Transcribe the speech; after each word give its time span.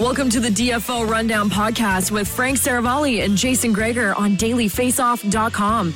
Welcome 0.00 0.30
to 0.30 0.38
the 0.38 0.48
DFO 0.48 1.08
Rundown 1.08 1.50
podcast 1.50 2.12
with 2.12 2.28
Frank 2.28 2.56
Seravalli 2.56 3.24
and 3.24 3.36
Jason 3.36 3.72
Gregor 3.72 4.14
on 4.14 4.36
dailyfaceoff.com. 4.36 5.92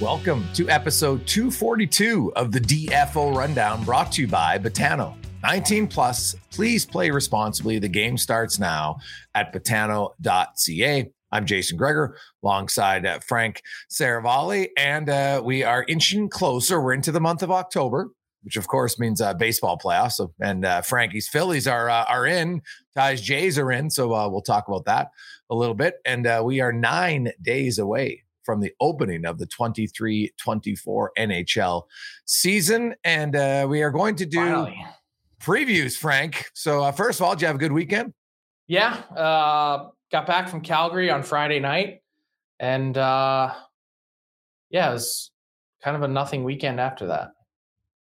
Welcome 0.00 0.46
to 0.54 0.66
episode 0.70 1.26
242 1.26 2.32
of 2.34 2.50
the 2.50 2.60
DFO 2.60 3.36
Rundown 3.36 3.84
brought 3.84 4.12
to 4.12 4.22
you 4.22 4.28
by 4.28 4.58
Betano. 4.58 5.14
19 5.42 5.86
plus, 5.86 6.34
please 6.50 6.86
play 6.86 7.10
responsibly. 7.10 7.78
The 7.78 7.90
game 7.90 8.16
starts 8.16 8.58
now 8.58 8.96
at 9.34 9.52
betano.ca. 9.52 11.10
I'm 11.32 11.44
Jason 11.44 11.76
Gregor 11.76 12.16
alongside 12.42 13.04
uh, 13.04 13.18
Frank 13.18 13.60
Seravalli, 13.90 14.68
and 14.78 15.10
uh, 15.10 15.42
we 15.44 15.64
are 15.64 15.84
inching 15.86 16.30
closer. 16.30 16.80
We're 16.80 16.94
into 16.94 17.12
the 17.12 17.20
month 17.20 17.42
of 17.42 17.50
October, 17.50 18.08
which 18.42 18.56
of 18.56 18.68
course 18.68 18.98
means 18.98 19.20
uh, 19.20 19.34
baseball 19.34 19.78
playoffs. 19.78 20.12
So, 20.12 20.32
and 20.40 20.64
uh, 20.64 20.82
Frankie's 20.82 21.28
Phillies 21.28 21.66
are 21.66 21.88
uh, 21.88 22.04
are 22.08 22.26
in. 22.26 22.62
Ty's 22.94 23.20
Jays 23.22 23.58
are 23.58 23.72
in. 23.72 23.90
So 23.90 24.14
uh, 24.14 24.28
we'll 24.28 24.42
talk 24.42 24.68
about 24.68 24.84
that 24.84 25.08
a 25.50 25.54
little 25.54 25.74
bit. 25.74 25.96
And 26.04 26.26
uh, 26.26 26.42
we 26.44 26.60
are 26.60 26.72
nine 26.72 27.30
days 27.40 27.78
away 27.78 28.24
from 28.44 28.60
the 28.60 28.72
opening 28.80 29.24
of 29.24 29.38
the 29.38 29.46
23-24 29.46 30.30
NHL 31.16 31.82
season, 32.24 32.94
and 33.04 33.36
uh, 33.36 33.66
we 33.68 33.82
are 33.82 33.90
going 33.90 34.16
to 34.16 34.26
do 34.26 34.38
Finally. 34.38 34.84
previews. 35.40 35.96
Frank. 35.96 36.46
So 36.54 36.82
uh, 36.82 36.92
first 36.92 37.20
of 37.20 37.24
all, 37.24 37.34
did 37.34 37.42
you 37.42 37.46
have 37.46 37.56
a 37.56 37.60
good 37.60 37.72
weekend? 37.72 38.12
Yeah. 38.66 38.94
Uh, 39.16 39.90
got 40.10 40.26
back 40.26 40.48
from 40.48 40.60
Calgary 40.60 41.10
on 41.10 41.22
Friday 41.22 41.60
night. 41.60 42.00
And 42.58 42.96
uh, 42.96 43.52
yeah, 44.70 44.90
it 44.90 44.94
was 44.94 45.30
kind 45.82 45.96
of 45.96 46.02
a 46.02 46.08
nothing 46.08 46.44
weekend 46.44 46.80
after 46.80 47.06
that. 47.08 47.30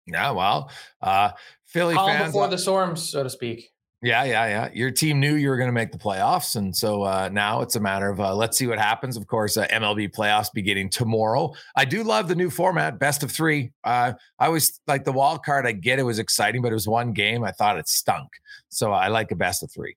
Yeah. 0.08 0.31
Well, 0.31 0.72
uh, 1.02 1.32
Philly 1.65 1.95
fans. 1.95 2.30
before 2.30 2.48
the 2.48 2.58
storm, 2.58 2.95
so 2.95 3.23
to 3.23 3.30
speak. 3.30 3.71
Yeah, 4.04 4.26
yeah, 4.26 4.45
yeah. 4.48 4.70
Your 4.73 4.92
team 4.92 5.20
knew 5.20 5.33
you 5.33 5.49
were 5.49 5.58
going 5.58 5.70
to 5.70 5.73
make 5.73 5.92
the 5.92 5.98
playoffs, 5.98 6.55
and 6.55 6.76
so 6.76 7.02
uh, 7.02 7.30
now 7.32 7.61
it's 7.61 7.76
a 7.76 7.80
matter 7.80 8.09
of 8.09 8.20
uh, 8.20 8.36
let's 8.36 8.55
see 8.55 8.67
what 8.67 8.77
happens. 8.77 9.17
Of 9.17 9.26
course, 9.26 9.58
uh, 9.58 9.65
MLB 9.67 10.14
playoffs 10.14 10.49
beginning 10.54 10.89
tomorrow. 10.89 11.52
I 11.76 11.86
do 11.86 12.04
love 12.04 12.27
the 12.27 12.36
new 12.36 12.52
format, 12.52 12.99
best 12.99 13.23
of 13.23 13.32
three. 13.32 13.71
Uh, 13.83 14.14
I 14.37 14.49
was 14.49 14.80
like 14.86 15.04
the 15.04 15.11
wild 15.11 15.43
card. 15.43 15.65
I 15.65 15.71
get 15.71 15.98
it 15.98 16.04
was 16.04 16.20
exciting, 16.20 16.61
but 16.61 16.71
it 16.71 16.76
was 16.76 16.87
one 16.87 17.11
game. 17.11 17.43
I 17.43 17.52
thought 17.52 17.80
it 17.80 17.87
stunk, 17.87 18.30
so 18.70 18.92
I 18.92 19.08
like 19.08 19.32
a 19.32 19.36
best 19.36 19.64
of 19.64 19.71
three. 19.71 19.95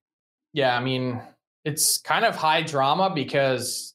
Yeah, 0.51 0.75
I 0.75 0.79
mean, 0.79 1.21
it's 1.63 1.99
kind 1.99 2.25
of 2.25 2.35
high 2.35 2.63
drama 2.63 3.11
because 3.13 3.93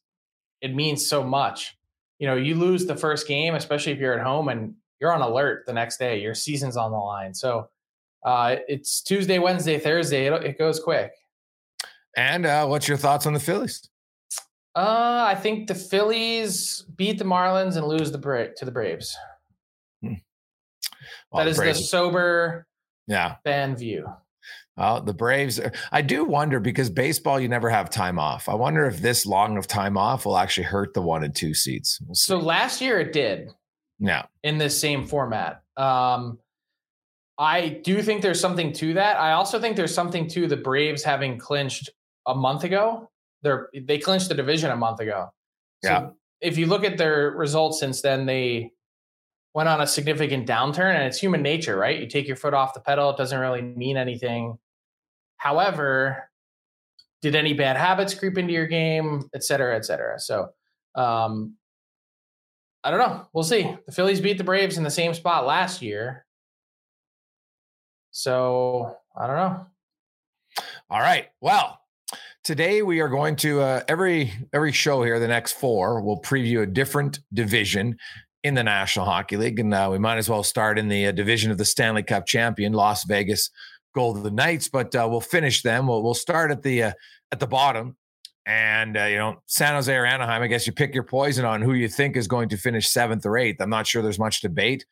it 0.61 0.73
means 0.73 1.09
so 1.09 1.25
much. 1.25 1.77
You 2.21 2.29
know, 2.29 2.37
you 2.37 2.55
lose 2.55 2.87
the 2.87 2.97
first 2.97 3.27
game, 3.27 3.57
especially 3.57 3.93
if 3.93 3.99
you're 3.99 4.17
at 4.17 4.25
home 4.25 4.49
and 4.49 4.75
you're 5.01 5.13
on 5.13 5.21
alert 5.23 5.65
the 5.67 5.73
next 5.73 5.99
day. 5.99 6.21
Your 6.21 6.35
season's 6.35 6.77
on 6.77 6.91
the 6.91 6.97
line. 6.97 7.35
So 7.35 7.69
uh, 8.25 8.57
it's 8.69 9.03
Tuesday, 9.03 9.39
Wednesday, 9.39 9.79
Thursday. 9.79 10.27
It, 10.27 10.45
it 10.45 10.59
goes 10.59 10.81
quick. 10.81 11.13
And 12.17 12.47
uh, 12.47 12.67
what's 12.67 12.89
your 12.89 12.97
thoughts 12.97 13.27
on 13.27 13.35
the 13.35 13.41
Phillies? 13.41 13.89
Uh, 14.75 15.25
I 15.27 15.35
think 15.35 15.69
the 15.69 15.75
Phillies 15.75 16.85
beat 16.97 17.19
the 17.19 17.25
Marlins 17.25 17.77
and 17.77 17.87
lose 17.87 18.13
the 18.13 18.19
Bra- 18.19 18.49
to 18.57 18.65
the 18.65 18.71
Braves. 18.71 19.17
Well, 20.03 20.17
that 21.45 21.49
is 21.49 21.57
Braves- 21.57 21.79
the 21.79 21.85
sober 21.85 22.67
yeah. 23.07 23.37
fan 23.45 23.77
view. 23.77 24.07
Well, 24.77 25.01
the 25.03 25.15
Braves. 25.15 25.59
Are, 25.59 25.73
I 25.91 26.03
do 26.03 26.25
wonder 26.25 26.61
because 26.61 26.91
baseball, 26.91 27.41
you 27.41 27.49
never 27.49 27.71
have 27.71 27.89
time 27.91 28.19
off. 28.19 28.49
I 28.49 28.55
wonder 28.55 28.85
if 28.87 29.01
this 29.01 29.25
long 29.25 29.57
of 29.57 29.67
time 29.67 29.97
off 29.97 30.27
will 30.27 30.37
actually 30.37 30.65
hurt 30.65 30.93
the 30.95 31.01
one 31.01 31.25
and 31.25 31.35
two 31.35 31.55
seeds. 31.55 31.99
We'll. 32.07 32.15
So 32.15 32.39
last 32.39 32.81
year 32.81 33.01
it 33.01 33.13
did 33.13 33.49
yeah, 33.99 34.27
in 34.43 34.59
this 34.59 34.79
same 34.81 35.07
format. 35.07 35.63
Um, 35.77 36.39
I 37.39 37.81
do 37.85 38.03
think 38.03 38.23
there's 38.23 38.41
something 38.41 38.73
to 38.75 38.95
that. 38.95 39.19
I 39.19 39.33
also 39.33 39.61
think 39.61 39.77
there's 39.77 39.95
something 39.95 40.27
to 40.29 40.47
the 40.47 40.57
Braves 40.57 41.03
having 41.03 41.39
clinched 41.39 41.91
a 42.27 42.35
month 42.35 42.65
ago. 42.65 43.11
They're 43.43 43.69
they 43.83 43.99
clinched 43.99 44.29
the 44.29 44.35
division 44.35 44.71
a 44.71 44.77
month 44.77 45.01
ago. 45.01 45.29
So 45.85 45.91
Yeah. 45.91 46.09
If 46.41 46.59
you 46.59 46.67
look 46.67 46.85
at 46.85 46.99
their 46.99 47.31
results 47.31 47.81
since 47.81 48.03
then, 48.03 48.27
they 48.27 48.73
went 49.55 49.69
on 49.71 49.81
a 49.81 49.87
significant 49.87 50.47
downturn, 50.47 50.95
and 50.95 51.05
it's 51.05 51.19
human 51.19 51.43
nature, 51.43 51.77
right? 51.79 51.99
You 51.99 52.07
take 52.07 52.27
your 52.27 52.37
foot 52.37 52.53
off 52.55 52.75
the 52.75 52.81
pedal; 52.81 53.11
it 53.11 53.17
doesn't 53.17 53.39
really 53.39 53.63
mean 53.63 53.97
anything. 53.97 54.59
However, 55.39 56.31
did 57.23 57.35
any 57.35 57.55
bad 57.55 57.77
habits 57.77 58.15
creep 58.15 58.37
into 58.39 58.53
your 58.53 58.67
game, 58.67 59.29
et 59.35 59.45
cetera, 59.45 59.77
et 59.77 59.85
cetera? 59.85 60.19
So, 60.21 60.49
um, 60.95 61.57
I 62.87 62.91
don't 62.91 63.01
know. 63.01 63.27
We'll 63.33 63.43
see. 63.43 63.69
The 63.87 63.91
Phillies 63.91 64.21
beat 64.21 64.39
the 64.39 64.45
Braves 64.45 64.79
in 64.79 64.85
the 64.85 64.91
same 64.93 65.13
spot 65.13 65.45
last 65.45 65.83
year. 65.83 66.25
So 68.13 68.97
I 69.17 69.27
don't 69.27 69.35
know. 69.35 69.67
All 70.89 71.01
right. 71.01 71.27
Well, 71.41 71.81
today 72.45 72.83
we 72.83 73.01
are 73.01 73.09
going 73.09 73.35
to 73.37 73.61
uh, 73.61 73.81
every 73.89 74.33
every 74.53 74.71
show 74.71 75.03
here. 75.03 75.19
The 75.19 75.27
next 75.27 75.55
four 75.55 76.01
will 76.01 76.23
preview 76.23 76.63
a 76.63 76.67
different 76.67 77.19
division 77.35 77.99
in 78.45 78.55
the 78.55 78.63
National 78.63 79.05
Hockey 79.05 79.37
League, 79.37 79.59
and 79.59 79.75
uh, 79.75 79.89
we 79.91 79.99
might 79.99 80.19
as 80.19 80.31
well 80.31 80.45
start 80.45 80.79
in 80.79 80.87
the 80.87 81.09
uh, 81.09 81.11
division 81.11 81.51
of 81.51 81.59
the 81.59 81.65
Stanley 81.65 82.05
Cup 82.05 82.25
champion, 82.25 82.73
Las 82.73 83.03
Vegas 83.03 83.51
Golden 83.97 84.33
Knights. 84.33 84.69
But 84.69 84.95
uh, 84.95 85.09
we'll 85.11 85.21
finish 85.21 85.63
them. 85.63 85.89
We'll 85.89 86.05
we'll 86.05 86.15
start 86.15 86.53
at 86.53 86.63
the 86.63 86.85
uh, 86.85 86.93
at 87.33 87.41
the 87.41 87.49
bottom. 87.49 87.97
And 88.47 88.97
uh, 88.97 89.05
you 89.05 89.17
know, 89.17 89.43
San 89.47 89.75
Jose 89.75 89.93
or 89.93 90.07
Anaheim. 90.07 90.41
I 90.41 90.47
guess 90.47 90.67
you 90.67 90.73
pick 90.73 90.95
your 90.95 91.03
poison 91.03 91.45
on 91.45 91.61
who 91.63 91.75
you 91.75 91.89
think 91.89 92.17
is 92.17 92.29
going 92.29 92.49
to 92.51 92.57
finish 92.57 92.89
seventh 92.89 93.27
or 93.27 93.37
eighth. 93.37 93.61
I'm 93.61 93.71
not 93.71 93.87
sure 93.89 94.03
there's 94.03 94.21
much 94.21 94.41
debate 94.41 94.87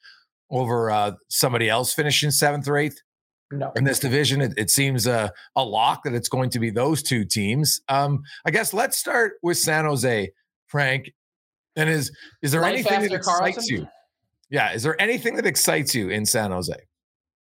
over 0.51 0.91
uh, 0.91 1.13
somebody 1.29 1.69
else 1.69 1.95
finishing 1.95 2.31
seventh 2.33 2.67
or 2.69 2.77
eighth 2.77 3.01
No. 3.53 3.71
in 3.77 3.85
this 3.85 4.01
division. 4.01 4.41
It, 4.41 4.55
it 4.57 4.71
seems 4.71 5.07
uh, 5.07 5.29
a 5.55 5.65
lock 5.65 6.03
that 6.03 6.15
it's 6.15 6.29
going 6.29 6.51
to 6.51 6.59
be 6.59 6.71
those 6.71 7.01
two 7.03 7.25
teams. 7.25 7.81
Um, 7.89 8.25
I 8.45 8.51
guess 8.51 8.75
let's 8.75 8.97
start 8.97 9.35
with 9.43 9.57
San 9.57 9.85
Jose, 9.85 10.33
Frank. 10.67 11.13
And 11.77 11.89
is 11.89 12.11
is 12.43 12.51
there 12.51 12.61
Life 12.63 12.73
anything 12.75 13.03
that 13.03 13.13
excites 13.13 13.59
Karlsson? 13.59 13.71
you? 13.71 13.89
Yeah, 14.51 14.73
is 14.73 14.83
there 14.83 15.01
anything 15.01 15.37
that 15.37 15.47
excites 15.47 15.95
you 15.95 16.09
in 16.11 16.27
San 16.27 16.51
Jose? 16.51 16.75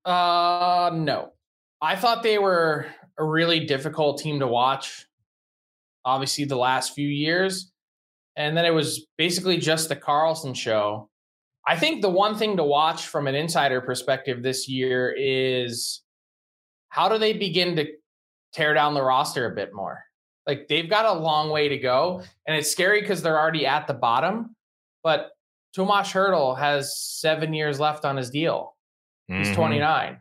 Uh, 0.06 0.92
no. 0.94 1.34
I 1.82 1.96
thought 1.96 2.22
they 2.24 2.38
were 2.38 2.86
a 3.18 3.24
really 3.24 3.66
difficult 3.66 4.20
team 4.20 4.40
to 4.40 4.48
watch. 4.48 5.06
Obviously, 6.06 6.46
the 6.46 6.56
last 6.56 6.94
few 6.94 7.08
years, 7.08 7.72
and 8.36 8.56
then 8.56 8.66
it 8.66 8.74
was 8.74 9.08
basically 9.18 9.58
just 9.58 9.90
the 9.90 9.96
Karlsson 9.96 10.56
show. 10.56 11.10
I 11.68 11.76
think 11.76 12.02
the 12.02 12.10
one 12.10 12.38
thing 12.38 12.58
to 12.58 12.64
watch 12.64 13.08
from 13.08 13.26
an 13.28 13.34
insider 13.36 13.82
perspective 13.82 14.44
this 14.44 14.70
year 14.70 15.16
is 15.18 16.04
how 16.90 17.10
do 17.10 17.18
they 17.18 17.34
begin 17.34 17.76
to 17.78 17.88
tear 18.54 18.74
down 18.76 18.94
the 18.94 19.02
roster 19.02 19.52
a 19.52 19.56
bit 19.56 19.74
more? 19.74 20.04
Like 20.46 20.68
they've 20.68 20.90
got 20.90 21.06
a 21.06 21.20
long 21.20 21.50
way 21.50 21.70
to 21.70 21.78
go, 21.80 22.22
and 22.46 22.56
it's 22.56 22.70
scary 22.72 23.02
because 23.02 23.24
they're 23.24 23.40
already 23.40 23.66
at 23.66 23.88
the 23.88 23.96
bottom. 23.96 24.56
But 25.04 25.32
Tomas 25.76 26.10
Hertl 26.14 26.58
has 26.58 27.00
seven 27.00 27.54
years 27.54 27.80
left 27.80 28.06
on 28.06 28.16
his 28.16 28.30
deal. 28.30 28.76
He's 29.28 29.50
Mhm. 29.50 29.56
29. 29.56 30.20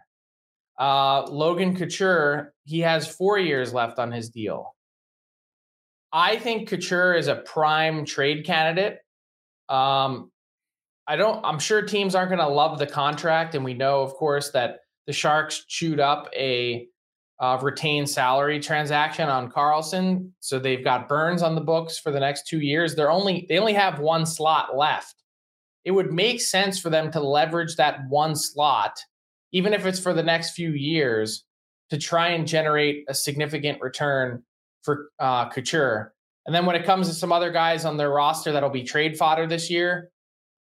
Uh, 0.81 1.27
Logan 1.29 1.77
Couture, 1.77 2.55
he 2.65 2.81
has 2.81 3.07
four 3.07 3.39
years 3.39 3.73
left 3.75 3.99
on 3.99 4.11
his 4.11 4.31
deal. 4.31 4.74
I 6.14 6.37
think 6.37 6.69
Couture 6.69 7.14
is 7.14 7.26
a 7.26 7.34
prime 7.34 8.05
trade 8.05 8.46
candidate. 8.46 9.00
Um, 9.69 10.31
I 11.08 11.16
don't. 11.16 11.44
I'm 11.44 11.58
sure 11.58 11.82
teams 11.82 12.14
aren't 12.14 12.31
going 12.31 12.38
to 12.38 12.46
love 12.46 12.78
the 12.78 12.87
contract, 12.87 13.56
and 13.56 13.64
we 13.64 13.75
know, 13.75 14.02
of 14.02 14.14
course, 14.14 14.50
that 14.52 14.78
the 15.08 15.12
Sharks 15.12 15.64
chewed 15.66 15.99
up 15.99 16.31
a 16.34 16.87
uh, 17.40 17.58
retained 17.61 18.08
salary 18.08 18.61
transaction 18.61 19.28
on 19.28 19.50
Karlsson, 19.50 20.31
so 20.38 20.61
they've 20.61 20.84
got 20.84 21.08
Burns 21.08 21.43
on 21.43 21.56
the 21.56 21.61
books 21.61 21.99
for 21.99 22.12
the 22.12 22.20
next 22.20 22.46
two 22.46 22.61
years. 22.61 22.94
They're 22.94 23.11
only 23.11 23.46
they 23.49 23.58
only 23.58 23.75
have 23.75 23.99
one 23.99 24.25
slot 24.25 24.76
left. 24.76 25.16
It 25.84 25.90
would 25.90 26.12
make 26.12 26.40
sense 26.40 26.78
for 26.78 26.90
them 26.90 27.11
to 27.11 27.20
leverage 27.20 27.75
that 27.75 27.99
one 28.08 28.37
slot, 28.37 29.00
even 29.50 29.75
if 29.75 29.84
it's 29.84 29.99
for 29.99 30.14
the 30.14 30.22
next 30.22 30.52
few 30.52 30.70
years, 30.70 31.44
to 31.90 31.99
try 31.99 32.28
and 32.28 32.46
generate 32.46 33.05
a 33.08 33.14
significant 33.14 33.82
return 33.82 34.44
for 34.85 35.11
uh, 35.19 35.49
Couture. 35.49 36.15
And 36.47 36.55
then 36.55 36.67
when 36.67 36.77
it 36.77 36.85
comes 36.85 37.09
to 37.09 37.15
some 37.15 37.33
other 37.33 37.51
guys 37.51 37.85
on 37.85 37.97
their 37.97 38.11
roster 38.11 38.53
that'll 38.53 38.71
be 38.71 38.85
trade 38.85 39.17
fodder 39.17 39.47
this 39.47 39.71
year, 39.71 40.11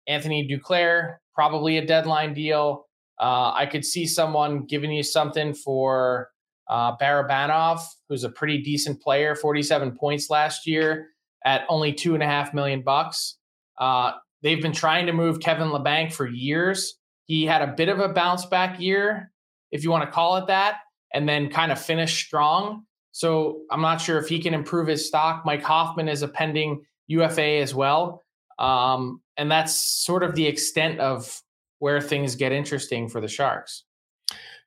Anthony 0.06 0.48
Duclair, 0.48 1.16
probably 1.34 1.78
a 1.78 1.86
deadline 1.86 2.34
deal. 2.34 2.86
Uh, 3.20 3.52
I 3.54 3.66
could 3.66 3.84
see 3.84 4.06
someone 4.06 4.64
giving 4.64 4.92
you 4.92 5.02
something 5.02 5.54
for 5.54 6.30
uh, 6.68 6.96
Barabanov, 6.96 7.80
who's 8.08 8.24
a 8.24 8.30
pretty 8.30 8.62
decent 8.62 9.00
player, 9.02 9.34
47 9.34 9.96
points 9.96 10.30
last 10.30 10.66
year 10.66 11.08
at 11.44 11.62
only 11.68 11.92
two 11.92 12.14
and 12.14 12.22
a 12.22 12.26
half 12.26 12.54
million 12.54 12.82
bucks. 12.82 13.36
Uh, 13.78 14.12
they've 14.42 14.62
been 14.62 14.72
trying 14.72 15.06
to 15.06 15.12
move 15.12 15.40
Kevin 15.40 15.68
Labanc 15.68 16.12
for 16.12 16.26
years. 16.26 16.94
He 17.24 17.44
had 17.44 17.62
a 17.62 17.68
bit 17.68 17.88
of 17.88 17.98
a 17.98 18.08
bounce 18.08 18.46
back 18.46 18.80
year, 18.80 19.32
if 19.70 19.82
you 19.84 19.90
want 19.90 20.04
to 20.04 20.10
call 20.10 20.36
it 20.36 20.46
that, 20.46 20.78
and 21.12 21.28
then 21.28 21.50
kind 21.50 21.72
of 21.72 21.80
finished 21.80 22.24
strong. 22.24 22.84
So 23.12 23.60
I'm 23.70 23.82
not 23.82 24.00
sure 24.00 24.18
if 24.18 24.28
he 24.28 24.40
can 24.40 24.54
improve 24.54 24.88
his 24.88 25.06
stock. 25.06 25.44
Mike 25.44 25.62
Hoffman 25.62 26.08
is 26.08 26.22
a 26.22 26.28
pending 26.28 26.84
UFA 27.06 27.58
as 27.58 27.74
well. 27.74 28.22
Um, 28.58 29.20
and 29.36 29.50
that's 29.50 29.74
sort 29.74 30.22
of 30.22 30.34
the 30.34 30.46
extent 30.46 30.98
of 30.98 31.40
where 31.78 32.00
things 32.00 32.34
get 32.36 32.52
interesting 32.52 33.08
for 33.08 33.20
the 33.20 33.28
Sharks. 33.28 33.84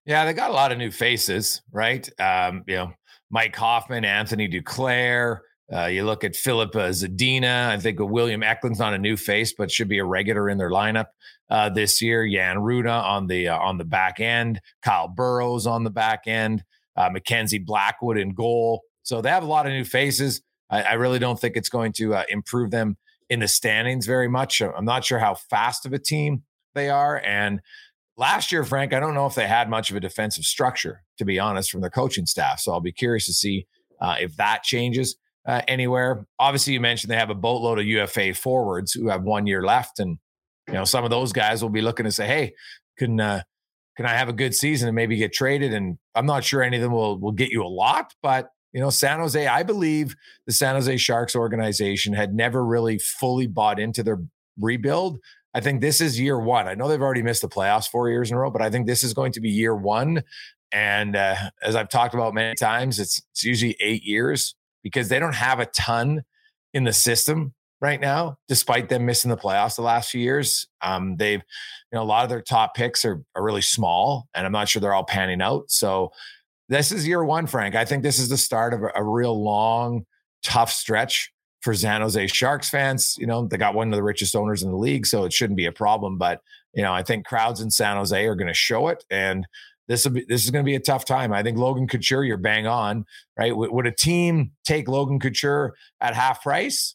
Yeah, 0.06 0.26
they 0.26 0.34
got 0.34 0.52
a 0.52 0.54
lot 0.54 0.72
of 0.72 0.78
new 0.78 0.92
faces, 0.92 1.62
right? 1.72 2.08
Um, 2.20 2.64
you 2.68 2.76
know, 2.76 2.94
Mike 3.32 3.56
Hoffman, 3.56 4.06
Anthony 4.06 4.48
Duclair. 4.48 5.40
Uh, 5.74 5.86
you 5.86 6.04
look 6.04 6.24
at 6.24 6.32
uh, 6.32 6.92
Zadina. 6.92 7.70
I 7.70 7.80
think 7.80 8.00
William 8.00 8.44
Eklund's 8.44 8.78
not 8.78 8.94
a 8.94 9.00
new 9.00 9.18
face, 9.18 9.54
but 9.58 9.72
should 9.72 9.88
be 9.88 9.98
a 9.98 10.06
regular 10.06 10.50
in 10.50 10.60
their 10.60 10.70
lineup 10.70 11.08
uh, 11.50 11.70
this 11.70 12.02
year. 12.02 12.28
Jan 12.28 12.58
Rutta 12.58 13.04
on 13.04 13.26
the 13.26 13.48
uh, 13.48 13.58
on 13.58 13.80
the 13.80 13.86
back 13.86 14.20
end. 14.20 14.62
Kyle 14.84 15.08
Burroughs 15.08 15.66
on 15.66 15.84
the 15.84 15.90
back 15.90 16.28
end. 16.28 16.64
Uh, 16.96 17.10
Mackenzie 17.10 17.60
Blackwood 17.60 18.18
in 18.18 18.34
goal. 18.34 18.82
So 19.04 19.22
they 19.22 19.30
have 19.30 19.44
a 19.44 19.48
lot 19.48 19.66
of 19.66 19.74
new 19.74 19.84
faces. 19.84 20.42
I, 20.70 20.82
I 20.84 20.94
really 20.94 21.20
don't 21.20 21.40
think 21.40 21.56
it's 21.56 21.70
going 21.70 21.94
to 21.94 22.16
uh, 22.16 22.24
improve 22.30 22.72
them 22.72 22.98
in 23.30 23.40
the 23.40 23.48
standings 23.48 24.06
very 24.06 24.28
much. 24.28 24.62
I'm 24.62 24.86
not 24.86 25.04
sure 25.04 25.20
how 25.20 25.36
fast 25.36 25.86
of 25.86 25.94
a 25.94 26.00
team 26.00 26.44
they 26.74 26.90
are, 26.90 27.20
and 27.20 27.62
last 28.18 28.52
year, 28.52 28.64
Frank, 28.64 28.94
I 28.94 29.00
don't 29.00 29.14
know 29.14 29.26
if 29.26 29.36
they 29.36 29.48
had 29.48 29.70
much 29.70 29.90
of 29.90 29.96
a 29.96 30.00
defensive 30.00 30.46
structure, 30.46 31.04
to 31.18 31.26
be 31.26 31.40
honest, 31.40 31.72
from 31.72 31.82
their 31.82 31.90
coaching 31.90 32.26
staff. 32.26 32.60
So 32.60 32.72
I'll 32.72 32.82
be 32.82 32.92
curious 32.92 33.26
to 33.28 33.34
see 33.34 33.68
uh, 34.02 34.16
if 34.20 34.36
that 34.38 34.64
changes 34.64 35.16
uh, 35.46 35.62
anywhere. 35.68 36.26
Obviously, 36.40 36.74
you 36.74 36.80
mentioned 36.80 37.12
they 37.12 37.18
have 37.18 37.30
a 37.30 37.36
boatload 37.36 37.80
of 37.80 37.86
UFA 37.86 38.34
forwards 38.34 38.94
who 38.94 39.10
have 39.10 39.24
one 39.24 39.48
year 39.48 39.64
left, 39.64 40.00
and 40.00 40.18
you 40.68 40.74
know 40.74 40.86
some 40.86 41.04
of 41.04 41.10
those 41.10 41.34
guys 41.34 41.62
will 41.62 41.70
be 41.70 41.82
looking 41.82 42.06
to 42.06 42.12
say, 42.12 42.28
"Hey, 42.28 42.54
can 42.98 43.20
uh, 43.20 43.44
can 43.96 44.06
I 44.06 44.14
have 44.14 44.30
a 44.30 44.34
good 44.34 44.56
season 44.56 44.88
and 44.88 44.96
maybe 44.96 45.18
get 45.18 45.34
traded?" 45.34 45.74
And 45.74 45.98
I'm 46.16 46.26
not 46.26 46.44
sure 46.44 46.62
any 46.62 46.78
of 46.78 46.84
them 46.84 46.92
will 46.92 47.20
will 47.20 47.32
get 47.32 47.50
you 47.50 47.64
a 47.64 47.68
lot, 47.68 48.14
but 48.22 48.50
you 48.74 48.82
know, 48.82 48.90
San 48.90 49.20
Jose, 49.20 49.48
I 49.48 49.64
believe 49.64 50.16
the 50.48 50.54
San 50.54 50.76
Jose 50.76 50.98
Sharks 50.98 51.36
organization 51.36 52.14
had 52.14 52.34
never 52.34 52.66
really 52.66 53.00
fully 53.00 53.48
bought 53.48 53.80
into 53.80 54.04
their 54.04 54.20
rebuild 54.60 55.20
I 55.56 55.62
think 55.62 55.80
this 55.80 56.02
is 56.02 56.20
year 56.20 56.38
one. 56.38 56.68
I 56.68 56.74
know 56.76 56.90
they've 56.90 57.02
already 57.02 57.22
missed 57.22 57.42
the 57.42 57.48
playoffs 57.48 57.90
four 57.90 58.10
years 58.10 58.30
in 58.30 58.36
a 58.36 58.40
row, 58.42 58.52
but 58.52 58.62
I 58.62 58.70
think 58.70 58.88
this 58.88 59.06
is 59.06 59.14
going 59.14 59.32
to 59.32 59.40
be 59.40 59.50
year 59.50 59.74
one. 59.74 60.22
And 60.74 61.16
uh, 61.16 61.36
as 61.64 61.78
I've 61.78 61.88
talked 61.88 62.14
about 62.14 62.34
many 62.34 62.56
times, 62.56 63.00
it's 63.00 63.22
it's 63.32 63.46
usually 63.46 63.78
eight 63.80 64.04
years 64.04 64.54
because 64.84 65.08
they 65.08 65.18
don't 65.18 65.34
have 65.34 65.62
a 65.62 65.66
ton 65.68 66.26
in 66.74 66.84
the 66.84 66.92
system 66.92 67.54
right 67.82 68.00
now, 68.00 68.38
despite 68.48 68.90
them 68.90 69.06
missing 69.06 69.30
the 69.30 69.38
playoffs 69.38 69.76
the 69.76 69.82
last 69.82 70.10
few 70.10 70.22
years. 70.22 70.68
Um, 70.82 71.18
they've, 71.18 71.42
you 71.92 71.96
know, 71.96 72.02
a 72.02 72.06
lot 72.06 72.24
of 72.24 72.30
their 72.30 72.42
top 72.42 72.76
picks 72.76 73.06
are, 73.06 73.22
are 73.36 73.44
really 73.44 73.62
small, 73.62 74.28
and 74.34 74.46
I'm 74.46 74.52
not 74.52 74.70
sure 74.70 74.80
they're 74.80 74.94
all 74.94 75.04
panning 75.04 75.42
out. 75.42 75.70
So 75.70 76.12
this 76.70 76.92
is 76.92 77.08
year 77.08 77.24
one, 77.24 77.48
Frank. 77.48 77.76
I 77.76 77.86
think 77.86 78.04
this 78.04 78.20
is 78.20 78.30
the 78.30 78.38
start 78.38 78.74
of 78.74 78.84
a, 78.84 78.92
a 78.96 79.04
real 79.04 79.42
long, 79.44 80.06
tough 80.44 80.72
stretch 80.72 81.32
for 81.62 81.74
San 81.74 82.02
Jose 82.02 82.28
Sharks 82.28 82.70
fans. 82.70 83.16
You 83.18 83.28
know, 83.28 83.48
they 83.48 83.58
got 83.58 83.76
one 83.76 83.92
of 83.92 83.96
the 83.96 84.04
richest 84.04 84.36
owners 84.36 84.64
in 84.64 84.72
the 84.72 84.78
league, 84.78 85.06
so 85.06 85.26
it 85.26 85.34
shouldn't 85.34 85.58
be 85.58 85.66
a 85.66 85.72
problem. 85.72 86.18
But 86.18 86.42
you 86.74 86.84
know, 86.84 86.94
I 86.94 87.04
think 87.04 87.26
crowds 87.26 87.62
in 87.62 87.72
San 87.72 87.98
Jose 87.98 88.26
are 88.26 88.36
going 88.36 88.48
to 88.48 88.54
show 88.54 88.88
it, 88.88 89.04
and 89.10 89.48
this 89.88 90.06
will 90.06 90.14
be 90.14 90.26
this 90.28 90.44
is 90.44 90.52
going 90.52 90.64
to 90.64 90.70
be 90.70 90.76
a 90.76 90.80
tough 90.80 91.06
time. 91.06 91.34
I 91.34 91.44
think 91.44 91.58
Logan 91.58 91.88
Couture, 91.88 92.24
you're 92.24 92.38
bang 92.38 92.68
on, 92.68 93.06
right? 93.38 93.56
Would 93.56 93.88
a 93.88 93.92
team 93.92 94.52
take 94.64 94.88
Logan 94.88 95.20
Couture 95.20 95.76
at 96.02 96.16
half 96.16 96.42
price? 96.44 96.95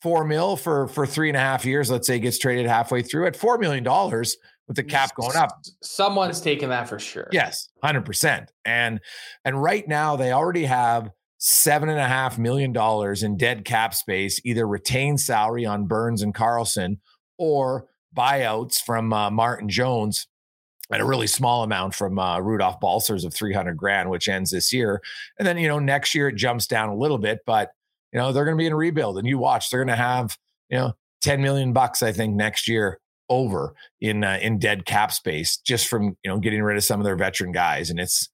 Four 0.00 0.24
mil 0.24 0.56
for 0.56 0.86
for 0.88 1.06
three 1.06 1.28
and 1.28 1.36
a 1.36 1.40
half 1.40 1.64
years. 1.64 1.90
Let's 1.90 2.06
say 2.06 2.18
gets 2.18 2.38
traded 2.38 2.66
halfway 2.66 3.02
through 3.02 3.26
at 3.26 3.36
four 3.36 3.58
million 3.58 3.82
dollars 3.82 4.36
with 4.68 4.76
the 4.76 4.84
cap 4.84 5.14
going 5.16 5.36
up. 5.36 5.50
Someone's 5.82 6.40
taking 6.40 6.68
that 6.68 6.88
for 6.88 6.98
sure. 6.98 7.28
Yes, 7.32 7.70
hundred 7.82 8.04
percent. 8.04 8.52
And 8.64 9.00
and 9.44 9.60
right 9.60 9.86
now 9.88 10.16
they 10.16 10.32
already 10.32 10.66
have 10.66 11.10
seven 11.38 11.88
and 11.88 11.98
a 11.98 12.06
half 12.06 12.38
million 12.38 12.72
dollars 12.72 13.22
in 13.22 13.36
dead 13.36 13.64
cap 13.64 13.94
space, 13.94 14.40
either 14.44 14.66
retained 14.66 15.20
salary 15.20 15.64
on 15.64 15.86
Burns 15.86 16.22
and 16.22 16.34
Karlsson 16.34 16.98
or 17.38 17.86
buyouts 18.16 18.82
from 18.82 19.12
uh, 19.12 19.30
Martin 19.30 19.68
Jones 19.68 20.26
and 20.90 21.02
a 21.02 21.04
really 21.04 21.26
small 21.26 21.62
amount 21.62 21.94
from 21.94 22.18
uh, 22.18 22.40
Rudolph 22.40 22.80
Balcers 22.80 23.24
of 23.24 23.34
300 23.34 23.76
grand, 23.76 24.10
which 24.10 24.28
ends 24.28 24.50
this 24.50 24.72
year. 24.72 25.02
And 25.38 25.46
then, 25.46 25.58
you 25.58 25.68
know, 25.68 25.78
next 25.78 26.14
year 26.14 26.28
it 26.28 26.36
jumps 26.36 26.66
down 26.66 26.88
a 26.88 26.96
little 26.96 27.18
bit, 27.18 27.40
but, 27.46 27.72
you 28.12 28.18
know, 28.18 28.32
they're 28.32 28.44
going 28.44 28.56
to 28.56 28.62
be 28.62 28.66
in 28.66 28.74
rebuild 28.74 29.18
and 29.18 29.26
you 29.26 29.38
watch, 29.38 29.70
they're 29.70 29.84
going 29.84 29.96
to 29.96 30.02
have, 30.02 30.36
you 30.70 30.78
know, 30.78 30.92
10 31.22 31.42
million 31.42 31.72
bucks, 31.72 32.02
I 32.02 32.12
think, 32.12 32.34
next 32.34 32.68
year 32.68 33.00
over 33.28 33.74
in 34.00 34.24
uh, 34.24 34.38
in 34.40 34.58
dead 34.58 34.86
cap 34.86 35.12
space 35.12 35.58
just 35.58 35.86
from 35.86 36.16
you 36.24 36.30
know 36.30 36.38
getting 36.38 36.62
rid 36.62 36.78
of 36.78 36.84
some 36.84 36.98
of 36.98 37.04
their 37.04 37.14
veteran 37.14 37.52
guys 37.52 37.90
and 37.90 38.00
it's 38.00 38.30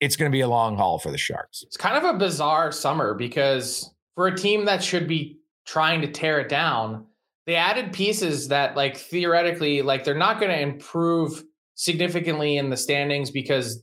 it's 0.00 0.16
going 0.16 0.30
to 0.30 0.34
be 0.34 0.42
a 0.42 0.48
long 0.48 0.76
haul 0.76 0.98
for 0.98 1.10
the 1.10 1.18
Sharks. 1.18 1.62
It's 1.62 1.76
kind 1.76 1.96
of 1.96 2.14
a 2.14 2.18
bizarre 2.18 2.72
summer 2.72 3.14
because 3.14 3.90
for 4.14 4.26
a 4.26 4.36
team 4.36 4.66
that 4.66 4.82
should 4.82 5.08
be 5.08 5.38
trying 5.66 6.00
to 6.02 6.10
tear 6.10 6.40
it 6.40 6.48
down, 6.48 7.06
they 7.46 7.56
added 7.56 7.92
pieces 7.92 8.48
that, 8.48 8.76
like, 8.76 8.96
theoretically, 8.96 9.82
like, 9.82 10.04
they're 10.04 10.14
not 10.14 10.40
going 10.40 10.52
to 10.52 10.60
improve 10.60 11.42
significantly 11.74 12.56
in 12.56 12.70
the 12.70 12.76
standings 12.76 13.30
because 13.30 13.82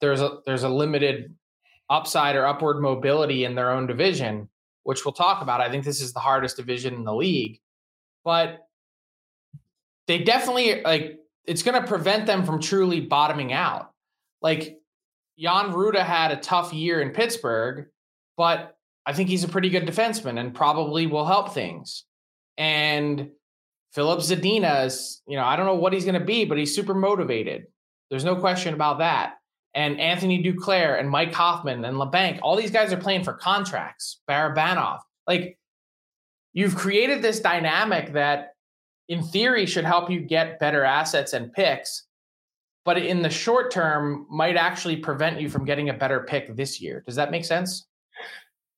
there's 0.00 0.20
a 0.20 0.38
there's 0.46 0.62
a 0.62 0.68
limited 0.68 1.34
upside 1.90 2.36
or 2.36 2.46
upward 2.46 2.80
mobility 2.80 3.44
in 3.44 3.54
their 3.54 3.70
own 3.70 3.86
division, 3.86 4.48
which 4.84 5.04
we'll 5.04 5.12
talk 5.12 5.42
about. 5.42 5.60
I 5.60 5.70
think 5.70 5.84
this 5.84 6.00
is 6.00 6.12
the 6.12 6.20
hardest 6.20 6.56
division 6.56 6.94
in 6.94 7.04
the 7.04 7.14
league, 7.14 7.60
but 8.24 8.66
they 10.06 10.18
definitely 10.18 10.82
like 10.82 11.18
it's 11.44 11.62
going 11.62 11.80
to 11.80 11.86
prevent 11.86 12.26
them 12.26 12.44
from 12.44 12.60
truly 12.60 13.00
bottoming 13.00 13.52
out. 13.52 13.92
Like 14.40 14.78
Jan 15.38 15.72
Rutta 15.72 16.04
had 16.04 16.32
a 16.32 16.36
tough 16.36 16.72
year 16.72 17.00
in 17.00 17.10
Pittsburgh, 17.10 17.86
but 18.36 18.76
I 19.06 19.12
think 19.12 19.28
he's 19.28 19.44
a 19.44 19.48
pretty 19.48 19.68
good 19.68 19.86
defenseman 19.86 20.38
and 20.38 20.54
probably 20.54 21.06
will 21.06 21.26
help 21.26 21.52
things. 21.52 22.04
And 22.56 23.30
Filip 23.92 24.20
Zadina 24.20 24.86
is, 24.86 25.22
you 25.26 25.36
know, 25.36 25.44
I 25.44 25.56
don't 25.56 25.66
know 25.66 25.74
what 25.74 25.92
he's 25.92 26.04
going 26.04 26.18
to 26.18 26.24
be, 26.24 26.44
but 26.44 26.58
he's 26.58 26.74
super 26.74 26.94
motivated. 26.94 27.66
There's 28.10 28.24
no 28.24 28.36
question 28.36 28.74
about 28.74 28.98
that. 28.98 29.34
And 29.74 29.98
Anthony 30.00 30.42
Duclair 30.42 31.00
and 31.00 31.08
Mike 31.08 31.32
Hoffman 31.32 31.84
and 31.84 31.96
Labanc, 31.96 32.38
all 32.42 32.56
these 32.56 32.70
guys 32.70 32.92
are 32.92 32.98
playing 32.98 33.24
for 33.24 33.32
contracts. 33.32 34.20
Barabanov. 34.28 35.00
Like, 35.26 35.58
you've 36.52 36.76
created 36.76 37.22
this 37.22 37.40
dynamic 37.40 38.12
that, 38.12 38.54
in 39.08 39.22
theory, 39.22 39.64
should 39.64 39.84
help 39.84 40.10
you 40.10 40.20
get 40.20 40.60
better 40.60 40.84
assets 40.84 41.32
and 41.32 41.52
picks 41.52 42.04
but 42.84 42.98
in 42.98 43.22
the 43.22 43.30
short 43.30 43.70
term 43.70 44.26
might 44.30 44.56
actually 44.56 44.96
prevent 44.96 45.40
you 45.40 45.48
from 45.48 45.64
getting 45.64 45.88
a 45.88 45.94
better 45.94 46.20
pick 46.20 46.56
this 46.56 46.80
year. 46.80 47.02
Does 47.06 47.16
that 47.16 47.30
make 47.30 47.44
sense? 47.44 47.86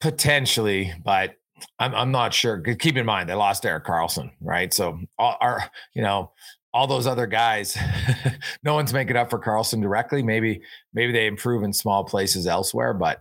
Potentially, 0.00 0.92
but 1.02 1.36
I'm 1.78 1.94
I'm 1.94 2.10
not 2.10 2.34
sure. 2.34 2.60
Keep 2.60 2.96
in 2.96 3.06
mind 3.06 3.28
they 3.28 3.34
lost 3.34 3.64
Erik 3.64 3.84
Karlsson, 3.84 4.30
right? 4.40 4.74
So 4.74 5.00
all, 5.18 5.36
our 5.40 5.70
you 5.94 6.02
know 6.02 6.32
all 6.74 6.88
those 6.88 7.06
other 7.06 7.26
guys, 7.28 7.78
no 8.64 8.74
one's 8.74 8.92
making 8.92 9.16
up 9.16 9.30
for 9.30 9.38
Karlsson 9.38 9.80
directly. 9.80 10.22
Maybe 10.24 10.60
maybe 10.92 11.12
they 11.12 11.28
improve 11.28 11.62
in 11.62 11.72
small 11.72 12.04
places 12.04 12.48
elsewhere, 12.48 12.92
but 12.92 13.20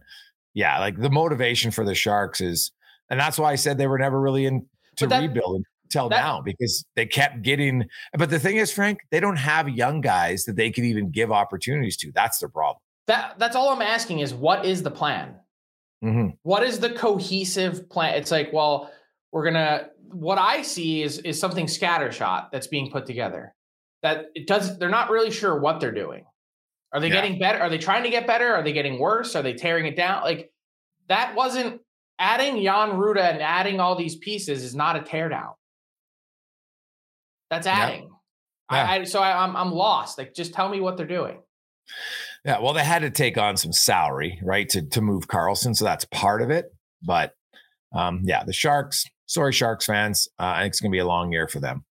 yeah, 0.55 0.79
like 0.79 0.99
the 0.99 1.09
motivation 1.09 1.69
for 1.69 1.85
the 1.85 1.93
Sharks 1.93 2.41
is, 2.41 2.71
and 3.09 3.19
that's 3.19 3.37
why 3.37 3.51
I 3.51 3.55
said 3.55 3.77
they 3.77 3.87
were 3.87 3.99
never 3.99 4.19
really 4.19 4.47
in 4.47 4.65
to 4.97 5.07
that, 5.07 5.21
rebuild 5.21 5.63
till 5.89 6.09
that, 6.09 6.17
now 6.17 6.41
because 6.41 6.83
they 6.95 7.05
kept 7.05 7.43
getting. 7.43 7.85
But 8.17 8.31
the 8.31 8.39
thing 8.39 8.57
is, 8.57 8.71
Frank, 8.71 8.99
they 9.11 9.19
don't 9.19 9.37
have 9.37 9.69
young 9.69 10.01
guys 10.01 10.45
that 10.45 10.55
they 10.55 10.71
could 10.71 10.83
even 10.83 11.11
give 11.11 11.31
opportunities 11.31 11.95
to. 11.97 12.11
That's 12.11 12.39
their 12.39 12.49
problem. 12.49 12.81
That 13.05 13.35
that's 13.37 13.55
all 13.55 13.69
I'm 13.69 13.83
asking 13.83 14.19
is 14.19 14.33
what 14.33 14.65
is 14.65 14.81
the 14.81 14.91
plan? 14.91 15.35
Mhm. 16.03 16.37
What 16.41 16.63
is 16.63 16.79
the 16.79 16.89
cohesive 16.89 17.87
plan? 17.87 18.15
It's 18.15 18.31
like, 18.31 18.51
well, 18.51 18.91
we're 19.31 19.43
gonna. 19.45 19.89
What 20.11 20.37
I 20.37 20.61
see 20.61 21.01
is 21.01 21.19
is 21.19 21.39
something 21.39 21.65
scattershot 21.65 22.51
that's 22.51 22.67
being 22.67 22.91
put 22.91 23.05
together. 23.05 23.53
That 24.01 24.25
it 24.35 24.47
does. 24.47 24.77
They're 24.77 24.89
not 24.89 25.09
really 25.09 25.31
sure 25.31 25.59
what 25.59 25.79
they're 25.79 25.91
doing. 25.93 26.25
Are 26.93 26.99
they 26.99 27.07
Yeah. 27.07 27.15
getting 27.21 27.39
better? 27.39 27.59
Are 27.59 27.69
they 27.69 27.77
trying 27.77 28.03
to 28.03 28.09
get 28.09 28.27
better? 28.27 28.53
Are 28.53 28.61
they 28.63 28.73
getting 28.73 28.99
worse? 28.99 29.35
Are 29.35 29.41
they 29.41 29.53
tearing 29.53 29.85
it 29.85 29.95
down? 29.95 30.23
Like 30.23 30.51
that 31.07 31.35
wasn't 31.35 31.81
adding 32.19 32.61
Jan 32.63 32.91
Rutta 32.91 33.21
and 33.21 33.41
adding 33.41 33.79
all 33.79 33.95
these 33.95 34.15
pieces 34.17 34.63
is 34.63 34.75
not 34.75 34.95
a 34.95 34.99
teardown. 34.99 35.53
That's 37.49 37.65
Yeah. 37.67 37.73
adding. 37.73 38.09
Yeah. 38.71 38.85
I, 38.89 38.95
I 38.99 39.03
so 39.05 39.21
I, 39.21 39.43
I'm 39.43 39.55
I'm 39.55 39.71
lost. 39.71 40.17
Like, 40.17 40.33
just 40.33 40.53
tell 40.53 40.69
me 40.69 40.79
what 40.79 40.97
they're 40.97 41.05
doing. 41.07 41.41
Yeah, 42.45 42.59
well, 42.59 42.73
they 42.73 42.83
had 42.83 43.03
to 43.03 43.09
take 43.09 43.37
on 43.37 43.57
some 43.57 43.71
salary, 43.73 44.39
right, 44.43 44.67
to 44.69 44.81
to 44.81 45.01
move 45.01 45.27
Karlsson, 45.27 45.75
so 45.75 45.85
that's 45.85 46.05
part 46.05 46.41
of 46.41 46.49
it. 46.49 46.73
But 47.01 47.33
um, 47.95 48.21
yeah, 48.23 48.43
the 48.43 48.53
Sharks. 48.53 49.05
Sorry, 49.33 49.51
Sharks 49.51 49.85
fans. 49.85 50.27
Uh, 50.39 50.53
I 50.55 50.61
think 50.61 50.71
it's 50.71 50.79
going 50.79 50.91
to 50.91 50.95
be 50.95 50.99
a 50.99 51.07
long 51.07 51.31
year 51.31 51.47
for 51.47 51.59
them. 51.59 51.83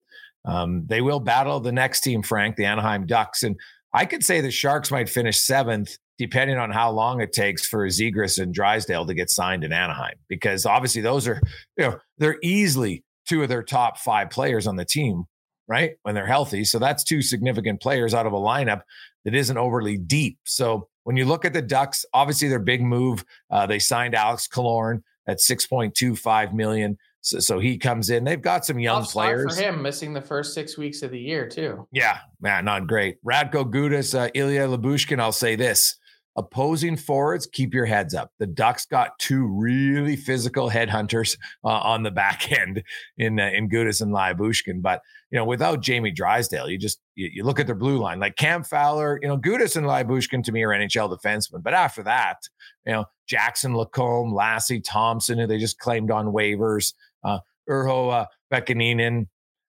Um, 0.45 0.85
they 0.87 1.01
will 1.01 1.19
battle 1.19 1.59
the 1.59 1.71
next 1.71 2.01
team, 2.01 2.21
Frank, 2.21 2.55
the 2.55 2.65
Anaheim 2.65 3.05
Ducks, 3.05 3.43
and 3.43 3.55
I 3.93 4.05
could 4.05 4.23
say 4.23 4.41
the 4.41 4.51
Sharks 4.51 4.91
might 4.91 5.09
finish 5.09 5.39
seventh, 5.39 5.97
depending 6.17 6.57
on 6.57 6.71
how 6.71 6.91
long 6.91 7.19
it 7.19 7.33
takes 7.33 7.67
for 7.67 7.85
Zegras 7.87 8.41
and 8.41 8.53
Drysdale 8.53 9.05
to 9.05 9.13
get 9.13 9.29
signed 9.29 9.63
in 9.63 9.73
Anaheim, 9.73 10.15
because 10.29 10.65
obviously 10.65 11.01
those 11.01 11.27
are, 11.27 11.41
you 11.77 11.85
know, 11.85 11.99
they're 12.17 12.37
easily 12.41 13.03
two 13.27 13.43
of 13.43 13.49
their 13.49 13.63
top 13.63 13.97
five 13.97 14.29
players 14.29 14.67
on 14.67 14.75
the 14.75 14.85
team, 14.85 15.25
right, 15.67 15.93
when 16.03 16.15
they're 16.15 16.25
healthy. 16.25 16.63
So 16.63 16.79
that's 16.79 17.03
two 17.03 17.21
significant 17.21 17.81
players 17.81 18.13
out 18.13 18.25
of 18.25 18.33
a 18.33 18.39
lineup 18.39 18.81
that 19.25 19.35
isn't 19.35 19.57
overly 19.57 19.97
deep. 19.97 20.37
So 20.45 20.87
when 21.03 21.17
you 21.17 21.25
look 21.25 21.43
at 21.43 21.53
the 21.53 21.61
Ducks, 21.61 22.05
obviously 22.13 22.47
their 22.47 22.59
big 22.59 22.81
move, 22.81 23.25
uh, 23.49 23.65
they 23.65 23.79
signed 23.79 24.15
Alex 24.15 24.47
Killorn 24.47 25.01
at 25.27 25.37
6.25 25.37 26.53
million. 26.53 26.97
So, 27.21 27.39
so 27.39 27.59
he 27.59 27.77
comes 27.77 28.09
in. 28.09 28.23
They've 28.23 28.41
got 28.41 28.65
some 28.65 28.79
young 28.79 29.03
Tough 29.03 29.11
players. 29.11 29.55
for 29.55 29.63
him 29.63 29.81
missing 29.81 30.13
the 30.13 30.21
first 30.21 30.53
six 30.53 30.77
weeks 30.77 31.03
of 31.03 31.11
the 31.11 31.19
year 31.19 31.47
too. 31.47 31.87
Yeah, 31.91 32.19
man, 32.41 32.65
not 32.65 32.87
great. 32.87 33.17
Radko 33.23 33.71
Gudas, 33.71 34.17
uh, 34.17 34.29
Ilya 34.33 34.67
Lyubushkin. 34.67 35.19
I'll 35.19 35.31
say 35.31 35.55
this: 35.55 35.95
opposing 36.35 36.97
forwards, 36.97 37.45
keep 37.45 37.73
your 37.73 37.85
heads 37.85 38.13
up. 38.13 38.31
The 38.39 38.47
Ducks 38.47 38.85
got 38.85 39.19
two 39.19 39.45
really 39.45 40.15
physical 40.15 40.69
headhunters 40.69 41.37
uh, 41.63 41.67
on 41.67 42.03
the 42.03 42.11
back 42.11 42.51
end 42.57 42.83
in 43.17 43.39
uh, 43.39 43.51
in 43.53 43.69
Gudas 43.69 44.01
and 44.01 44.13
Lyubushkin. 44.13 44.81
But 44.81 45.01
you 45.29 45.37
know, 45.37 45.45
without 45.45 45.81
Jamie 45.81 46.11
Drysdale, 46.11 46.69
you 46.69 46.77
just 46.77 46.99
you, 47.15 47.29
you 47.33 47.43
look 47.43 47.59
at 47.59 47.65
their 47.67 47.75
blue 47.75 47.97
line, 47.97 48.19
like 48.19 48.35
Cam 48.35 48.63
Fowler. 48.63 49.19
You 49.21 49.27
know, 49.27 49.37
Gudas 49.37 49.75
and 49.75 49.85
Lyubushkin 49.85 50.43
to 50.45 50.51
me 50.51 50.63
are 50.63 50.69
NHL 50.69 51.15
defensemen. 51.15 51.63
But 51.63 51.73
after 51.73 52.03
that, 52.03 52.37
you 52.85 52.93
know, 52.93 53.05
Jackson 53.27 53.75
Lacombe, 53.75 54.33
Lassi 54.33 54.81
Thomson, 54.83 55.37
who 55.37 55.47
they 55.47 55.57
just 55.57 55.79
claimed 55.79 56.11
on 56.11 56.27
waivers, 56.27 56.93
uh, 57.23 57.39
Urho 57.69 58.11
uh, 58.13 58.25
Vaakanainen. 58.51 59.27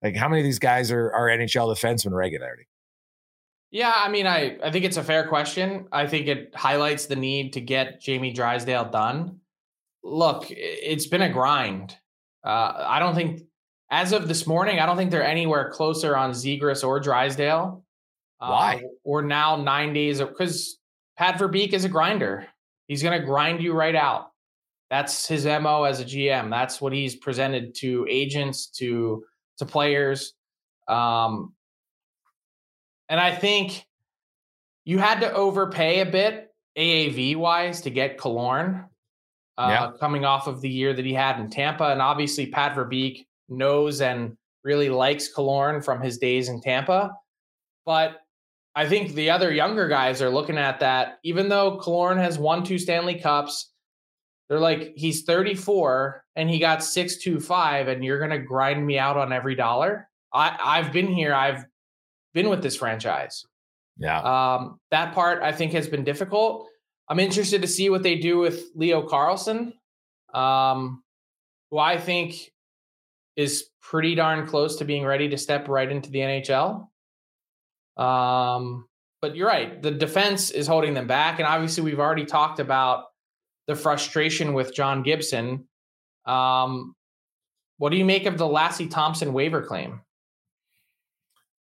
Like, 0.04 0.16
how 0.16 0.30
many 0.30 0.42
of 0.42 0.46
these 0.46 0.60
guys 0.60 0.92
are, 0.92 1.12
are 1.12 1.27
NHL 1.27 1.75
defensemen 1.75 2.13
regularly? 2.13 2.68
Yeah, 3.72 3.94
I 3.94 4.10
mean, 4.10 4.27
I, 4.27 4.58
I 4.63 4.72
think 4.72 4.86
it's 4.86 4.98
a 4.98 5.04
fair 5.04 5.27
question. 5.27 5.88
I 5.92 6.08
think 6.08 6.27
it 6.27 6.56
highlights 6.56 7.08
the 7.08 7.16
need 7.16 7.54
to 7.54 7.62
get 7.62 8.00
Jamie 8.00 8.32
Drysdale 8.32 8.86
done. 8.86 9.39
Look, 10.04 10.46
it's 10.50 11.08
been 11.08 11.22
a 11.22 11.30
grind. 11.30 11.98
Uh, 12.46 12.86
I 12.88 13.00
don't 13.00 13.13
think, 13.13 13.42
as 13.92 14.13
of 14.13 14.27
this 14.27 14.48
morning, 14.48 14.80
I 14.80 14.86
don't 14.86 14.96
think 14.96 15.12
they're 15.12 15.24
anywhere 15.24 15.70
closer 15.72 16.16
on 16.16 16.32
Zegras 16.32 16.88
or 16.88 17.00
Drysdale. 17.00 17.84
Uh, 18.39 18.50
Why? 18.50 18.84
We're 19.04 19.24
now 19.24 19.58
nine 19.58 19.92
days 19.92 20.22
because 20.22 20.77
Pat 21.18 21.38
Verbeek 21.38 21.74
is 21.74 21.84
a 21.84 21.89
grinder. 21.89 22.48
He's 22.88 23.04
going 23.04 23.20
to 23.20 23.25
grind 23.25 23.62
you 23.62 23.74
right 23.74 23.96
out. 23.96 24.32
That's 24.89 25.27
his 25.27 25.46
mo 25.46 25.84
as 25.84 26.00
a 26.00 26.06
GM. 26.06 26.50
That's 26.50 26.79
what 26.79 26.94
he's 26.94 27.15
presented 27.15 27.75
to 27.75 28.06
agents, 28.10 28.67
to 28.77 29.24
to 29.58 29.65
players. 29.65 30.34
Um, 30.88 31.53
and 33.10 33.20
I 33.20 33.34
think 33.36 33.86
you 34.86 35.00
had 35.00 35.20
to 35.22 35.34
overpay 35.34 36.00
a 36.01 36.06
bit 36.06 36.53
AAV 36.77 37.36
wise 37.36 37.82
to 37.82 37.89
get 37.89 38.17
Killorn 38.17 38.86
uh, 39.58 39.67
Yeah. 39.70 39.91
coming 40.00 40.24
off 40.25 40.48
of 40.48 40.62
the 40.62 40.70
year 40.70 40.94
that 40.94 41.03
he 41.06 41.13
had 41.13 41.39
in 41.39 41.50
Tampa. 41.50 41.86
And 41.91 42.01
obviously, 42.01 42.46
Pat 42.48 42.75
Verbeek 42.75 43.25
knows 43.50 44.01
and 44.01 44.38
really 44.63 44.89
likes 44.89 45.34
Killorn 45.34 45.84
from 45.84 46.01
his 46.01 46.17
days 46.17 46.50
in 46.50 46.62
Tampa. 46.62 47.12
But 47.86 48.17
I 48.75 48.88
think 48.88 49.13
the 49.13 49.32
other 49.32 49.51
younger 49.51 49.88
guys 49.88 50.22
are 50.22 50.29
looking 50.29 50.58
at 50.58 50.79
that, 50.82 51.17
even 51.24 51.50
though 51.50 51.79
Killorn 51.79 52.17
has 52.17 52.38
won 52.38 52.63
two 52.63 52.77
Stanley 52.77 53.15
Cups, 53.20 53.74
they're 54.50 54.60
like, 54.60 54.94
he's 54.96 55.24
34 55.24 56.24
and 56.36 56.50
he 56.50 56.60
got 56.60 56.84
625, 56.84 57.88
and 57.88 58.04
you're 58.04 58.20
going 58.20 58.32
to 58.32 58.39
grind 58.39 58.86
me 58.86 58.98
out 58.98 59.18
on 59.18 59.34
every 59.34 59.56
dollar. 59.56 60.08
I, 60.34 60.58
I've 60.62 60.94
been 60.94 61.08
here. 61.08 61.34
I've 61.34 61.66
been 62.34 62.50
with 62.50 62.62
this 62.62 62.75
franchise. 62.75 63.46
Yeah. 63.98 64.20
Um, 64.22 64.80
that 64.92 65.13
part 65.13 65.42
I 65.42 65.51
think 65.51 65.74
has 65.74 65.88
been 65.88 66.04
difficult. 66.04 66.68
I'm 67.10 67.20
interested 67.20 67.62
to 67.62 67.68
see 67.68 67.89
what 67.89 68.04
they 68.04 68.16
do 68.16 68.38
with 68.38 68.66
Leo 68.75 69.08
Carlsson, 69.08 69.74
um, 70.34 71.04
who 71.72 71.80
I 71.80 71.98
think 71.98 72.51
is 73.36 73.70
pretty 73.82 74.16
darn 74.16 74.46
close 74.48 74.77
to 74.77 74.86
being 74.86 75.06
ready 75.06 75.30
to 75.30 75.38
step 75.38 75.68
right 75.68 75.89
into 75.89 76.10
the 76.12 76.20
NHL. 76.20 76.88
Um, 77.98 78.88
but 79.22 79.36
you're 79.36 79.48
right, 79.48 79.82
the 79.82 79.92
defense 79.92 80.51
is 80.51 80.68
holding 80.68 80.94
them 80.94 81.08
back, 81.08 81.39
and 81.39 81.48
obviously 81.48 81.84
we've 81.84 82.00
already 82.00 82.25
talked 82.25 82.60
about 82.60 83.06
the 83.67 83.75
frustration 83.75 84.53
with 84.53 84.74
John 84.74 85.03
Gibson. 85.03 85.67
Um, 86.25 86.95
what 87.77 87.89
do 87.89 87.97
you 87.97 88.05
make 88.05 88.25
of 88.25 88.38
the 88.38 88.45
Lassi 88.45 88.89
Thomson 88.89 89.33
waiver 89.33 89.62
claim? 89.62 90.01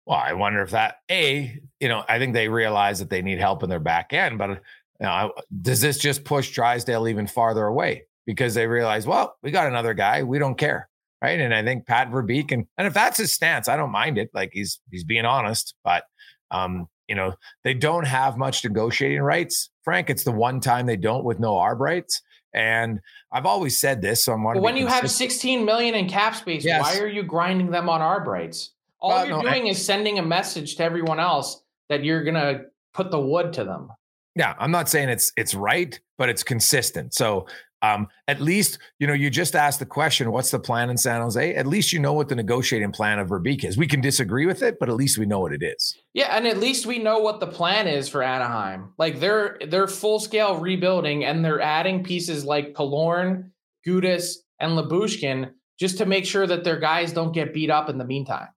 Well, 0.06 0.18
I 0.18 0.34
wonder 0.34 0.62
if 0.62 0.72
that 0.72 0.98
a 1.12 1.60
you 1.80 1.90
know 1.90 2.04
I 2.08 2.18
think 2.18 2.34
they 2.34 2.48
realize 2.48 3.00
that 3.00 3.10
they 3.10 3.22
need 3.22 3.40
help 3.40 3.62
in 3.62 3.70
their 3.70 3.80
back 3.80 4.14
end, 4.14 4.38
but 4.38 4.50
you 4.50 4.58
know, 5.02 5.34
does 5.62 5.82
this 5.82 5.98
just 5.98 6.24
push 6.24 6.52
Drysdale 6.52 7.08
even 7.08 7.28
farther 7.28 7.66
away 7.66 8.06
because 8.26 8.54
they 8.54 8.68
realize, 8.68 9.06
well, 9.06 9.36
we 9.44 9.52
got 9.52 9.68
another 9.68 9.94
guy, 9.94 10.24
we 10.24 10.40
don't 10.40 10.58
care, 10.58 10.90
right? 11.22 11.40
And 11.40 11.54
I 11.54 11.64
think 11.64 11.86
Pat 11.86 12.10
Verbeek 12.10 12.52
and 12.52 12.66
and 12.78 12.88
if 12.88 12.94
that's 12.94 13.18
his 13.18 13.34
stance, 13.34 13.68
I 13.68 13.76
don't 13.76 13.92
mind 13.92 14.18
it. 14.18 14.30
Like 14.34 14.52
he's 14.54 14.80
he's 14.90 15.04
being 15.04 15.26
honest, 15.26 15.76
but 15.84 16.06
um, 16.52 16.88
you 17.08 17.16
know 17.16 17.34
they 17.64 17.74
don't 17.74 18.06
have 18.06 18.38
much 18.38 18.64
negotiating 18.64 19.22
rights. 19.22 19.70
Frank, 19.84 20.10
it's 20.10 20.24
the 20.24 20.32
one 20.32 20.60
time 20.60 20.86
they 20.86 20.98
don't 20.98 21.24
with 21.24 21.40
no 21.40 21.54
arb 21.54 21.80
rights. 21.80 22.22
And 22.54 23.00
I've 23.32 23.46
always 23.46 23.78
said 23.78 24.02
this, 24.02 24.24
so 24.24 24.34
I'm 24.34 24.44
wondering. 24.44 24.64
when 24.64 24.78
you 24.78 24.88
have 24.88 25.10
16 25.12 25.64
million 25.66 25.94
in 25.96 26.08
cap 26.10 26.36
space, 26.36 26.66
Yes. 26.66 26.82
why 26.82 27.00
are 27.00 27.08
you 27.08 27.22
grinding 27.24 27.70
them 27.72 27.88
on 27.90 28.02
arb 28.02 28.26
rights? 28.26 28.72
All 29.00 29.10
Well, 29.12 29.28
you're 29.28 29.44
no, 29.44 29.50
I- 29.50 29.54
doing 29.54 29.68
is 29.68 29.84
sending 29.84 30.18
a 30.18 30.24
message 30.24 30.76
to 30.78 30.84
everyone 30.84 31.20
else 31.20 31.62
that 31.90 32.04
you're 32.04 32.24
gonna 32.24 32.62
put 32.94 33.12
the 33.12 33.20
wood 33.20 33.54
to 33.54 33.64
them. 33.64 33.92
Yeah, 34.36 34.56
I'm 34.60 34.72
not 34.72 34.90
saying 34.90 35.10
it's 35.10 35.32
it's 35.38 35.54
right, 35.54 36.00
but 36.18 36.30
it's 36.30 36.44
consistent. 36.44 37.14
So 37.14 37.48
um, 37.82 38.08
at 38.28 38.42
least 38.42 38.80
you 39.00 39.08
know 39.08 39.14
you 39.14 39.30
just 39.30 39.56
asked 39.56 39.80
the 39.80 39.86
question, 39.86 40.32
"What's 40.32 40.52
the 40.52 40.60
plan 40.60 40.90
in 40.90 40.98
San 40.98 41.22
Jose?" 41.22 41.54
At 41.56 41.68
least 41.68 41.94
you 41.94 42.00
know 42.00 42.14
what 42.14 42.30
the 42.30 42.36
negotiating 42.36 42.92
plan 42.92 43.20
of 43.20 43.30
Verbeek 43.30 43.64
is. 43.64 43.78
We 43.78 43.88
can 43.88 44.02
disagree 44.02 44.46
with 44.46 44.64
it, 44.64 44.78
but 44.80 44.90
at 44.90 44.96
least 44.96 45.18
we 45.18 45.26
know 45.26 45.40
what 45.40 45.54
it 45.54 45.62
is. 45.64 45.96
Yeah, 46.14 46.36
and 46.36 46.48
at 46.48 46.58
least 46.58 46.86
we 46.86 47.00
know 47.00 47.20
what 47.20 47.40
the 47.40 47.48
plan 47.48 47.88
is 47.88 48.10
for 48.10 48.24
Anaheim. 48.24 48.94
Like 48.98 49.20
they're 49.20 49.58
they're 49.68 49.88
full 49.88 50.20
scale 50.20 50.58
rebuilding 50.58 51.24
and 51.26 51.44
they're 51.46 51.62
adding 51.62 52.04
pieces 52.04 52.44
like 52.46 52.74
Killorn, 52.74 53.52
Gudas, 53.86 54.34
and 54.60 54.72
Lyubushkin 54.74 55.52
just 55.80 55.98
to 56.00 56.06
make 56.08 56.26
sure 56.26 56.48
that 56.48 56.64
their 56.64 56.80
guys 56.80 57.14
don't 57.14 57.32
get 57.34 57.54
beat 57.54 57.70
up 57.70 57.88
in 57.90 57.98
the 58.00 58.06
meantime. 58.06 58.48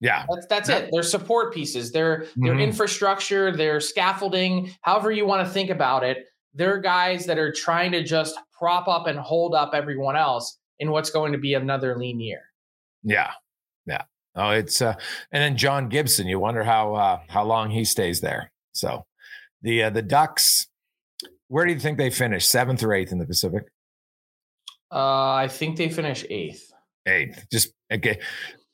Yeah, 0.00 0.24
That's 0.28 0.46
that's 0.48 0.68
Yeah. 0.68 0.76
it. 0.78 0.90
They're 0.92 1.02
support 1.04 1.54
pieces. 1.54 1.92
They're 1.92 2.26
their 2.36 2.54
Mhm. 2.54 2.62
infrastructure, 2.62 3.56
their 3.56 3.78
scaffolding, 3.80 4.70
however 4.82 5.12
you 5.12 5.26
want 5.26 5.46
to 5.46 5.52
think 5.52 5.70
about 5.70 6.02
it. 6.02 6.26
They're 6.54 6.78
guys 6.78 7.26
that 7.26 7.38
are 7.38 7.52
trying 7.52 7.92
to 7.92 8.02
just 8.02 8.38
prop 8.56 8.88
up 8.88 9.06
and 9.06 9.18
hold 9.18 9.54
up 9.54 9.72
everyone 9.74 10.16
else 10.16 10.58
in 10.78 10.90
what's 10.90 11.10
going 11.10 11.32
to 11.32 11.38
be 11.38 11.54
another 11.54 11.96
lean 11.98 12.20
year. 12.20 12.40
yeah, 13.02 13.30
yeah. 13.86 14.02
Oh, 14.34 14.50
it's 14.50 14.80
uh, 14.80 14.94
and 15.30 15.42
then 15.42 15.56
John 15.56 15.88
Gibson. 15.88 16.26
You 16.26 16.38
wonder 16.38 16.64
how 16.64 16.94
uh, 16.94 17.20
how 17.28 17.44
long 17.44 17.70
he 17.70 17.84
stays 17.84 18.20
there. 18.20 18.50
So 18.72 19.04
the 19.62 19.84
uh, 19.84 19.90
the 19.90 20.02
Ducks. 20.02 20.68
Where 21.48 21.66
do 21.66 21.72
you 21.72 21.78
think 21.78 21.98
they 21.98 22.08
finish? 22.08 22.46
Seventh 22.46 22.82
or 22.82 22.94
eighth 22.94 23.12
in 23.12 23.18
the 23.18 23.26
Pacific? 23.26 23.64
Uh, 24.90 25.32
I 25.34 25.48
think 25.48 25.76
they 25.76 25.90
finish 25.90 26.24
eighth. 26.30 26.72
Eighth. 27.06 27.44
Just 27.52 27.72
okay. 27.92 28.20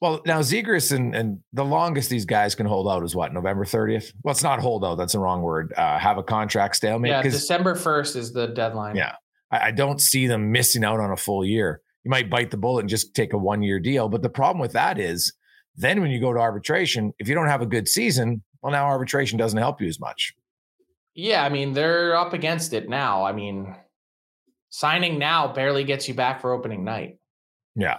Well, 0.00 0.20
now 0.24 0.40
Zegras 0.40 0.94
and, 0.94 1.14
and 1.14 1.40
the 1.52 1.64
longest 1.64 2.08
these 2.08 2.24
guys 2.24 2.54
can 2.54 2.66
hold 2.66 2.88
out 2.88 3.02
is 3.02 3.16
what 3.16 3.32
November 3.32 3.64
30th. 3.64 4.12
Well, 4.22 4.30
it's 4.30 4.44
not 4.44 4.60
hold 4.60 4.84
out. 4.84 4.94
That's 4.96 5.14
the 5.14 5.18
wrong 5.18 5.42
word. 5.42 5.72
Uh, 5.76 5.98
have 5.98 6.18
a 6.18 6.22
contract 6.22 6.76
stalemate. 6.76 7.10
Yeah, 7.10 7.22
December 7.22 7.74
first 7.74 8.14
is 8.14 8.32
the 8.32 8.46
deadline. 8.46 8.94
Yeah. 8.94 9.16
I, 9.50 9.68
I 9.68 9.70
don't 9.72 10.00
see 10.00 10.28
them 10.28 10.52
missing 10.52 10.84
out 10.84 11.00
on 11.00 11.10
a 11.10 11.16
full 11.16 11.44
year. 11.44 11.80
You 12.04 12.10
might 12.10 12.30
bite 12.30 12.52
the 12.52 12.56
bullet 12.56 12.80
and 12.80 12.88
just 12.88 13.14
take 13.14 13.32
a 13.32 13.38
one 13.38 13.62
year 13.62 13.80
deal. 13.80 14.08
But 14.08 14.22
the 14.22 14.28
problem 14.28 14.60
with 14.60 14.72
that 14.72 15.00
is 15.00 15.32
then 15.76 16.00
when 16.00 16.10
you 16.10 16.20
go 16.20 16.32
to 16.32 16.38
arbitration, 16.38 17.12
if 17.18 17.28
you 17.28 17.34
don't 17.34 17.48
have 17.48 17.62
a 17.62 17.66
good 17.66 17.88
season, 17.88 18.42
well, 18.62 18.72
now 18.72 18.86
arbitration 18.86 19.36
doesn't 19.36 19.58
help 19.58 19.80
you 19.80 19.88
as 19.88 19.98
much. 19.98 20.32
Yeah, 21.14 21.42
I 21.42 21.48
mean 21.48 21.72
they're 21.72 22.16
up 22.16 22.32
against 22.32 22.72
it 22.72 22.88
now. 22.88 23.24
I 23.24 23.32
mean, 23.32 23.74
signing 24.70 25.18
now 25.18 25.52
barely 25.52 25.82
gets 25.82 26.06
you 26.06 26.14
back 26.14 26.40
for 26.40 26.52
opening 26.52 26.84
night. 26.84 27.18
Yeah. 27.74 27.98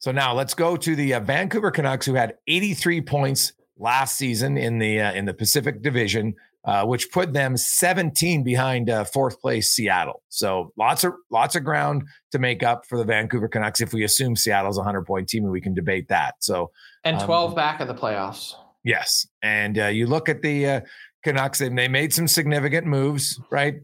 So 0.00 0.12
now 0.12 0.32
let's 0.32 0.54
go 0.54 0.78
to 0.78 0.96
the 0.96 1.14
uh, 1.14 1.20
Vancouver 1.20 1.70
Canucks, 1.70 2.06
who 2.06 2.14
had 2.14 2.34
83 2.48 3.02
points 3.02 3.52
last 3.78 4.16
season 4.16 4.56
in 4.56 4.78
the 4.78 4.98
uh, 4.98 5.12
in 5.12 5.26
the 5.26 5.34
Pacific 5.34 5.82
Division, 5.82 6.34
uh, 6.64 6.86
which 6.86 7.12
put 7.12 7.34
them 7.34 7.54
17 7.54 8.42
behind 8.42 8.88
uh, 8.88 9.04
fourth 9.04 9.38
place 9.42 9.70
Seattle. 9.70 10.22
So 10.30 10.72
lots 10.78 11.04
of 11.04 11.12
lots 11.30 11.54
of 11.54 11.64
ground 11.64 12.04
to 12.32 12.38
make 12.38 12.62
up 12.62 12.86
for 12.86 12.96
the 12.96 13.04
Vancouver 13.04 13.46
Canucks 13.46 13.82
if 13.82 13.92
we 13.92 14.02
assume 14.04 14.36
Seattle's 14.36 14.78
a 14.78 14.80
100 14.80 15.04
point 15.04 15.28
team, 15.28 15.44
and 15.44 15.52
we 15.52 15.60
can 15.60 15.74
debate 15.74 16.08
that. 16.08 16.36
So 16.40 16.70
and 17.04 17.20
12 17.20 17.50
um, 17.50 17.54
back 17.54 17.80
of 17.80 17.88
the 17.88 17.94
playoffs. 17.94 18.54
Yes, 18.82 19.26
and 19.42 19.78
uh, 19.78 19.86
you 19.88 20.06
look 20.06 20.30
at 20.30 20.40
the 20.40 20.66
uh, 20.66 20.80
Canucks; 21.24 21.58
they, 21.58 21.68
they 21.68 21.88
made 21.88 22.14
some 22.14 22.26
significant 22.26 22.86
moves, 22.86 23.38
right? 23.50 23.74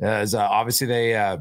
As 0.00 0.34
obviously 0.34 0.86
they 0.86 1.36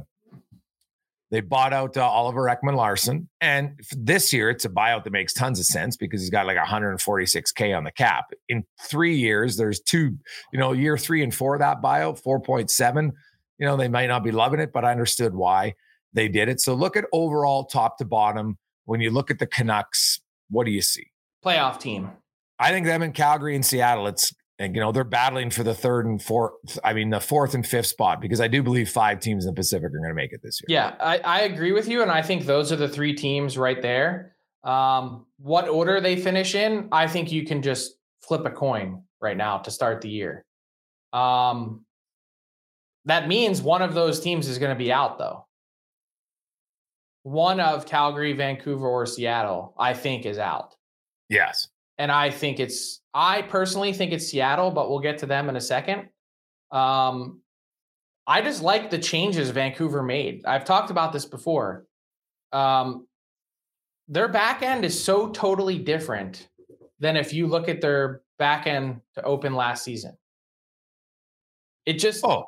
they 1.30 1.42
bought 1.42 1.74
out 1.74 1.98
uh, 1.98 2.08
Oliver 2.08 2.44
Ekman 2.44 2.76
Larsson. 2.76 3.28
And 3.42 3.80
this 3.92 4.32
year, 4.32 4.50
it's 4.50 4.66
a 4.66 4.70
buyout 4.70 5.04
that 5.04 5.12
makes 5.12 5.34
tons 5.34 5.60
of 5.60 5.66
sense 5.66 5.98
because 5.98 6.22
he's 6.22 6.30
got 6.30 6.46
like 6.46 6.58
146K 6.58 7.76
on 7.76 7.84
the 7.84 7.92
cap. 7.92 8.32
In 8.48 8.64
three 8.82 9.18
years, 9.18 9.58
there's 9.58 9.82
two, 9.82 10.18
you 10.54 10.60
know, 10.60 10.72
year 10.72 10.98
three 10.98 11.24
and 11.24 11.34
four, 11.34 11.58
that 11.58 11.82
buyout, 11.82 12.22
4.7. 12.24 13.12
You 13.60 13.66
know, 13.66 13.76
they 13.76 13.90
might 13.90 14.08
not 14.08 14.24
be 14.24 14.32
loving 14.32 14.60
it, 14.60 14.72
but 14.72 14.86
I 14.86 14.92
understood 14.92 15.36
why 15.36 15.76
they 16.14 16.30
did 16.30 16.48
it. 16.48 16.62
So 16.62 16.74
look 16.74 16.96
at 16.96 17.06
overall 17.12 17.66
top 17.66 17.98
to 17.98 18.06
bottom. 18.06 18.58
When 18.86 19.02
you 19.02 19.12
look 19.12 19.30
at 19.30 19.40
the 19.40 19.48
Canucks, 19.48 20.22
what 20.50 20.66
do 20.66 20.72
you 20.72 20.82
see? 20.82 21.08
Playoff 21.44 21.80
team. 21.80 22.12
I 22.60 22.72
think 22.72 22.86
them 22.86 23.04
in 23.04 23.12
Calgary 23.12 23.56
and 23.56 23.66
Seattle, 23.66 24.08
it's 24.08 24.34
and 24.60 24.76
you 24.76 24.82
know 24.82 24.92
they're 24.92 25.04
battling 25.04 25.50
for 25.50 25.64
the 25.64 25.74
third 25.74 26.06
and 26.06 26.22
fourth 26.22 26.80
i 26.84 26.94
mean 26.94 27.10
the 27.10 27.20
fourth 27.20 27.54
and 27.54 27.66
fifth 27.66 27.88
spot 27.88 28.20
because 28.22 28.42
i 28.42 28.48
do 28.48 28.64
believe 28.64 28.90
five 28.90 29.20
teams 29.20 29.46
in 29.46 29.52
the 29.52 29.56
pacific 29.56 29.86
are 29.86 30.00
going 30.00 30.10
to 30.10 30.16
make 30.16 30.34
it 30.34 30.42
this 30.44 30.62
year. 30.62 30.78
Yeah 30.78 30.96
I, 31.00 31.18
I, 31.20 31.40
agree 31.42 31.72
with 31.72 31.88
you 31.88 32.02
and 32.02 32.12
i 32.12 32.22
think 32.22 32.46
those 32.46 32.72
are 32.72 32.76
the 32.76 32.90
three 32.90 33.14
teams 33.14 33.58
right 33.58 33.82
there. 33.82 34.34
Um, 34.64 35.28
what 35.38 35.70
order 35.70 36.02
they 36.02 36.16
finish 36.16 36.56
in 36.56 36.90
i 36.92 37.08
think 37.08 37.32
you 37.32 37.46
can 37.46 37.62
just 37.62 37.94
flip 38.22 38.46
a 38.46 38.52
coin 38.52 39.04
right 39.22 39.38
now 39.38 39.60
to 39.60 39.72
start 39.72 40.02
the 40.02 40.10
year. 40.10 40.46
Um, 41.14 41.86
that 43.06 43.28
means 43.28 43.62
one 43.62 43.82
of 43.82 43.94
those 43.94 44.20
teams 44.20 44.48
is 44.48 44.60
going 44.60 44.76
to 44.76 44.78
be 44.78 44.92
out 44.92 45.18
though. 45.18 45.46
One 47.24 47.60
of 47.60 47.86
calgary 47.86 48.34
vancouver 48.34 48.88
or 48.88 49.06
seattle 49.06 49.76
i 49.78 49.94
think 49.94 50.26
is 50.26 50.38
out. 50.38 50.76
Yes 51.30 51.68
and 51.98 52.12
I 52.12 52.30
think 52.30 52.60
it's 52.60 53.01
I 53.13 53.42
personally 53.42 53.94
think 53.94 54.12
it's 54.12 54.27
Seattle, 54.27 54.72
but 54.72 54.89
we'll 54.89 55.00
get 55.00 55.20
to 55.20 55.25
them 55.25 55.50
in 55.50 55.56
a 55.56 55.62
second. 55.62 56.10
Um, 56.72 57.42
I 58.27 58.42
just 58.42 58.62
like 58.62 58.89
the 58.89 59.00
changes 59.00 59.50
Vancouver 59.50 60.04
made. 60.04 60.46
I've 60.46 60.66
talked 60.66 60.92
about 60.92 61.13
this 61.13 61.25
before. 61.25 61.86
Um, 62.51 63.08
their 64.08 64.27
back 64.27 64.62
end 64.62 64.86
is 64.86 65.01
so 65.01 65.30
totally 65.30 65.80
different 65.80 66.48
than 67.00 67.16
if 67.16 67.34
you 67.34 67.48
look 67.48 67.70
at 67.70 67.82
their 67.82 68.22
back 68.38 68.68
end 68.68 69.01
to 69.16 69.24
open 69.24 69.56
last 69.56 69.84
season. 69.84 70.18
It 71.86 71.94
just 71.94 72.24
oh. 72.24 72.46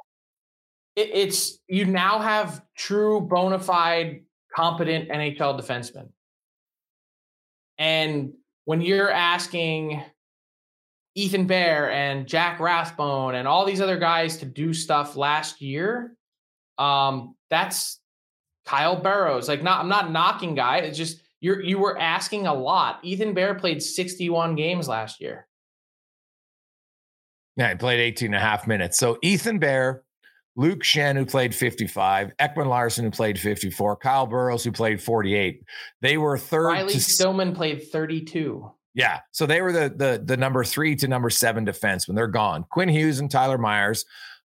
It, 0.96 1.10
it's 1.14 1.60
you 1.68 1.86
now 1.86 2.20
have 2.20 2.62
true 2.78 3.22
bona 3.22 3.60
fide 3.60 4.22
competent 4.54 5.10
NHL 5.10 5.60
defensemen. 5.60 6.10
And 7.78 8.34
when 8.66 8.82
you're 8.82 9.12
asking 9.12 10.04
Ethan 11.16 11.48
Bear 11.48 11.92
and 11.92 12.28
Jack 12.28 12.60
Rathbone 12.60 13.36
and 13.36 13.48
all 13.48 13.66
these 13.66 13.82
other 13.82 13.98
guys 13.98 14.38
to 14.38 14.46
do 14.46 14.74
stuff 14.74 15.16
last 15.16 15.62
year, 15.62 16.16
um, 16.78 17.36
that's 17.50 18.00
Kyle 18.66 18.96
Burrows. 18.96 19.48
Like, 19.48 19.64
not 19.64 19.82
I'm 19.82 19.90
not 19.90 20.12
knocking 20.12 20.56
guy. 20.56 20.78
It's 20.78 20.98
just 20.98 21.22
you're 21.42 21.62
you 21.62 21.80
were 21.80 22.00
asking 22.00 22.48
a 22.48 22.54
lot. 22.54 23.00
Ethan 23.04 23.34
Bear 23.34 23.56
played 23.56 23.82
61 23.82 24.56
games 24.56 24.88
last 24.88 25.20
year. 25.20 25.48
Yeah, 27.56 27.70
he 27.70 27.76
played 27.76 28.00
18 28.00 28.28
and 28.28 28.36
a 28.36 28.40
half 28.40 28.68
minutes. 28.68 28.98
So 28.98 29.18
Ethan 29.22 29.60
Bear, 29.60 30.04
Luke 30.60 30.84
Schenn, 30.84 31.16
who 31.16 31.26
played 31.26 31.56
55, 31.56 32.34
Ekman 32.36 32.68
Larsson, 32.68 33.06
who 33.06 33.12
played 33.12 33.40
54, 33.40 33.96
Kyle 33.96 34.28
Burroughs, 34.28 34.62
who 34.66 34.74
played 34.74 35.02
48. 35.02 35.64
They 36.02 36.18
were 36.18 36.38
third. 36.38 36.66
Riley 36.66 36.94
to, 36.96 37.00
Stillman 37.00 37.56
played 37.56 37.90
32. 37.90 38.70
Yeah. 38.94 39.22
So 39.32 39.46
they 39.46 39.62
were 39.62 39.72
the 39.72 39.94
the 39.96 40.22
the 40.22 40.36
number 40.36 40.66
three 40.66 40.98
to 40.98 41.08
number 41.08 41.30
seven 41.30 41.64
defense 41.64 42.10
when 42.10 42.16
they're 42.16 42.28
gone. 42.28 42.66
Quinn 42.70 42.90
Hughes 42.90 43.22
and 43.22 43.32
Tyler 43.32 43.58
Myers 43.58 44.04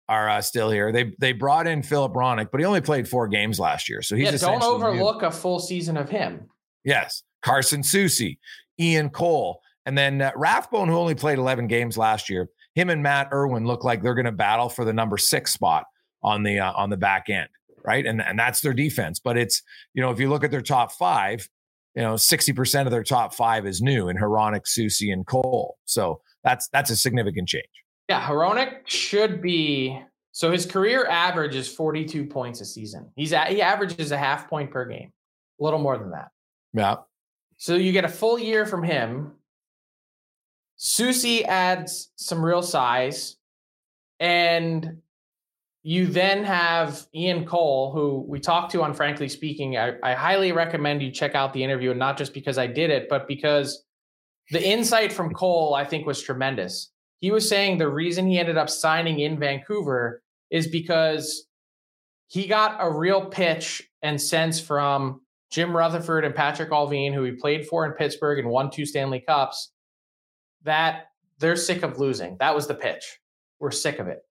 are 0.07 0.29
uh, 0.29 0.41
still 0.41 0.69
here. 0.69 0.91
They 0.91 1.15
they 1.17 1.31
brought 1.31 1.65
in 1.65 1.81
Filip 1.81 2.13
Hronek, 2.13 2.51
but 2.51 2.59
he 2.59 2.65
only 2.65 2.81
played 2.81 3.07
four 3.07 3.27
games 3.27 3.59
last 3.59 3.89
year. 3.89 4.03
So 4.03 4.15
he's 4.15 4.31
yeah, 4.31 4.37
don't 4.37 4.61
overlook 4.61 5.21
new. 5.21 5.27
a 5.29 5.31
full 5.31 5.57
season 5.57 5.97
of 5.97 6.09
him. 6.09 6.47
Yes. 6.83 7.23
Carson 7.41 7.81
Soucy, 7.81 8.37
Ian 8.79 9.09
Cole, 9.09 9.61
and 9.87 9.97
then 9.97 10.21
uh, 10.21 10.31
Rathbone, 10.35 10.89
who 10.89 10.95
only 10.95 11.15
played 11.15 11.39
11 11.39 11.65
games 11.65 11.97
last 11.97 12.29
year. 12.29 12.49
Him 12.75 12.91
and 12.91 13.01
Matt 13.01 13.29
Irwin 13.33 13.65
look 13.65 13.83
like 13.83 14.03
they're 14.03 14.13
going 14.13 14.25
to 14.25 14.31
battle 14.31 14.69
for 14.69 14.85
the 14.85 14.93
number 14.93 15.17
six 15.17 15.51
spot 15.51 15.85
on 16.23 16.43
the 16.43 16.59
uh, 16.59 16.73
on 16.73 16.89
the 16.89 16.97
back 16.97 17.29
end, 17.29 17.49
right? 17.83 18.05
And 18.05 18.21
and 18.21 18.37
that's 18.37 18.61
their 18.61 18.73
defense. 18.73 19.19
But 19.19 19.37
it's 19.37 19.61
you 19.93 20.01
know 20.01 20.11
if 20.11 20.19
you 20.19 20.29
look 20.29 20.43
at 20.43 20.51
their 20.51 20.61
top 20.61 20.91
five, 20.91 21.47
you 21.95 22.01
know 22.01 22.15
sixty 22.15 22.53
percent 22.53 22.87
of 22.87 22.91
their 22.91 23.03
top 23.03 23.33
five 23.33 23.65
is 23.65 23.81
new 23.81 24.09
in 24.09 24.17
Hronek, 24.17 24.63
Soucy, 24.67 25.11
and 25.11 25.25
Cole. 25.25 25.77
So 25.85 26.21
that's 26.43 26.67
that's 26.69 26.89
a 26.89 26.95
significant 26.95 27.47
change. 27.47 27.65
Yeah, 28.09 28.21
Hronek 28.21 28.87
should 28.87 29.41
be. 29.41 30.01
So 30.31 30.51
his 30.51 30.65
career 30.65 31.05
average 31.05 31.55
is 31.55 31.67
42 31.67 32.25
points 32.25 32.59
a 32.59 32.65
season. 32.65 33.11
He's 33.15 33.33
at, 33.33 33.49
he 33.49 33.61
averages 33.61 34.11
a 34.11 34.17
half 34.17 34.49
point 34.49 34.71
per 34.71 34.83
game, 34.85 35.11
a 35.61 35.63
little 35.63 35.79
more 35.79 35.95
than 35.97 36.09
that. 36.09 36.29
Yeah. 36.73 36.95
So 37.57 37.75
you 37.75 37.91
get 37.91 38.03
a 38.03 38.09
full 38.09 38.39
year 38.39 38.65
from 38.65 38.81
him. 38.81 39.33
Soucy 40.77 41.43
adds 41.43 42.11
some 42.15 42.43
real 42.43 42.63
size, 42.63 43.37
and 44.19 44.97
you 45.83 46.07
then 46.07 46.45
have 46.45 47.05
Ian 47.13 47.45
Cole, 47.45 47.91
who 47.91 48.25
we 48.27 48.39
talked 48.39 48.71
to 48.71 48.81
on 48.81 48.93
Frankly 48.93 49.27
Speaking. 49.27 49.77
I, 49.77 49.95
I, 50.01 50.13
highly 50.13 50.53
recommend 50.53 51.03
you 51.03 51.11
check 51.11 51.35
out 51.35 51.51
the 51.51 51.63
interview, 51.63 51.91
and 51.91 51.99
not 51.99 52.17
just 52.17 52.33
because 52.33 52.57
I 52.57 52.67
did 52.67 52.89
it, 52.89 53.07
but 53.09 53.27
because 53.27 53.83
the 54.51 54.65
insight 54.65 55.11
from 55.11 55.33
Cole, 55.33 55.75
I 55.75 55.83
think, 55.83 56.07
was 56.07 56.21
tremendous. 56.21 56.89
He 57.19 57.31
was 57.31 57.47
saying 57.47 57.77
the 57.77 57.89
reason 57.89 58.27
he 58.27 58.39
ended 58.39 58.57
up 58.57 58.69
signing 58.69 59.19
in 59.19 59.37
Vancouver 59.37 60.21
is 60.49 60.67
because 60.67 61.47
he 62.27 62.47
got 62.47 62.77
a 62.79 62.89
real 62.89 63.25
pitch 63.25 63.83
and 64.01 64.19
sense 64.21 64.61
from 64.61 65.21
Jim 65.51 65.75
Rutherford 65.75 66.23
and 66.23 66.33
Patrik 66.33 66.69
Allvin, 66.69 67.13
who 67.13 67.23
he 67.23 67.31
played 67.33 67.67
for 67.67 67.85
in 67.85 67.91
Pittsburgh 67.91 68.39
and 68.39 68.49
won 68.49 68.71
two 68.71 68.85
Stanley 68.85 69.19
Cups, 69.19 69.71
that 70.63 71.07
they're 71.39 71.55
sick 71.57 71.83
of 71.83 71.99
losing. 71.99 72.37
That 72.39 72.55
was 72.55 72.67
the 72.67 72.73
pitch. 72.73 73.19
We're 73.59 73.71
sick 73.71 73.99
of 73.99 74.07
it. 74.07 74.21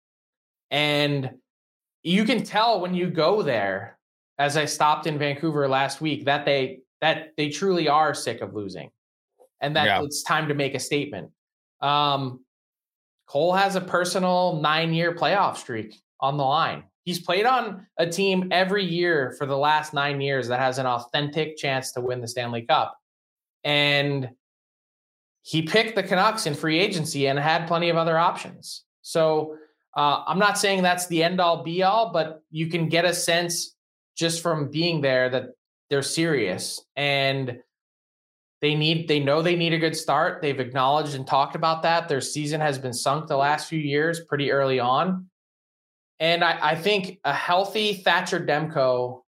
And 0.71 1.31
you 2.03 2.25
can 2.25 2.43
tell 2.43 2.81
when 2.81 2.95
you 2.95 3.09
go 3.11 3.43
there, 3.43 3.99
as 4.39 4.57
I 4.57 4.65
stopped 4.65 5.07
in 5.07 5.19
Vancouver 5.19 5.69
last 5.69 6.01
week, 6.01 6.25
that 6.25 6.45
they 6.45 6.81
that 7.01 7.33
they 7.37 7.49
truly 7.49 7.89
are 7.89 8.15
sick 8.15 8.41
of 8.41 8.55
losing, 8.55 8.91
and 9.61 9.77
that 9.77 9.87
yeah. 9.87 10.03
it's 10.03 10.23
time 10.23 10.49
to 10.49 10.55
make 10.55 10.75
a 10.75 10.81
statement. 10.81 11.31
Um, 11.81 12.45
Cole 13.27 13.53
has 13.53 13.77
a 13.77 13.81
personal 13.81 14.61
nine-year 14.61 15.15
playoff 15.15 15.57
streak 15.57 16.01
on 16.21 16.37
the 16.37 16.45
line. 16.45 16.85
He's 17.05 17.21
played 17.21 17.47
on 17.47 17.87
a 17.97 18.07
team 18.07 18.49
every 18.53 18.85
year 18.85 19.35
for 19.39 19.47
the 19.47 19.57
last 19.57 19.93
nine 19.93 20.21
years 20.21 20.49
that 20.49 20.61
has 20.61 20.79
an 20.79 20.87
authentic 20.87 21.57
chance 21.57 21.93
to 21.93 22.01
win 22.01 22.21
the 22.21 22.29
Stanley 22.29 22.63
Cup, 22.63 22.97
and 23.65 24.31
he 25.43 25.63
picked 25.63 25.97
the 25.97 26.03
Canucks 26.03 26.47
in 26.47 26.55
free 26.55 26.79
agency 26.79 27.27
and 27.27 27.39
had 27.39 27.67
plenty 27.67 27.89
of 27.91 27.97
other 27.97 28.17
options. 28.17 28.85
So 29.03 29.57
uh, 29.97 30.25
I'm 30.27 30.39
not 30.39 30.59
saying 30.59 30.83
that's 30.83 31.07
the 31.07 31.23
end 31.23 31.41
all 31.41 31.63
be 31.63 31.83
all, 31.83 32.13
but 32.13 32.43
you 32.51 32.69
can 32.69 32.89
get 32.89 33.05
a 33.05 33.13
sense 33.13 33.75
just 34.17 34.43
from 34.43 34.71
being 34.71 35.01
there 35.01 35.29
that 35.31 35.51
they're 35.91 36.03
serious 36.03 36.81
and 36.97 37.59
they 38.63 38.75
need 38.75 39.09
they 39.09 39.19
know 39.19 39.43
they 39.43 39.57
need 39.57 39.73
a 39.73 39.79
good 39.79 39.97
start. 39.97 40.41
They've 40.41 40.61
acknowledged 40.61 41.15
and 41.15 41.27
talked 41.27 41.57
about 41.57 41.83
that. 41.83 42.09
Their 42.09 42.21
season 42.21 42.61
has 42.61 42.79
been 42.79 42.93
sunk 42.93 43.27
the 43.27 43.37
last 43.37 43.69
few 43.69 43.81
years 43.81 44.21
pretty 44.21 44.53
early 44.53 44.79
on. 44.81 45.27
And 46.21 46.45
I, 46.45 46.71
I 46.71 46.75
think 46.77 47.19
a 47.25 47.35
healthy 47.35 47.95
Thatcher 47.95 48.39
Demko 48.39 49.23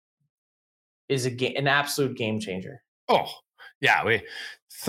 is 1.09 1.25
a 1.27 1.31
ga- 1.31 1.55
an 1.55 1.69
absolute 1.69 2.17
game 2.17 2.41
changer. 2.41 2.83
Oh, 3.09 3.27
yeah. 3.81 4.05
We, 4.05 4.23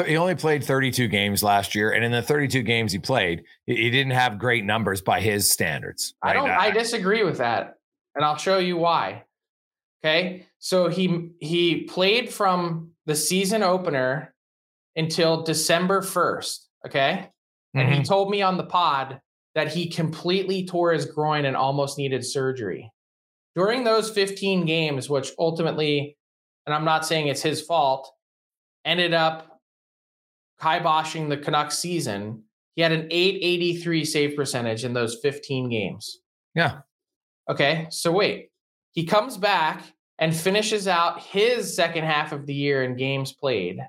he 0.05 0.15
only 0.15 0.35
played 0.35 0.63
32 0.63 1.07
games 1.07 1.43
last 1.43 1.75
year, 1.75 1.91
and 1.91 2.05
in 2.05 2.11
the 2.11 2.21
32 2.21 2.61
games 2.63 2.91
he 2.91 2.99
played, 2.99 3.43
he 3.65 3.89
didn't 3.89 4.13
have 4.13 4.39
great 4.39 4.63
numbers 4.63 5.01
by 5.01 5.19
his 5.19 5.51
standards. 5.51 6.13
Right? 6.23 6.31
I 6.31 6.33
don't. 6.33 6.49
I 6.49 6.71
disagree 6.71 7.23
with 7.23 7.39
that, 7.39 7.75
and 8.15 8.23
I'll 8.23 8.37
show 8.37 8.57
you 8.57 8.77
why. 8.77 9.25
Okay, 10.03 10.47
so 10.59 10.87
he 10.87 11.31
he 11.39 11.83
played 11.83 12.31
from 12.31 12.91
the 13.05 13.15
season 13.15 13.63
opener 13.63 14.33
until 14.95 15.43
December 15.43 16.01
1st. 16.01 16.57
Okay, 16.87 17.29
and 17.73 17.87
mm-hmm. 17.87 17.99
he 17.99 18.03
told 18.03 18.29
me 18.29 18.41
on 18.41 18.57
the 18.57 18.63
pod 18.63 19.19
that 19.55 19.73
he 19.73 19.89
completely 19.89 20.65
tore 20.65 20.93
his 20.93 21.05
groin 21.05 21.45
and 21.45 21.57
almost 21.57 21.97
needed 21.97 22.25
surgery. 22.25 22.89
during 23.53 23.83
those 23.83 24.09
15 24.09 24.65
games, 24.65 25.09
which 25.09 25.31
ultimately, 25.37 26.17
and 26.65 26.73
I'm 26.73 26.85
not 26.85 27.05
saying 27.05 27.27
it's 27.27 27.41
his 27.41 27.61
fault, 27.61 28.09
ended 28.85 29.13
up 29.13 29.50
kiboshing 30.61 31.29
the 31.29 31.37
Canucks 31.37 31.77
season. 31.77 32.43
He 32.75 32.81
had 32.81 32.91
an 32.91 33.07
883 33.09 34.05
save 34.05 34.35
percentage 34.35 34.85
in 34.85 34.93
those 34.93 35.19
15 35.21 35.69
games. 35.69 36.19
Yeah. 36.55 36.79
Okay. 37.49 37.87
So 37.89 38.11
wait, 38.11 38.51
he 38.91 39.05
comes 39.05 39.37
back 39.37 39.83
and 40.19 40.35
finishes 40.35 40.87
out 40.87 41.21
his 41.21 41.75
second 41.75 42.03
half 42.03 42.31
of 42.31 42.45
the 42.45 42.53
year 42.53 42.83
in 42.83 42.95
games 42.95 43.33
played. 43.33 43.79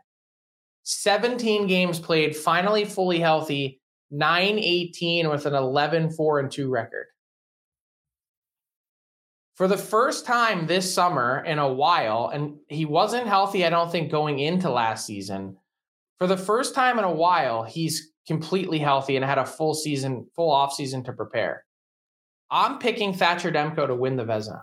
17 0.85 1.66
games 1.68 2.00
played, 2.00 2.35
finally 2.35 2.85
fully 2.85 3.20
healthy, 3.20 3.80
918 4.11 5.28
with 5.28 5.46
an 5.46 5.54
11 5.54 6.11
4 6.11 6.40
and 6.40 6.50
2 6.50 6.70
record. 6.70 7.06
For 9.54 9.68
the 9.68 9.76
first 9.76 10.26
time 10.26 10.66
this 10.66 10.92
summer 10.92 11.44
in 11.44 11.58
a 11.58 11.72
while, 11.72 12.30
and 12.32 12.56
he 12.68 12.85
wasn't 12.85 13.28
healthy, 13.28 13.64
I 13.64 13.70
don't 13.70 13.92
think, 13.92 14.11
going 14.11 14.38
into 14.38 14.70
last 14.70 15.06
season. 15.06 15.56
For 16.22 16.28
the 16.28 16.37
first 16.37 16.76
time 16.76 17.00
in 17.00 17.04
a 17.04 17.11
while, 17.11 17.64
he's 17.64 18.12
completely 18.28 18.78
healthy 18.78 19.16
and 19.16 19.24
had 19.24 19.38
a 19.38 19.44
full 19.44 19.74
season, 19.74 20.28
full 20.37 20.52
off 20.52 20.72
season 20.72 21.02
to 21.02 21.12
prepare. 21.12 21.64
I'm 22.48 22.78
picking 22.78 23.12
Thatcher 23.12 23.50
Demko 23.50 23.88
to 23.88 23.96
win 23.96 24.14
the 24.14 24.24
Vezina. 24.24 24.62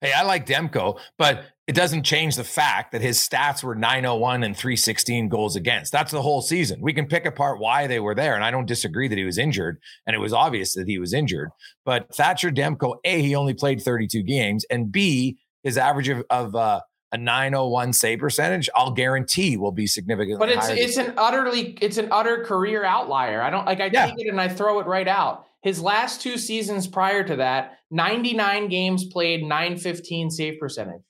Hey, 0.00 0.12
I 0.12 0.22
like 0.22 0.46
Demko, 0.46 1.00
but 1.18 1.46
it 1.66 1.74
doesn't 1.74 2.04
change 2.04 2.36
the 2.36 2.44
fact 2.44 2.92
that 2.92 3.00
his 3.00 3.18
stats 3.18 3.64
were 3.64 3.74
901 3.74 4.44
and 4.44 4.56
316 4.56 5.28
goals 5.28 5.56
against. 5.56 5.90
That's 5.90 6.12
the 6.12 6.22
whole 6.22 6.40
season. 6.40 6.78
We 6.80 6.92
can 6.92 7.08
pick 7.08 7.26
apart 7.26 7.58
why 7.58 7.88
they 7.88 7.98
were 7.98 8.14
there. 8.14 8.36
And 8.36 8.44
I 8.44 8.52
don't 8.52 8.66
disagree 8.68 9.08
that 9.08 9.18
he 9.18 9.24
was 9.24 9.38
injured. 9.38 9.80
And 10.06 10.14
it 10.14 10.20
was 10.20 10.32
obvious 10.32 10.74
that 10.74 10.86
he 10.86 11.00
was 11.00 11.12
injured. 11.12 11.50
But 11.84 12.14
Thatcher 12.14 12.52
Demko, 12.52 12.98
A, 13.02 13.20
he 13.20 13.34
only 13.34 13.54
played 13.54 13.82
32 13.82 14.22
games. 14.22 14.64
And 14.70 14.92
B, 14.92 15.38
his 15.64 15.76
average 15.76 16.10
of, 16.10 16.22
of 16.30 16.54
uh, 16.54 16.82
a 17.14 17.16
901 17.16 17.92
save 17.92 18.18
percentage, 18.18 18.68
I'll 18.74 18.90
guarantee 18.90 19.56
will 19.56 19.70
be 19.72 19.86
significantly 19.86 20.36
But 20.36 20.48
it's 20.50 20.68
it's 20.68 20.96
an 20.96 21.14
utterly 21.16 21.78
it's 21.80 21.96
an 21.96 22.08
utter 22.10 22.44
career 22.44 22.84
outlier. 22.84 23.40
I 23.40 23.50
don't 23.50 23.64
like 23.64 23.80
I 23.80 23.88
Yeah. 23.92 24.06
take 24.06 24.18
it 24.18 24.28
and 24.28 24.40
I 24.40 24.48
throw 24.48 24.80
it 24.80 24.86
right 24.86 25.06
out. 25.06 25.46
His 25.62 25.80
last 25.80 26.20
two 26.20 26.36
seasons 26.36 26.88
prior 26.88 27.22
to 27.22 27.36
that, 27.36 27.78
99 27.90 28.68
games 28.68 29.04
played, 29.04 29.44
915 29.44 30.30
save 30.30 30.58
percentage. 30.58 31.02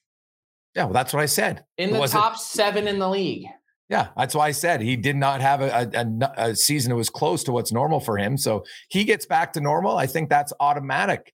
Yeah, 0.77 0.85
well, 0.85 0.93
that's 0.93 1.13
what 1.15 1.23
I 1.23 1.27
said. 1.27 1.65
In 1.79 1.93
the 1.93 2.07
top 2.07 2.37
seven 2.37 2.87
in 2.87 2.99
the 2.99 3.09
league. 3.09 3.47
Yeah, 3.89 4.09
that's 4.17 4.35
why 4.35 4.49
I 4.49 4.51
said 4.53 4.81
he 4.81 4.97
did 4.97 5.17
not 5.17 5.41
have 5.41 5.61
a, 5.61 5.91
a, 5.95 6.49
a 6.51 6.57
season 6.57 6.91
that 6.91 6.97
was 6.97 7.11
close 7.11 7.45
to 7.45 7.53
what's 7.53 7.73
normal 7.73 8.01
for 8.01 8.19
him. 8.19 8.37
So 8.37 8.65
he 8.89 9.05
gets 9.05 9.25
back 9.27 9.55
to 9.55 9.61
normal. 9.61 9.97
I 9.97 10.07
think 10.07 10.29
that's 10.29 10.53
automatic. 10.61 11.33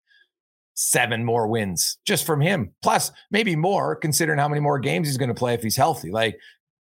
Seven 0.83 1.27
more 1.27 1.47
wins 1.47 1.99
just 2.07 2.25
from 2.25 2.41
him, 2.41 2.73
plus 2.81 3.13
maybe 3.31 3.55
more 3.55 3.95
considering 3.95 4.39
how 4.39 4.49
many 4.49 4.63
more 4.63 4.79
games 4.79 5.07
he's 5.07 5.19
going 5.19 5.29
to 5.29 5.35
play 5.35 5.53
if 5.53 5.63
he's 5.63 5.77
healthy. 5.77 6.11
Like 6.11 6.39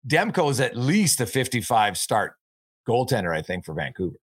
Demko 0.06 0.52
is 0.52 0.61
at 0.61 0.76
least 0.76 1.20
a 1.20 1.26
55 1.26 1.98
start 1.98 2.34
goaltender, 2.88 3.37
I 3.37 3.42
think, 3.42 3.64
for 3.64 3.74
Vancouver. 3.74 4.14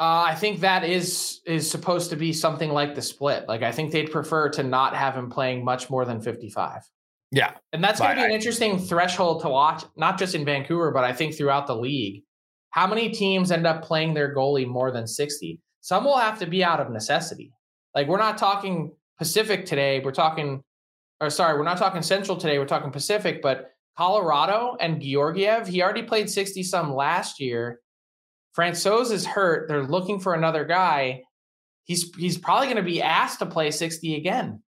Uh, 0.00 0.24
I 0.28 0.34
think 0.34 0.60
that 0.60 0.82
is 0.82 1.40
is 1.44 1.70
supposed 1.70 2.08
to 2.08 2.16
be 2.16 2.32
something 2.32 2.70
like 2.70 2.94
the 2.94 3.02
split. 3.02 3.46
Like 3.48 3.62
I 3.62 3.70
think 3.70 3.92
they'd 3.92 4.10
prefer 4.10 4.48
to 4.50 4.62
not 4.62 4.96
have 4.96 5.14
him 5.14 5.28
playing 5.28 5.62
much 5.62 5.90
more 5.90 6.06
than 6.06 6.22
55. 6.22 6.82
Yeah, 7.30 7.52
And 7.74 7.84
that's 7.84 8.00
going 8.00 8.12
to 8.12 8.16
be 8.16 8.24
an 8.24 8.30
I- 8.30 8.34
interesting 8.34 8.78
threshold 8.78 9.42
to 9.42 9.50
watch, 9.50 9.84
not 9.94 10.18
just 10.18 10.34
in 10.34 10.46
Vancouver, 10.46 10.90
but 10.90 11.04
I 11.04 11.12
think 11.12 11.36
throughout 11.36 11.66
the 11.66 11.76
league. 11.76 12.22
How 12.70 12.86
many 12.86 13.10
teams 13.10 13.50
end 13.52 13.66
up 13.66 13.82
playing 13.82 14.14
their 14.14 14.34
goalie 14.34 14.66
more 14.66 14.90
than 14.90 15.06
60? 15.06 15.60
Some 15.82 16.04
will 16.04 16.16
have 16.16 16.38
to 16.38 16.46
be 16.46 16.64
out 16.64 16.80
of 16.80 16.90
necessity. 16.90 17.52
Like 17.94 18.08
we're 18.08 18.18
not 18.18 18.38
talking 18.38 18.92
Pacific 19.18 19.66
today, 19.66 20.00
we're 20.00 20.12
talking, 20.12 20.62
or 21.20 21.30
sorry, 21.30 21.58
we're 21.58 21.64
not 21.64 21.78
talking 21.78 22.02
Central 22.02 22.36
today, 22.36 22.58
we're 22.58 22.66
talking 22.66 22.90
Pacific, 22.90 23.42
but 23.42 23.72
Colorado 23.96 24.76
and 24.80 25.02
Georgiev, 25.02 25.66
he 25.66 25.82
already 25.82 26.04
played 26.04 26.30
60 26.30 26.62
some 26.62 26.94
last 26.94 27.40
year. 27.40 27.80
Francouz 28.56 29.10
is 29.10 29.26
hurt. 29.26 29.68
They're 29.68 29.82
looking 29.84 30.20
for 30.20 30.34
another 30.34 30.64
guy. 30.64 31.22
He's 31.84 32.14
he's 32.16 32.38
probably 32.38 32.66
going 32.66 32.76
to 32.76 32.82
be 32.82 33.02
asked 33.02 33.40
to 33.40 33.46
play 33.46 33.70
60 33.70 34.16
again. 34.16 34.62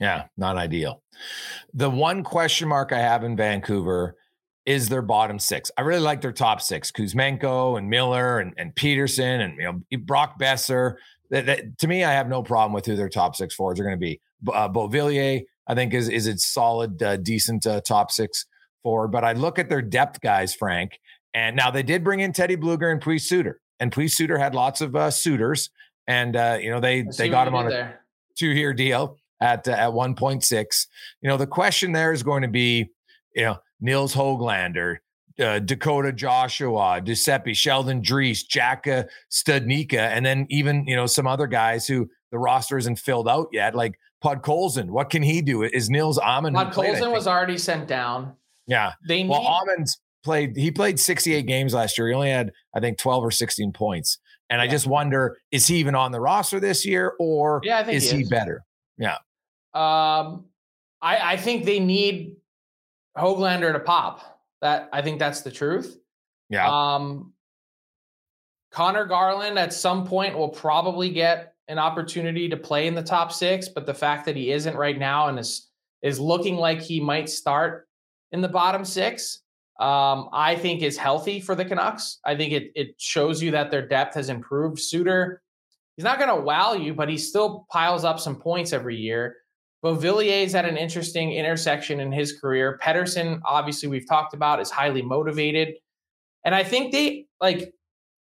Yeah, 0.00 0.24
not 0.36 0.56
ideal. 0.56 1.02
The 1.74 1.90
one 1.90 2.24
question 2.24 2.68
mark 2.68 2.92
I 2.92 2.98
have 2.98 3.22
in 3.22 3.36
Vancouver 3.36 4.16
is 4.66 4.88
their 4.88 5.02
bottom 5.02 5.38
six. 5.38 5.70
I 5.78 5.82
really 5.82 6.02
like 6.02 6.20
their 6.20 6.32
top 6.32 6.60
six: 6.60 6.90
Kuzmenko 6.90 7.78
and 7.78 7.88
Miller 7.88 8.40
and, 8.40 8.52
and 8.56 8.74
Pettersson 8.74 9.44
and 9.44 9.56
you 9.58 9.62
know 9.62 9.98
Brock 9.98 10.40
Boeser. 10.40 10.96
That, 11.32 11.46
that- 11.46 11.78
to 11.78 11.88
me, 11.88 12.04
I 12.04 12.12
have 12.12 12.28
no 12.28 12.42
problem 12.42 12.72
with 12.72 12.86
who 12.86 12.94
their 12.94 13.08
top 13.08 13.34
six 13.34 13.54
forwards 13.54 13.80
are 13.80 13.84
going 13.84 13.96
to 13.96 14.00
be. 14.00 14.20
Uh, 14.46 14.68
Beauvillier, 14.68 15.42
I 15.66 15.74
think, 15.74 15.92
is 15.94 16.08
is 16.08 16.28
a 16.28 16.38
solid, 16.38 17.02
uh, 17.02 17.16
decent 17.16 17.66
uh, 17.66 17.80
top 17.80 18.12
six 18.12 18.46
forward. 18.84 19.08
But 19.08 19.24
I 19.24 19.32
look 19.32 19.58
at 19.58 19.68
their 19.68 19.82
depth 19.82 20.20
guys, 20.20 20.54
Frank, 20.54 21.00
and 21.34 21.56
now 21.56 21.70
they 21.70 21.82
did 21.82 22.04
bring 22.04 22.20
in 22.20 22.32
Teddy 22.32 22.56
Blueger 22.56 22.92
and 22.92 23.00
Pius 23.00 23.28
Suter, 23.28 23.60
and 23.80 23.90
Pius 23.90 24.16
Suter 24.16 24.38
had 24.38 24.54
lots 24.54 24.80
of 24.80 24.94
uh, 24.94 25.10
suitors, 25.10 25.70
and 26.06 26.36
uh, 26.36 26.58
you 26.60 26.70
know 26.70 26.80
they 26.80 27.02
they 27.02 27.28
got 27.30 27.48
him 27.48 27.54
on 27.54 27.66
a 27.66 27.70
two 28.36 28.48
year 28.50 28.72
deal 28.72 29.16
at 29.40 29.66
uh, 29.68 29.72
at 29.72 29.90
1.6. 29.90 30.86
You 31.20 31.28
know, 31.28 31.36
the 31.36 31.46
question 31.46 31.92
there 31.92 32.12
is 32.12 32.22
going 32.22 32.42
to 32.42 32.48
be, 32.48 32.90
you 33.34 33.42
know, 33.44 33.58
Nils 33.80 34.14
Hoglander, 34.14 34.98
uh, 35.42 35.58
Dakota 35.58 36.12
Joshua, 36.12 37.00
Giuseppe, 37.04 37.52
Sheldon 37.54 38.00
Dries, 38.00 38.42
Jack 38.44 38.86
Studnicka, 39.30 39.98
and 39.98 40.24
then 40.24 40.46
even, 40.48 40.86
you 40.86 40.96
know, 40.96 41.06
some 41.06 41.26
other 41.26 41.46
guys 41.46 41.86
who 41.86 42.08
the 42.30 42.38
roster 42.38 42.78
isn't 42.78 42.96
filled 42.98 43.28
out 43.28 43.48
yet, 43.52 43.74
like 43.74 43.98
Pud 44.22 44.42
Colson. 44.42 44.92
What 44.92 45.10
can 45.10 45.22
he 45.22 45.42
do? 45.42 45.62
Is 45.64 45.90
Nils 45.90 46.18
Aman? 46.18 46.54
who 46.54 46.60
Rod 46.60 46.72
played, 46.72 46.90
I 46.90 46.92
Colson 46.94 47.12
was 47.12 47.26
already 47.26 47.58
sent 47.58 47.88
down. 47.88 48.34
yeah. 48.66 48.92
They 49.06 49.22
need 49.22 49.30
Well, 49.30 49.42
Aman's 49.42 50.00
played, 50.24 50.56
he 50.56 50.70
played 50.70 50.98
68 51.00 51.42
games 51.46 51.74
last 51.74 51.98
year. 51.98 52.08
He 52.08 52.14
only 52.14 52.30
had, 52.30 52.52
I 52.74 52.80
think, 52.80 52.98
12 52.98 53.24
or 53.24 53.30
16 53.30 53.72
points. 53.72 54.18
And 54.48 54.60
I 54.60 54.66
just 54.68 54.86
wonder, 54.86 55.38
is 55.50 55.66
he 55.66 55.76
even 55.76 55.94
on 55.94 56.12
the 56.12 56.20
roster 56.20 56.60
this 56.60 56.84
year 56.86 57.14
or 57.18 57.60
Yeah, 57.64 57.78
I 57.78 57.84
think 57.84 57.96
is 57.96 58.10
he 58.10 58.18
he 58.18 58.22
is. 58.24 58.28
better? 58.28 58.64
Um, 59.74 60.44
I, 61.00 61.32
I 61.32 61.36
think 61.38 61.64
they 61.64 61.80
need 61.80 62.36
Hoglander 63.16 63.72
to 63.72 63.80
pop. 63.80 64.31
That 64.62 64.88
I 64.92 65.02
think 65.02 65.18
that's 65.18 65.42
the 65.42 65.50
truth. 65.50 65.98
Yeah. 66.48 66.68
Um, 66.68 67.34
Conor 68.70 69.04
Garland 69.04 69.58
at 69.58 69.72
some 69.72 70.06
point 70.06 70.36
will 70.36 70.48
probably 70.48 71.10
get 71.10 71.54
an 71.68 71.78
opportunity 71.78 72.48
to 72.48 72.56
play 72.56 72.86
in 72.86 72.94
the 72.94 73.02
top 73.02 73.32
six, 73.32 73.68
but 73.68 73.86
the 73.86 73.94
fact 73.94 74.24
that 74.26 74.36
he 74.36 74.50
isn't 74.50 74.76
right 74.76 74.98
now 74.98 75.28
and 75.28 75.38
is 75.38 75.68
is 76.00 76.18
looking 76.18 76.56
like 76.56 76.80
he 76.80 77.00
might 77.00 77.28
start 77.28 77.88
in 78.32 78.40
the 78.40 78.48
bottom 78.48 78.84
six, 78.84 79.40
um, 79.78 80.28
I 80.32 80.56
think 80.56 80.82
is 80.82 80.96
healthy 80.96 81.38
for 81.40 81.54
the 81.54 81.64
Canucks. 81.64 82.18
I 82.24 82.36
think 82.36 82.52
it 82.52 82.72
it 82.74 82.94
shows 82.98 83.42
you 83.42 83.50
that 83.52 83.70
their 83.70 83.86
depth 83.86 84.14
has 84.14 84.28
improved. 84.28 84.78
Suter, 84.78 85.42
he's 85.96 86.04
not 86.04 86.18
going 86.18 86.34
to 86.34 86.40
wow 86.40 86.74
you, 86.74 86.94
but 86.94 87.08
he 87.08 87.18
still 87.18 87.66
piles 87.70 88.04
up 88.04 88.20
some 88.20 88.36
points 88.36 88.72
every 88.72 88.96
year. 88.96 89.36
Beauvillier 89.84 90.44
is 90.44 90.54
at 90.54 90.64
an 90.64 90.76
interesting 90.76 91.32
intersection 91.32 91.98
in 91.98 92.12
his 92.12 92.38
career. 92.40 92.78
Pettersson, 92.82 93.40
obviously, 93.44 93.88
we've 93.88 94.08
talked 94.08 94.32
about, 94.32 94.60
is 94.60 94.70
highly 94.70 95.02
motivated. 95.02 95.74
And 96.44 96.54
I 96.54 96.62
think 96.62 96.92
they, 96.92 97.26
like, 97.40 97.72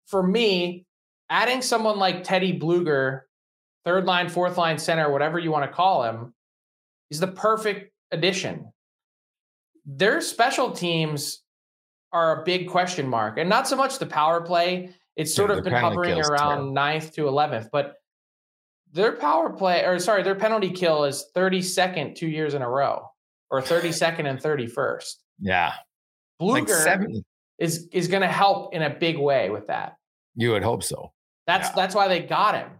for 0.06 0.22
me, 0.22 0.86
adding 1.28 1.60
someone 1.60 1.98
like 1.98 2.24
Teddy 2.24 2.58
Blueger, 2.58 3.22
third 3.84 4.06
line, 4.06 4.28
fourth 4.28 4.56
line 4.56 4.78
center, 4.78 5.10
whatever 5.10 5.38
you 5.38 5.50
want 5.50 5.70
to 5.70 5.74
call 5.74 6.02
him, 6.04 6.34
is 7.10 7.20
the 7.20 7.28
perfect 7.28 7.92
addition. 8.10 8.72
Their 9.84 10.20
special 10.20 10.70
teams 10.70 11.42
are 12.12 12.40
a 12.40 12.44
big 12.44 12.68
question 12.68 13.06
mark, 13.06 13.38
and 13.38 13.48
not 13.48 13.68
so 13.68 13.76
much 13.76 13.98
the 13.98 14.06
power 14.06 14.40
play. 14.40 14.90
It's 15.16 15.34
sort 15.34 15.50
Yeah, 15.50 15.58
of 15.58 15.64
been 15.64 15.72
hovering 15.74 16.18
around 16.20 16.56
terrible. 16.56 16.72
ninth 16.72 17.12
to 17.14 17.22
11th, 17.26 17.68
but 17.70 17.96
their 18.92 19.12
power 19.12 19.50
play, 19.50 19.85
or 19.85 19.98
sorry, 19.98 20.22
their 20.22 20.35
penalty 20.35 20.70
kill 20.70 21.05
is 21.05 21.26
32nd 21.37 22.14
two 22.16 22.29
years 22.29 22.55
in 22.55 22.62
a 22.62 22.68
row, 22.68 23.09
or 23.50 23.61
32nd 23.61 24.29
and 24.29 24.40
31st. 24.40 25.14
Yeah. 25.40 25.72
Blueger 26.40 26.83
seven. 26.83 27.22
is 27.59 27.88
is 27.92 28.09
going 28.09 28.22
to 28.22 28.29
help 28.29 28.74
in 28.74 28.83
a 28.83 28.90
big 28.90 29.18
way 29.18 29.50
with 29.50 29.66
that. 29.68 29.96
You 30.35 30.53
would 30.53 30.62
hope 30.62 30.83
so. 30.83 31.12
That's 31.46 31.68
Yeah. 31.68 31.74
that's 31.76 31.94
why 31.94 32.09
they 32.09 32.20
got 32.20 32.55
him. 32.55 32.70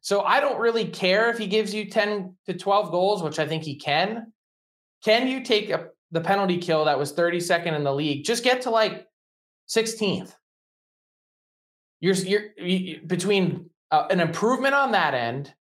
So 0.00 0.22
I 0.22 0.40
don't 0.40 0.58
really 0.58 0.86
care 0.86 1.30
if 1.30 1.38
he 1.38 1.46
gives 1.46 1.74
you 1.74 1.90
10 1.90 2.36
to 2.46 2.54
12 2.54 2.90
goals, 2.90 3.22
which 3.22 3.38
I 3.38 3.46
think 3.46 3.62
he 3.64 3.76
can. 3.76 4.32
Can 5.04 5.26
you 5.26 5.42
take 5.42 5.70
a, 5.70 5.88
the 6.12 6.20
penalty 6.20 6.58
kill 6.58 6.84
that 6.84 6.98
was 6.98 7.12
32nd 7.12 7.74
in 7.74 7.82
the 7.84 7.92
league? 7.94 8.24
Just 8.24 8.44
get 8.44 8.62
to 8.62 8.70
like 8.70 9.06
16th. 9.68 10.32
You're 12.00 12.14
you're 12.14 12.42
you, 12.58 13.00
between 13.06 13.70
uh, 13.90 14.06
an 14.10 14.20
improvement 14.20 14.74
on 14.74 14.92
that 14.92 15.14
end, 15.14 15.52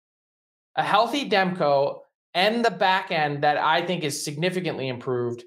a 0.76 0.84
healthy 0.84 1.30
Demko, 1.30 2.00
and 2.34 2.64
the 2.64 2.72
back 2.72 3.12
end 3.12 3.44
that 3.44 3.58
I 3.58 3.86
think 3.86 4.04
is 4.04 4.24
significantly 4.24 4.88
improved. 4.88 5.44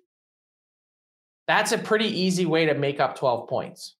That's 1.47 1.73
a 1.73 1.79
pretty 1.79 2.07
easy 2.07 2.47
way 2.47 2.67
to 2.67 2.75
make 2.75 3.01
up 3.01 3.17
12 3.19 3.49
points. 3.49 3.95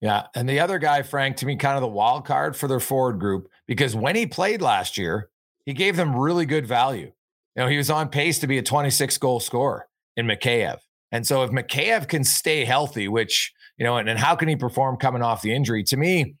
Yeah. 0.00 0.26
And 0.34 0.48
the 0.48 0.60
other 0.60 0.78
guy, 0.78 1.02
Frank, 1.02 1.36
to 1.38 1.46
me, 1.46 1.56
kind 1.56 1.76
of 1.76 1.80
the 1.80 1.88
wild 1.88 2.24
card 2.24 2.56
for 2.56 2.66
their 2.66 2.80
forward 2.80 3.20
group, 3.20 3.48
because 3.66 3.94
when 3.94 4.16
he 4.16 4.26
played 4.26 4.60
last 4.60 4.98
year, 4.98 5.30
he 5.64 5.72
gave 5.72 5.96
them 5.96 6.16
really 6.16 6.44
good 6.44 6.66
value. 6.66 7.12
You 7.56 7.62
know, 7.62 7.68
he 7.68 7.76
was 7.76 7.90
on 7.90 8.08
pace 8.08 8.38
to 8.40 8.46
be 8.46 8.58
a 8.58 8.62
26 8.62 9.18
goal 9.18 9.38
scorer 9.38 9.86
in 10.16 10.26
Mikheyev. 10.26 10.78
And 11.12 11.26
so 11.26 11.44
if 11.44 11.50
Mikheyev 11.50 12.08
can 12.08 12.24
stay 12.24 12.64
healthy, 12.64 13.06
which, 13.06 13.52
you 13.76 13.84
know, 13.84 13.96
and, 13.96 14.08
and 14.08 14.18
how 14.18 14.34
can 14.34 14.48
he 14.48 14.56
perform 14.56 14.96
coming 14.96 15.22
off 15.22 15.42
the 15.42 15.54
injury? 15.54 15.84
To 15.84 15.96
me, 15.96 16.34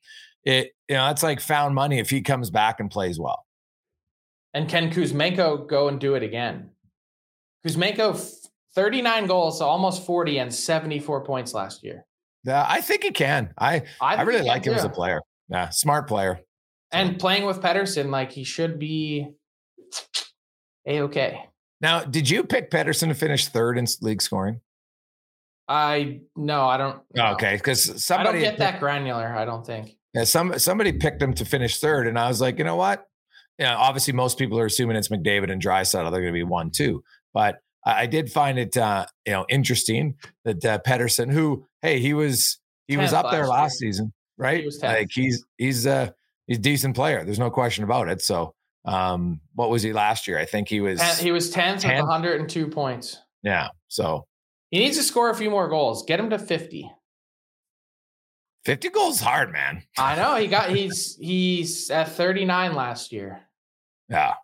it, 0.44 0.72
you 0.92 0.98
know, 0.98 1.06
that's 1.06 1.22
like 1.22 1.40
found 1.40 1.74
money 1.74 1.98
if 1.98 2.10
he 2.10 2.20
comes 2.20 2.50
back 2.50 2.78
and 2.78 2.90
plays 2.90 3.18
well. 3.18 3.46
And 4.52 4.68
can 4.68 4.90
Kuzmenko 4.90 5.66
go 5.66 5.88
and 5.88 5.98
do 5.98 6.16
it 6.16 6.22
again? 6.22 6.68
Kuzmenko, 7.66 8.22
39 8.74 9.26
goals, 9.26 9.58
so 9.58 9.64
almost 9.64 10.04
40 10.04 10.36
and 10.36 10.54
74 10.54 11.24
points 11.24 11.54
last 11.54 11.82
year. 11.82 12.04
Yeah, 12.44 12.66
I 12.68 12.82
think 12.82 13.04
he 13.04 13.10
can. 13.10 13.54
I 13.56 13.84
I, 14.02 14.16
I 14.16 14.22
really 14.22 14.44
like 14.44 14.66
him 14.66 14.74
too. 14.74 14.80
as 14.80 14.84
a 14.84 14.90
player. 14.90 15.22
Yeah, 15.48 15.70
smart 15.70 16.08
player. 16.08 16.40
And 16.90 17.18
playing 17.18 17.46
with 17.46 17.62
Pettersson, 17.62 18.10
like 18.10 18.30
he 18.30 18.44
should 18.44 18.78
be 18.78 19.28
a 20.86 21.00
okay. 21.00 21.46
Now, 21.80 22.04
did 22.04 22.28
you 22.28 22.44
pick 22.44 22.70
Pettersson 22.70 23.08
to 23.08 23.14
finish 23.14 23.48
third 23.48 23.78
in 23.78 23.86
league 24.02 24.20
scoring? 24.20 24.60
I 25.68 26.20
no, 26.36 26.66
I 26.66 26.76
don't. 26.76 27.00
No. 27.14 27.28
Okay, 27.28 27.56
because 27.56 28.04
somebody 28.04 28.40
I 28.40 28.42
don't 28.42 28.50
get 28.50 28.58
that 28.58 28.78
granular. 28.78 29.34
I 29.34 29.46
don't 29.46 29.64
think. 29.64 29.96
Yeah, 30.14 30.24
some 30.24 30.58
somebody 30.58 30.92
picked 30.92 31.22
him 31.22 31.34
to 31.34 31.44
finish 31.44 31.80
third, 31.80 32.06
and 32.06 32.18
I 32.18 32.28
was 32.28 32.40
like, 32.40 32.58
you 32.58 32.64
know 32.64 32.76
what? 32.76 33.06
Yeah, 33.58 33.72
you 33.72 33.74
know, 33.74 33.80
obviously 33.80 34.12
most 34.12 34.38
people 34.38 34.58
are 34.58 34.66
assuming 34.66 34.96
it's 34.96 35.08
McDavid 35.08 35.50
and 35.50 35.62
Draisaitl. 35.62 36.10
They're 36.10 36.20
going 36.20 36.26
to 36.26 36.32
be 36.32 36.42
one, 36.42 36.70
two. 36.70 37.02
But 37.32 37.58
I, 37.84 38.02
I 38.02 38.06
did 38.06 38.30
find 38.30 38.58
it, 38.58 38.76
uh, 38.76 39.06
you 39.26 39.32
know, 39.32 39.46
interesting 39.48 40.16
that 40.44 40.64
uh, 40.64 40.78
Pettersson, 40.86 41.30
who, 41.30 41.66
hey, 41.80 41.98
he 41.98 42.14
was 42.14 42.58
he 42.88 42.96
was 42.96 43.12
up 43.12 43.30
there 43.30 43.46
last 43.46 43.80
year. 43.80 43.92
season, 43.92 44.12
right? 44.36 44.64
He 44.64 44.86
like 44.86 45.10
he's 45.10 45.44
he's 45.56 45.86
uh 45.86 46.10
he's 46.46 46.58
a 46.58 46.60
decent 46.60 46.94
player. 46.94 47.24
There's 47.24 47.38
no 47.38 47.50
question 47.50 47.84
about 47.84 48.08
it. 48.08 48.20
So 48.22 48.54
um, 48.84 49.40
what 49.54 49.70
was 49.70 49.82
he 49.82 49.92
last 49.92 50.26
year? 50.26 50.38
I 50.38 50.44
think 50.44 50.68
he 50.68 50.80
was 50.80 51.00
he 51.18 51.30
was 51.30 51.50
tenth 51.50 51.84
with 51.84 51.98
102 51.98 52.68
points. 52.68 53.18
Yeah. 53.42 53.68
So 53.88 54.26
he 54.70 54.78
needs 54.78 54.96
to 54.96 55.02
score 55.02 55.30
a 55.30 55.34
few 55.34 55.50
more 55.50 55.68
goals. 55.68 56.04
Get 56.04 56.20
him 56.20 56.30
to 56.30 56.38
50. 56.38 56.90
50 58.64 58.90
goals 58.90 59.20
hard, 59.20 59.52
man. 59.52 59.82
I 59.98 60.16
know. 60.16 60.36
He 60.36 60.46
got 60.46 60.70
he's 60.70 61.16
he's 61.16 61.90
at 61.90 62.08
39 62.10 62.74
last 62.74 63.12
year. 63.12 63.40
Yeah. 64.08 64.34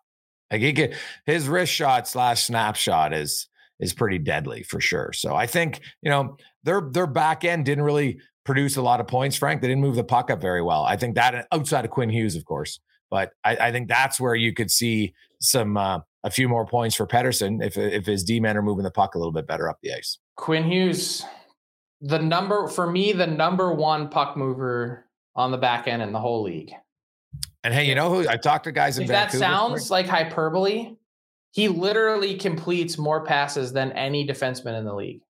Like 0.50 0.60
he 0.60 0.72
get 0.72 0.94
his 1.26 1.48
wrist 1.48 1.72
shot 1.72 2.08
slash 2.08 2.44
snapshot 2.44 3.12
is 3.12 3.48
is 3.80 3.92
pretty 3.92 4.18
deadly 4.18 4.62
for 4.62 4.80
sure. 4.80 5.12
So 5.12 5.34
I 5.34 5.46
think, 5.46 5.80
you 6.02 6.10
know, 6.10 6.36
their 6.64 6.80
their 6.80 7.06
back 7.06 7.44
end 7.44 7.64
didn't 7.64 7.84
really 7.84 8.18
produce 8.44 8.76
a 8.76 8.82
lot 8.82 9.00
of 9.00 9.06
points, 9.06 9.36
Frank. 9.36 9.60
They 9.60 9.68
didn't 9.68 9.82
move 9.82 9.96
the 9.96 10.04
puck 10.04 10.30
up 10.30 10.40
very 10.40 10.62
well. 10.62 10.84
I 10.84 10.96
think 10.96 11.14
that 11.14 11.46
outside 11.52 11.84
of 11.84 11.90
Quinn 11.90 12.10
Hughes, 12.10 12.34
of 12.34 12.44
course. 12.44 12.80
But 13.10 13.30
I, 13.44 13.56
I 13.56 13.72
think 13.72 13.88
that's 13.88 14.20
where 14.20 14.34
you 14.34 14.52
could 14.52 14.70
see 14.70 15.14
some 15.40 15.76
uh, 15.76 16.00
a 16.24 16.30
few 16.30 16.48
more 16.48 16.66
points 16.66 16.96
for 16.96 17.06
Pettersson 17.06 17.64
if 17.64 17.76
if 17.76 18.06
his 18.06 18.24
D 18.24 18.40
men 18.40 18.56
are 18.56 18.62
moving 18.62 18.84
the 18.84 18.90
puck 18.90 19.14
a 19.14 19.18
little 19.18 19.32
bit 19.32 19.46
better 19.46 19.68
up 19.68 19.78
the 19.82 19.92
ice. 19.92 20.18
Quinn 20.36 20.64
Hughes, 20.64 21.24
the 22.00 22.18
number 22.18 22.68
for 22.68 22.90
me, 22.90 23.12
the 23.12 23.26
number 23.26 23.72
one 23.72 24.08
puck 24.08 24.36
mover 24.36 25.06
on 25.34 25.50
the 25.50 25.58
back 25.58 25.88
end 25.88 26.02
in 26.02 26.12
the 26.12 26.20
whole 26.20 26.42
league. 26.42 26.72
And 27.64 27.74
hey, 27.74 27.84
you 27.84 27.94
know 27.94 28.08
who 28.08 28.28
I 28.28 28.36
talked 28.36 28.64
to 28.64 28.72
guys 28.72 28.98
in 28.98 29.04
if 29.04 29.10
Vancouver. 29.10 29.38
That 29.38 29.46
sounds 29.46 29.90
like 29.90 30.06
hyperbole. 30.06 30.96
He 31.52 31.68
literally 31.68 32.36
completes 32.36 32.98
more 32.98 33.24
passes 33.24 33.72
than 33.72 33.92
any 33.92 34.26
defenseman 34.26 34.78
in 34.78 34.84
the 34.84 34.94
league. 34.94 35.22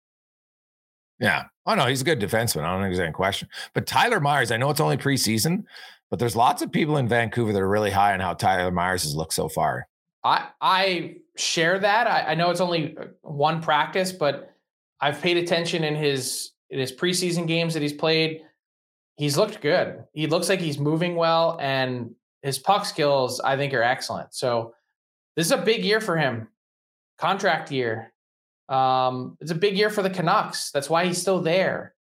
Yeah. 1.19 1.45
Oh 1.67 1.75
no, 1.75 1.87
he's 1.87 2.03
a 2.03 2.05
good 2.05 2.21
defenseman. 2.21 2.63
I 2.63 2.73
don't 2.73 2.83
think 2.83 2.95
there's 2.95 3.05
any 3.05 3.13
question. 3.13 3.49
But 3.75 3.87
Tyler 3.87 4.21
Myers, 4.21 4.51
I 4.51 4.57
know 4.57 4.71
it's 4.71 4.81
only 4.81 4.97
preseason, 4.97 5.65
but 6.11 6.19
there's 6.19 6.37
lots 6.37 6.63
of 6.63 6.71
people 6.71 6.97
in 6.97 7.09
Vancouver 7.09 7.53
that 7.53 7.61
are 7.61 7.69
really 7.69 7.91
high 7.91 8.13
on 8.13 8.21
how 8.21 8.35
Tyler 8.35 8.71
Myers 8.71 9.03
has 9.03 9.15
looked 9.15 9.35
so 9.35 9.49
far. 9.49 9.89
I 10.25 10.49
I 10.61 11.17
share 11.37 11.79
that. 11.79 12.07
I, 12.07 12.33
I 12.33 12.35
know 12.35 12.51
it's 12.51 12.61
only 12.61 12.97
uh, 12.97 13.07
one 13.23 13.63
practice, 13.63 14.13
but 14.13 14.55
I've 15.01 15.21
paid 15.21 15.37
attention 15.37 15.85
in 15.85 15.95
his 15.95 16.53
in 16.71 16.79
his 16.79 16.93
preseason 16.93 17.47
games 17.47 17.75
that 17.75 17.83
he's 17.83 17.93
played. 17.93 18.43
He's 19.17 19.37
looked 19.37 19.61
good. 19.61 20.05
He 20.13 20.27
looks 20.27 20.49
like 20.49 20.61
he's 20.61 20.79
moving 20.79 21.17
well, 21.17 21.59
and 21.61 22.15
his 22.43 22.59
puck 22.59 22.85
skills 22.85 23.41
I 23.41 23.57
think 23.57 23.75
are 23.75 23.83
excellent. 23.83 24.35
So 24.35 24.75
this 25.37 25.47
is 25.47 25.53
a 25.53 25.59
big 25.59 25.85
year 25.85 26.01
for 26.01 26.17
him, 26.17 26.49
contract 27.19 27.71
year. 27.71 28.13
Um, 28.69 29.37
it's 29.41 29.51
a 29.51 29.57
big 29.57 29.77
year 29.77 29.91
for 29.91 30.03
the 30.03 30.11
Canucks. 30.11 30.71
That's 30.71 30.91
why 30.91 31.07
he's 31.07 31.21
still 31.21 31.41
there 31.41 31.95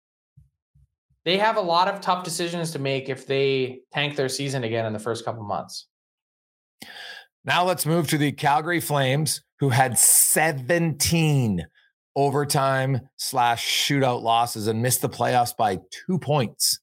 they 1.27 1.37
have 1.37 1.57
a 1.57 1.61
lot 1.61 1.89
of 1.89 1.99
tough 1.99 2.23
decisions 2.23 2.71
to 2.71 2.79
make 2.79 3.09
if 3.09 3.27
they 3.27 3.81
tank 3.91 4.15
their 4.15 4.29
season 4.29 4.63
again 4.63 4.85
in 4.85 4.93
the 4.93 4.99
first 4.99 5.25
couple 5.25 5.43
months. 5.43 5.85
Now 7.43 7.65
let's 7.65 7.85
move 7.85 8.07
to 8.07 8.17
the 8.17 8.31
Calgary 8.31 8.79
Flames, 8.79 9.41
who 9.59 9.67
had 9.67 9.99
17 9.99 11.67
overtime 12.17 12.99
slash 13.17 13.65
shootout 13.65 14.23
losses 14.23 14.67
and 14.67 14.81
missed 14.81 15.01
the 15.01 15.07
playoffs 15.07 15.55
by 15.55 15.77
two 15.91 16.17
points 16.17 16.79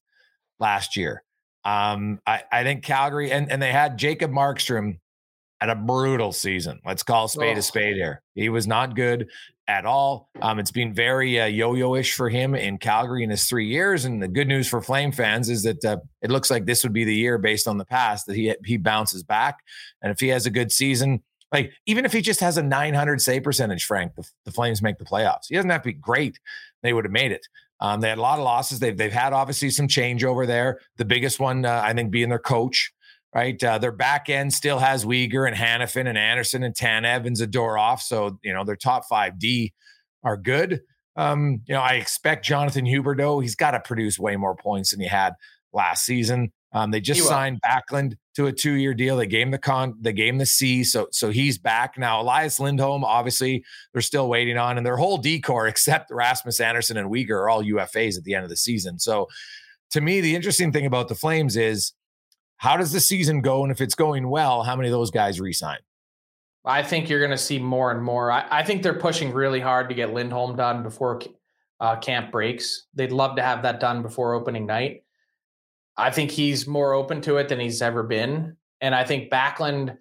last 0.59 0.95
year. 0.95 1.23
Um, 1.65 2.19
I, 2.25 2.43
I 2.51 2.63
think 2.63 2.83
Calgary 2.83 3.31
and, 3.31 3.51
and 3.51 3.61
they 3.61 3.73
had 3.73 3.97
Jacob 3.97 4.31
Markstrom 4.31 4.99
at 5.59 5.69
a 5.69 5.75
brutal 5.75 6.31
season. 6.31 6.79
Let's 6.85 7.03
call 7.03 7.27
spade 7.27 7.57
oh. 7.57 7.59
a 7.59 7.61
spade 7.61 7.95
here. 7.95 8.21
He 8.33 8.47
was 8.47 8.65
not 8.65 8.95
good 8.95 9.27
at 9.67 9.85
all. 9.85 10.29
Um, 10.41 10.59
it's 10.59 10.71
been 10.71 10.93
very 10.93 11.41
uh, 11.41 11.47
yo-yo-ish 11.47 12.13
for 12.13 12.29
him 12.29 12.55
in 12.55 12.77
Calgary 12.77 13.23
in 13.23 13.29
his 13.29 13.45
three 13.45 13.67
years. 13.67 14.05
And 14.05 14.23
the 14.23 14.27
good 14.29 14.47
news 14.47 14.69
for 14.69 14.81
Flame 14.81 15.11
fans 15.11 15.49
is 15.49 15.63
that 15.63 15.83
uh, 15.83 15.97
it 16.21 16.31
looks 16.31 16.49
like 16.49 16.65
this 16.65 16.83
would 16.83 16.93
be 16.93 17.03
the 17.03 17.15
year, 17.15 17.37
based 17.37 17.67
on 17.67 17.77
the 17.77 17.85
past, 17.85 18.27
that 18.27 18.35
he 18.35 18.55
he 18.63 18.77
bounces 18.77 19.23
back. 19.23 19.59
And 20.01 20.11
if 20.11 20.19
he 20.19 20.27
has 20.29 20.45
a 20.45 20.51
good 20.51 20.71
season, 20.71 21.23
like 21.55 21.71
even 21.85 22.05
if 22.05 22.13
he 22.13 22.21
just 22.21 22.39
has 22.39 22.57
a 22.57 22.63
900 22.63 23.21
save 23.21 23.43
percentage, 23.43 23.85
Frank, 23.85 24.15
the, 24.15 24.29
the 24.45 24.51
Flames 24.51 24.81
make 24.81 24.97
the 24.97 25.05
playoffs. 25.05 25.47
He 25.49 25.55
doesn't 25.55 25.69
have 25.69 25.81
to 25.81 25.89
be 25.89 25.93
great; 25.93 26.39
they 26.83 26.93
would 26.93 27.05
have 27.05 27.11
made 27.11 27.31
it. 27.31 27.47
Um, 27.79 28.01
they 28.01 28.09
had 28.09 28.17
a 28.17 28.21
lot 28.21 28.39
of 28.39 28.45
losses. 28.45 28.79
They've 28.79 28.97
they've 28.97 29.11
had 29.11 29.33
obviously 29.33 29.69
some 29.69 29.87
change 29.87 30.23
over 30.23 30.45
there. 30.45 30.79
The 30.97 31.05
biggest 31.05 31.39
one, 31.39 31.65
uh, 31.65 31.81
I 31.83 31.93
think, 31.93 32.11
being 32.11 32.29
their 32.29 32.39
coach 32.39 32.91
right? 33.35 33.61
Uh, 33.61 33.77
their 33.77 33.91
back 33.91 34.29
end 34.29 34.53
still 34.53 34.79
has 34.79 35.03
Weegar 35.03 35.45
and 35.45 35.57
Hanifin 35.57 36.07
and 36.07 36.17
Andersson 36.17 36.63
and 36.63 36.73
Tanev 36.73 37.27
and 37.27 37.35
Zadorov. 37.35 37.99
So, 37.99 38.39
you 38.41 38.53
know, 38.53 38.63
their 38.63 38.77
top 38.77 39.03
five 39.09 39.37
D 39.37 39.73
are 40.23 40.37
good. 40.37 40.81
Um, 41.17 41.61
you 41.67 41.73
know, 41.75 41.81
I 41.81 41.95
expect 41.95 42.45
Jonathan 42.45 42.85
Huberdeau, 42.85 43.41
he's 43.41 43.55
got 43.55 43.71
to 43.71 43.81
produce 43.81 44.17
way 44.17 44.37
more 44.37 44.55
points 44.55 44.91
than 44.91 45.01
he 45.01 45.07
had 45.07 45.33
last 45.73 46.05
season. 46.05 46.53
Um, 46.71 46.91
they 46.91 47.01
just 47.01 47.23
signed 47.25 47.59
Backlund 47.61 48.15
to 48.35 48.47
a 48.47 48.51
two-year 48.51 48.93
deal. 48.93 49.17
They 49.17 49.27
gave 49.27 49.47
him 49.47 49.51
the 49.51 49.57
con, 49.57 49.95
they 49.99 50.13
gave 50.13 50.33
him 50.33 50.37
the 50.37 50.45
C, 50.45 50.83
so 50.83 51.07
so 51.11 51.29
he's 51.29 51.57
back 51.57 51.97
now. 51.97 52.21
Elias 52.21 52.59
Lindholm, 52.59 53.03
obviously, 53.03 53.63
they're 53.93 54.01
still 54.01 54.29
waiting 54.29 54.57
on, 54.57 54.77
and 54.77 54.85
their 54.85 54.97
whole 54.97 55.17
decor, 55.17 55.67
except 55.67 56.11
Rasmus 56.11 56.59
Andersson 56.59 56.97
and 56.97 57.09
Weegar, 57.09 57.31
are 57.31 57.49
all 57.49 57.63
UFAs 57.63 58.17
at 58.17 58.23
the 58.23 58.35
end 58.35 58.43
of 58.43 58.49
the 58.49 58.57
season. 58.57 58.99
So, 58.99 59.27
to 59.91 60.01
me, 60.01 60.21
the 60.21 60.35
interesting 60.35 60.71
thing 60.71 60.85
about 60.85 61.07
the 61.07 61.15
Flames 61.15 61.55
is 61.55 61.93
how 62.57 62.77
does 62.77 62.91
the 62.91 62.99
season 62.99 63.41
go? 63.41 63.63
And 63.63 63.71
if 63.71 63.81
it's 63.81 63.95
going 63.95 64.29
well, 64.29 64.63
how 64.63 64.75
many 64.75 64.89
of 64.89 64.93
those 64.93 65.11
guys 65.11 65.39
resign? 65.39 65.79
I 66.65 66.81
think 66.81 67.09
you're 67.09 67.19
going 67.19 67.31
to 67.31 67.37
see 67.37 67.59
more 67.59 67.91
and 67.91 68.03
more. 68.03 68.31
I, 68.31 68.45
I, 68.49 68.63
think 68.63 68.81
they're 68.81 68.97
pushing 68.97 69.31
really 69.31 69.59
hard 69.59 69.87
to 69.89 69.95
get 69.95 70.13
Lindholm 70.13 70.55
done 70.55 70.81
before 70.81 71.21
uh, 71.79 71.97
camp 71.97 72.31
breaks. 72.31 72.87
They'd 72.95 73.11
love 73.11 73.35
to 73.35 73.43
have 73.43 73.61
that 73.61 73.79
done 73.79 74.01
before 74.01 74.33
opening 74.33 74.65
night. 74.65 75.03
I 75.97 76.11
think 76.11 76.31
he's 76.31 76.67
more 76.67 76.93
open 76.93 77.21
to 77.21 77.37
it 77.37 77.49
than 77.49 77.59
he's 77.59 77.81
ever 77.81 78.03
been. 78.03 78.57
And 78.81 78.93
I 78.93 79.03
think 79.03 79.31
Backlund, 79.31 79.97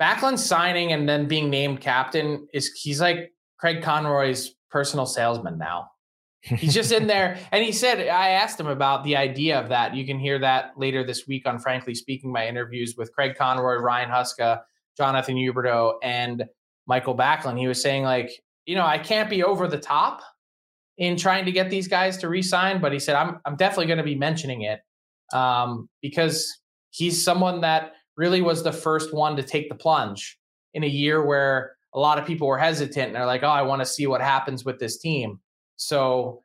Backlund 0.00 0.38
signing 0.38 0.92
and 0.92 1.08
then 1.08 1.28
being 1.28 1.48
named 1.48 1.80
captain 1.80 2.48
is 2.52 2.72
he's 2.72 3.00
like 3.00 3.32
Craig 3.58 3.82
Conroy's 3.82 4.54
personal 4.70 5.06
salesman 5.06 5.58
now. 5.58 5.90
He's 6.42 6.74
just 6.74 6.92
in 6.92 7.06
there. 7.06 7.38
And 7.52 7.64
he 7.64 7.72
said, 7.72 8.00
I 8.00 8.30
asked 8.30 8.60
him 8.60 8.66
about 8.66 9.04
the 9.04 9.16
idea 9.16 9.58
of 9.58 9.68
that. 9.70 9.94
You 9.94 10.06
can 10.06 10.18
hear 10.18 10.38
that 10.40 10.72
later 10.76 11.04
this 11.04 11.26
week 11.26 11.46
on 11.46 11.58
Frankly 11.58 11.94
Speaking, 11.94 12.30
my 12.30 12.46
interviews 12.46 12.94
with 12.96 13.12
Craig 13.12 13.36
Conroy, 13.36 13.76
Ryan 13.76 14.10
Huska, 14.10 14.60
Jonathan 14.96 15.36
Huberdeau, 15.36 15.94
and 16.02 16.44
Mikael 16.86 17.16
Backlund. 17.16 17.58
He 17.58 17.66
was 17.66 17.82
saying, 17.82 18.04
like, 18.04 18.30
you 18.64 18.74
know, 18.74 18.84
I 18.84 18.98
can't 18.98 19.30
be 19.30 19.42
over 19.42 19.66
the 19.66 19.78
top 19.78 20.22
in 20.98 21.16
trying 21.16 21.44
to 21.44 21.52
get 21.52 21.68
these 21.68 21.88
guys 21.88 22.16
to 22.18 22.28
resign, 22.28 22.80
but 22.80 22.92
he 22.92 22.98
said, 22.98 23.16
I'm, 23.16 23.40
I'm 23.44 23.56
definitely 23.56 23.86
going 23.86 23.98
to 23.98 24.04
be 24.04 24.14
mentioning 24.14 24.62
it 24.62 24.80
um, 25.32 25.88
because 26.02 26.60
he's 26.90 27.22
someone 27.22 27.60
that 27.60 27.92
really 28.16 28.40
was 28.40 28.62
the 28.62 28.72
first 28.72 29.12
one 29.12 29.36
to 29.36 29.42
take 29.42 29.68
the 29.68 29.74
plunge 29.74 30.38
in 30.74 30.84
a 30.84 30.88
year 30.88 31.24
where 31.24 31.76
a 31.94 31.98
lot 31.98 32.18
of 32.18 32.26
people 32.26 32.46
were 32.46 32.58
hesitant 32.58 33.08
and 33.08 33.14
they're 33.16 33.26
like, 33.26 33.42
oh, 33.42 33.48
I 33.48 33.62
want 33.62 33.80
to 33.80 33.86
see 33.86 34.06
what 34.06 34.20
happens 34.20 34.64
with 34.64 34.78
this 34.78 34.98
team. 34.98 35.40
So 35.76 36.40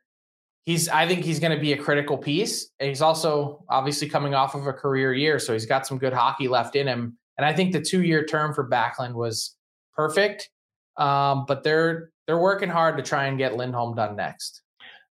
he's 0.64 0.88
I 0.88 1.06
think 1.06 1.24
he's 1.24 1.40
going 1.40 1.54
to 1.54 1.60
be 1.60 1.72
a 1.72 1.76
critical 1.76 2.16
piece. 2.16 2.70
And 2.80 2.88
he's 2.88 3.02
also 3.02 3.64
obviously 3.68 4.08
coming 4.08 4.34
off 4.34 4.54
of 4.54 4.66
a 4.66 4.72
career 4.72 5.12
year, 5.12 5.38
so 5.38 5.52
he's 5.52 5.66
got 5.66 5.86
some 5.86 5.98
good 5.98 6.12
hockey 6.12 6.48
left 6.48 6.76
in 6.76 6.86
him. 6.86 7.18
And 7.38 7.46
I 7.46 7.52
think 7.52 7.72
the 7.72 7.80
two 7.80 8.02
year 8.02 8.24
term 8.24 8.54
for 8.54 8.68
Backlund 8.68 9.14
was 9.14 9.56
perfect. 9.94 10.50
Um, 10.96 11.44
but 11.46 11.64
they're 11.64 12.10
they're 12.26 12.38
working 12.38 12.68
hard 12.68 12.96
to 12.96 13.02
try 13.02 13.26
and 13.26 13.38
get 13.38 13.56
Lindholm 13.56 13.94
done 13.94 14.16
next. 14.16 14.61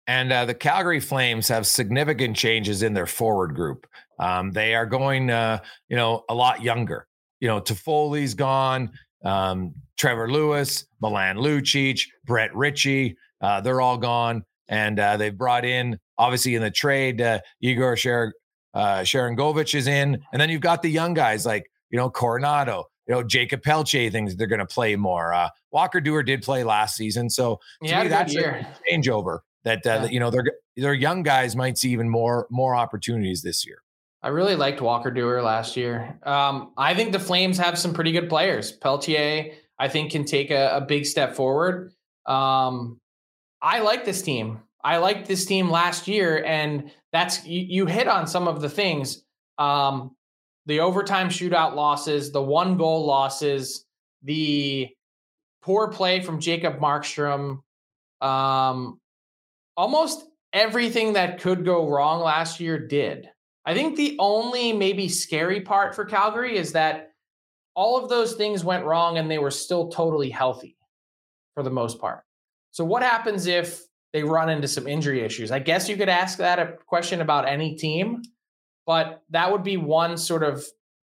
And 0.08 0.32
uh, 0.34 0.46
the 0.46 0.54
Calgary 0.54 1.00
Flames 1.00 1.48
have 1.48 1.66
significant 1.66 2.36
changes 2.36 2.84
in 2.84 2.94
their 2.94 3.06
forward 3.06 3.56
group. 3.56 3.88
Um, 4.20 4.52
they 4.52 4.76
are 4.76 4.86
going, 4.86 5.30
uh, 5.30 5.60
you 5.88 5.96
know, 5.96 6.24
a 6.30 6.34
lot 6.36 6.62
younger. 6.62 7.08
You 7.40 7.48
know, 7.48 7.62
Toffoli's 7.62 8.34
gone. 8.34 8.92
Um, 9.24 9.74
Trevor 9.98 10.30
Lewis, 10.30 10.86
Milan 11.02 11.38
Lucic, 11.38 12.02
Brett 12.26 12.54
Ritchie, 12.54 13.16
uh, 13.42 13.62
they're 13.62 13.80
all 13.82 13.98
gone. 13.98 14.44
And 14.68 15.00
uh, 15.00 15.18
they've 15.18 15.38
brought 15.38 15.64
in, 15.66 16.00
obviously, 16.18 16.56
in 16.56 16.62
the 16.62 16.72
trade, 16.72 17.22
uh, 17.22 17.40
Igor 17.62 17.96
Sher- 17.96 18.34
uh, 18.74 19.00
Sharangovich 19.00 19.76
is 19.76 19.88
in. 19.88 20.22
And 20.32 20.42
then 20.42 20.50
you've 20.50 20.62
got 20.62 20.82
the 20.82 20.90
young 20.90 21.14
guys 21.14 21.46
like, 21.46 21.70
you 21.90 21.98
know, 21.98 22.10
Coronato, 22.10 22.84
you 23.08 23.14
know, 23.14 23.24
Jakob 23.24 23.62
Pelletier 23.62 24.10
thinks 24.10 24.36
they're 24.36 24.48
going 24.48 24.60
to 24.60 24.66
play 24.66 24.96
more. 24.96 25.34
Uh, 25.34 25.50
Walker 25.72 26.02
Duehr 26.02 26.26
did 26.26 26.42
play 26.42 26.64
last 26.64 26.96
season. 26.96 27.30
So 27.30 27.60
to 27.84 27.90
Yeah, 27.90 28.04
me, 28.04 28.10
that's 28.10 28.34
year. 28.34 28.66
a 28.66 28.92
changeover 28.94 29.40
that, 29.64 29.86
uh, 29.86 30.02
Yeah. 30.04 30.06
you 30.10 30.20
know, 30.20 30.30
they're, 30.30 30.44
their 30.76 30.94
young 30.94 31.24
guys 31.24 31.56
might 31.56 31.78
see 31.78 31.92
even 31.92 32.10
more, 32.10 32.48
more 32.50 32.76
opportunities 32.76 33.42
this 33.42 33.66
year. 33.66 33.78
I 34.22 34.30
really 34.30 34.56
liked 34.56 34.82
Walker 34.82 35.12
Duehr 35.12 35.44
last 35.44 35.76
year. 35.76 36.18
Um, 36.24 36.72
I 36.78 36.96
think 36.96 37.12
the 37.12 37.20
Flames 37.20 37.58
have 37.58 37.78
some 37.78 37.94
pretty 37.94 38.12
good 38.14 38.30
players. 38.30 38.72
Pelletier, 38.72 39.52
I 39.78 39.90
think, 39.90 40.12
can 40.12 40.24
take 40.26 40.50
a, 40.50 40.78
a 40.78 40.82
big 40.82 41.06
step 41.06 41.36
forward. 41.36 41.92
Um, 42.26 43.00
I 43.62 43.80
like 43.80 44.06
this 44.06 44.22
team. 44.22 44.62
I 44.84 44.98
liked 44.98 45.28
this 45.28 45.46
team 45.46 45.70
last 45.70 46.08
year, 46.08 46.44
and 46.46 46.92
that's 47.12 47.46
you, 47.46 47.66
you 47.68 47.86
hit 47.86 48.08
on 48.08 48.28
some 48.28 48.48
of 48.48 48.62
the 48.62 48.70
things. 48.70 49.24
Um, 49.58 50.16
the 50.66 50.80
overtime 50.80 51.30
shootout 51.30 51.76
losses, 51.76 52.32
the 52.32 52.42
one 52.42 52.78
goal 52.78 53.06
losses, 53.06 53.86
the 54.24 54.90
poor 55.62 55.90
play 55.90 56.22
from 56.22 56.40
Jacob 56.40 56.80
Markstrom, 56.80 57.60
um, 58.22 59.00
almost 59.76 60.26
everything 60.52 61.14
that 61.14 61.42
could 61.42 61.66
go 61.66 61.90
wrong 61.90 62.22
last 62.22 62.60
year 62.60 62.78
did. 62.78 63.28
I 63.66 63.74
think 63.74 63.96
the 63.96 64.16
only 64.20 64.74
maybe 64.74 65.08
scary 65.10 65.62
part 65.62 65.96
for 65.96 66.06
Calgary 66.06 66.58
is 66.58 66.74
that 66.74 67.12
all 67.76 68.02
of 68.02 68.10
those 68.10 68.34
things 68.34 68.64
went 68.64 68.86
wrong 68.86 69.18
and 69.18 69.30
they 69.30 69.40
were 69.40 69.52
still 69.52 69.90
totally 69.90 70.30
healthy 70.30 70.78
for 71.56 71.64
the 71.64 71.72
most 71.72 72.00
part. 72.00 72.24
So 72.72 72.84
what 72.84 73.04
happens 73.04 73.48
if 73.48 73.82
they 74.12 74.24
run 74.24 74.50
into 74.50 74.68
some 74.68 74.88
injury 74.88 75.22
issues? 75.22 75.52
I 75.52 75.60
guess 75.60 75.90
you 75.90 75.96
could 75.96 76.10
ask 76.10 76.38
that 76.38 76.60
a 76.60 76.74
question 76.86 77.22
about 77.22 77.48
any 77.48 77.76
team, 77.76 78.22
but 78.86 79.24
that 79.30 79.52
would 79.52 79.64
be 79.64 79.78
one 79.78 80.18
sort 80.18 80.44
of 80.44 80.64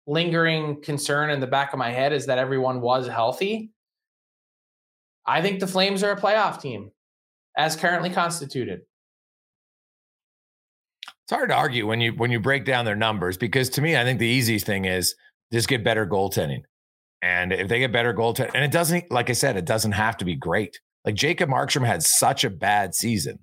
lingering 0.06 0.82
concern 0.82 1.30
in 1.30 1.40
the 1.40 1.46
back 1.46 1.72
of 1.72 1.78
my 1.78 1.90
head 1.90 2.12
is 2.12 2.26
that 2.26 2.38
everyone 2.38 2.80
was 2.80 3.08
healthy. 3.08 3.70
I 5.26 5.40
think 5.40 5.60
the 5.60 5.66
Flames 5.66 6.02
are 6.02 6.12
a 6.12 6.20
playoff 6.20 6.60
team 6.60 6.90
as 7.56 7.76
currently 7.76 8.10
constituted. 8.10 8.80
It's 11.24 11.32
hard 11.32 11.48
to 11.50 11.54
argue 11.54 11.86
when 11.86 12.00
you 12.00 12.12
when 12.12 12.30
you 12.30 12.38
break 12.40 12.64
down 12.64 12.84
their 12.84 12.96
numbers 12.96 13.36
because 13.36 13.70
to 13.70 13.82
me, 13.82 13.96
I 13.96 14.04
think 14.04 14.18
the 14.18 14.26
easiest 14.26 14.66
thing 14.66 14.84
is 14.84 15.14
just 15.52 15.68
get 15.68 15.82
better 15.84 16.06
goaltending. 16.06 16.62
And 17.22 17.52
if 17.52 17.68
they 17.68 17.78
get 17.78 17.92
better 17.92 18.12
goaltending, 18.12 18.50
and 18.54 18.62
it 18.64 18.70
doesn't, 18.70 19.10
like 19.10 19.30
I 19.30 19.32
said, 19.32 19.56
it 19.56 19.64
doesn't 19.64 19.92
have 19.92 20.18
to 20.18 20.26
be 20.26 20.36
great. 20.36 20.78
Like 21.06 21.14
Jacob 21.14 21.48
Markstrom 21.48 21.86
had 21.86 22.02
such 22.02 22.44
a 22.44 22.50
bad 22.50 22.94
season. 22.94 23.38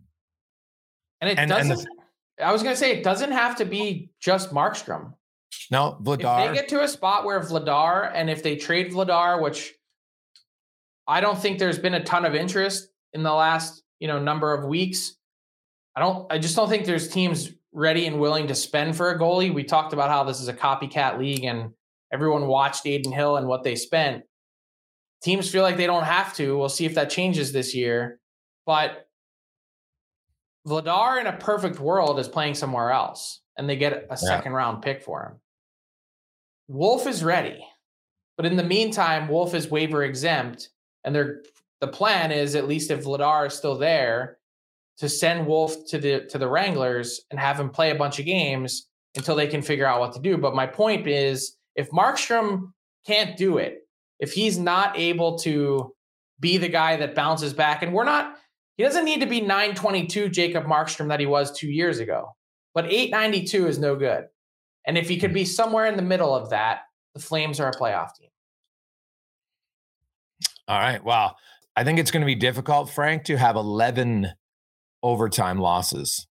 And 1.19 1.30
it 1.32 1.39
And- 1.39 1.52
and 1.52 1.69
doesn't. 1.69 1.88
the- 2.38 2.43
I 2.45 2.52
was 2.52 2.62
going 2.63 2.74
to 2.74 2.80
say 2.80 2.91
it 2.91 3.04
doesn't 3.04 3.32
have 3.32 3.56
to 3.58 3.65
be 3.65 4.12
just 4.19 4.52
Markstrom. 4.52 5.13
No, 5.69 6.00
Vladar. 6.02 6.45
If 6.45 6.50
they 6.50 6.56
get 6.56 6.69
to 6.69 6.82
a 6.84 6.88
spot 6.88 7.24
where 7.26 7.39
Vladar 7.39 8.12
and 8.13 8.30
if 8.30 8.41
they 8.41 8.56
trade 8.56 8.91
Vladar, 8.91 9.41
which 9.41 9.74
I 11.08 11.21
don't 11.21 11.38
think 11.39 11.60
there's 11.60 11.78
been 11.80 11.93
a 11.93 12.04
ton 12.04 12.26
of 12.26 12.34
interest 12.36 12.89
in 13.13 13.21
the 13.24 13.34
last 13.34 13.84
you 14.01 14.07
know 14.07 14.19
number 14.19 14.53
of 14.53 14.65
weeks. 14.65 15.15
I 15.95 16.01
don't. 16.01 16.29
I 16.29 16.39
just 16.39 16.57
don't 16.57 16.67
think 16.67 16.85
there's 16.85 17.07
teams 17.07 17.51
ready 17.71 18.07
and 18.07 18.19
willing 18.19 18.47
to 18.47 18.55
spend 18.55 18.97
for 18.97 19.11
a 19.11 19.19
goalie. 19.19 19.53
We 19.53 19.63
talked 19.63 19.93
about 19.93 20.09
how 20.09 20.25
this 20.25 20.41
is 20.41 20.49
a 20.49 20.53
copycat 20.53 21.17
league 21.17 21.45
and 21.45 21.71
everyone 22.11 22.47
watched 22.47 22.85
Adin 22.85 23.13
Hill 23.13 23.37
and 23.37 23.47
what 23.47 23.63
they 23.63 23.75
spent. 23.75 24.23
Teams 25.23 25.49
feel 25.49 25.63
like 25.63 25.77
they 25.77 25.85
don't 25.85 26.03
have 26.03 26.33
to. 26.35 26.57
We'll 26.57 26.67
see 26.67 26.85
if 26.85 26.95
that 26.95 27.09
changes 27.09 27.53
this 27.53 27.73
year. 27.73 28.19
But 28.65 29.07
Vladar 30.67 31.21
in 31.21 31.27
a 31.27 31.37
perfect 31.37 31.79
world 31.79 32.19
is 32.19 32.27
playing 32.27 32.55
somewhere 32.55 32.91
else 32.91 33.41
and 33.57 33.69
they 33.69 33.75
get 33.75 34.07
a 34.09 34.17
second 34.17 34.51
round 34.51 34.81
pick 34.81 35.01
for 35.01 35.23
him. 35.23 35.39
Wolf 36.67 37.07
is 37.07 37.23
ready. 37.23 37.65
But 38.35 38.45
in 38.45 38.55
the 38.55 38.63
meantime, 38.63 39.29
Wolf 39.29 39.53
is 39.53 39.69
waiver 39.69 40.03
exempt. 40.03 40.69
And 41.03 41.15
they're 41.15 41.43
the 41.82 41.88
plan 41.88 42.32
is 42.32 42.56
at 42.56 42.67
least 42.67 42.91
if 42.91 43.04
Vladar 43.04 43.48
is 43.48 43.54
still 43.54 43.78
there, 43.78 44.38
to 45.00 45.10
send 45.10 45.48
Wolf 45.48 45.76
to 45.88 45.98
the 45.98 46.26
to 46.30 46.38
the 46.38 46.48
Wranglers 46.48 47.22
and 47.32 47.39
have 47.39 47.60
him 47.60 47.70
play 47.70 47.89
a 47.89 47.96
bunch 47.96 48.20
of 48.20 48.26
games 48.26 48.88
until 49.15 49.36
they 49.36 49.48
can 49.48 49.62
figure 49.62 49.86
out 49.86 50.00
what 50.00 50.13
to 50.13 50.22
do. 50.22 50.38
But 50.38 50.56
my 50.56 50.67
point 50.67 51.08
is 51.08 51.58
if 51.76 51.89
Markstrom 51.89 52.72
can't 53.06 53.36
do 53.36 53.58
it, 53.58 53.80
if 54.20 54.32
he's 54.32 54.58
not 54.58 54.98
able 54.98 55.38
to 55.39 55.94
be 56.39 56.58
the 56.58 56.70
guy 56.70 56.98
that 56.98 57.15
bounces 57.15 57.54
back, 57.54 57.82
and 57.82 57.94
we're 57.94 58.04
not, 58.04 58.36
he 58.78 58.84
doesn't 58.84 59.06
need 59.06 59.22
to 59.22 59.28
be 59.28 59.41
922 59.41 60.30
Jacob 60.30 60.65
Markstrom 60.65 61.10
that 61.10 61.20
he 61.20 61.26
was 61.26 61.52
two 61.52 61.70
years 61.70 62.00
ago, 62.00 62.36
but 62.74 62.86
892 62.86 63.67
is 63.67 63.80
no 63.80 63.96
good. 63.96 64.26
And 64.86 64.98
if 64.98 65.10
he 65.10 65.17
could 65.17 65.34
be 65.34 65.46
somewhere 65.46 65.88
in 65.88 65.96
the 65.96 66.02
middle 66.02 66.34
of 66.34 66.52
that, 66.52 66.82
the 67.13 67.22
Flames 67.22 67.60
are 67.60 67.70
a 67.70 67.74
playoff 67.74 68.15
team. 68.15 68.30
All 70.67 70.80
right. 70.80 71.04
Wow. 71.04 71.36
I 71.75 71.84
think 71.84 71.99
it's 71.99 72.12
going 72.12 72.21
to 72.21 72.25
be 72.27 72.36
difficult, 72.36 72.89
Frank, 72.89 73.25
to 73.25 73.38
have 73.38 73.55
11 73.55 74.27
overtime 75.03 75.60
losses 75.60 76.27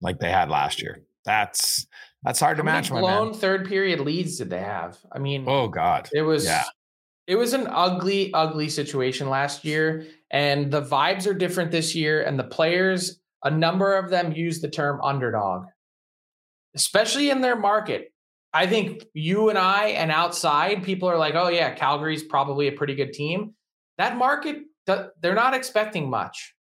like 0.00 0.18
they 0.18 0.30
had 0.30 0.50
last 0.50 0.82
year. 0.82 1.02
That's 1.24 1.86
that's 2.22 2.40
hard 2.40 2.56
to 2.56 2.62
How 2.62 2.66
many 2.66 2.76
match, 2.78 2.90
my 2.90 3.00
blown 3.00 3.32
third 3.32 3.68
period 3.68 4.00
leads 4.00 4.38
did 4.38 4.50
they 4.50 4.60
have? 4.60 4.98
I 5.12 5.18
mean, 5.18 5.44
Oh 5.46 5.68
God. 5.68 6.08
It 6.12 6.22
was 6.22 6.44
Yeah. 6.44 6.64
it 7.26 7.36
was 7.36 7.52
an 7.52 7.66
ugly, 7.70 8.32
ugly 8.32 8.68
situation 8.68 9.28
last 9.28 9.64
year. 9.64 10.06
And 10.30 10.70
the 10.70 10.82
vibes 10.82 11.26
are 11.26 11.34
different 11.34 11.70
this 11.70 11.94
year. 11.94 12.22
And 12.22 12.38
the 12.38 12.44
players, 12.44 13.20
a 13.44 13.50
number 13.50 13.96
of 13.96 14.10
them 14.10 14.32
use 14.32 14.60
the 14.60 14.68
term 14.68 15.00
underdog, 15.02 15.66
especially 16.74 17.30
in 17.30 17.40
their 17.40 17.56
market. 17.56 18.12
I 18.52 18.66
think 18.66 19.04
you 19.12 19.50
and 19.50 19.58
I 19.58 19.88
and 19.88 20.10
outside 20.10 20.82
people 20.82 21.08
are 21.08 21.18
like, 21.18 21.34
oh 21.34 21.48
yeah, 21.48 21.74
Calgary's 21.74 22.22
probably 22.22 22.68
a 22.68 22.72
pretty 22.72 22.94
good 22.94 23.12
team. 23.12 23.54
That 23.98 24.16
market, 24.16 24.62
they're 24.86 25.34
not 25.34 25.54
expecting 25.54 26.08
much. 26.08 26.54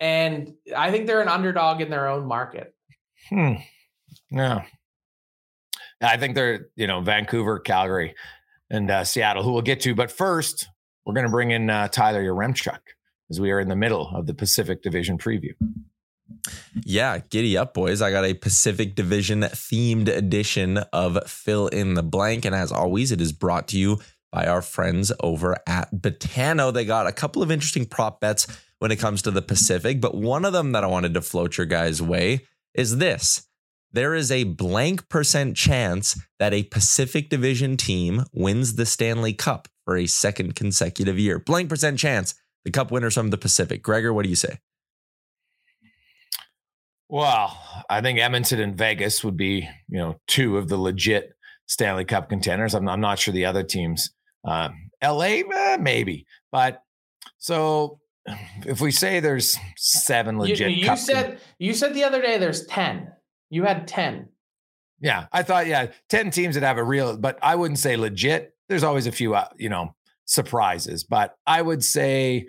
And 0.00 0.54
I 0.76 0.90
think 0.90 1.06
they're 1.06 1.20
an 1.20 1.28
underdog 1.28 1.80
in 1.80 1.90
their 1.90 2.08
own 2.08 2.26
market. 2.26 2.74
Hmm. 3.28 3.54
Yeah. 4.30 4.64
I 6.00 6.16
think 6.16 6.34
they're, 6.34 6.68
you 6.74 6.86
know, 6.86 7.00
Vancouver, 7.00 7.60
Calgary, 7.60 8.14
and 8.70 8.90
uh, 8.90 9.04
Seattle, 9.04 9.42
who 9.44 9.52
we'll 9.52 9.62
get 9.62 9.80
to. 9.82 9.94
But 9.94 10.10
first, 10.10 10.68
we're 11.06 11.14
going 11.14 11.26
to 11.26 11.30
bring 11.30 11.52
in 11.52 11.70
uh, 11.70 11.88
Tyler 11.88 12.22
Yaremchuk 12.24 12.80
as 13.30 13.40
we 13.40 13.50
are 13.52 13.60
in 13.60 13.68
the 13.68 13.76
middle 13.76 14.10
of 14.14 14.26
the 14.26 14.34
Pacific 14.34 14.82
Division 14.82 15.18
preview. 15.18 15.52
Yeah, 16.84 17.18
giddy 17.30 17.56
up, 17.56 17.74
boys. 17.74 18.02
I 18.02 18.10
got 18.10 18.24
a 18.24 18.34
Pacific 18.34 18.94
Division 18.94 19.42
themed 19.42 20.08
edition 20.08 20.78
of 20.92 21.18
Fill 21.28 21.68
in 21.68 21.94
the 21.94 22.02
Blank. 22.02 22.44
And 22.44 22.54
as 22.54 22.72
always, 22.72 23.12
it 23.12 23.20
is 23.20 23.32
brought 23.32 23.68
to 23.68 23.78
you 23.78 23.98
by 24.32 24.46
our 24.46 24.62
friends 24.62 25.12
over 25.20 25.56
at 25.66 25.92
Betano. 25.92 26.72
They 26.72 26.84
got 26.84 27.06
a 27.06 27.12
couple 27.12 27.42
of 27.42 27.52
interesting 27.52 27.84
prop 27.84 28.20
bets 28.20 28.46
when 28.78 28.90
it 28.90 28.98
comes 28.98 29.22
to 29.22 29.30
the 29.30 29.42
Pacific, 29.42 30.00
but 30.00 30.16
one 30.16 30.44
of 30.44 30.52
them 30.52 30.72
that 30.72 30.82
I 30.82 30.88
wanted 30.88 31.14
to 31.14 31.20
float 31.20 31.56
your 31.56 31.66
guys' 31.66 32.02
way 32.02 32.46
is 32.74 32.96
this. 32.96 33.46
There 33.92 34.14
is 34.14 34.32
a 34.32 34.44
blank 34.44 35.08
percent 35.08 35.56
chance 35.56 36.18
that 36.38 36.54
a 36.54 36.62
Pacific 36.64 37.28
Division 37.28 37.76
team 37.76 38.24
wins 38.32 38.74
the 38.74 38.86
Stanley 38.86 39.34
Cup 39.34 39.68
for 39.84 39.96
a 39.96 40.06
second 40.06 40.56
consecutive 40.56 41.18
year. 41.18 41.38
Blank 41.38 41.68
percent 41.68 41.98
chance 41.98 42.34
the 42.64 42.70
cup 42.70 42.90
winners 42.90 43.14
from 43.14 43.30
the 43.30 43.38
Pacific. 43.38 43.82
Gregor, 43.82 44.12
what 44.12 44.22
do 44.22 44.30
you 44.30 44.36
say? 44.36 44.58
Well, 47.08 47.58
I 47.90 48.00
think 48.00 48.18
Edmonton 48.18 48.60
and 48.60 48.78
Vegas 48.78 49.22
would 49.22 49.36
be, 49.36 49.68
you 49.88 49.98
know, 49.98 50.18
two 50.26 50.56
of 50.56 50.68
the 50.68 50.78
legit 50.78 51.34
Stanley 51.66 52.06
Cup 52.06 52.30
contenders. 52.30 52.74
I'm, 52.74 52.88
I'm 52.88 53.00
not 53.00 53.18
sure 53.18 53.34
the 53.34 53.44
other 53.44 53.62
teams. 53.62 54.10
Um, 54.44 54.90
LA, 55.02 55.42
eh, 55.52 55.76
maybe. 55.80 56.26
But 56.50 56.82
so 57.38 58.00
if 58.66 58.80
we 58.80 58.90
say 58.90 59.20
there's 59.20 59.56
seven 59.76 60.38
legit, 60.38 60.72
you 60.72 60.86
cup 60.86 60.98
said 60.98 61.40
you 61.58 61.74
said 61.74 61.94
the 61.94 62.04
other 62.04 62.20
day 62.20 62.38
there's 62.38 62.66
10. 62.66 63.10
You 63.50 63.64
had 63.64 63.86
10. 63.86 64.28
Yeah, 65.02 65.26
I 65.32 65.42
thought 65.42 65.66
yeah, 65.66 65.88
ten 66.08 66.30
teams 66.30 66.54
that 66.54 66.62
have 66.62 66.78
a 66.78 66.84
real, 66.84 67.16
but 67.16 67.36
I 67.42 67.56
wouldn't 67.56 67.80
say 67.80 67.96
legit. 67.96 68.54
There's 68.68 68.84
always 68.84 69.08
a 69.08 69.12
few, 69.12 69.34
uh, 69.34 69.48
you 69.56 69.68
know, 69.68 69.96
surprises, 70.26 71.02
but 71.02 71.34
I 71.44 71.60
would 71.60 71.82
say 71.82 72.46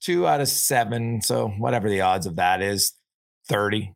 two 0.00 0.24
out 0.24 0.40
of 0.40 0.46
seven. 0.46 1.20
So 1.20 1.48
whatever 1.48 1.90
the 1.90 2.02
odds 2.02 2.26
of 2.26 2.36
that 2.36 2.62
is, 2.62 2.92
thirty, 3.48 3.92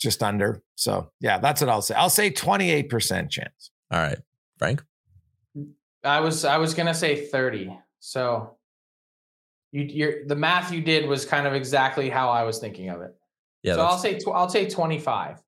just 0.00 0.22
under. 0.22 0.62
So 0.76 1.10
yeah, 1.20 1.38
that's 1.38 1.60
what 1.60 1.68
I'll 1.68 1.82
say. 1.82 1.96
I'll 1.96 2.08
say 2.10 2.30
twenty 2.30 2.70
eight 2.70 2.88
percent 2.88 3.28
chance. 3.28 3.72
All 3.90 3.98
right, 3.98 4.18
Frank. 4.58 4.84
I 6.04 6.20
was 6.20 6.44
I 6.44 6.58
was 6.58 6.74
gonna 6.74 6.94
say 6.94 7.26
30. 7.26 7.76
So 8.00 8.56
you 9.72 9.82
you're 9.82 10.24
the 10.26 10.36
math 10.36 10.72
you 10.72 10.80
did 10.80 11.06
was 11.08 11.24
kind 11.24 11.46
of 11.46 11.54
exactly 11.54 12.10
how 12.10 12.28
I 12.30 12.42
was 12.44 12.58
thinking 12.58 12.88
of 12.90 13.00
it. 13.00 13.14
Yeah, 13.62 13.74
so 13.74 13.80
I'll 13.82 13.98
say 13.98 14.18
tw- 14.18 14.28
I'll 14.34 14.48
say 14.48 14.68
25. 14.68 15.42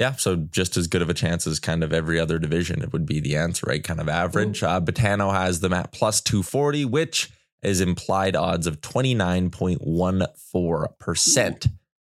Yeah, 0.00 0.12
so 0.12 0.36
just 0.36 0.76
as 0.76 0.88
good 0.88 1.00
of 1.00 1.08
a 1.08 1.14
chance 1.14 1.46
as 1.46 1.58
kind 1.58 1.82
of 1.82 1.90
every 1.92 2.20
other 2.20 2.38
division, 2.38 2.82
it 2.82 2.92
would 2.92 3.06
be 3.06 3.18
the 3.20 3.36
answer, 3.36 3.64
right? 3.66 3.82
Kind 3.82 3.98
of 4.00 4.08
average. 4.10 4.62
Uh, 4.62 4.78
Betano 4.80 5.32
has 5.32 5.60
them 5.60 5.72
at 5.72 5.90
plus 5.92 6.20
240, 6.20 6.84
which 6.84 7.30
is 7.62 7.80
implied 7.80 8.36
odds 8.36 8.66
of 8.66 8.82
29.14%. 8.82 11.62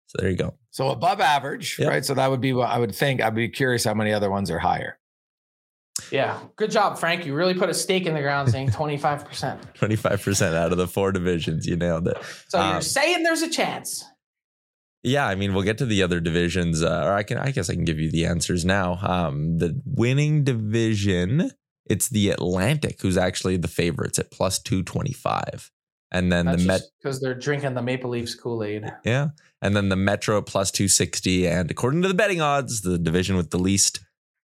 So 0.07 0.17
there 0.19 0.29
you 0.29 0.35
go. 0.35 0.55
So 0.71 0.89
above 0.89 1.21
average, 1.21 1.77
Yep. 1.79 1.87
right? 1.87 2.03
So 2.03 2.13
that 2.15 2.29
would 2.29 2.41
be 2.41 2.51
what 2.51 2.69
I 2.69 2.79
would 2.79 2.93
think. 2.93 3.21
I'd 3.21 3.33
be 3.35 3.47
curious 3.47 3.85
how 3.85 3.93
many 3.93 4.11
other 4.11 4.29
ones 4.29 4.51
are 4.51 4.59
higher. 4.59 4.99
Yeah. 6.11 6.39
Good 6.55 6.71
job, 6.71 6.97
Frank. 6.99 7.25
You 7.25 7.33
really 7.35 7.53
put 7.53 7.69
a 7.69 7.73
stake 7.73 8.05
in 8.05 8.13
the 8.13 8.21
ground 8.21 8.49
saying 8.49 8.69
25%. 8.69 9.59
25% 9.75 10.53
out 10.55 10.71
of 10.71 10.77
the 10.77 10.87
four 10.87 11.11
divisions. 11.11 11.65
You 11.65 11.75
nailed 11.75 12.07
it. 12.07 12.17
So 12.47 12.59
Um, 12.59 12.71
you're 12.73 12.81
saying 12.81 13.23
there's 13.23 13.41
a 13.41 13.49
chance. 13.49 14.03
Yeah, 15.03 15.25
I 15.27 15.35
mean, 15.35 15.53
we'll 15.53 15.63
get 15.63 15.77
to 15.77 15.85
the 15.85 16.03
other 16.03 16.19
divisions, 16.19 16.83
uh, 16.83 17.03
or 17.05 17.13
I 17.13 17.23
can, 17.23 17.37
I 17.37 17.51
guess, 17.51 17.69
I 17.69 17.73
can 17.73 17.85
give 17.85 17.99
you 17.99 18.11
the 18.11 18.25
answers 18.25 18.65
now. 18.65 18.99
Um, 19.01 19.57
the 19.57 19.81
winning 19.85 20.43
division, 20.43 21.51
it's 21.85 22.09
the 22.09 22.31
Atlantic, 22.31 23.01
who's 23.01 23.17
actually 23.17 23.55
the 23.55 23.69
favorites 23.69 24.19
at 24.19 24.29
plus 24.29 24.59
two 24.59 24.83
twenty 24.83 25.13
five, 25.13 25.71
and 26.11 26.29
then 26.33 26.47
That's 26.47 26.61
the 26.63 26.67
Met, 26.67 26.81
because 27.01 27.21
they're 27.21 27.33
drinking 27.33 27.75
the 27.75 27.81
Maple 27.81 28.09
Leafs 28.09 28.35
Kool 28.35 28.61
Aid. 28.61 28.91
yeah, 29.05 29.29
and 29.61 29.73
then 29.73 29.87
the 29.87 29.95
Metro 29.95 30.41
plus 30.41 30.69
two 30.69 30.89
sixty, 30.89 31.47
and 31.47 31.71
according 31.71 32.01
to 32.01 32.09
the 32.09 32.13
betting 32.13 32.41
odds, 32.41 32.81
the 32.81 32.97
division 32.99 33.37
with 33.37 33.51
the 33.51 33.57
least 33.59 34.01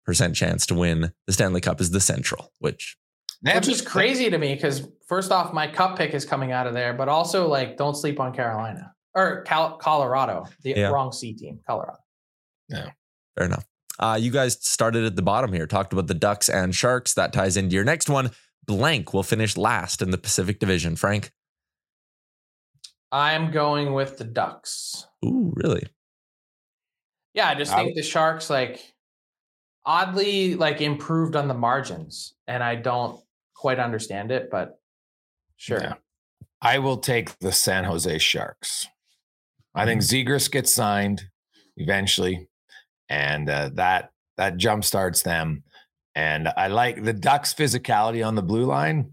percent 0.04 0.34
chance 0.36 0.66
to 0.66 0.74
win 0.74 1.12
the 1.26 1.32
Stanley 1.32 1.60
Cup 1.60 1.80
is 1.80 1.90
the 1.90 2.00
Central, 2.00 2.52
which 2.58 2.96
Which 3.42 3.68
is 3.68 3.80
crazy 3.82 4.30
to 4.30 4.38
me 4.38 4.54
because 4.54 4.86
first 5.08 5.32
off, 5.32 5.52
my 5.52 5.66
cup 5.66 5.96
pick 5.98 6.14
is 6.14 6.24
coming 6.24 6.52
out 6.52 6.66
of 6.66 6.74
there, 6.74 6.92
but 6.94 7.08
also 7.08 7.48
like 7.48 7.76
don't 7.76 7.94
sleep 7.96 8.20
on 8.20 8.32
Carolina 8.34 8.92
or 9.14 9.42
Cal- 9.42 9.76
Colorado, 9.76 10.46
the 10.62 10.70
Yeah. 10.70 10.88
wrong 10.88 11.12
C 11.12 11.34
team, 11.34 11.60
Colorado. 11.66 11.98
Yeah, 12.68 12.90
fair 13.36 13.46
enough. 13.46 13.66
Uh, 13.98 14.18
you 14.20 14.30
guys 14.30 14.58
started 14.66 15.04
at 15.04 15.16
the 15.16 15.22
bottom 15.22 15.52
here, 15.52 15.66
talked 15.66 15.92
about 15.92 16.06
the 16.06 16.14
Ducks 16.14 16.48
and 16.48 16.74
Sharks. 16.74 17.14
That 17.14 17.32
ties 17.32 17.56
into 17.56 17.74
your 17.74 17.84
next 17.84 18.08
one. 18.08 18.30
Blank 18.66 19.12
will 19.12 19.22
finish 19.22 19.56
last 19.56 20.00
in 20.02 20.10
the 20.10 20.18
Pacific 20.18 20.58
Division. 20.58 20.96
Frank. 20.96 21.30
I'm 23.10 23.50
going 23.50 23.92
with 23.92 24.16
the 24.18 24.24
Ducks. 24.24 25.06
Ooh, 25.24 25.52
really? 25.54 25.86
Yeah, 27.34 27.48
I 27.48 27.54
just 27.54 27.72
I 27.72 27.84
think 27.84 27.96
the 27.96 28.02
Sharks 28.02 28.48
like 28.48 28.80
oddly 29.84 30.54
like 30.54 30.80
improved 30.80 31.36
on 31.36 31.48
the 31.48 31.54
margins, 31.54 32.34
and 32.46 32.62
I 32.62 32.74
don't 32.76 33.20
quite 33.54 33.78
understand 33.78 34.30
it, 34.30 34.50
but 34.50 34.78
sure. 35.56 35.80
Yeah. 35.80 35.94
I 36.60 36.78
will 36.78 36.98
take 36.98 37.36
the 37.40 37.50
San 37.52 37.84
Jose 37.84 38.18
Sharks. 38.18 38.86
I 39.74 39.84
think 39.84 40.02
Zegras 40.02 40.50
gets 40.50 40.72
signed 40.74 41.24
eventually, 41.76 42.48
and 43.08 43.48
uh, 43.48 43.70
that 43.74 44.10
that 44.36 44.56
jump 44.58 44.84
starts 44.84 45.22
them. 45.22 45.64
And 46.14 46.48
I 46.56 46.66
like 46.68 47.02
the 47.02 47.12
Ducks' 47.14 47.54
physicality 47.54 48.24
on 48.26 48.34
the 48.34 48.42
blue 48.42 48.64
line. 48.66 49.12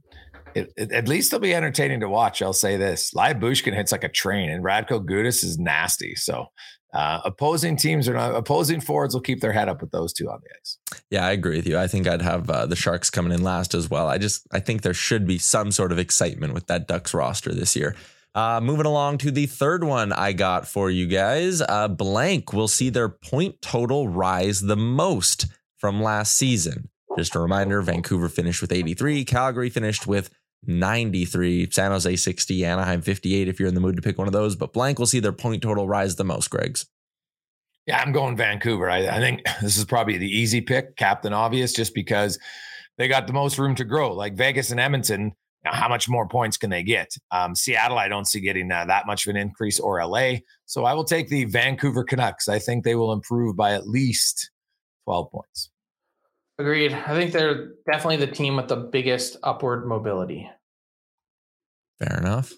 It, 0.54 0.74
it- 0.76 0.92
at 0.92 1.08
least 1.08 1.32
they'll 1.32 1.40
be 1.40 1.56
entertaining 1.56 2.02
to 2.02 2.10
watch. 2.10 2.42
I'll 2.42 2.54
say 2.54 2.76
this: 2.78 3.14
Lyubushkin 3.16 3.74
hits 3.74 3.92
like 3.92 4.04
a 4.04 4.10
train, 4.10 4.50
and 4.50 4.64
Radko 4.64 5.04
Gudas 5.06 5.44
is 5.44 5.58
nasty. 5.58 6.14
So 6.16 6.48
uh, 6.94 7.22
opposing 7.24 7.78
teams 7.78 8.08
are 8.10 8.14
not 8.14 8.34
opposing 8.34 8.82
forwards 8.82 9.14
will 9.14 9.22
keep 9.22 9.42
their 9.42 9.52
head 9.52 9.70
up 9.70 9.82
with 9.82 9.92
those 9.92 10.12
two 10.12 10.30
on 10.30 10.40
the 10.44 10.50
ice. 10.60 10.78
Yeah, 11.10 11.26
I 11.26 11.32
agree 11.32 11.58
with 11.58 11.68
you. 11.68 11.78
I 11.78 11.88
think 11.88 12.08
I'd 12.08 12.22
have 12.22 12.50
uh, 12.50 12.66
the 12.66 12.76
Sharks 12.76 13.10
coming 13.10 13.32
in 13.32 13.44
last 13.44 13.76
as 13.76 13.90
well. 13.90 14.08
I 14.08 14.18
just 14.18 14.48
I 14.52 14.60
think 14.60 14.82
there 14.82 14.94
should 14.94 15.28
be 15.28 15.38
some 15.38 15.72
sort 15.72 15.92
of 15.92 16.00
excitement 16.00 16.54
with 16.54 16.68
that 16.68 16.88
Ducks 16.88 17.14
roster 17.14 17.54
this 17.54 17.76
year. 17.76 17.96
Uh, 18.36 18.60
moving 18.62 18.86
along 18.86 19.18
to 19.20 19.32
the 19.32 19.48
third 19.48 19.84
one 19.84 20.14
I 20.14 20.34
got 20.34 20.68
for 20.68 20.90
you 20.90 21.08
guys. 21.08 21.62
Uh, 21.62 21.88
blank 21.88 22.54
will 22.54 22.68
see 22.68 22.90
their 22.90 23.10
point 23.10 23.62
total 23.62 24.08
rise 24.08 24.62
the 24.62 24.78
most 24.78 25.48
from 25.78 26.02
last 26.02 26.36
season. 26.36 26.90
Just 27.18 27.36
a 27.36 27.40
reminder 27.40 27.82
Vancouver 27.82 28.30
finished 28.30 28.62
with 28.62 28.72
83, 28.72 29.26
Calgary 29.26 29.70
finished 29.70 30.06
with 30.08 30.30
93, 30.66 31.70
San 31.72 31.92
Jose 31.92 32.16
60, 32.16 32.66
Anaheim 32.66 33.02
58 33.02 33.48
if 33.48 33.60
you're 33.60 33.70
in 33.70 33.76
the 33.76 33.82
mood 33.82 33.96
to 33.96 34.02
pick 34.02 34.18
one 34.18 34.28
of 34.28 34.34
those. 34.34 34.56
But 34.56 34.74
blank 34.74 35.00
will 35.00 35.08
see 35.08 35.20
their 35.20 35.32
point 35.32 35.62
total 35.62 35.88
rise 35.88 36.16
the 36.16 36.26
most, 36.26 36.50
Greg's. 36.50 36.86
Yeah, 37.86 38.00
I'm 38.00 38.12
going 38.12 38.36
Vancouver. 38.36 38.90
I, 38.90 39.08
I 39.08 39.20
think 39.20 39.42
this 39.62 39.78
is 39.78 39.86
probably 39.86 40.18
the 40.18 40.30
easy 40.30 40.62
pick, 40.62 40.96
Captain 40.96 41.34
Obvious, 41.34 41.74
just 41.74 41.94
because 41.94 42.38
they 42.98 43.08
got 43.08 43.28
the 43.28 43.34
most 43.34 43.58
room 43.58 43.76
to 43.76 43.86
grow. 43.86 44.14
Like 44.14 44.36
Vegas 44.36 44.72
and 44.72 44.80
Edmonton, 44.80 45.34
how 45.64 45.90
much 45.90 46.08
more 46.08 46.28
points 46.28 46.58
can 46.58 46.70
they 46.70 46.84
get? 46.84 47.10
Um, 47.32 47.56
Seattle, 47.56 47.98
I 47.98 48.08
don't 48.08 48.28
see 48.28 48.40
getting 48.40 48.72
uh, 48.72 48.86
that 48.86 49.08
much 49.08 49.26
of 49.26 49.32
an 49.32 49.38
increase, 49.38 49.80
or 49.80 50.06
LA. 50.06 50.36
So 50.66 50.86
I 50.86 50.94
will 50.94 51.04
take 51.04 51.30
the 51.30 51.46
Vancouver 51.46 52.04
Canucks. 52.04 52.48
I 52.48 52.60
think 52.60 52.84
they 52.84 52.96
will 52.96 53.12
improve 53.12 53.56
by 53.56 53.74
at 53.74 53.88
least 53.88 54.52
12 55.06 55.32
points. 55.32 55.70
Agreed. 56.60 56.92
I 56.92 57.16
think 57.16 57.32
they're 57.32 57.70
definitely 57.90 58.18
the 58.18 58.28
team 58.28 58.58
with 58.58 58.68
the 58.68 58.76
biggest 58.76 59.38
upward 59.44 59.88
mobility. 59.88 60.50
Fair 62.00 62.18
enough. 62.18 62.52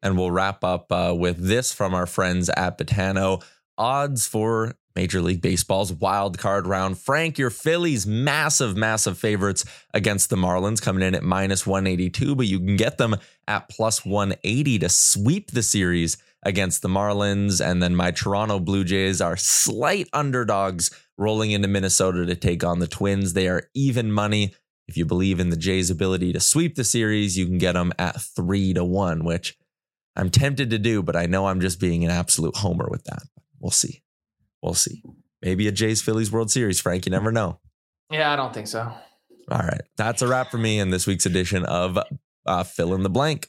And 0.00 0.16
we'll 0.16 0.30
wrap 0.30 0.62
up 0.62 0.92
uh, 0.92 1.12
with 1.18 1.38
this 1.38 1.72
from 1.72 1.92
our 1.92 2.06
friends 2.06 2.48
at 2.50 2.78
Betano. 2.78 3.42
Odds 3.76 4.28
for 4.28 4.74
Major 4.94 5.20
League 5.20 5.42
Baseball's 5.42 5.92
wild 5.92 6.38
card 6.38 6.68
round. 6.68 6.98
Frank, 6.98 7.36
your 7.36 7.50
Phillies, 7.50 8.06
massive, 8.06 8.76
massive 8.76 9.18
favorites 9.18 9.64
against 9.92 10.30
the 10.30 10.36
Marlins, 10.36 10.80
coming 10.80 11.02
in 11.02 11.16
at 11.16 11.24
minus 11.24 11.66
182, 11.66 12.36
but 12.36 12.46
you 12.46 12.58
can 12.58 12.76
get 12.76 12.98
them 12.98 13.16
at 13.48 13.68
plus 13.68 14.04
180 14.04 14.78
to 14.78 14.88
sweep 14.88 15.50
the 15.50 15.64
series 15.64 16.16
against 16.42 16.82
the 16.82 16.88
Marlins. 16.88 17.64
And 17.64 17.82
then 17.82 17.94
my 17.94 18.10
Toronto 18.10 18.58
Blue 18.58 18.84
Jays 18.84 19.20
are 19.20 19.36
slight 19.36 20.08
underdogs 20.12 20.90
rolling 21.16 21.50
into 21.50 21.68
Minnesota 21.68 22.24
to 22.26 22.36
take 22.36 22.62
on 22.64 22.78
the 22.78 22.86
Twins. 22.86 23.32
They 23.32 23.48
are 23.48 23.68
even 23.74 24.12
money. 24.12 24.54
If 24.86 24.96
you 24.96 25.04
believe 25.04 25.38
in 25.38 25.50
the 25.50 25.56
Jays' 25.56 25.90
ability 25.90 26.32
to 26.32 26.40
sweep 26.40 26.74
the 26.74 26.84
series, 26.84 27.36
you 27.36 27.44
can 27.44 27.58
get 27.58 27.72
them 27.72 27.92
at 27.98 28.20
three 28.20 28.72
to 28.72 28.84
one, 28.84 29.24
which 29.24 29.58
I'm 30.16 30.30
tempted 30.30 30.70
to 30.70 30.78
do, 30.78 31.02
but 31.02 31.14
I 31.14 31.26
know 31.26 31.46
I'm 31.46 31.60
just 31.60 31.78
being 31.78 32.04
an 32.04 32.10
absolute 32.10 32.56
homer 32.56 32.88
with 32.90 33.04
that. 33.04 33.22
We'll 33.60 33.70
see. 33.70 34.02
We'll 34.62 34.74
see. 34.74 35.02
Maybe 35.42 35.68
a 35.68 35.72
Jays 35.72 36.00
Phillies 36.02 36.32
World 36.32 36.50
Series, 36.50 36.80
Frank. 36.80 37.06
You 37.06 37.12
never 37.12 37.30
know. 37.30 37.60
Yeah, 38.10 38.32
I 38.32 38.36
don't 38.36 38.54
think 38.54 38.66
so. 38.66 38.80
All 39.50 39.58
right. 39.58 39.82
That's 39.96 40.22
a 40.22 40.28
wrap 40.28 40.50
for 40.50 40.58
me 40.58 40.78
in 40.78 40.90
this 40.90 41.06
week's 41.06 41.26
edition 41.26 41.64
of 41.64 41.98
uh, 42.46 42.62
Fill 42.64 42.94
in 42.94 43.02
the 43.02 43.10
Blank. 43.10 43.48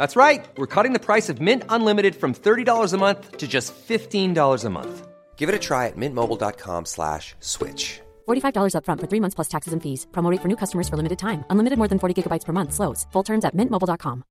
That's 0.00 0.16
right. 0.16 0.48
We're 0.56 0.74
cutting 0.74 0.94
the 0.94 0.98
price 0.98 1.28
of 1.28 1.42
Mint 1.42 1.62
Unlimited 1.68 2.16
from 2.16 2.32
$30 2.32 2.94
a 2.94 2.96
month 2.96 3.36
to 3.36 3.46
just 3.46 3.74
$15 3.74 4.64
a 4.64 4.70
month. 4.70 5.06
Give 5.36 5.50
it 5.50 5.54
a 5.54 5.58
try 5.58 5.88
at 5.88 5.96
mintmobile.com 5.98 6.86
slash 6.86 7.34
switch. 7.40 8.00
$45 8.26 8.72
upfront 8.76 9.00
for 9.00 9.06
three 9.06 9.20
months 9.20 9.34
plus 9.34 9.48
taxes 9.48 9.74
and 9.74 9.82
fees. 9.82 10.06
Promo 10.10 10.30
rate 10.30 10.40
for 10.40 10.48
new 10.48 10.56
customers 10.56 10.88
for 10.88 10.96
limited 10.96 11.18
time. 11.18 11.44
Unlimited 11.50 11.76
more 11.76 11.88
than 11.88 11.98
40 11.98 12.14
gigabytes 12.16 12.46
per 12.46 12.54
month. 12.54 12.72
Slows. 12.72 13.06
Full 13.12 13.24
terms 13.24 13.44
at 13.44 13.54
mintmobile.com. 13.54 14.24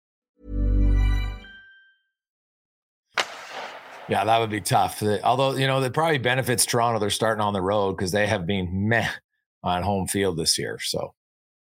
Yeah, 4.09 4.26
that 4.26 4.39
would 4.39 4.49
be 4.49 4.61
tough. 4.61 5.03
Although, 5.24 5.55
you 5.55 5.67
know, 5.67 5.82
that 5.82 5.93
probably 5.93 6.17
benefits 6.17 6.65
Toronto. 6.65 6.97
They're 6.99 7.11
starting 7.11 7.43
on 7.43 7.53
the 7.53 7.61
road 7.61 7.95
because 7.95 8.11
they 8.11 8.26
have 8.26 8.47
been 8.47 8.89
meh 8.89 9.07
on 9.61 9.84
home 9.84 10.07
field 10.07 10.36
this 10.36 10.57
year. 10.57 10.80
So, 10.80 11.13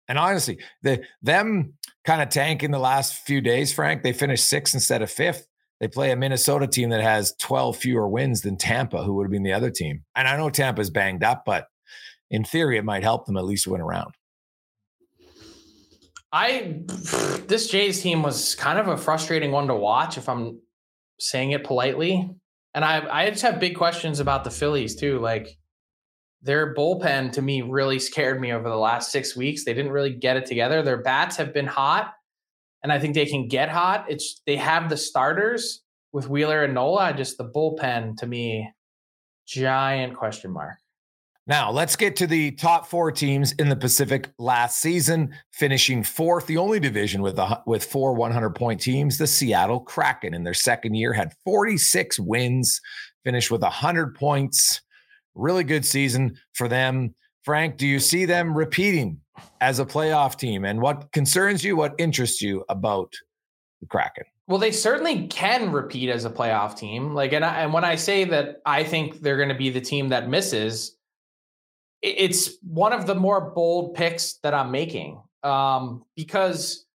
and 0.08 0.18
honestly, 0.18 0.60
the 0.82 1.04
them 1.22 1.74
kind 2.08 2.22
of 2.22 2.30
tanking 2.30 2.72
the 2.72 2.80
last 2.80 3.16
few 3.26 3.42
days, 3.42 3.74
Frank, 3.74 4.02
they 4.02 4.14
finished 4.14 4.46
sixth 4.46 4.74
instead 4.74 5.02
of 5.02 5.12
fifth. 5.12 5.46
They 5.82 5.90
play 5.90 6.12
a 6.12 6.16
Minnesota 6.16 6.66
team 6.66 6.90
that 6.92 7.02
has 7.02 7.36
12 7.42 7.76
fewer 7.76 8.08
wins 8.08 8.42
than 8.42 8.56
Tampa, 8.56 9.04
who 9.04 9.14
would 9.16 9.26
have 9.26 9.32
been 9.32 9.44
the 9.44 9.52
other 9.52 9.70
team. 9.70 10.06
And 10.16 10.26
I 10.26 10.38
know 10.38 10.50
Tampa's 10.50 10.90
banged 10.90 11.22
up, 11.22 11.44
but 11.46 11.68
in 12.32 12.46
theory, 12.46 12.78
it 12.78 12.86
might 12.86 13.04
help 13.04 13.26
them 13.26 13.36
at 13.36 13.44
least 13.44 13.68
win 13.68 13.82
a 13.82 13.86
round. 13.86 14.14
I 16.32 16.82
this 17.48 17.70
Jays 17.70 18.02
team 18.02 18.24
was 18.24 18.56
kind 18.56 18.80
of 18.80 18.88
a 18.88 18.98
frustrating 18.98 19.52
one 19.52 19.68
to 19.68 19.76
watch, 19.76 20.18
if 20.18 20.30
I'm 20.30 20.62
saying 21.20 21.52
it 21.52 21.66
politely. 21.66 22.30
And 22.74 22.86
I 22.86 23.26
I 23.26 23.30
just 23.30 23.44
have 23.44 23.60
big 23.60 23.76
questions 23.76 24.22
about 24.22 24.46
the 24.46 24.52
Phillies 24.52 24.96
too. 24.96 25.20
Like 25.20 25.58
their 26.42 26.74
bullpen 26.74 27.32
to 27.34 27.42
me 27.42 27.62
really 27.62 28.00
scared 28.00 28.40
me 28.40 28.54
over 28.54 28.70
the 28.70 28.76
last 28.76 29.12
six 29.12 29.36
weeks. 29.36 29.66
They 29.66 29.74
didn't 29.74 29.92
really 29.92 30.14
get 30.14 30.38
it 30.38 30.46
together. 30.46 30.82
Their 30.82 31.02
bats 31.02 31.36
have 31.38 31.54
been 31.54 31.68
hot, 31.68 32.14
and 32.84 32.92
I 32.92 33.00
think 33.00 33.16
they 33.16 33.26
can 33.26 33.48
get 33.48 33.70
hot. 33.70 34.06
It's 34.10 34.42
they 34.46 34.56
have 34.58 34.90
the 34.90 34.98
starters 34.98 35.84
with 36.14 36.30
Wheeler 36.30 36.64
and 36.64 36.74
Nola. 36.74 37.14
Just 37.14 37.38
the 37.38 37.50
bullpen 37.50 38.18
to 38.18 38.28
me, 38.28 38.72
giant 39.48 40.16
question 40.16 40.52
mark. 40.52 40.78
Now, 41.48 41.72
let's 41.72 41.96
get 41.96 42.18
to 42.18 42.28
the 42.28 42.52
top 42.52 42.88
four 42.88 43.10
teams 43.10 43.54
in 43.54 43.70
the 43.70 43.76
Pacific 43.78 44.30
last 44.38 44.82
season, 44.82 45.34
finishing 45.54 46.04
fourth, 46.04 46.46
the 46.46 46.58
only 46.58 46.78
division 46.78 47.22
with 47.22 47.40
a, 47.40 47.64
with 47.66 47.86
four 47.86 48.14
100 48.14 48.50
point 48.50 48.82
teams. 48.82 49.18
The 49.18 49.28
Seattle 49.28 49.80
Kraken, 49.80 50.34
in 50.34 50.44
their 50.44 50.54
second 50.54 50.96
year, 50.96 51.14
had 51.14 51.32
46 51.46 52.20
wins, 52.20 52.82
finished 53.24 53.50
with 53.50 53.62
100 53.62 54.14
points. 54.14 54.82
Really 55.38 55.64
good 55.64 55.86
season 55.86 56.38
for 56.54 56.68
them. 56.68 57.16
Frank, 57.44 57.78
do 57.78 57.88
you 57.88 58.00
see 58.00 58.26
them 58.26 58.58
repeating 58.58 59.22
as 59.62 59.80
a 59.80 59.86
playoff 59.86 60.38
team? 60.38 60.66
And 60.66 60.82
what 60.82 61.12
concerns 61.12 61.64
you? 61.64 61.76
What 61.76 61.96
interests 61.98 62.42
you 62.42 62.66
about 62.70 63.14
the 63.80 63.88
Kraken? 63.88 64.26
Well, 64.48 64.58
they 64.58 64.72
certainly 64.72 65.28
can 65.28 65.72
repeat 65.72 66.10
as 66.10 66.26
a 66.26 66.30
playoff 66.30 66.78
team. 66.78 67.14
Like, 67.14 67.34
and, 67.34 67.46
I, 67.46 67.62
and 67.62 67.74
when 67.74 67.84
I 67.84 67.96
say 67.96 68.24
that 68.26 68.62
I 68.66 68.84
think 68.84 69.22
they're 69.22 69.38
going 69.38 69.50
to 69.50 69.56
be 69.56 69.70
the 69.70 69.82
team 69.82 70.10
that 70.10 70.30
misses, 70.30 70.98
it's 72.02 72.58
one 72.62 72.94
of 72.94 73.08
the 73.08 73.16
more 73.16 73.52
bold 73.52 73.96
picks 73.96 74.36
that 74.44 74.54
I'm 74.54 74.72
making 74.72 75.22
um, 75.44 76.04
because 76.16 76.86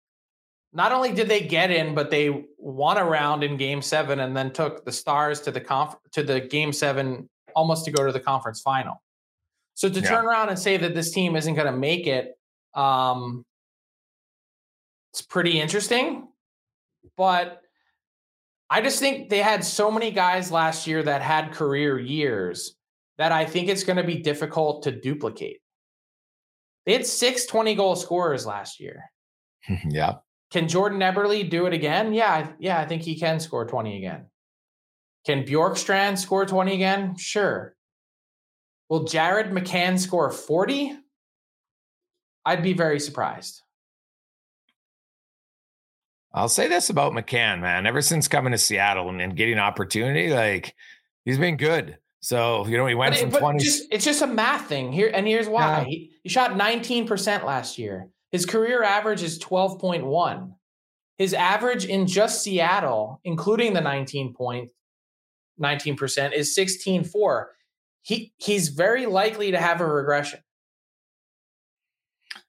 not 0.72 0.92
only 0.92 1.12
did 1.12 1.28
they 1.28 1.40
get 1.40 1.70
in, 1.70 1.94
but 1.94 2.10
they 2.10 2.44
won 2.56 2.96
a 2.96 3.04
round 3.04 3.44
in 3.44 3.56
Game 3.56 3.82
Seven 3.82 4.20
and 4.20 4.36
then 4.36 4.52
took 4.52 4.84
the 4.84 4.92
Stars 4.92 5.40
to 5.42 5.50
the 5.50 5.60
conf- 5.60 5.96
to 6.12 6.22
the 6.22 6.40
Game 6.40 6.72
Seven 6.72 7.28
almost 7.54 7.84
to 7.86 7.90
go 7.90 8.04
to 8.06 8.12
the 8.12 8.20
conference 8.20 8.60
final. 8.60 9.02
So 9.74 9.88
to 9.88 10.00
yeah. 10.00 10.08
turn 10.08 10.26
around 10.26 10.48
and 10.48 10.58
say 10.58 10.76
that 10.76 10.94
this 10.94 11.12
team 11.12 11.36
isn't 11.36 11.54
going 11.54 11.66
to 11.66 11.76
make 11.76 12.06
it, 12.06 12.36
um, 12.74 13.44
it's 15.12 15.22
pretty 15.22 15.60
interesting. 15.60 16.28
But 17.16 17.62
I 18.70 18.80
just 18.80 19.00
think 19.00 19.28
they 19.28 19.42
had 19.42 19.64
so 19.64 19.90
many 19.90 20.10
guys 20.10 20.50
last 20.50 20.86
year 20.86 21.02
that 21.02 21.20
had 21.20 21.52
career 21.52 21.98
years 21.98 22.74
that 23.18 23.32
I 23.32 23.44
think 23.44 23.68
it's 23.68 23.84
going 23.84 23.98
to 23.98 24.04
be 24.04 24.18
difficult 24.18 24.84
to 24.84 24.92
duplicate. 24.92 25.60
They 26.86 26.92
had 26.92 27.06
six 27.06 27.46
20 27.46 27.74
goal 27.74 27.96
scorers 27.96 28.46
last 28.46 28.80
year. 28.80 29.04
yeah. 29.88 30.14
Can 30.50 30.68
Jordan 30.68 31.00
Eberle 31.00 31.48
do 31.48 31.66
it 31.66 31.72
again? 31.72 32.12
Yeah, 32.12 32.52
yeah, 32.58 32.78
I 32.78 32.86
think 32.86 33.02
he 33.02 33.18
can 33.18 33.40
score 33.40 33.66
20 33.66 33.96
again. 33.96 34.26
Can 35.24 35.44
Bjorkstrand 35.44 36.18
score 36.18 36.44
20 36.44 36.74
again? 36.74 37.16
Sure. 37.16 37.74
Will 38.88 39.04
Jared 39.04 39.52
McCann 39.52 39.98
score 39.98 40.30
40? 40.30 40.96
I'd 42.44 42.62
be 42.62 42.72
very 42.72 42.98
surprised. 42.98 43.62
I'll 46.34 46.48
say 46.48 46.66
this 46.66 46.90
about 46.90 47.12
McCann, 47.12 47.60
man. 47.60 47.86
Ever 47.86 48.02
since 48.02 48.26
coming 48.26 48.52
to 48.52 48.58
Seattle 48.58 49.08
and, 49.10 49.20
and 49.20 49.36
getting 49.36 49.58
opportunity, 49.58 50.30
like 50.30 50.74
he's 51.24 51.38
been 51.38 51.56
good. 51.56 51.98
So, 52.20 52.66
you 52.66 52.76
know, 52.76 52.86
he 52.86 52.94
went 52.94 53.14
but 53.14 53.20
from 53.20 53.30
20. 53.30 53.58
Just, 53.58 53.84
it's 53.90 54.04
just 54.04 54.22
a 54.22 54.26
math 54.26 54.66
thing 54.66 54.92
here. 54.92 55.10
And 55.12 55.26
here's 55.26 55.48
why 55.48 55.78
yeah. 55.78 55.84
he, 55.84 56.10
he 56.22 56.28
shot 56.28 56.52
19% 56.52 57.44
last 57.44 57.78
year. 57.78 58.08
His 58.30 58.46
career 58.46 58.82
average 58.82 59.22
is 59.22 59.38
12.1. 59.40 60.54
His 61.18 61.34
average 61.34 61.84
in 61.84 62.06
just 62.06 62.42
Seattle, 62.42 63.20
including 63.24 63.74
the 63.74 63.80
19 63.80 64.34
point, 64.34 64.70
19% 65.60 66.32
is 66.32 66.56
16.4. 66.56 67.44
He 68.02 68.32
he's 68.36 68.68
very 68.68 69.06
likely 69.06 69.52
to 69.52 69.58
have 69.58 69.80
a 69.80 69.86
regression. 69.86 70.40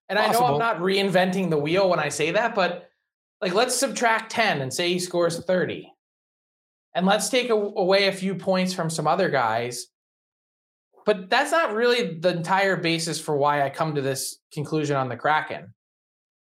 And 0.09 0.17
Possible. 0.17 0.45
I 0.45 0.47
know 0.47 0.53
I'm 0.53 0.59
not 0.59 0.79
reinventing 0.79 1.49
the 1.49 1.57
wheel 1.57 1.89
when 1.89 1.99
I 1.99 2.09
say 2.09 2.31
that, 2.31 2.55
but 2.55 2.89
like 3.41 3.53
let's 3.53 3.75
subtract 3.75 4.31
10 4.31 4.61
and 4.61 4.73
say 4.73 4.89
he 4.89 4.99
scores 4.99 5.39
30 5.43 5.91
and 6.95 7.05
let's 7.05 7.29
take 7.29 7.49
a, 7.49 7.53
away 7.53 8.07
a 8.07 8.11
few 8.11 8.35
points 8.35 8.73
from 8.73 8.89
some 8.89 9.07
other 9.07 9.29
guys. 9.29 9.87
But 11.05 11.29
that's 11.29 11.51
not 11.51 11.73
really 11.73 12.17
the 12.17 12.29
entire 12.29 12.77
basis 12.77 13.19
for 13.19 13.35
why 13.35 13.61
I 13.61 13.69
come 13.69 13.95
to 13.95 14.01
this 14.01 14.37
conclusion 14.53 14.95
on 14.95 15.09
the 15.09 15.17
Kraken. 15.17 15.73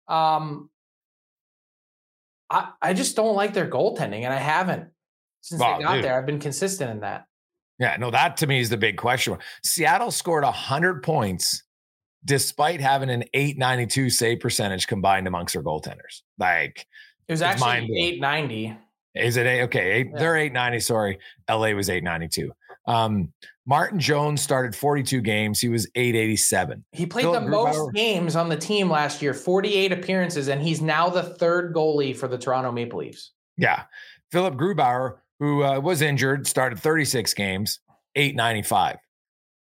Um, 0.08 0.70
I 2.50 2.70
I 2.82 2.94
just 2.94 3.16
don't 3.16 3.36
like 3.36 3.54
their 3.54 3.68
goaltending, 3.68 4.24
and 4.24 4.34
I 4.34 4.38
haven't 4.38 4.90
since 5.42 5.60
well, 5.60 5.78
they 5.78 5.84
got 5.84 5.96
dude. 5.96 6.04
there. 6.06 6.18
I've 6.18 6.26
been 6.26 6.40
consistent 6.40 6.92
in 6.92 7.00
that. 7.02 7.26
Yeah, 7.80 7.98
no, 7.98 8.12
that 8.12 8.38
to 8.38 8.48
me 8.48 8.60
is 8.60 8.70
the 8.70 8.78
big 8.78 8.98
question. 8.98 9.38
Seattle 9.64 10.12
scored 10.12 10.44
hundred 10.44 11.04
points 11.04 11.64
despite 12.24 12.80
having 12.80 13.10
an 13.10 13.24
892 13.34 14.10
save 14.10 14.40
percentage 14.40 14.88
combined 14.88 15.28
amongst 15.28 15.54
their 15.54 15.64
goaltenders. 15.64 16.22
Like 16.38 16.86
it 17.28 17.34
was 17.34 17.42
actually 17.42 17.90
890. 17.98 18.78
Is 19.16 19.38
it 19.38 19.46
a, 19.46 19.64
okay? 19.64 19.92
Eight, 19.92 20.10
yeah. 20.12 20.20
They're 20.20 20.38
890. 20.38 20.80
Sorry. 20.80 21.20
LA 21.50 21.72
was 21.72 21.90
892. 21.90 22.52
Um, 22.88 23.34
Martin 23.66 24.00
Jones 24.00 24.42
started 24.42 24.76
42 24.76 25.22
games. 25.22 25.60
He 25.60 25.70
was 25.70 25.88
887. 25.96 26.84
He 26.92 27.06
played 27.06 27.24
Phillip 27.24 27.44
the 27.44 27.50
Grubauer, 27.50 27.74
most 27.74 27.94
games 27.94 28.36
on 28.36 28.50
the 28.50 28.58
team 28.58 28.90
last 28.90 29.22
year, 29.22 29.34
48 29.34 29.92
appearances, 29.92 30.48
and 30.48 30.62
he's 30.62 30.82
now 30.82 31.10
the 31.10 31.22
third 31.22 31.74
goalie 31.74 32.16
for 32.16 32.28
the 32.28 32.38
Toronto 32.38 32.72
Maple 32.72 33.00
Leafs. 33.00 33.32
Yeah. 33.58 33.84
Philip 34.32 34.56
Grubauer, 34.56 35.18
who 35.42 35.64
uh, 35.64 35.80
was 35.80 36.04
injured, 36.04 36.46
started 36.46 36.80
36 36.80 37.34
games, 37.34 37.80
895. 38.16 38.98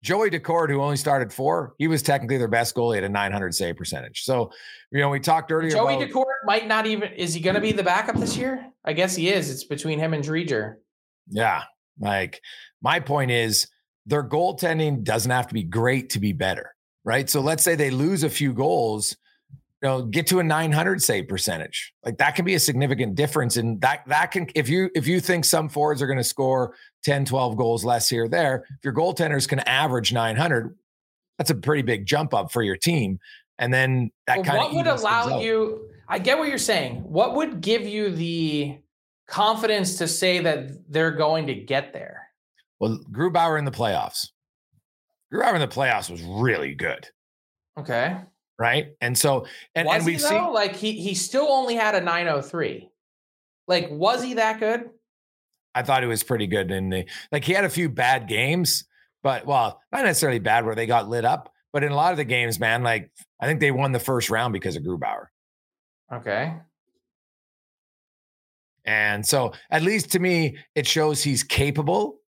Joey 0.04 0.30
Daccord, 0.30 0.70
who 0.70 0.80
only 0.82 0.98
started 0.98 1.34
four, 1.34 1.74
he 1.80 1.88
was 1.88 2.04
technically 2.04 2.38
their 2.38 2.48
best 2.48 2.76
goalie 2.76 2.98
at 2.98 3.04
a 3.04 3.10
900 3.10 3.56
save 3.56 3.76
percentage. 3.76 4.24
So, 4.24 4.52
you 4.92 5.00
know, 5.00 5.10
we 5.10 5.20
talked 5.20 5.52
earlier. 5.52 5.72
Joey 5.72 5.96
about, 5.96 6.10
Daccord 6.10 6.26
might 6.46 6.68
not 6.68 6.86
even. 6.86 7.12
Is 7.14 7.34
he 7.34 7.42
going 7.42 7.56
to 7.56 7.62
be 7.62 7.72
the 7.72 7.84
backup 7.84 8.18
this 8.18 8.38
year? 8.38 8.64
I 8.86 8.94
guess 8.94 9.16
he 9.16 9.30
is. 9.30 9.50
It's 9.50 9.64
between 9.64 9.98
him 9.98 10.14
and 10.14 10.24
Driedger. 10.24 10.76
Yeah, 11.30 11.64
like 12.00 12.40
my 12.82 13.00
point 13.00 13.32
is, 13.32 13.68
their 14.06 14.24
goaltending 14.24 15.04
doesn't 15.04 15.32
have 15.32 15.48
to 15.48 15.54
be 15.56 15.64
great 15.64 16.12
to 16.12 16.20
be 16.20 16.34
better, 16.34 16.76
right? 17.04 17.28
So 17.28 17.42
let's 17.42 17.64
say 17.64 17.76
they 17.76 17.90
lose 17.90 18.24
a 18.24 18.30
few 18.30 18.54
goals, 18.54 19.16
you 19.84 19.90
know, 19.90 20.04
get 20.04 20.26
to 20.28 20.40
a 20.40 20.44
900 20.44 21.04
save 21.04 21.28
percentage. 21.28 21.94
Like 22.06 22.18
that 22.20 22.36
can 22.36 22.46
be 22.46 22.56
a 22.56 22.60
significant 22.60 23.16
difference. 23.16 23.58
And 23.58 23.82
that 23.82 24.04
that 24.08 24.32
can 24.32 24.48
if 24.56 24.70
you 24.70 24.90
if 24.96 25.08
you 25.08 25.20
think 25.20 25.44
some 25.44 25.68
forwards 25.68 26.02
are 26.02 26.08
going 26.08 26.18
to 26.18 26.24
score 26.24 26.76
10, 27.04 27.26
12 27.26 27.58
goals 27.58 27.84
less 27.84 28.08
here 28.08 28.24
or 28.24 28.30
there, 28.30 28.64
if 28.70 28.86
your 28.86 28.94
goaltenders 28.94 29.46
can 29.46 29.60
average 29.60 30.14
900, 30.14 30.74
that's 31.38 31.50
a 31.50 31.56
pretty 31.56 31.82
big 31.82 32.06
jump 32.06 32.34
up 32.34 32.50
for 32.50 32.64
your 32.64 32.78
team. 32.78 33.20
And 33.60 33.74
then 33.74 34.10
that 34.26 34.38
well, 34.38 34.46
kind 34.46 34.58
of 34.58 34.64
what 34.64 34.74
would 34.74 34.88
allow 34.88 35.42
you 35.42 35.90
I 36.08 36.18
get 36.18 36.38
what 36.38 36.48
you're 36.48 36.58
saying. 36.58 37.04
What 37.04 37.36
would 37.36 37.60
give 37.60 37.86
you 37.86 38.10
the 38.10 38.78
confidence 39.28 39.98
to 39.98 40.08
say 40.08 40.40
that 40.40 40.92
they're 40.92 41.12
going 41.12 41.48
to 41.48 41.56
get 41.56 41.92
there? 41.92 42.30
Well, 42.80 43.00
Grubauer 43.12 43.60
in 43.60 43.66
the 43.66 43.72
playoffs. 43.72 44.30
Grubauer 45.34 45.56
in 45.56 45.62
the 45.62 45.68
playoffs 45.68 46.10
was 46.10 46.22
really 46.22 46.74
good. 46.74 47.10
Okay 47.78 48.18
right? 48.64 48.95
And 49.01 49.18
so, 49.18 49.45
and, 49.76 49.86
was 49.86 49.97
and 49.97 50.05
we've 50.05 50.22
seen 50.22 50.53
like 50.53 50.74
he 50.74 50.93
he 50.93 51.16
still 51.16 51.47
only 51.49 51.76
had 51.76 51.95
a 51.95 52.01
903. 52.01 52.89
Like, 53.68 53.89
was 53.91 54.24
he 54.24 54.36
that 54.36 54.61
good? 54.61 54.89
I 55.76 55.84
thought 55.84 56.01
he 56.01 56.07
was 56.07 56.24
pretty 56.24 56.47
good 56.47 56.72
in 56.72 56.89
the 56.89 57.05
like 57.30 57.43
he 57.43 57.51
had 57.51 57.66
a 57.66 57.70
few 57.70 57.89
bad 57.89 58.30
games, 58.30 58.86
but 59.22 59.45
well, 59.45 59.82
not 59.91 60.05
necessarily 60.05 60.39
bad 60.39 60.66
where 60.66 60.76
they 60.76 60.86
got 60.86 61.09
lit 61.09 61.26
up, 61.26 61.51
but 61.74 61.84
in 61.84 61.91
a 61.91 61.95
lot 61.95 62.14
of 62.14 62.18
the 62.18 62.24
games, 62.24 62.57
man, 62.57 62.84
like 62.84 63.11
I 63.41 63.47
think 63.47 63.59
they 63.59 63.72
won 63.72 63.91
the 63.91 63.99
first 63.99 64.30
round 64.30 64.53
because 64.53 64.78
of 64.78 64.84
Grubauer. 64.84 65.26
Okay. 66.11 66.53
And 68.86 69.26
so, 69.26 69.53
at 69.70 69.82
least 69.82 70.11
to 70.14 70.20
me, 70.20 70.57
it 70.74 70.88
shows 70.88 71.22
he's 71.22 71.43
capable 71.43 72.20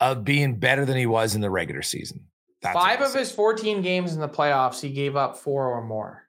of 0.00 0.24
being 0.24 0.58
better 0.58 0.84
than 0.84 0.96
he 0.98 1.06
was 1.06 1.34
in 1.34 1.40
the 1.40 1.50
regular 1.50 1.82
season. 1.82 2.26
That's 2.64 2.74
Five 2.74 3.00
of 3.02 3.12
his 3.14 3.30
14 3.30 3.82
games 3.82 4.14
in 4.14 4.20
the 4.20 4.28
playoffs, 4.28 4.80
he 4.80 4.90
gave 4.90 5.14
up 5.16 5.36
four 5.36 5.68
or 5.70 5.82
more. 5.84 6.22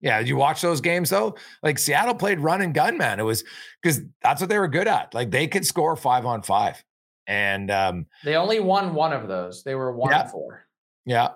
Yeah, 0.00 0.20
you 0.20 0.36
watch 0.36 0.60
those 0.62 0.80
games 0.80 1.10
though? 1.10 1.36
Like 1.62 1.78
Seattle 1.78 2.14
played 2.14 2.38
run 2.38 2.62
and 2.62 2.72
gun, 2.72 2.96
man. 2.96 3.18
It 3.18 3.24
was 3.24 3.42
because 3.82 4.00
that's 4.22 4.40
what 4.40 4.48
they 4.48 4.58
were 4.58 4.68
good 4.68 4.86
at. 4.86 5.12
Like 5.12 5.30
they 5.32 5.48
could 5.48 5.66
score 5.66 5.96
five 5.96 6.24
on 6.24 6.42
five. 6.42 6.82
And 7.26 7.70
um 7.70 8.06
They 8.24 8.36
only 8.36 8.60
won 8.60 8.94
one 8.94 9.12
of 9.12 9.26
those. 9.26 9.64
They 9.64 9.74
were 9.74 9.92
one 9.92 10.12
Yeah. 10.12 10.22
and 10.22 10.30
four. 10.30 10.64
yeah. 11.04 11.30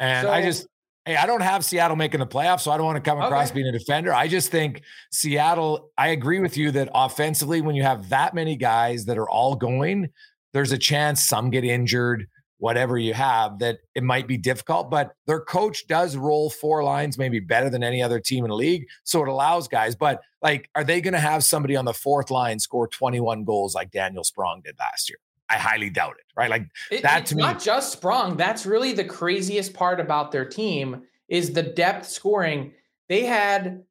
And 0.00 0.26
I 0.26 0.40
just 0.42 0.66
hey, 1.04 1.16
I 1.16 1.26
don't 1.26 1.42
have 1.42 1.62
Seattle 1.62 1.96
making 1.96 2.20
the 2.20 2.26
playoffs, 2.26 2.60
so 2.62 2.70
I 2.70 2.78
don't 2.78 2.86
want 2.86 2.96
to 2.96 3.08
come 3.10 3.20
across 3.20 3.50
Okay. 3.50 3.56
being 3.60 3.66
a 3.66 3.78
defender. 3.78 4.14
I 4.14 4.26
just 4.28 4.50
think 4.50 4.80
Seattle, 5.12 5.90
I 5.98 6.08
agree 6.08 6.40
with 6.40 6.56
you 6.56 6.70
that 6.70 6.88
offensively, 6.94 7.60
when 7.60 7.74
you 7.76 7.82
have 7.82 8.08
that 8.08 8.32
many 8.34 8.56
guys 8.56 9.04
that 9.04 9.18
are 9.18 9.28
all 9.28 9.54
going, 9.56 10.08
there's 10.54 10.72
a 10.72 10.78
chance 10.78 11.22
some 11.22 11.50
get 11.50 11.64
injured, 11.64 12.26
whatever 12.64 12.96
you 12.96 13.12
have, 13.12 13.58
that 13.58 13.80
it 13.94 14.02
might 14.02 14.26
be 14.26 14.38
difficult. 14.38 14.90
But 14.90 15.14
their 15.26 15.40
coach 15.40 15.86
does 15.86 16.16
roll 16.16 16.48
four 16.48 16.82
lines 16.82 17.18
maybe 17.18 17.38
better 17.38 17.68
than 17.68 17.82
any 17.84 18.02
other 18.02 18.18
team 18.18 18.42
in 18.42 18.48
the 18.48 18.56
league. 18.56 18.86
So 19.02 19.20
it 19.20 19.28
allows 19.28 19.68
guys. 19.68 19.94
But 19.94 20.22
like, 20.40 20.70
are 20.74 20.82
they 20.82 21.02
going 21.02 21.12
to 21.12 21.20
have 21.20 21.44
somebody 21.44 21.76
on 21.76 21.84
the 21.84 21.92
fourth 21.92 22.30
line 22.30 22.58
score 22.58 22.88
21 22.88 23.44
goals 23.44 23.74
like 23.74 23.90
Daniel 23.90 24.24
Sprong 24.24 24.62
did 24.64 24.76
last 24.78 25.10
year? 25.10 25.18
I 25.50 25.58
highly 25.58 25.90
doubt 25.90 26.14
it, 26.18 26.24
right? 26.38 26.48
Like 26.48 26.66
It- 26.90 27.02
That 27.02 27.26
to 27.26 27.36
me- 27.36 27.42
not 27.42 27.60
just 27.60 27.92
Sprong. 27.92 28.38
That's 28.38 28.64
really 28.64 28.94
the 28.94 29.04
craziest 29.04 29.74
part 29.74 30.00
about 30.00 30.32
their 30.32 30.46
team 30.46 31.02
is 31.28 31.52
the 31.52 31.62
depth 31.62 32.08
scoring. 32.08 32.72
They 33.10 33.26
had 33.26 33.82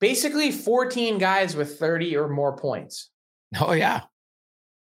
basically 0.00 0.52
14 0.52 1.18
guys 1.18 1.54
with 1.54 1.78
30 1.78 2.16
or 2.16 2.28
more 2.28 2.56
points. 2.56 3.10
Oh 3.60 3.72
yeah, 3.72 4.00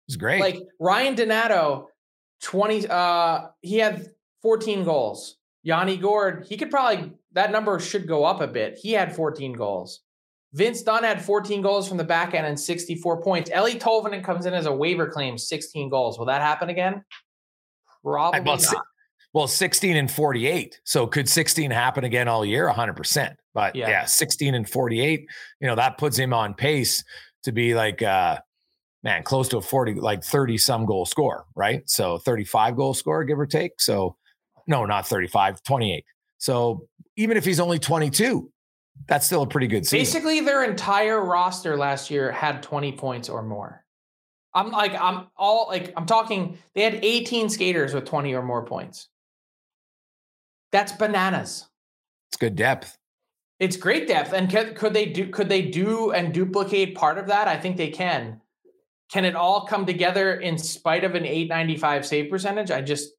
it's 0.10 0.18
great. 0.18 0.42
Like 0.42 0.58
Ryan 0.82 1.16
Donato, 1.16 1.88
20 2.44 2.88
uh 2.88 3.48
he 3.62 3.78
had 3.78 4.08
14 4.42 4.84
goals. 4.84 5.38
Yanni 5.64 5.98
Gourde, 5.98 6.46
he 6.48 6.58
could 6.58 6.72
probably 6.72 7.12
that 7.34 7.52
number 7.52 7.80
should 7.80 8.08
go 8.08 8.24
up 8.26 8.42
a 8.42 8.48
bit. 8.48 8.78
He 8.82 8.92
had 8.94 9.16
14 9.16 9.54
goals. 9.54 10.02
Vince 10.54 10.82
Dunn 10.82 11.04
had 11.04 11.24
14 11.24 11.62
goals 11.62 11.88
from 11.88 11.98
the 11.98 12.04
back 12.04 12.34
end 12.34 12.48
and 12.48 12.60
64 12.60 13.22
points. 13.22 13.52
Eeli 13.52 13.80
Tolvanen 13.80 14.24
comes 14.24 14.48
in 14.48 14.54
as 14.54 14.66
a 14.66 14.72
waiver 14.76 15.08
claim, 15.08 15.38
16 15.38 15.90
goals. 15.90 16.18
Will 16.18 16.26
that 16.26 16.42
happen 16.42 16.70
again? 16.70 17.04
Probably 18.04 18.40
well, 18.42 18.56
not. 18.56 18.62
si- 18.62 18.78
well, 19.34 19.48
16 19.48 19.96
and 19.96 20.10
48. 20.10 20.82
So 20.86 21.06
could 21.06 21.30
16 21.30 21.70
happen 21.70 22.04
again 22.04 22.28
all 22.28 22.44
year? 22.44 22.68
100%. 22.68 23.36
But 23.54 23.76
Yeah. 23.76 23.90
yeah. 23.90 24.06
16 24.06 24.56
and 24.56 24.68
48, 24.68 25.28
you 25.60 25.68
know, 25.68 25.76
that 25.76 26.00
puts 26.00 26.18
him 26.18 26.34
on 26.34 26.56
pace 26.56 27.04
to 27.44 27.52
be 27.52 27.76
like, 27.76 28.02
uh, 28.02 28.40
man, 29.04 29.24
close 29.24 29.48
to 29.50 29.58
a 29.58 29.62
40, 29.62 29.96
like 29.96 30.24
30 30.24 30.58
some 30.58 30.86
goal 30.86 31.06
score, 31.06 31.46
right? 31.56 31.88
So 31.90 32.18
35 32.18 32.76
goal 32.76 32.94
score, 32.94 33.24
give 33.24 33.40
or 33.40 33.46
take. 33.46 33.80
So, 33.80 34.18
no, 34.68 34.86
not 34.86 35.08
35, 35.08 35.64
28. 35.64 36.04
So 36.38 36.88
even 37.16 37.38
if 37.38 37.46
he's 37.46 37.60
only 37.60 37.80
22, 37.80 38.52
that's 39.08 39.26
still 39.26 39.44
a 39.44 39.48
pretty 39.48 39.68
good 39.68 39.86
season. 39.86 40.00
Basically, 40.00 40.40
their 40.42 40.64
entire 40.64 41.24
roster 41.24 41.78
last 41.78 42.10
year 42.12 42.32
had 42.32 42.62
20 42.62 42.94
points 42.94 43.30
or 43.30 43.42
more. 43.42 43.84
I'm 44.54 44.72
like, 44.72 44.94
I'm 45.00 45.28
all 45.38 45.68
like, 45.68 45.94
I'm 45.96 46.06
talking, 46.06 46.58
they 46.74 46.82
had 46.82 47.00
18 47.04 47.50
skaters 47.50 47.94
with 47.94 48.06
20 48.06 48.34
or 48.34 48.42
more 48.42 48.66
points. 48.66 49.08
That's 50.72 50.92
bananas. 50.92 51.68
It's 52.30 52.38
good 52.38 52.56
depth. 52.56 52.98
It's 53.60 53.78
great 53.78 54.08
depth. 54.08 54.34
And 54.34 54.50
could, 54.50 54.76
could 54.76 54.94
they 54.94 55.06
do, 55.06 55.30
could 55.30 55.50
they 55.50 55.64
do 55.64 56.12
and 56.12 56.34
duplicate 56.34 56.96
part 56.96 57.18
of 57.18 57.28
that? 57.28 57.48
I 57.48 57.58
think 57.58 57.78
they 57.78 57.90
can. 57.90 58.42
Can 59.12 59.26
it 59.26 59.36
all 59.36 59.66
come 59.66 59.86
together 59.86 60.36
in 60.36 60.58
spite 60.58 61.04
of 61.04 61.16
an 61.16 61.26
895 61.26 62.06
save 62.06 62.30
percentage? 62.30 62.70
I 62.70 62.82
just, 62.82 63.12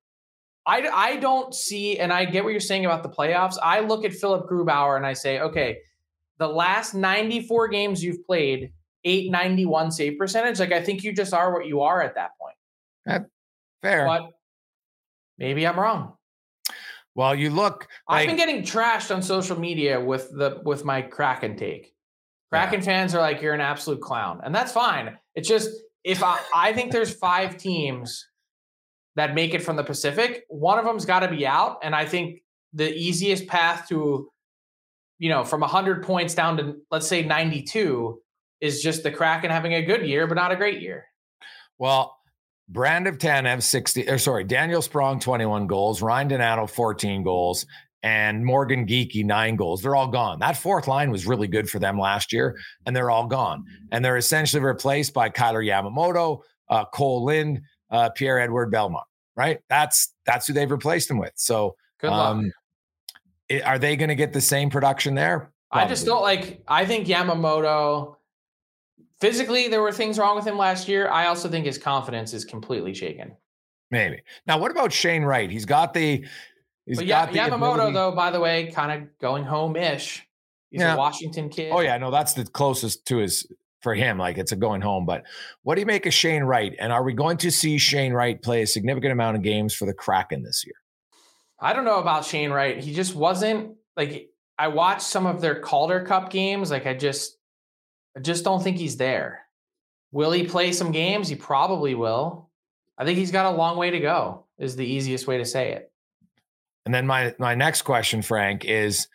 I, 0.67 0.89
I 0.89 1.17
don't 1.17 1.53
see, 1.55 1.99
and 1.99 2.13
I 2.13 2.25
get 2.25 2.45
what 2.45 2.51
you're 2.51 2.61
saying 2.61 2.85
about 2.85 3.03
the 3.03 3.09
playoffs. 3.09 3.57
I 3.63 3.81
look 3.81 4.05
at 4.05 4.13
Philip 4.13 4.49
Grubauer 4.49 4.97
and 4.97 5.05
I 5.05 5.15
say, 5.15 5.41
okay, 5.41 5.79
the 6.39 6.47
last 6.49 6.95
94 6.95 7.69
games 7.69 8.03
you've 8.05 8.25
played, 8.25 8.73
891 9.05 9.91
save 9.91 10.19
percentage. 10.19 10.61
Like 10.61 10.73
I 10.73 10.83
think 10.83 11.03
you 11.03 11.13
just 11.13 11.33
are 11.33 11.53
what 11.53 11.67
you 11.67 11.81
are 11.81 12.03
at 12.03 12.15
that 12.15 12.31
point. 12.41 12.57
Fair. 13.83 14.07
But 14.07 14.31
maybe 15.39 15.67
I'm 15.67 15.79
wrong. 15.79 16.15
well, 17.15 17.35
you 17.35 17.51
look. 17.51 17.89
I've 18.07 18.27
been 18.27 18.37
getting 18.37 18.63
trashed 18.63 19.15
on 19.15 19.23
social 19.23 19.59
media 19.59 19.99
with 20.01 20.31
the 20.31 20.61
with 20.65 20.85
my 20.85 21.03
Kraken 21.03 21.57
take. 21.57 21.95
Kraken 22.53 22.83
fans 22.83 23.15
are 23.15 23.21
like, 23.21 23.41
you're 23.41 23.55
an 23.55 23.61
absolute 23.61 24.01
clown. 24.01 24.41
And 24.43 24.55
that's 24.55 24.73
fine. 24.73 25.17
It's 25.35 25.49
just 25.49 25.71
if 26.05 26.23
I, 26.23 26.39
I 26.55 26.73
think 26.73 26.93
there's 26.93 27.15
five 27.15 27.57
teams 27.57 28.27
that 29.17 29.35
make 29.35 29.55
it 29.55 29.63
from 29.63 29.77
the 29.77 29.85
Pacific, 29.85 30.45
one 30.49 30.79
of 30.79 30.85
them's 30.85 31.05
got 31.05 31.21
to 31.21 31.29
be 31.29 31.47
out. 31.47 31.79
And 31.83 31.95
I 31.95 32.07
think 32.07 32.43
the 32.73 32.93
easiest 32.93 33.47
path 33.47 33.89
to, 33.89 34.31
you 35.19 35.29
know, 35.29 35.45
from 35.45 35.61
100 35.61 36.05
points 36.05 36.35
down 36.35 36.57
to, 36.59 36.77
let's 36.91 37.07
say, 37.07 37.23
92 37.23 38.21
is 38.61 38.83
just 38.83 39.03
the 39.03 39.11
Kraken 39.11 39.51
having 39.51 39.75
a 39.75 39.83
good 39.83 40.07
year, 40.07 40.27
but 40.27 40.35
not 40.35 40.53
a 40.53 40.57
great 40.57 40.81
year. 40.81 41.07
Well, 41.79 42.17
Brand 42.69 43.09
of 43.09 43.19
10 43.19 43.47
have 43.47 43.65
60, 43.65 44.09
or 44.09 44.19
sorry, 44.19 44.45
Daniel 44.45 44.81
Sprong 44.81 45.19
21 45.19 45.67
goals, 45.67 46.03
Ryan 46.03 46.29
Donato 46.29 46.67
14 46.67 47.25
goals, 47.25 47.67
and 48.03 48.45
Morgan 48.45 48.87
Geekie 48.87 49.25
nine 49.25 49.57
goals. 49.57 49.83
They're 49.83 49.97
all 49.97 50.09
gone. 50.09 50.39
That 50.39 50.57
fourth 50.57 50.89
line 50.89 51.11
was 51.11 51.27
really 51.27 51.49
good 51.49 51.69
for 51.69 51.79
them 51.79 51.99
last 51.99 52.33
year, 52.33 52.59
and 52.87 52.95
they're 52.97 53.11
all 53.11 53.27
gone. 53.27 53.65
And 53.93 54.05
they're 54.05 54.17
essentially 54.17 54.63
replaced 54.63 55.13
by 55.15 55.29
Kailer 55.29 55.63
Yamamoto, 55.63 56.41
uh, 56.69 56.85
Cole 56.87 57.25
Lind, 57.25 57.61
uh, 57.91 58.11
Pierre 58.11 58.39
Edouard 58.41 58.73
Bellemare. 58.73 59.03
Right? 59.37 59.61
That's 59.69 60.15
that's 60.27 60.47
who 60.47 60.53
they've 60.53 60.71
replaced 60.71 61.09
them 61.09 61.19
with. 61.19 61.33
So, 61.37 61.77
Good 62.01 62.11
luck. 62.11 62.31
um, 62.37 62.53
i- 63.51 63.61
are 63.63 63.79
they 63.79 63.97
going 63.97 64.09
to 64.11 64.15
get 64.15 64.33
the 64.33 64.41
same 64.41 64.69
production 64.71 65.15
there? 65.15 65.53
I 65.71 65.87
just 65.87 66.05
don't 66.05 66.23
like. 66.23 66.63
I 66.67 66.85
think 66.85 67.07
Yamamoto 67.07 68.17
physically 69.21 69.69
there 69.69 69.83
were 69.83 69.93
things 69.93 70.19
wrong 70.19 70.35
with 70.37 70.47
him 70.47 70.59
last 70.59 70.89
year. 70.89 71.09
I 71.11 71.27
also 71.27 71.49
think 71.49 71.65
his 71.67 71.79
confidence 71.79 72.33
is 72.35 72.45
completely 72.45 72.93
shaken. 72.95 73.37
Maybe. 73.91 74.23
Now, 74.47 74.59
what 74.59 74.71
about 74.71 74.93
Shane 74.93 75.23
Wright? 75.23 75.51
He's 75.51 75.65
got 75.65 75.95
the. 75.95 76.25
He's 76.91 76.99
but 76.99 77.07
yeah, 77.07 77.27
Yamamoto 77.29 77.75
ability- 77.75 77.93
though, 77.95 78.11
by 78.11 78.33
the 78.33 78.41
way, 78.41 78.67
kind 78.73 78.91
of 79.03 79.19
going 79.21 79.45
home 79.45 79.77
ish. 79.77 80.27
He's 80.71 80.81
Yeah. 80.81 80.95
a 80.95 80.99
Washington 80.99 81.49
kid. 81.49 81.71
Oh 81.73 81.79
yeah, 81.81 81.97
no, 81.99 82.11
that's 82.11 82.33
the 82.33 82.45
closest 82.45 83.07
to 83.07 83.19
his 83.19 83.47
for 83.81 83.95
him. 83.95 84.19
Like 84.19 84.39
it's 84.39 84.51
a 84.51 84.57
going 84.57 84.81
home. 84.81 85.07
But 85.07 85.23
what 85.63 85.77
do 85.77 85.83
you 85.83 85.87
make 85.87 86.05
of 86.07 86.13
Shane 86.13 86.43
Wright? 86.43 86.75
And 86.81 86.93
are 86.93 87.05
we 87.05 87.13
going 87.13 87.37
to 87.39 87.51
see 87.53 87.79
Shane 87.79 88.13
Wright 88.13 88.43
play 88.43 88.63
a 88.63 88.67
significant 88.67 89.13
amount 89.13 89.37
of 89.37 89.43
games 89.45 89.73
for 89.73 89.87
the 89.87 89.95
Kraken 89.95 90.43
this 90.43 90.65
year? 90.67 90.75
I 91.61 91.73
don't 91.73 91.85
know 91.85 92.01
about 92.01 92.25
Shane 92.25 92.51
Wright. 92.51 92.79
He 92.83 92.93
just 92.93 93.15
wasn't 93.15 93.77
like 93.97 94.29
I 94.59 94.67
watched 94.69 95.03
some 95.03 95.27
of 95.27 95.41
their 95.41 95.61
Calder 95.61 96.01
Cup 96.05 96.29
games. 96.31 96.73
Like 96.73 96.87
I 96.87 96.95
just, 96.95 97.39
I 98.17 98.21
just 98.21 98.43
don't 98.43 98.63
think 98.63 98.79
he's 98.79 98.97
there. 98.97 99.43
Will 100.11 100.33
he 100.33 100.45
play 100.45 100.73
some 100.73 100.91
games? 100.91 101.29
He 101.29 101.37
probably 101.37 101.95
will. 101.95 102.51
I 102.99 103.05
think 103.05 103.17
he's 103.17 103.31
got 103.31 103.47
a 103.47 103.57
long 103.57 103.77
way 103.77 103.91
to 103.91 104.01
go. 104.01 104.47
Is 104.59 104.75
the 104.75 104.85
easiest 104.85 105.27
way 105.29 105.39
to 105.39 105.45
say 105.45 105.73
it. 105.73 105.90
And 106.87 106.95
then 106.95 107.07
my 107.07 107.35
my 107.39 107.55
next 107.55 107.83
question, 107.83 108.23
Frank, 108.23 108.65
is 108.65 109.07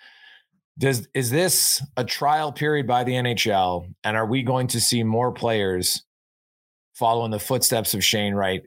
does 0.78 1.08
is 1.14 1.30
this 1.30 1.82
a 1.98 2.04
trial 2.04 2.52
period 2.52 2.88
by 2.88 3.04
the 3.04 3.14
NHL? 3.14 3.94
And 4.04 4.16
are 4.18 4.26
we 4.26 4.44
going 4.44 4.68
to 4.68 4.82
see 4.82 5.04
more 5.04 5.32
players 5.32 6.04
follow 6.94 7.26
in 7.26 7.32
the 7.32 7.40
footsteps 7.40 7.94
of 7.94 8.04
Shane 8.04 8.34
Wright 8.34 8.62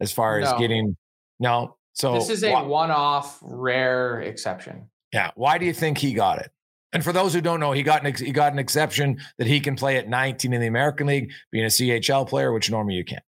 as 0.00 0.12
far 0.12 0.38
as 0.40 0.50
No. 0.52 0.58
getting 0.58 0.96
no? 1.40 1.76
So 1.94 2.14
this 2.14 2.28
is 2.28 2.42
a 2.42 2.50
why- 2.52 2.62
one-off, 2.62 3.38
rare 3.40 4.20
exception. 4.20 4.90
Yeah. 5.12 5.30
Why 5.36 5.58
do 5.58 5.64
you 5.66 5.72
think 5.72 5.98
he 5.98 6.12
got 6.12 6.40
it? 6.40 6.50
And 6.92 7.04
for 7.04 7.12
those 7.12 7.32
who 7.32 7.40
don't 7.40 7.60
know, 7.60 7.70
he 7.72 7.82
got 7.84 8.00
an 8.00 8.06
ex- 8.08 8.20
he 8.20 8.32
got 8.32 8.52
an 8.52 8.58
exception 8.58 9.20
that 9.38 9.46
he 9.46 9.60
can 9.60 9.74
play 9.76 9.96
at 9.96 10.08
19 10.08 10.52
in 10.52 10.60
the 10.60 10.66
American 10.66 11.06
League, 11.06 11.32
being 11.52 11.64
a 11.64 11.68
CHL 11.70 12.24
player, 12.26 12.52
which 12.52 12.70
normally 12.70 12.94
you 12.96 13.04
can't. 13.04 13.22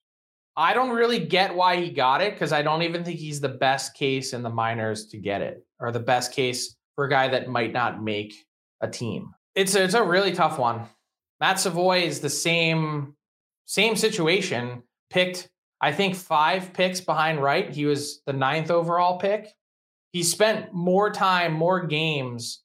I 0.55 0.73
don't 0.73 0.91
really 0.91 1.19
get 1.19 1.55
why 1.55 1.77
he 1.77 1.89
got 1.89 2.21
it 2.21 2.33
because 2.33 2.53
I 2.53 2.61
don't 2.61 2.83
even 2.83 3.03
think 3.03 3.19
he's 3.19 3.41
the 3.41 3.49
best 3.49 3.95
case 3.95 4.33
in 4.33 4.43
the 4.43 4.49
minors 4.49 5.07
to 5.07 5.17
get 5.17 5.41
it, 5.41 5.65
or 5.79 5.91
the 5.91 5.99
best 5.99 6.31
case 6.31 6.75
for 6.95 7.05
a 7.05 7.09
guy 7.09 7.27
that 7.29 7.49
might 7.49 7.73
not 7.73 8.03
make 8.03 8.33
a 8.81 8.87
team. 8.87 9.33
It's 9.55 9.75
a, 9.75 9.83
it's 9.83 9.93
a 9.93 10.03
really 10.03 10.31
tough 10.31 10.59
one. 10.59 10.83
Matt 11.39 11.59
Savoie 11.59 12.03
is 12.03 12.19
the 12.19 12.29
same 12.29 13.15
same 13.65 13.95
situation. 13.95 14.83
Picked, 15.09 15.49
I 15.81 15.91
think, 15.91 16.15
five 16.15 16.73
picks 16.73 17.01
behind 17.01 17.41
Wright. 17.41 17.69
He 17.69 17.85
was 17.85 18.21
the 18.25 18.33
ninth 18.33 18.71
overall 18.71 19.17
pick. 19.19 19.47
He 20.11 20.23
spent 20.23 20.73
more 20.73 21.11
time, 21.11 21.53
more 21.53 21.85
games 21.85 22.61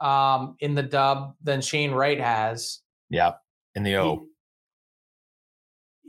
um, 0.00 0.56
in 0.60 0.74
the 0.74 0.82
dub 0.82 1.34
than 1.42 1.60
Shane 1.60 1.92
Wright 1.92 2.20
has. 2.20 2.80
Yeah, 3.08 3.32
In 3.74 3.82
the 3.82 3.96
O. 3.96 4.26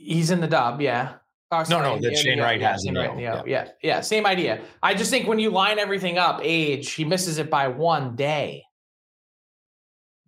He's 0.03 0.31
in 0.31 0.41
the 0.41 0.47
dub, 0.47 0.81
yeah. 0.81 1.15
Oh, 1.51 1.59
No, 1.59 1.63
sorry, 1.63 1.87
no, 1.87 2.01
that 2.01 2.17
Shane 2.17 2.39
Wright 2.39 2.59
has 2.61 2.83
in 2.85 2.95
Shane 2.95 2.97
Wright 2.97 3.09
O, 3.09 3.11
in 3.13 3.17
the 3.17 3.23
yeah. 3.23 3.43
Yeah, 3.45 3.67
yeah, 3.83 4.01
same 4.01 4.25
idea. 4.25 4.61
I 4.81 4.93
just 4.95 5.11
think 5.11 5.27
when 5.27 5.39
you 5.39 5.49
line 5.51 5.77
everything 5.79 6.17
up, 6.17 6.39
age, 6.43 6.91
he 6.93 7.05
misses 7.05 7.37
it 7.37 7.49
by 7.49 7.67
one 7.67 8.15
day. 8.15 8.63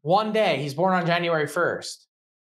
One 0.01 0.31
day. 0.33 0.61
He's 0.61 0.75
born 0.75 0.93
on 0.93 1.05
January 1.05 1.47
1st. 1.47 2.05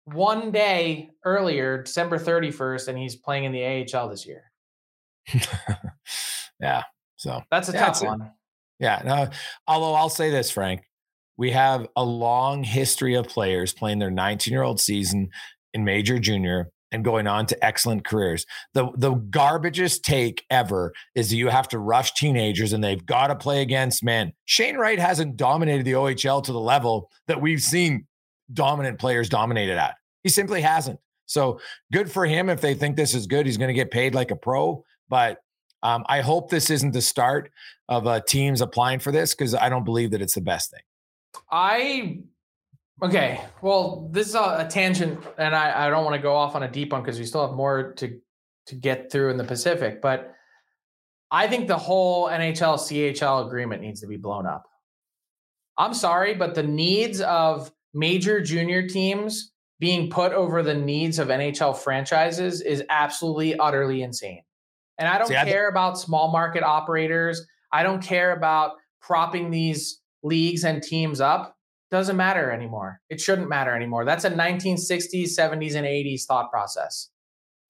One 0.05 0.51
day 0.51 1.09
earlier, 1.23 1.81
December 1.83 2.17
31st, 2.19 2.89
and 2.89 2.97
he's 2.97 3.15
playing 3.15 3.45
in 3.45 3.51
the 3.53 3.63
AHL 3.95 4.09
this 4.09 4.25
year. 4.25 4.43
yeah. 6.59 6.83
So 7.15 7.41
That's 7.51 7.69
a 7.69 7.73
Yeah, 7.73 7.85
tough 7.85 8.03
one. 8.03 8.31
yeah. 8.79 9.01
No, 9.05 9.29
although 9.67 9.93
I'll 9.93 10.09
say 10.09 10.29
this, 10.29 10.51
Frank, 10.51 10.81
we 11.37 11.51
have 11.51 11.87
a 11.95 12.03
long 12.03 12.63
history 12.63 13.15
of 13.15 13.27
players 13.27 13.73
playing 13.73 13.99
their 13.99 14.11
19 14.11 14.51
year 14.51 14.63
old 14.63 14.79
season 14.79 15.29
in 15.73 15.83
major 15.83 16.19
junior 16.19 16.69
and 16.91 17.03
going 17.03 17.27
on 17.27 17.45
to 17.47 17.65
excellent 17.65 18.05
careers. 18.05 18.45
The 18.73 18.89
the 18.95 19.13
garbagest 19.13 20.01
take 20.01 20.45
ever 20.49 20.93
is 21.15 21.33
you 21.33 21.49
have 21.49 21.67
to 21.69 21.79
rush 21.79 22.13
teenagers 22.13 22.73
and 22.73 22.83
they've 22.83 23.05
got 23.05 23.27
to 23.27 23.35
play 23.35 23.61
against 23.61 24.03
men. 24.03 24.33
Shane 24.45 24.77
Wright 24.77 24.99
hasn't 24.99 25.37
dominated 25.37 25.85
the 25.85 25.93
OHL 25.93 26.43
to 26.43 26.51
the 26.51 26.59
level 26.59 27.09
that 27.27 27.41
we've 27.41 27.61
seen 27.61 28.07
dominant 28.53 28.99
players 28.99 29.29
dominated 29.29 29.77
at. 29.77 29.95
He 30.23 30.29
simply 30.29 30.61
hasn't. 30.61 30.99
So 31.25 31.59
good 31.91 32.09
for 32.09 32.25
him 32.25 32.49
if 32.49 32.61
they 32.61 32.73
think 32.73 32.95
this 32.95 33.13
is 33.13 33.27
good. 33.27 33.45
He's 33.45 33.57
going 33.57 33.67
to 33.67 33.73
get 33.73 33.91
paid 33.91 34.15
like 34.15 34.31
a 34.31 34.35
pro, 34.35 34.83
but 35.09 35.39
um, 35.83 36.05
I 36.07 36.21
hope 36.21 36.49
this 36.49 36.69
isn't 36.69 36.91
the 36.91 37.01
start 37.01 37.51
of 37.89 38.07
uh, 38.07 38.21
teams 38.21 38.61
applying 38.61 38.99
for 38.99 39.11
this 39.11 39.35
because 39.35 39.53
I 39.53 39.69
don't 39.69 39.83
believe 39.83 40.11
that 40.11 40.21
it's 40.21 40.35
the 40.35 40.41
best 40.41 40.71
thing. 40.71 40.81
I 41.51 42.19
okay. 43.01 43.41
Well, 43.61 44.09
this 44.11 44.27
is 44.27 44.35
a, 44.35 44.65
a 44.65 44.67
tangent, 44.69 45.23
and 45.37 45.55
I, 45.55 45.87
I 45.87 45.89
don't 45.89 46.03
want 46.03 46.15
to 46.15 46.21
go 46.21 46.35
off 46.35 46.55
on 46.55 46.63
a 46.63 46.71
deep 46.71 46.91
one 46.91 47.01
because 47.01 47.19
we 47.19 47.25
still 47.25 47.45
have 47.47 47.55
more 47.55 47.93
to 47.93 48.19
to 48.67 48.75
get 48.75 49.11
through 49.11 49.29
in 49.29 49.37
the 49.37 49.43
Pacific. 49.43 50.01
But 50.01 50.33
I 51.31 51.47
think 51.47 51.67
the 51.67 51.77
whole 51.77 52.27
NHL 52.27 52.77
CHL 52.77 53.47
agreement 53.47 53.81
needs 53.81 54.01
to 54.01 54.07
be 54.07 54.17
blown 54.17 54.45
up. 54.45 54.63
I'm 55.77 55.93
sorry, 55.93 56.33
but 56.33 56.55
the 56.55 56.63
needs 56.63 57.21
of 57.21 57.71
major 57.93 58.41
junior 58.41 58.87
teams 58.87 59.51
being 59.79 60.09
put 60.09 60.33
over 60.33 60.63
the 60.63 60.73
needs 60.73 61.19
of 61.19 61.27
NHL 61.27 61.77
franchises 61.77 62.61
is 62.61 62.83
absolutely 62.89 63.57
utterly 63.57 64.01
insane. 64.01 64.41
And 64.97 65.07
I 65.07 65.17
don't 65.17 65.27
See, 65.27 65.33
care 65.33 65.43
I 65.43 65.45
th- 65.45 65.71
about 65.71 65.99
small 65.99 66.31
market 66.31 66.63
operators. 66.63 67.45
I 67.71 67.83
don't 67.83 68.01
care 68.01 68.31
about 68.31 68.71
propping 69.01 69.51
these 69.51 70.01
leagues 70.23 70.63
and 70.63 70.81
teams 70.81 71.21
up. 71.21 71.55
Doesn't 71.89 72.17
matter 72.17 72.51
anymore. 72.51 72.99
It 73.09 73.21
shouldn't 73.21 73.49
matter 73.49 73.73
anymore. 73.73 74.03
That's 74.03 74.25
a 74.25 74.31
1960s, 74.31 75.37
70s, 75.37 75.75
and 75.75 75.85
80s 75.85 76.25
thought 76.25 76.51
process. 76.51 77.09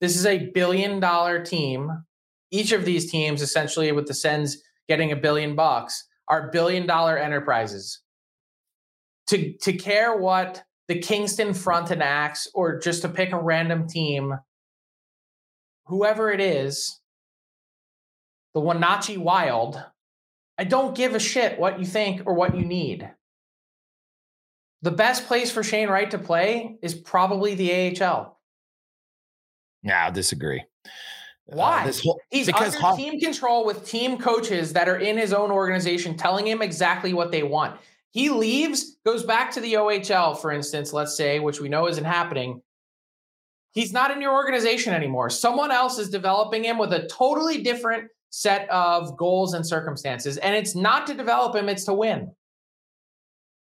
This 0.00 0.16
is 0.16 0.26
a 0.26 0.50
billion 0.50 1.00
dollar 1.00 1.44
team. 1.44 2.04
Each 2.50 2.72
of 2.72 2.84
these 2.84 3.10
teams, 3.10 3.42
essentially, 3.42 3.92
with 3.92 4.06
the 4.06 4.14
Sens 4.14 4.62
getting 4.88 5.12
a 5.12 5.16
billion 5.16 5.54
bucks, 5.54 6.04
are 6.28 6.50
billion 6.50 6.86
dollar 6.86 7.16
enterprises. 7.16 8.00
To, 9.28 9.52
to 9.62 9.72
care 9.72 10.16
what 10.16 10.64
the 10.88 10.98
Kingston 10.98 11.48
Frontenacs, 11.48 12.48
or 12.54 12.78
just 12.78 13.02
to 13.02 13.08
pick 13.08 13.32
a 13.32 13.40
random 13.40 13.86
team, 13.86 14.34
whoever 15.86 16.32
it 16.32 16.40
is, 16.40 16.98
the 18.54 18.60
Wenatchee 18.60 19.18
Wild, 19.18 19.82
I 20.56 20.64
don't 20.64 20.96
give 20.96 21.14
a 21.14 21.20
shit 21.20 21.58
what 21.58 21.78
you 21.78 21.84
think 21.84 22.22
or 22.26 22.34
what 22.34 22.56
you 22.56 22.64
need. 22.64 23.10
The 24.82 24.90
best 24.90 25.26
place 25.26 25.50
for 25.50 25.62
Shane 25.62 25.88
Wright 25.88 26.10
to 26.10 26.18
play 26.18 26.76
is 26.82 26.94
probably 26.94 27.54
the 27.54 28.00
AHL. 28.00 28.38
Yeah, 29.82 30.06
I 30.06 30.10
disagree. 30.10 30.60
Uh, 30.60 30.90
Why? 31.46 31.82
Uh, 31.82 31.86
this 31.86 32.00
whole, 32.00 32.20
He's 32.30 32.46
because 32.46 32.76
under 32.76 32.96
team 32.96 33.20
control 33.20 33.64
with 33.64 33.86
team 33.86 34.18
coaches 34.18 34.72
that 34.74 34.88
are 34.88 34.98
in 34.98 35.16
his 35.16 35.32
own 35.32 35.50
organization 35.50 36.16
telling 36.16 36.46
him 36.46 36.62
exactly 36.62 37.12
what 37.12 37.32
they 37.32 37.42
want. 37.42 37.80
He 38.10 38.30
leaves, 38.30 38.96
goes 39.04 39.22
back 39.22 39.50
to 39.52 39.60
the 39.60 39.74
OHL, 39.74 40.38
for 40.40 40.50
instance, 40.50 40.92
let's 40.92 41.16
say, 41.16 41.40
which 41.40 41.60
we 41.60 41.68
know 41.68 41.88
isn't 41.88 42.04
happening. 42.04 42.62
He's 43.72 43.92
not 43.92 44.10
in 44.10 44.22
your 44.22 44.32
organization 44.32 44.94
anymore. 44.94 45.30
Someone 45.30 45.70
else 45.70 45.98
is 45.98 46.08
developing 46.08 46.64
him 46.64 46.78
with 46.78 46.92
a 46.92 47.06
totally 47.08 47.62
different 47.62 48.08
set 48.30 48.68
of 48.70 49.16
goals 49.16 49.54
and 49.54 49.66
circumstances. 49.66 50.38
And 50.38 50.54
it's 50.54 50.74
not 50.74 51.06
to 51.06 51.14
develop 51.14 51.54
him, 51.54 51.68
it's 51.68 51.84
to 51.84 51.94
win. 51.94 52.32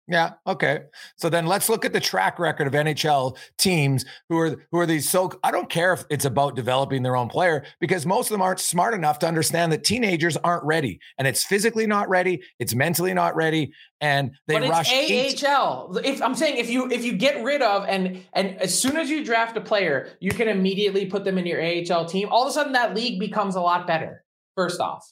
Yeah. 0.09 0.31
Okay. 0.47 0.81
So 1.17 1.29
then 1.29 1.45
let's 1.45 1.69
look 1.69 1.85
at 1.85 1.93
the 1.93 1.99
track 1.99 2.39
record 2.39 2.65
of 2.65 2.73
NHL 2.73 3.37
teams 3.59 4.05
who 4.27 4.39
are 4.39 4.65
who 4.71 4.79
are 4.79 4.87
these 4.87 5.07
so 5.07 5.31
I 5.43 5.51
don't 5.51 5.69
care 5.69 5.93
if 5.93 6.03
it's 6.09 6.25
about 6.25 6.55
developing 6.55 7.03
their 7.03 7.15
own 7.15 7.29
player 7.29 7.63
because 7.79 8.07
most 8.07 8.27
of 8.27 8.31
them 8.31 8.41
aren't 8.41 8.59
smart 8.59 8.95
enough 8.95 9.19
to 9.19 9.27
understand 9.27 9.71
that 9.71 9.83
teenagers 9.83 10.35
aren't 10.37 10.63
ready 10.63 10.99
and 11.19 11.27
it's 11.27 11.43
physically 11.43 11.85
not 11.85 12.09
ready, 12.09 12.41
it's 12.57 12.73
mentally 12.73 13.13
not 13.13 13.35
ready, 13.35 13.71
and 14.01 14.31
they 14.47 14.59
but 14.59 14.67
rush 14.69 14.91
AHL. 14.91 15.97
If 16.03 16.23
I'm 16.23 16.33
saying 16.33 16.57
if 16.57 16.71
you 16.71 16.89
if 16.89 17.05
you 17.05 17.13
get 17.13 17.43
rid 17.43 17.61
of 17.61 17.85
and 17.87 18.23
and 18.33 18.57
as 18.57 18.77
soon 18.77 18.97
as 18.97 19.11
you 19.11 19.23
draft 19.23 19.57
a 19.57 19.61
player, 19.61 20.09
you 20.19 20.31
can 20.31 20.47
immediately 20.47 21.05
put 21.05 21.23
them 21.23 21.37
in 21.37 21.45
your 21.45 21.61
AHL 21.61 22.05
team. 22.05 22.29
All 22.31 22.43
of 22.43 22.49
a 22.49 22.51
sudden, 22.51 22.73
that 22.73 22.95
league 22.95 23.19
becomes 23.19 23.55
a 23.55 23.61
lot 23.61 23.85
better. 23.85 24.23
First 24.55 24.81
off, 24.81 25.07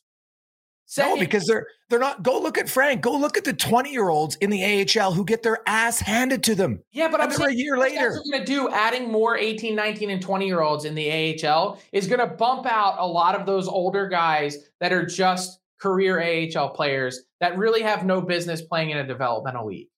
No, 0.98 1.18
because 1.18 1.46
they're 1.46 1.68
they're 1.90 2.00
not. 2.00 2.24
Go 2.24 2.40
look 2.40 2.58
at 2.58 2.70
Frank. 2.70 3.02
Go 3.02 3.18
look 3.18 3.38
at 3.38 3.44
the 3.44 3.54
twenty 3.54 3.92
year 3.92 4.10
olds 4.10 4.36
in 4.38 4.50
the 4.50 4.64
AHL 4.64 5.12
who 5.12 5.26
get 5.26 5.44
their 5.44 5.60
ass 5.68 6.00
handed 6.00 6.44
to 6.44 6.56
them. 6.56 6.82
Yeah, 6.92 7.10
but 7.10 7.20
I'm 7.20 7.32
saying 7.32 7.50
a 7.50 7.54
year 7.54 7.78
later, 7.78 8.12
what 8.12 8.32
going 8.32 8.46
to 8.46 8.46
do 8.46 8.70
adding 8.70 9.12
more 9.12 9.38
18, 9.38 9.76
19, 9.76 10.10
and 10.10 10.22
twenty 10.22 10.48
year 10.48 10.62
olds 10.62 10.86
in 10.86 10.96
the 10.96 11.46
AHL 11.46 11.80
is 11.92 12.08
going 12.08 12.20
to 12.20 12.28
bump 12.28 12.66
out 12.66 12.96
a 13.00 13.06
lot 13.06 13.36
of 13.36 13.46
those 13.46 13.68
older 13.68 14.08
guys 14.08 14.58
that 14.80 14.94
are 14.94 15.06
just 15.06 15.60
career 15.80 16.22
AHL 16.22 16.70
players 16.70 17.22
that 17.40 17.58
really 17.58 17.82
have 17.82 18.06
no 18.06 18.22
business 18.22 18.62
playing 18.62 18.92
in 18.92 18.98
a 18.98 19.06
developmental 19.06 19.68
league. 19.68 19.90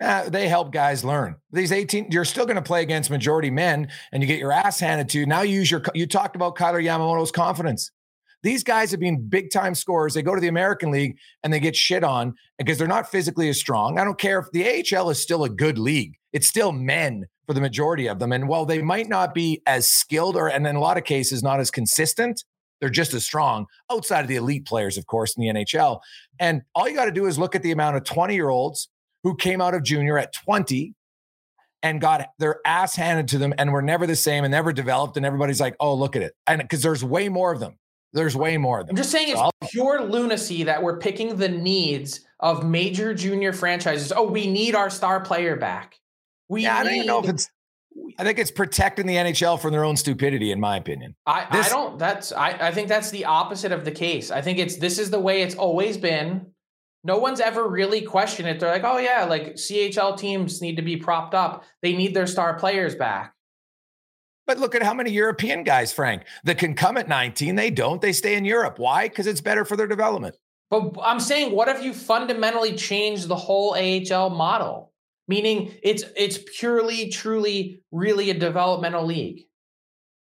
Uh, 0.00 0.28
they 0.28 0.48
help 0.48 0.72
guys 0.72 1.04
learn. 1.04 1.36
These 1.52 1.70
18, 1.70 2.10
you're 2.10 2.24
still 2.24 2.44
going 2.44 2.56
to 2.56 2.62
play 2.62 2.82
against 2.82 3.10
majority 3.10 3.50
men 3.50 3.88
and 4.10 4.22
you 4.22 4.26
get 4.26 4.40
your 4.40 4.50
ass 4.50 4.80
handed 4.80 5.08
to 5.10 5.20
you. 5.20 5.26
Now 5.26 5.42
you 5.42 5.60
use 5.60 5.70
your, 5.70 5.82
you 5.94 6.06
talked 6.06 6.34
about 6.34 6.56
Kailer 6.56 6.82
Yamamoto's 6.82 7.30
confidence. 7.30 7.90
These 8.42 8.64
guys 8.64 8.90
have 8.90 9.00
been 9.00 9.28
big 9.28 9.50
time 9.50 9.74
scorers. 9.74 10.14
They 10.14 10.22
go 10.22 10.34
to 10.34 10.40
the 10.40 10.48
American 10.48 10.90
League 10.90 11.16
and 11.42 11.52
they 11.52 11.60
get 11.60 11.76
shit 11.76 12.02
on 12.02 12.34
because 12.58 12.78
they're 12.78 12.88
not 12.88 13.10
physically 13.10 13.48
as 13.48 13.58
strong. 13.58 13.98
I 13.98 14.04
don't 14.04 14.18
care 14.18 14.38
if 14.38 14.50
the 14.52 14.96
AHL 14.96 15.10
is 15.10 15.22
still 15.22 15.44
a 15.44 15.48
good 15.48 15.78
league. 15.78 16.16
It's 16.32 16.48
still 16.48 16.72
men 16.72 17.26
for 17.46 17.54
the 17.54 17.60
majority 17.60 18.08
of 18.08 18.18
them. 18.18 18.32
And 18.32 18.48
while 18.48 18.64
they 18.64 18.82
might 18.82 19.08
not 19.08 19.34
be 19.34 19.62
as 19.66 19.88
skilled 19.88 20.36
or, 20.36 20.48
and 20.48 20.66
in 20.66 20.76
a 20.76 20.80
lot 20.80 20.96
of 20.96 21.04
cases, 21.04 21.42
not 21.42 21.60
as 21.60 21.70
consistent, 21.70 22.44
they're 22.80 22.90
just 22.90 23.14
as 23.14 23.24
strong 23.24 23.66
outside 23.90 24.22
of 24.22 24.28
the 24.28 24.36
elite 24.36 24.66
players, 24.66 24.98
of 24.98 25.06
course, 25.06 25.36
in 25.36 25.42
the 25.42 25.60
NHL. 25.60 26.00
And 26.40 26.62
all 26.74 26.88
you 26.88 26.96
got 26.96 27.04
to 27.04 27.12
do 27.12 27.26
is 27.26 27.38
look 27.38 27.54
at 27.54 27.62
the 27.62 27.70
amount 27.70 27.96
of 27.96 28.04
20 28.04 28.34
year 28.34 28.48
olds 28.48 28.88
who 29.22 29.36
came 29.36 29.60
out 29.60 29.74
of 29.74 29.84
junior 29.84 30.18
at 30.18 30.32
20 30.32 30.94
and 31.84 32.00
got 32.00 32.28
their 32.38 32.60
ass 32.66 32.96
handed 32.96 33.28
to 33.28 33.38
them 33.38 33.54
and 33.58 33.72
were 33.72 33.82
never 33.82 34.06
the 34.06 34.16
same 34.16 34.42
and 34.44 34.50
never 34.50 34.72
developed. 34.72 35.16
And 35.16 35.26
everybody's 35.26 35.60
like, 35.60 35.76
oh, 35.78 35.94
look 35.94 36.16
at 36.16 36.22
it. 36.22 36.32
And 36.46 36.60
because 36.60 36.82
there's 36.82 37.04
way 37.04 37.28
more 37.28 37.52
of 37.52 37.60
them. 37.60 37.78
There's 38.12 38.36
way 38.36 38.58
more. 38.58 38.82
Than. 38.82 38.90
I'm 38.90 38.96
just 38.96 39.10
saying 39.10 39.34
so 39.34 39.50
it's 39.60 39.72
pure 39.72 40.02
lunacy 40.02 40.64
that 40.64 40.82
we're 40.82 40.98
picking 40.98 41.36
the 41.36 41.48
needs 41.48 42.20
of 42.40 42.64
major 42.64 43.14
junior 43.14 43.52
franchises. 43.52 44.12
Oh, 44.14 44.24
we 44.24 44.46
need 44.46 44.74
our 44.74 44.90
star 44.90 45.20
player 45.20 45.56
back. 45.56 45.98
We 46.48 46.64
yeah, 46.64 46.76
I 46.76 46.84
don't 46.84 46.94
even 46.94 47.06
know 47.06 47.20
if 47.20 47.28
it's. 47.28 47.48
I 48.18 48.24
think 48.24 48.38
it's 48.38 48.50
protecting 48.50 49.06
the 49.06 49.16
NHL 49.16 49.60
from 49.60 49.72
their 49.72 49.84
own 49.84 49.96
stupidity, 49.96 50.50
in 50.50 50.60
my 50.60 50.76
opinion. 50.76 51.14
I, 51.26 51.46
this, 51.52 51.66
I 51.66 51.68
don't. 51.70 51.98
That's. 51.98 52.32
I, 52.32 52.68
I 52.68 52.70
think 52.72 52.88
that's 52.88 53.10
the 53.10 53.24
opposite 53.24 53.72
of 53.72 53.84
the 53.84 53.90
case. 53.90 54.30
I 54.30 54.42
think 54.42 54.58
it's 54.58 54.76
this 54.76 54.98
is 54.98 55.10
the 55.10 55.20
way 55.20 55.42
it's 55.42 55.54
always 55.54 55.96
been. 55.96 56.46
No 57.04 57.18
one's 57.18 57.40
ever 57.40 57.66
really 57.66 58.02
questioned 58.02 58.48
it. 58.48 58.60
They're 58.60 58.70
like, 58.70 58.84
oh 58.84 58.98
yeah, 58.98 59.24
like 59.24 59.54
CHL 59.54 60.18
teams 60.18 60.60
need 60.60 60.76
to 60.76 60.82
be 60.82 60.96
propped 60.96 61.34
up. 61.34 61.64
They 61.80 61.94
need 61.94 62.14
their 62.14 62.26
star 62.26 62.58
players 62.58 62.94
back. 62.94 63.31
But 64.46 64.58
look 64.58 64.74
at 64.74 64.82
how 64.82 64.94
many 64.94 65.10
European 65.10 65.62
guys, 65.62 65.92
Frank, 65.92 66.24
that 66.44 66.58
can 66.58 66.74
come 66.74 66.96
at 66.96 67.08
19. 67.08 67.54
They 67.54 67.70
don't. 67.70 68.00
They 68.00 68.12
stay 68.12 68.34
in 68.34 68.44
Europe. 68.44 68.78
Why? 68.78 69.08
Because 69.08 69.26
it's 69.26 69.40
better 69.40 69.64
for 69.64 69.76
their 69.76 69.86
development. 69.86 70.36
But 70.68 70.94
I'm 71.02 71.20
saying, 71.20 71.52
what 71.54 71.68
if 71.68 71.82
you 71.82 71.92
fundamentally 71.92 72.74
change 72.74 73.26
the 73.26 73.36
whole 73.36 73.74
AHL 73.74 74.30
model? 74.30 74.92
Meaning 75.28 75.74
it's 75.82 76.02
it's 76.16 76.38
purely, 76.58 77.08
truly, 77.08 77.82
really 77.92 78.30
a 78.30 78.34
developmental 78.34 79.04
league. 79.04 79.46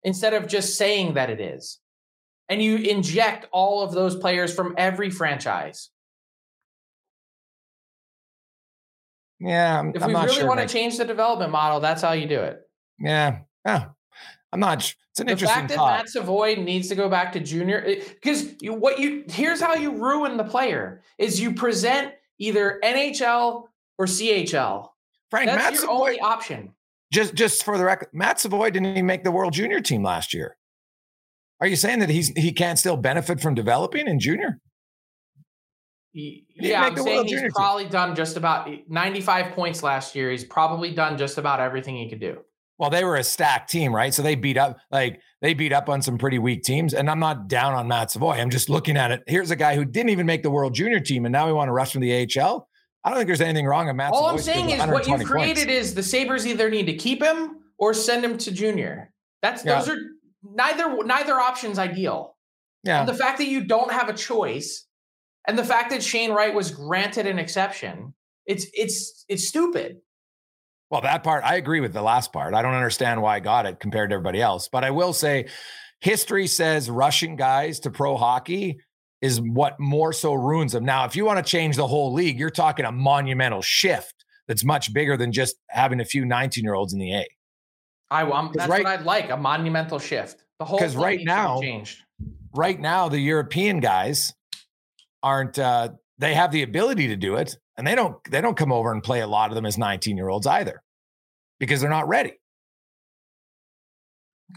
Instead 0.04 0.34
of 0.34 0.48
just 0.48 0.78
saying 0.78 1.16
that 1.16 1.30
it 1.30 1.42
is. 1.42 1.80
And 2.48 2.62
you 2.62 2.78
inject 2.78 3.48
all 3.52 3.84
of 3.84 3.92
those 3.92 4.16
players 4.16 4.54
from 4.54 4.76
every 4.78 5.10
franchise. 5.10 5.90
Yeah. 9.40 9.80
I'm, 9.80 9.94
if 9.96 10.06
we 10.06 10.14
really 10.14 10.34
sure 10.34 10.48
want 10.48 10.60
to 10.62 10.68
change 10.68 10.98
the 10.98 11.06
development 11.06 11.52
model, 11.52 11.80
that's 11.80 12.02
how 12.02 12.14
you 12.14 12.28
do 12.28 12.40
it. 12.40 12.62
Yeah. 13.00 13.40
Yeah. 13.66 13.86
I'm 14.56 14.62
not. 14.62 14.78
It's 14.78 15.20
an 15.20 15.26
the 15.26 15.34
interesting 15.34 15.68
fact 15.68 15.70
that. 15.72 15.78
Matt 15.78 16.08
Savoie 16.08 16.56
needs 16.56 16.88
to 16.88 16.96
go 16.96 17.10
back 17.10 17.34
to 17.34 17.42
junior 17.42 17.84
eh, 17.86 18.02
because 18.08 18.54
you, 18.62 18.74
what 18.74 19.00
you 19.00 19.26
here's 19.28 19.60
how 19.60 19.74
you 19.76 19.92
ruin 19.92 20.38
the 20.38 20.46
player 20.46 21.02
is 21.18 21.42
you 21.42 21.54
present 21.54 22.14
either 22.40 22.80
NHL 22.82 23.66
or 23.98 24.06
CHL. 24.06 24.88
Frank, 25.30 25.48
That's 25.48 25.58
Matt 25.58 25.74
your 25.74 25.82
Savoie, 25.82 25.94
only 25.94 26.20
option. 26.22 26.74
Just 27.12 27.36
just 27.36 27.66
for 27.66 27.78
the 27.78 27.84
record, 27.84 28.08
Matt 28.14 28.40
Savoie 28.40 28.70
didn't 28.70 28.88
even 28.92 29.06
make 29.06 29.26
the 29.26 29.32
World 29.32 29.52
Junior 29.52 29.82
team 29.82 30.04
last 30.04 30.34
year. 30.34 30.56
Are 31.60 31.68
you 31.68 31.76
saying 31.76 32.00
that 32.00 32.10
he's 32.10 32.30
he 32.30 32.54
can't 32.54 32.80
still 32.80 32.96
benefit 32.96 33.42
from 33.42 33.56
developing 33.56 34.08
in 34.08 34.22
junior? 34.22 34.62
yeah, 36.14 36.82
I'm 36.82 36.96
saying 36.96 37.28
he's 37.28 37.42
probably 37.54 37.84
team. 37.84 37.92
done 37.92 38.16
just 38.16 38.38
about 38.38 38.70
eh, 38.70 38.78
95 38.88 39.52
points 39.52 39.84
last 39.84 40.16
year. 40.16 40.32
He's 40.32 40.46
probably 40.46 40.94
done 40.94 41.18
just 41.18 41.38
about 41.38 41.60
everything 41.60 41.98
he 41.98 42.10
could 42.10 42.22
do. 42.22 42.38
Well, 42.78 42.90
they 42.90 43.04
were 43.04 43.16
a 43.16 43.24
stacked 43.24 43.70
team, 43.70 43.96
right? 43.96 44.14
So 44.14 44.22
they 44.22 44.36
beat 44.36 44.58
up 44.58 44.78
like 44.92 45.22
they 45.42 45.54
beat 45.54 45.72
up 45.72 45.88
on 45.88 46.02
some 46.02 46.18
pretty 46.18 46.40
weak 46.40 46.64
teams. 46.64 46.94
And 46.94 47.10
I'm 47.10 47.20
not 47.20 47.48
down 47.48 47.74
on 47.74 47.88
Matt 47.88 48.12
Savoie. 48.12 48.34
I'm 48.34 48.50
just 48.50 48.70
looking 48.70 48.98
at 48.98 49.12
it. 49.12 49.24
Here's 49.28 49.52
a 49.52 49.56
guy 49.56 49.76
who 49.76 49.86
didn't 49.86 50.10
even 50.10 50.26
make 50.26 50.44
the 50.44 50.50
World 50.50 50.74
Junior 50.74 51.00
team, 51.00 51.26
and 51.26 51.32
now 51.32 51.48
we 51.48 51.54
want 51.54 51.70
to 51.70 51.72
rush 51.72 51.94
from 51.94 52.02
the 52.02 52.14
AHL. 52.14 52.68
I 53.04 53.10
don't 53.10 53.18
think 53.18 53.28
there's 53.28 53.42
anything 53.42 53.66
wrong 53.68 53.86
with 53.86 53.96
Matt. 53.96 54.14
All 54.14 54.26
I'm 54.26 54.40
saying 54.40 54.72
is 54.72 54.84
what 54.88 55.08
you've 55.08 55.24
created 55.24 55.68
points. 55.68 55.90
is 55.90 55.94
the 55.94 56.04
Sabres 56.04 56.46
either 56.48 56.70
need 56.70 56.88
to 56.88 56.96
keep 56.96 57.22
him 57.22 57.60
or 57.78 57.94
send 57.94 58.26
him 58.26 58.38
to 58.40 58.52
junior. 58.52 59.12
That's 59.42 59.64
yeah. 59.64 59.78
those 59.78 59.90
are 59.90 59.98
neither 60.44 61.04
neither 61.04 61.36
option's 61.36 61.78
ideal. 61.78 62.36
Yeah. 62.84 63.02
And 63.02 63.10
the 63.10 63.14
fact 63.14 63.38
that 63.38 63.48
you 63.48 63.64
don't 63.64 63.92
have 63.92 64.10
a 64.10 64.14
choice 64.14 64.88
and 65.48 65.58
the 65.58 65.64
fact 65.64 65.92
that 65.92 66.04
Shane 66.04 66.32
Wright 66.32 66.54
was 66.54 66.72
granted 66.72 67.28
an 67.28 67.40
exception, 67.40 68.14
it's 68.46 68.66
it's 68.74 69.26
it's 69.30 69.48
stupid. 69.48 69.98
Well, 70.96 71.02
that 71.02 71.26
part 71.26 71.44
I 71.44 71.56
agree 71.56 71.82
with 71.82 71.92
the 71.92 72.02
last 72.02 72.32
part. 72.32 72.54
I 72.54 72.62
don't 72.62 72.74
understand 72.74 73.22
why 73.22 73.36
I 73.36 73.40
got 73.42 73.66
it 73.66 73.82
compared 73.82 74.12
to 74.12 74.14
everybody 74.14 74.42
else, 74.42 74.70
but 74.72 74.86
I 74.86 74.92
will 74.92 75.12
say 75.12 75.48
history 76.00 76.48
says 76.48 76.90
rushing 76.90 77.36
guys 77.36 77.82
to 77.82 77.92
pro 77.92 78.16
hockey 78.16 78.80
is 79.22 79.42
what 79.42 79.78
more 79.78 80.14
so 80.14 80.34
ruins 80.34 80.72
them. 80.72 80.86
Now, 80.86 81.04
if 81.04 81.14
you 81.14 81.26
want 81.26 81.46
to 81.46 81.52
change 81.52 81.76
the 81.76 81.86
whole 81.86 82.14
league, 82.14 82.40
you're 82.40 82.50
talking 82.50 82.86
a 82.86 82.94
monumental 82.94 83.62
shift 83.62 84.24
that's 84.48 84.64
much 84.64 84.94
bigger 84.94 85.18
than 85.18 85.34
just 85.34 85.58
having 85.68 86.00
a 86.00 86.06
few 86.06 86.24
19 86.24 86.64
year 86.64 86.76
olds 86.76 86.94
in 86.94 87.00
the 87.00 87.14
A. 87.14 87.28
I 88.10 88.24
want 88.24 88.54
that's 88.54 88.70
right, 88.70 88.86
what 88.86 88.98
I'd 88.98 89.06
like 89.06 89.32
a 89.32 89.38
monumental 89.38 90.00
shift. 90.00 90.46
The 90.60 90.66
whole 90.66 90.80
because 90.80 90.96
right 90.96 91.20
now, 91.26 91.60
changed. 91.60 92.04
right 92.56 92.80
now, 92.80 93.10
the 93.10 93.20
European 93.20 93.82
guys 93.82 94.34
aren't. 95.22 95.60
uh 95.60 95.90
They 96.20 96.36
have 96.36 96.54
the 96.54 96.64
ability 96.64 97.10
to 97.10 97.18
do 97.18 97.36
it, 97.36 97.58
and 97.76 97.86
they 97.86 97.96
don't. 97.96 98.16
They 98.32 98.40
don't 98.40 98.56
come 98.56 98.72
over 98.72 98.94
and 98.94 99.04
play 99.04 99.20
a 99.20 99.28
lot 99.28 99.52
of 99.52 99.56
them 99.56 99.66
as 99.66 99.78
19 99.78 100.16
year 100.16 100.30
olds 100.30 100.48
either, 100.48 100.82
because 101.60 101.82
they're 101.82 101.90
not 101.90 102.08
ready. 102.08 102.34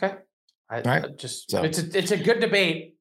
Okay, 0.02 0.16
I, 0.70 0.80
right. 0.82 1.04
I 1.04 1.08
just 1.16 1.50
so. 1.50 1.62
it's 1.62 1.78
a, 1.78 1.98
it's 1.98 2.10
a 2.10 2.16
good 2.16 2.40
debate. 2.40 2.96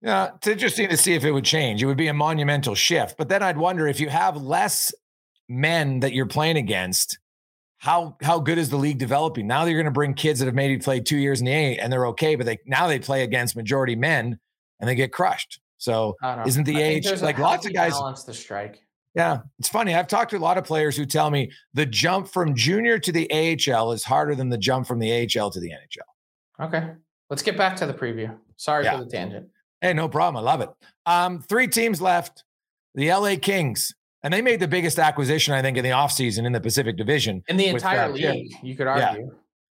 Yeah, 0.00 0.30
it's 0.36 0.46
interesting 0.46 0.88
to 0.90 0.96
see 0.96 1.14
if 1.14 1.24
it 1.24 1.32
would 1.32 1.44
change. 1.44 1.82
It 1.82 1.86
would 1.86 1.96
be 1.96 2.06
a 2.06 2.14
monumental 2.14 2.74
shift. 2.74 3.16
But 3.18 3.28
then 3.28 3.42
I'd 3.42 3.58
wonder 3.58 3.88
if 3.88 3.98
you 3.98 4.08
have 4.08 4.36
less 4.36 4.92
men 5.48 6.00
that 6.00 6.12
you're 6.12 6.26
playing 6.26 6.56
against, 6.56 7.18
how 7.78 8.16
how 8.22 8.38
good 8.38 8.58
is 8.58 8.70
the 8.70 8.76
league 8.76 8.98
developing? 8.98 9.46
Now 9.46 9.64
you're 9.64 9.74
going 9.74 9.86
to 9.86 9.90
bring 9.90 10.14
kids 10.14 10.40
that 10.40 10.46
have 10.46 10.54
maybe 10.54 10.78
played 10.78 11.06
two 11.06 11.16
years 11.16 11.40
in 11.40 11.46
the 11.46 11.52
A 11.52 11.78
and 11.78 11.92
they're 11.92 12.06
okay, 12.08 12.34
but 12.34 12.46
they 12.46 12.58
now 12.66 12.86
they 12.86 12.98
play 12.98 13.22
against 13.22 13.56
majority 13.56 13.96
men 13.96 14.38
and 14.80 14.88
they 14.88 14.94
get 14.94 15.12
crushed. 15.12 15.60
So 15.78 16.16
isn't 16.44 16.64
the 16.64 16.80
age 16.80 17.06
like 17.22 17.38
lots 17.38 17.66
of 17.66 17.72
guys 17.72 17.92
balance 17.92 18.24
the 18.24 18.34
strike? 18.34 18.84
Yeah, 19.14 19.40
it's 19.58 19.68
funny. 19.68 19.94
I've 19.94 20.06
talked 20.06 20.30
to 20.30 20.36
a 20.36 20.38
lot 20.38 20.58
of 20.58 20.64
players 20.64 20.96
who 20.96 21.06
tell 21.06 21.30
me 21.30 21.50
the 21.74 21.86
jump 21.86 22.28
from 22.28 22.54
junior 22.54 22.98
to 22.98 23.10
the 23.10 23.28
AHL 23.30 23.92
is 23.92 24.04
harder 24.04 24.34
than 24.34 24.48
the 24.48 24.58
jump 24.58 24.86
from 24.86 24.98
the 24.98 25.12
AHL 25.12 25.50
to 25.50 25.60
the 25.60 25.70
NHL. 25.70 26.66
Okay, 26.66 26.90
let's 27.30 27.42
get 27.42 27.56
back 27.56 27.76
to 27.76 27.86
the 27.86 27.94
preview. 27.94 28.36
Sorry 28.56 28.84
yeah. 28.84 28.98
for 28.98 29.04
the 29.04 29.10
tangent. 29.10 29.48
Hey, 29.80 29.92
no 29.92 30.08
problem. 30.08 30.44
I 30.44 30.50
love 30.50 30.60
it. 30.60 30.70
Um, 31.06 31.40
three 31.40 31.68
teams 31.68 32.00
left. 32.00 32.44
The 32.94 33.12
LA 33.12 33.36
Kings, 33.40 33.94
and 34.24 34.34
they 34.34 34.42
made 34.42 34.58
the 34.58 34.66
biggest 34.66 34.98
acquisition, 34.98 35.54
I 35.54 35.62
think, 35.62 35.76
in 35.76 35.84
the 35.84 35.90
offseason 35.90 36.46
in 36.46 36.52
the 36.52 36.60
Pacific 36.60 36.96
Division. 36.96 37.44
In 37.46 37.56
the 37.56 37.66
entire 37.66 38.08
league, 38.08 38.22
Pierre, 38.22 38.34
you 38.62 38.74
could 38.74 38.86
argue. 38.88 39.24
Yeah, 39.24 39.30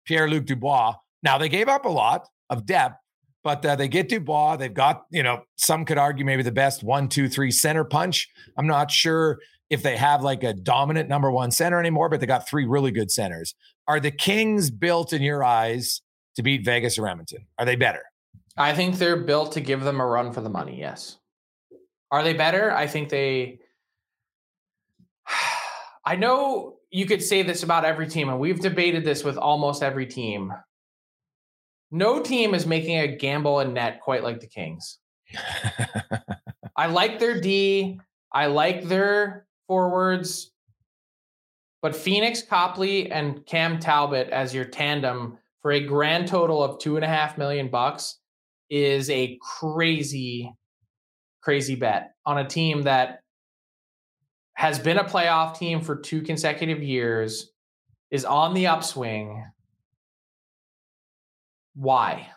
Pierre 0.05 0.29
Luc 0.29 0.45
Dubois. 0.45 0.95
Now, 1.23 1.39
they 1.39 1.49
gave 1.49 1.69
up 1.69 1.85
a 1.85 1.89
lot 1.89 2.29
of 2.49 2.65
depth, 2.65 2.97
but 3.45 3.65
uh, 3.65 3.77
they 3.77 3.89
get 3.89 4.09
Dubois. 4.09 4.57
They've 4.57 4.73
got, 4.73 5.05
you 5.11 5.23
know, 5.23 5.43
some 5.57 5.85
could 5.85 5.99
argue 5.99 6.25
maybe 6.25 6.43
the 6.43 6.53
best 6.53 6.83
one, 6.83 7.09
two, 7.09 7.29
three 7.29 7.51
center 7.51 7.85
punch. 7.85 8.29
I'm 8.57 8.67
not 8.67 8.91
sure 8.91 9.39
if 9.71 9.83
they 9.83 9.97
have 9.97 10.23
like 10.23 10.43
a 10.43 10.53
dominant 10.53 11.09
number 11.09 11.31
one 11.31 11.51
center 11.51 11.79
anymore, 11.79 12.09
but 12.09 12.21
they 12.21 12.27
got 12.27 12.49
three 12.49 12.67
really 12.67 12.91
good 12.91 13.11
centers. 13.11 13.55
Are 13.87 14.01
the 14.01 14.11
Kings 14.11 14.71
built 14.71 15.13
in 15.13 15.23
your 15.23 15.45
eyes 15.45 16.03
to 16.37 16.43
beat 16.43 16.65
Vegas 16.65 16.99
or 16.99 17.09
Edmonton? 17.09 17.47
Are 17.59 17.65
they 17.65 17.77
better? 17.77 18.03
I 18.57 18.75
think 18.75 18.99
they're 18.99 19.17
built 19.17 19.53
to 19.53 19.61
give 19.61 19.83
them 19.83 20.01
a 20.01 20.07
run 20.07 20.33
for 20.33 20.41
the 20.41 20.51
money. 20.51 20.79
Yes. 20.79 21.19
Are 22.11 22.23
they 22.23 22.35
better? 22.35 22.73
I 22.73 22.87
think 22.87 23.09
they. 23.09 23.61
I 26.05 26.17
know 26.17 26.79
you 26.91 27.05
could 27.05 27.23
say 27.23 27.43
this 27.43 27.63
about 27.63 27.85
every 27.85 28.09
team, 28.09 28.31
and 28.31 28.41
we've 28.41 28.61
debated 28.61 29.05
this 29.05 29.23
with 29.23 29.37
almost 29.37 29.83
every 29.83 30.07
team. 30.07 30.53
No 31.91 32.23
team 32.23 32.55
is 32.55 32.67
making 32.67 32.99
a 32.99 33.17
gamble 33.17 33.61
in 33.61 33.73
net 33.75 34.01
quite 34.01 34.23
like 34.23 34.41
the 34.41 34.47
Kings. 34.47 34.99
I 36.77 36.87
like 36.87 37.19
their 37.19 37.41
D. 37.41 38.01
I 38.33 38.47
like 38.47 38.85
their 38.85 39.47
forwards. 39.67 40.53
But 41.81 41.97
Phoenix 41.97 42.43
Copley 42.43 43.11
and 43.11 43.45
Cam 43.47 43.79
Talbot 43.79 44.29
as 44.31 44.53
your 44.53 44.65
tandem 44.65 45.39
for 45.63 45.73
a 45.73 45.81
grand 45.81 46.29
total 46.29 46.63
of 46.63 46.79
two 46.79 46.97
and 46.97 47.05
a 47.05 47.09
half 47.09 47.39
million 47.39 47.69
bucks 47.69 48.19
is 48.71 49.09
a 49.11 49.39
crazy, 49.41 50.53
crazy 51.43 51.75
bet 51.75 52.15
on 52.27 52.39
a 52.39 52.49
team 52.49 52.83
that 52.83 53.21
has 54.55 54.79
been 54.79 54.99
a 54.99 55.05
playoff 55.05 55.57
team 55.57 55.81
for 55.81 55.97
two 55.97 56.21
consecutive 56.21 56.83
years, 56.83 57.53
is 58.11 58.25
on 58.25 58.55
the 58.55 58.67
upswing. 58.67 59.45
Why? 61.79 62.29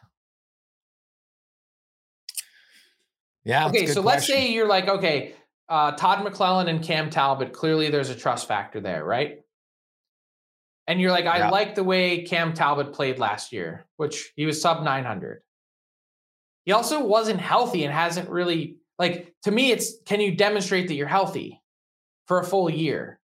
Yeah. 3.44 3.70
Okay, 3.70 3.88
so 3.88 4.04
question. 4.04 4.06
let's 4.06 4.28
say 4.28 4.52
you're 4.52 4.68
like, 4.68 4.88
okay, 4.88 5.34
uh, 5.68 5.94
Todd 5.94 6.24
McLellan 6.24 6.70
and 6.70 6.84
Cam 6.84 7.10
Talbot, 7.10 7.52
clearly 7.52 7.90
there's 7.90 8.12
a 8.12 8.16
trust 8.16 8.48
factor 8.48 8.80
there, 8.80 9.04
right? 9.04 9.40
And 10.86 11.02
you're 11.02 11.10
like, 11.10 11.26
I 11.26 11.40
yeah. 11.40 11.50
like 11.50 11.74
the 11.74 11.84
way 11.84 12.22
Cam 12.22 12.54
Talbot 12.54 12.94
played 12.94 13.18
last 13.18 13.52
year, 13.52 13.88
which 13.98 14.32
he 14.36 14.46
was 14.46 14.62
sub 14.62 14.84
900. 14.84 15.42
He 16.66 16.72
also 16.72 17.04
wasn't 17.04 17.40
healthy 17.40 17.84
and 17.84 17.92
hasn't 17.92 18.30
really 18.30 18.78
like 19.00 19.34
to 19.44 19.52
me 19.52 19.72
it's 19.72 19.94
can 20.06 20.22
you 20.22 20.36
demonstrate 20.36 20.88
that 20.90 20.94
you're 20.94 21.08
healthy 21.08 21.64
for 22.28 22.40
a 22.40 22.44
full 22.46 22.70
year? 22.70 23.20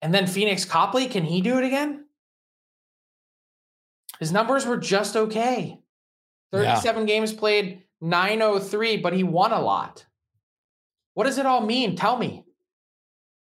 And 0.00 0.14
then 0.14 0.28
Phoenix 0.28 0.64
Copley, 0.64 1.08
can 1.08 1.24
he 1.24 1.40
do 1.40 1.58
it 1.58 1.64
again? 1.64 2.03
His 4.24 4.32
numbers 4.32 4.66
were 4.66 4.76
just 4.76 5.16
okay. 5.16 5.78
37 6.52 7.02
yeah. 7.02 7.06
games 7.06 7.32
played, 7.32 7.82
903, 8.00 8.98
but 8.98 9.12
he 9.12 9.22
won 9.22 9.52
a 9.52 9.60
lot. 9.60 10.06
What 11.14 11.24
does 11.24 11.38
it 11.38 11.46
all 11.46 11.60
mean? 11.60 11.94
Tell 11.94 12.16
me. 12.16 12.44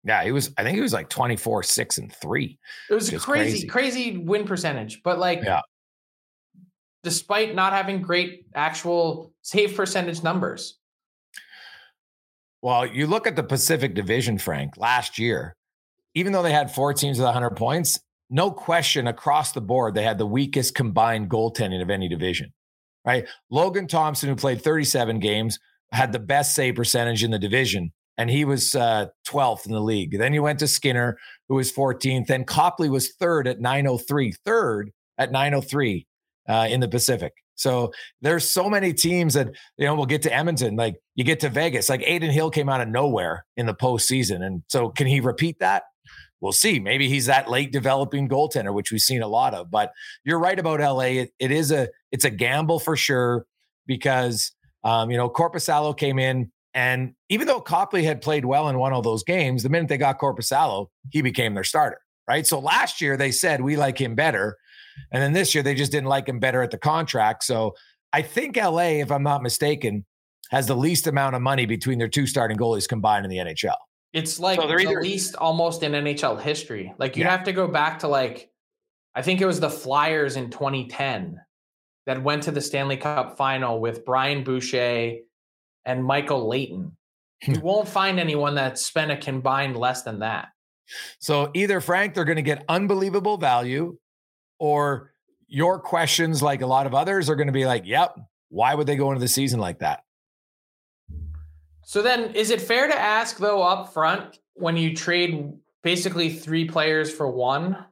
Yeah, 0.03 0.23
he 0.23 0.31
was, 0.31 0.51
I 0.57 0.63
think 0.63 0.75
he 0.75 0.81
was 0.81 0.93
like 0.93 1.09
24, 1.09 1.63
6, 1.63 1.97
and 1.99 2.13
3. 2.13 2.59
It 2.89 2.93
was 2.93 3.09
crazy, 3.09 3.19
crazy, 3.19 3.67
crazy, 3.67 4.17
win 4.17 4.45
percentage. 4.45 5.03
But 5.03 5.19
like 5.19 5.41
yeah 5.43 5.61
despite 7.03 7.55
not 7.55 7.73
having 7.73 8.01
great 8.01 8.45
actual 8.53 9.33
save 9.41 9.75
percentage 9.75 10.23
numbers. 10.23 10.77
Well, 12.61 12.85
you 12.85 13.07
look 13.07 13.25
at 13.25 13.35
the 13.35 13.43
Pacific 13.43 13.95
Division, 13.95 14.37
Frank, 14.37 14.77
last 14.77 15.17
year, 15.17 15.55
even 16.13 16.31
though 16.31 16.43
they 16.43 16.51
had 16.51 16.73
four 16.73 16.93
teams 16.93 17.17
with 17.17 17.25
100 17.25 17.51
points, 17.51 17.99
no 18.31 18.49
question 18.49 19.07
across 19.07 19.51
the 19.51 19.61
board, 19.61 19.93
they 19.93 20.03
had 20.03 20.17
the 20.17 20.25
weakest 20.25 20.73
combined 20.73 21.29
goaltending 21.29 21.81
of 21.81 21.89
any 21.89 22.07
division, 22.07 22.51
right? 23.05 23.27
Logan 23.49 23.87
Thompson, 23.87 24.29
who 24.29 24.35
played 24.35 24.63
37 24.63 25.19
games, 25.19 25.59
had 25.91 26.13
the 26.13 26.19
best 26.19 26.55
save 26.55 26.75
percentage 26.75 27.23
in 27.23 27.31
the 27.31 27.37
division, 27.37 27.91
and 28.17 28.29
he 28.29 28.45
was 28.45 28.73
uh, 28.73 29.07
12th 29.27 29.65
in 29.65 29.73
the 29.73 29.81
league. 29.81 30.17
Then 30.17 30.33
you 30.33 30.41
went 30.41 30.59
to 30.59 30.67
Skinner, 30.67 31.17
who 31.49 31.55
was 31.55 31.71
14th. 31.71 32.27
Then 32.27 32.45
Copley 32.45 32.89
was 32.89 33.11
third 33.19 33.47
at 33.47 33.59
903, 33.59 34.33
third 34.45 34.91
at 35.17 35.31
903 35.31 36.07
uh, 36.47 36.67
in 36.69 36.79
the 36.79 36.87
Pacific. 36.87 37.33
So 37.55 37.91
there's 38.21 38.47
so 38.47 38.69
many 38.69 38.93
teams 38.93 39.35
that 39.35 39.49
you 39.77 39.85
know 39.85 39.95
we'll 39.95 40.05
get 40.05 40.23
to 40.23 40.33
Edmonton, 40.33 40.75
like 40.75 40.95
you 41.15 41.23
get 41.23 41.41
to 41.41 41.49
Vegas, 41.49 41.89
like 41.89 42.01
Adin 42.01 42.31
Hill 42.31 42.49
came 42.49 42.69
out 42.69 42.81
of 42.81 42.87
nowhere 42.87 43.45
in 43.55 43.67
the 43.67 43.75
postseason, 43.75 44.41
and 44.41 44.63
so 44.67 44.89
can 44.89 45.05
he 45.05 45.19
repeat 45.19 45.59
that? 45.59 45.83
We'll 46.41 46.51
see. 46.51 46.79
Maybe 46.79 47.07
he's 47.07 47.27
that 47.27 47.49
late 47.49 47.71
developing 47.71 48.27
goaltender, 48.27 48.73
which 48.73 48.91
we've 48.91 49.01
seen 49.01 49.21
a 49.21 49.27
lot 49.27 49.53
of. 49.53 49.69
But 49.69 49.93
you're 50.23 50.39
right 50.39 50.57
about 50.57 50.79
LA. 50.79 51.21
It, 51.21 51.33
it 51.39 51.51
is 51.51 51.71
a 51.71 51.87
it's 52.11 52.25
a 52.25 52.31
gamble 52.31 52.79
for 52.79 52.97
sure 52.97 53.45
because 53.85 54.51
um, 54.83 55.11
you 55.11 55.17
know 55.17 55.29
Korpisalo 55.29 55.95
came 55.95 56.17
in, 56.17 56.51
and 56.73 57.13
even 57.29 57.47
though 57.47 57.61
Copley 57.61 58.03
had 58.03 58.21
played 58.21 58.45
well 58.45 58.69
in 58.69 58.79
one 58.79 58.93
of 58.93 59.03
those 59.03 59.23
games, 59.23 59.63
the 59.63 59.69
minute 59.69 59.87
they 59.87 59.97
got 59.97 60.19
Korpisalo, 60.19 60.87
he 61.11 61.21
became 61.21 61.53
their 61.53 61.63
starter. 61.63 61.99
Right. 62.27 62.47
So 62.47 62.59
last 62.59 63.01
year 63.01 63.17
they 63.17 63.31
said 63.31 63.61
we 63.61 63.75
like 63.75 63.99
him 63.99 64.15
better. 64.15 64.57
And 65.11 65.21
then 65.21 65.33
this 65.33 65.55
year, 65.55 65.63
they 65.63 65.75
just 65.75 65.91
didn't 65.91 66.09
like 66.09 66.27
him 66.27 66.39
better 66.39 66.61
at 66.61 66.71
the 66.71 66.77
contract. 66.77 67.43
So 67.43 67.75
I 68.13 68.21
think 68.21 68.57
LA, 68.57 68.99
if 68.99 69.11
I'm 69.11 69.23
not 69.23 69.41
mistaken, 69.41 70.05
has 70.49 70.67
the 70.67 70.75
least 70.75 71.07
amount 71.07 71.35
of 71.35 71.41
money 71.41 71.65
between 71.65 71.97
their 71.97 72.09
two 72.09 72.27
starting 72.27 72.57
goalies 72.57 72.87
combined 72.87 73.25
in 73.25 73.31
the 73.31 73.37
NHL. 73.37 73.75
It's 74.13 74.39
like 74.39 74.59
so 74.59 74.67
the 74.67 74.77
either- 74.77 75.01
least 75.01 75.35
almost 75.35 75.83
in 75.83 75.93
NHL 75.93 76.41
history. 76.41 76.93
Like 76.97 77.15
you'd 77.15 77.23
yeah. 77.23 77.31
have 77.31 77.45
to 77.45 77.53
go 77.53 77.67
back 77.67 77.99
to 77.99 78.07
like, 78.07 78.49
I 79.15 79.21
think 79.21 79.41
it 79.41 79.45
was 79.45 79.59
the 79.59 79.69
Flyers 79.69 80.35
in 80.35 80.49
2010 80.49 81.39
that 82.05 82.23
went 82.23 82.43
to 82.43 82.51
the 82.51 82.61
Stanley 82.61 82.97
Cup 82.97 83.37
final 83.37 83.79
with 83.79 84.05
Brian 84.05 84.43
Boucher 84.43 85.17
and 85.85 86.03
Michael 86.03 86.47
Leighton. 86.47 86.95
you 87.45 87.59
won't 87.63 87.87
find 87.87 88.19
anyone 88.19 88.55
that 88.55 88.77
spent 88.77 89.11
a 89.11 89.17
combined 89.17 89.77
less 89.77 90.03
than 90.03 90.19
that. 90.19 90.49
So 91.19 91.51
either 91.53 91.79
Frank, 91.79 92.13
they're 92.13 92.25
going 92.25 92.35
to 92.37 92.41
get 92.41 92.65
unbelievable 92.67 93.37
value, 93.37 93.97
or 94.59 95.13
your 95.47 95.79
questions, 95.79 96.41
like 96.41 96.61
a 96.61 96.67
lot 96.67 96.85
of 96.85 96.93
others, 96.93 97.29
are 97.29 97.35
going 97.35 97.47
to 97.47 97.53
be 97.53 97.65
like, 97.65 97.85
yep, 97.85 98.15
why 98.49 98.75
would 98.75 98.87
they 98.87 98.95
go 98.95 99.09
into 99.09 99.19
the 99.19 99.27
season 99.27 99.59
like 99.59 99.79
that? 99.79 100.03
So 101.91 102.01
then, 102.01 102.33
is 102.35 102.51
it 102.51 102.61
fair 102.61 102.87
to 102.87 102.97
ask 102.97 103.37
though 103.37 103.61
up 103.61 103.91
front 103.91 104.39
when 104.53 104.77
you 104.77 104.95
trade 104.95 105.51
basically 105.83 106.31
three 106.31 106.63
players 106.63 107.11
for 107.13 107.29
one, 107.29 107.83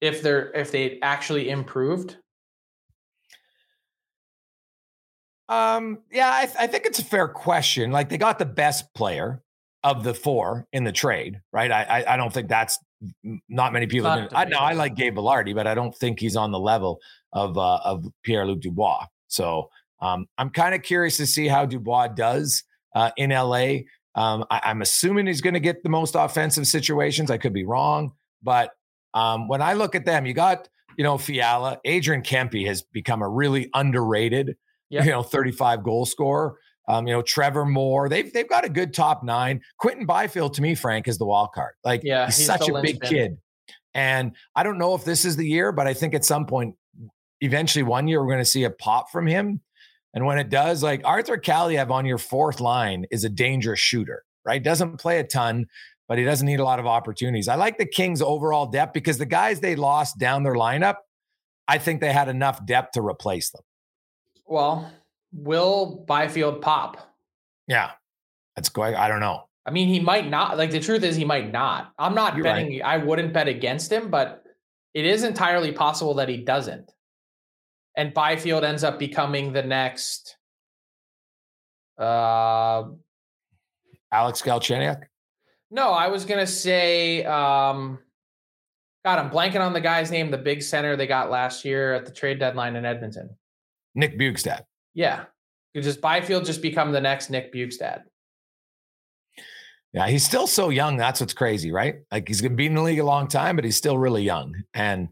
if 0.00 0.22
they're 0.22 0.50
if 0.54 0.72
they 0.72 0.98
actually 1.00 1.50
improved? 1.50 2.16
Um, 5.48 6.00
yeah, 6.10 6.32
I, 6.34 6.46
th- 6.46 6.56
I 6.58 6.66
think 6.66 6.86
it's 6.86 6.98
a 6.98 7.04
fair 7.04 7.28
question. 7.28 7.92
Like 7.92 8.08
they 8.08 8.18
got 8.18 8.40
the 8.40 8.44
best 8.44 8.92
player 8.92 9.40
of 9.84 10.02
the 10.02 10.12
four 10.12 10.66
in 10.72 10.82
the 10.82 10.90
trade, 10.90 11.40
right? 11.52 11.70
I 11.70 11.84
I, 11.84 12.14
I 12.14 12.16
don't 12.16 12.32
think 12.32 12.48
that's 12.48 12.80
not 13.48 13.72
many 13.72 13.86
people. 13.86 14.08
Not 14.08 14.34
I 14.34 14.46
know 14.46 14.58
I 14.58 14.72
like 14.72 14.96
Gabe 14.96 15.14
Vilardi, 15.14 15.54
but 15.54 15.68
I 15.68 15.76
don't 15.76 15.94
think 15.94 16.18
he's 16.18 16.34
on 16.34 16.50
the 16.50 16.58
level 16.58 16.98
of 17.32 17.56
uh, 17.56 17.78
of 17.84 18.04
Pierre 18.24 18.44
Luc 18.44 18.62
Dubois. 18.62 19.06
So 19.28 19.70
um, 20.04 20.26
I'm 20.36 20.50
kind 20.50 20.74
of 20.74 20.82
curious 20.82 21.16
to 21.16 21.26
see 21.26 21.48
how 21.48 21.64
Dubois 21.64 22.08
does 22.08 22.64
uh, 22.94 23.10
in 23.16 23.30
LA. 23.30 23.78
Um, 24.14 24.44
I, 24.50 24.70
am 24.70 24.82
assuming 24.82 25.26
he's 25.26 25.40
going 25.40 25.54
to 25.54 25.60
get 25.60 25.82
the 25.82 25.88
most 25.88 26.14
offensive 26.14 26.66
situations. 26.66 27.30
I 27.30 27.38
could 27.38 27.52
be 27.52 27.64
wrong, 27.64 28.12
but 28.42 28.70
um, 29.14 29.48
when 29.48 29.62
I 29.62 29.72
look 29.72 29.94
at 29.94 30.04
them, 30.04 30.26
you 30.26 30.34
got 30.34 30.68
you 30.96 31.04
know 31.04 31.18
Fiala, 31.18 31.80
Adrian 31.84 32.22
Kempe 32.22 32.66
has 32.66 32.82
become 32.82 33.22
a 33.22 33.28
really 33.28 33.70
underrated, 33.74 34.56
Yep. 34.90 35.04
you 35.06 35.10
know, 35.10 35.22
35 35.22 35.82
goal 35.82 36.04
scorer. 36.04 36.58
Um, 36.86 37.06
you 37.06 37.14
know, 37.14 37.22
Trevor 37.22 37.64
Moore, 37.64 38.08
they've 38.08 38.30
they've 38.32 38.48
got 38.48 38.64
a 38.64 38.68
good 38.68 38.92
top 38.92 39.24
nine. 39.24 39.62
Quinton 39.78 40.04
Byfield, 40.04 40.54
to 40.54 40.62
me, 40.62 40.74
Frank, 40.74 41.08
is 41.08 41.16
the 41.16 41.24
wild 41.24 41.52
card. 41.54 41.72
Like, 41.82 42.02
Yeah, 42.04 42.26
he's, 42.26 42.36
he's 42.36 42.46
such 42.46 42.68
a 42.68 42.80
big 42.82 43.00
kid. 43.00 43.38
And 43.94 44.32
I 44.54 44.64
don't 44.64 44.76
know 44.76 44.94
if 44.94 45.04
this 45.04 45.24
is 45.24 45.36
the 45.36 45.46
year, 45.46 45.72
but 45.72 45.86
I 45.86 45.94
think 45.94 46.14
at 46.14 46.24
some 46.24 46.46
point, 46.46 46.74
eventually 47.40 47.84
one 47.84 48.06
year, 48.08 48.20
we're 48.20 48.28
going 48.28 48.38
to 48.40 48.44
see 48.44 48.64
a 48.64 48.70
pop 48.70 49.10
from 49.10 49.26
him. 49.26 49.60
And 50.14 50.24
when 50.24 50.38
it 50.38 50.48
does, 50.48 50.82
like 50.82 51.02
Arthur 51.04 51.36
Kaliyev 51.36 51.90
on 51.90 52.06
your 52.06 52.18
fourth 52.18 52.60
line 52.60 53.04
is 53.10 53.24
a 53.24 53.28
dangerous 53.28 53.80
shooter, 53.80 54.24
right? 54.44 54.62
Doesn't 54.62 54.98
play 54.98 55.18
a 55.18 55.24
ton, 55.24 55.66
but 56.08 56.18
he 56.18 56.24
doesn't 56.24 56.46
need 56.46 56.60
a 56.60 56.64
lot 56.64 56.78
of 56.78 56.86
opportunities. 56.86 57.48
I 57.48 57.56
like 57.56 57.78
the 57.78 57.86
Kings' 57.86 58.22
overall 58.22 58.66
depth 58.66 58.92
because 58.94 59.18
the 59.18 59.26
guys 59.26 59.60
they 59.60 59.74
lost 59.74 60.18
down 60.18 60.44
their 60.44 60.54
lineup, 60.54 60.96
I 61.66 61.78
think 61.78 62.00
they 62.00 62.12
had 62.12 62.28
enough 62.28 62.64
depth 62.64 62.92
to 62.92 63.02
replace 63.02 63.50
them. 63.50 63.62
Well, 64.46 64.90
will 65.32 66.04
Byfield 66.06 66.62
pop? 66.62 67.14
Yeah, 67.66 67.90
that's 68.54 68.68
going. 68.68 68.94
I 68.94 69.08
don't 69.08 69.20
know. 69.20 69.48
I 69.66 69.70
mean, 69.70 69.88
he 69.88 69.98
might 69.98 70.28
not. 70.28 70.58
Like 70.58 70.70
the 70.70 70.80
truth 70.80 71.02
is, 71.02 71.16
he 71.16 71.24
might 71.24 71.50
not. 71.50 71.92
I'm 71.98 72.14
not 72.14 72.36
You're 72.36 72.44
betting. 72.44 72.82
I 72.82 72.98
wouldn't 72.98 73.32
bet 73.32 73.48
against 73.48 73.90
him, 73.90 74.10
but 74.10 74.44
it 74.92 75.06
is 75.06 75.24
entirely 75.24 75.72
possible 75.72 76.14
that 76.14 76.28
he 76.28 76.36
doesn't. 76.36 76.93
And 77.96 78.12
Byfield 78.12 78.64
ends 78.64 78.84
up 78.84 78.98
becoming 78.98 79.52
the 79.52 79.62
next. 79.62 80.36
Uh, 81.98 82.84
Alex 84.12 84.42
Galchenyuk. 84.42 85.02
no, 85.70 85.90
I 85.90 86.08
was 86.08 86.24
gonna 86.24 86.46
say. 86.46 87.24
Um, 87.24 87.98
God, 89.04 89.18
I'm 89.18 89.30
blanking 89.30 89.60
on 89.60 89.72
the 89.72 89.80
guy's 89.80 90.10
name. 90.10 90.30
The 90.30 90.38
big 90.38 90.62
center 90.62 90.96
they 90.96 91.06
got 91.06 91.30
last 91.30 91.64
year 91.64 91.94
at 91.94 92.06
the 92.06 92.12
trade 92.12 92.38
deadline 92.38 92.74
in 92.74 92.84
Edmonton. 92.84 93.30
Nick 93.94 94.18
Bjugstad. 94.18 94.62
Yeah, 94.94 95.24
could 95.74 95.84
just 95.84 96.00
Byfield 96.00 96.46
just 96.46 96.62
become 96.62 96.90
the 96.92 97.00
next 97.00 97.30
Nick 97.30 97.52
Bjugstad. 97.52 98.02
Yeah, 99.92 100.08
he's 100.08 100.24
still 100.24 100.48
so 100.48 100.70
young. 100.70 100.96
That's 100.96 101.20
what's 101.20 101.34
crazy, 101.34 101.70
right? 101.70 101.96
Like 102.10 102.26
he's 102.26 102.40
gonna 102.40 102.56
be 102.56 102.66
in 102.66 102.74
the 102.74 102.82
league 102.82 102.98
a 102.98 103.04
long 103.04 103.28
time, 103.28 103.54
but 103.54 103.64
he's 103.64 103.76
still 103.76 103.96
really 103.98 104.22
young. 104.24 104.64
And 104.74 105.10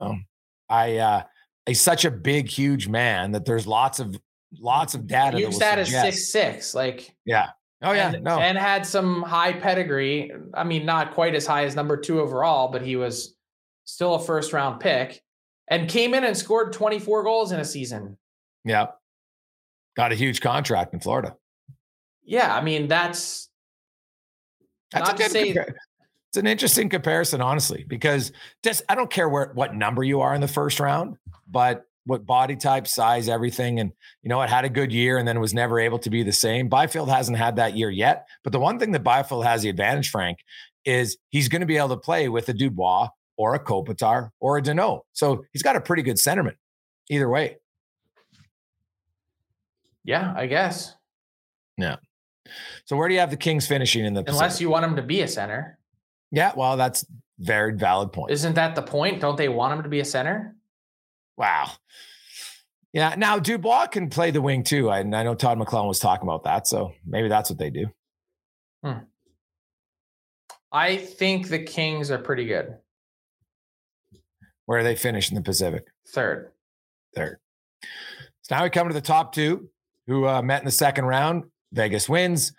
um, 0.00 0.26
I, 0.68 0.98
uh, 0.98 1.22
he's 1.66 1.80
such 1.82 2.04
a 2.04 2.10
big, 2.10 2.48
huge 2.48 2.88
man 2.88 3.32
that 3.32 3.44
there's 3.44 3.66
lots 3.66 3.98
of 4.00 4.16
lots 4.60 4.94
of 4.94 5.06
data. 5.06 5.36
that 5.36 5.42
will 5.44 5.52
Bjugstad 5.58 5.78
is 5.78 5.88
suggest- 5.88 6.04
six 6.16 6.28
six. 6.30 6.74
Like 6.74 7.14
Yeah. 7.24 7.50
Oh 7.82 7.92
yeah. 7.92 8.12
and, 8.14 8.24
no. 8.24 8.38
and 8.38 8.56
had 8.56 8.86
some 8.86 9.22
high 9.22 9.52
pedigree. 9.52 10.32
I 10.54 10.64
mean, 10.64 10.86
not 10.86 11.12
quite 11.14 11.34
as 11.34 11.46
high 11.46 11.64
as 11.64 11.74
number 11.76 11.96
two 11.96 12.20
overall, 12.20 12.68
but 12.68 12.82
he 12.82 12.96
was 12.96 13.34
still 13.84 14.14
a 14.14 14.20
first 14.22 14.52
round 14.52 14.80
pick 14.80 15.22
and 15.68 15.88
came 15.88 16.14
in 16.14 16.24
and 16.24 16.36
scored 16.36 16.72
24 16.72 17.24
goals 17.24 17.52
in 17.52 17.60
a 17.60 17.64
season. 17.64 18.16
yeah. 18.64 18.86
Got 19.96 20.10
a 20.12 20.14
huge 20.16 20.40
contract 20.40 20.92
in 20.92 20.98
Florida. 21.00 21.36
Yeah, 22.24 22.52
I 22.54 22.62
mean, 22.62 22.88
that's 22.88 23.48
That's 24.92 25.08
Not 25.08 25.14
a 25.14 25.16
to 25.16 25.22
good 25.24 25.32
say- 25.32 25.52
compar- 25.54 25.74
It's 26.34 26.38
an 26.40 26.48
interesting 26.48 26.88
comparison, 26.88 27.40
honestly, 27.40 27.84
because 27.86 28.32
just 28.64 28.82
I 28.88 28.96
don't 28.96 29.08
care 29.08 29.28
where 29.28 29.52
what 29.54 29.76
number 29.76 30.02
you 30.02 30.20
are 30.20 30.34
in 30.34 30.40
the 30.40 30.48
first 30.48 30.80
round, 30.80 31.16
but 31.48 31.86
what 32.06 32.26
body 32.26 32.56
type, 32.56 32.88
size, 32.88 33.28
everything, 33.28 33.78
and 33.78 33.92
you 34.20 34.30
know, 34.30 34.42
it 34.42 34.50
had 34.50 34.64
a 34.64 34.68
good 34.68 34.92
year 34.92 35.16
and 35.18 35.28
then 35.28 35.38
was 35.38 35.54
never 35.54 35.78
able 35.78 36.00
to 36.00 36.10
be 36.10 36.24
the 36.24 36.32
same. 36.32 36.68
Byfield 36.68 37.08
hasn't 37.08 37.38
had 37.38 37.54
that 37.54 37.76
year 37.76 37.88
yet, 37.88 38.26
but 38.42 38.52
the 38.52 38.58
one 38.58 38.80
thing 38.80 38.90
that 38.90 39.04
Byfield 39.04 39.44
has 39.44 39.62
the 39.62 39.68
advantage, 39.68 40.10
Frank, 40.10 40.38
is 40.84 41.18
he's 41.28 41.48
going 41.48 41.60
to 41.60 41.66
be 41.66 41.76
able 41.76 41.90
to 41.90 41.96
play 41.98 42.28
with 42.28 42.48
a 42.48 42.52
Dubois 42.52 43.10
or 43.36 43.54
a 43.54 43.60
Kopitar 43.60 44.30
or 44.40 44.58
a 44.58 44.62
Danault. 44.62 45.02
So 45.12 45.44
he's 45.52 45.62
got 45.62 45.76
a 45.76 45.80
pretty 45.80 46.02
good 46.02 46.16
centerman 46.16 46.56
either 47.08 47.28
way. 47.28 47.58
yeah, 50.02 50.34
I 50.36 50.46
guess. 50.46 50.96
Yeah. 51.78 51.98
So 52.86 52.96
where 52.96 53.06
do 53.06 53.14
you 53.14 53.20
have 53.20 53.30
the 53.30 53.36
Kings 53.36 53.68
finishing 53.68 54.04
in 54.04 54.14
the 54.14 54.24
Unless 54.26 54.54
Pacific? 54.54 54.60
you 54.62 54.70
want 54.70 54.84
him 54.84 54.96
to 54.96 55.02
be 55.02 55.20
a 55.20 55.28
center. 55.28 55.78
Yeah, 56.34 56.52
well, 56.56 56.76
that's 56.76 57.06
very 57.38 57.74
valid 57.74 58.12
point. 58.12 58.32
Isn't 58.32 58.54
that 58.54 58.74
the 58.74 58.82
point? 58.82 59.20
Don't 59.20 59.36
they 59.36 59.48
want 59.48 59.74
him 59.74 59.82
to 59.84 59.88
be 59.88 60.00
a 60.00 60.04
center? 60.04 60.56
Wow. 61.36 61.70
Yeah. 62.92 63.14
Now 63.16 63.38
Dubois 63.38 63.86
can 63.86 64.10
play 64.10 64.30
the 64.30 64.42
wing 64.42 64.64
too. 64.64 64.90
I, 64.90 65.00
and 65.00 65.14
I 65.14 65.22
know 65.22 65.34
Todd 65.34 65.58
McLellan 65.58 65.88
was 65.88 65.98
talking 65.98 66.28
about 66.28 66.44
that. 66.44 66.66
So 66.66 66.92
maybe 67.06 67.28
that's 67.28 67.50
what 67.50 67.58
they 67.58 67.70
do. 67.70 67.86
I 70.70 70.96
think 70.96 71.48
the 71.48 71.60
Kings 71.60 72.10
are 72.10 72.18
pretty 72.18 72.46
good. 72.46 72.76
Where 74.66 74.80
are 74.80 74.82
they 74.82 74.96
finish 74.96 75.30
in 75.30 75.36
the 75.36 75.42
Pacific? 75.42 75.86
Third. 76.08 76.50
Third. 77.14 77.38
So 78.42 78.56
now 78.56 78.64
we 78.64 78.70
come 78.70 78.88
to 78.88 78.94
the 78.94 79.00
top 79.00 79.32
two 79.32 79.68
who 80.08 80.26
uh, 80.26 80.42
met 80.42 80.60
in 80.60 80.64
the 80.64 80.72
second 80.72 81.04
round. 81.04 81.44
Vegas 81.72 82.08
wins, 82.08 82.52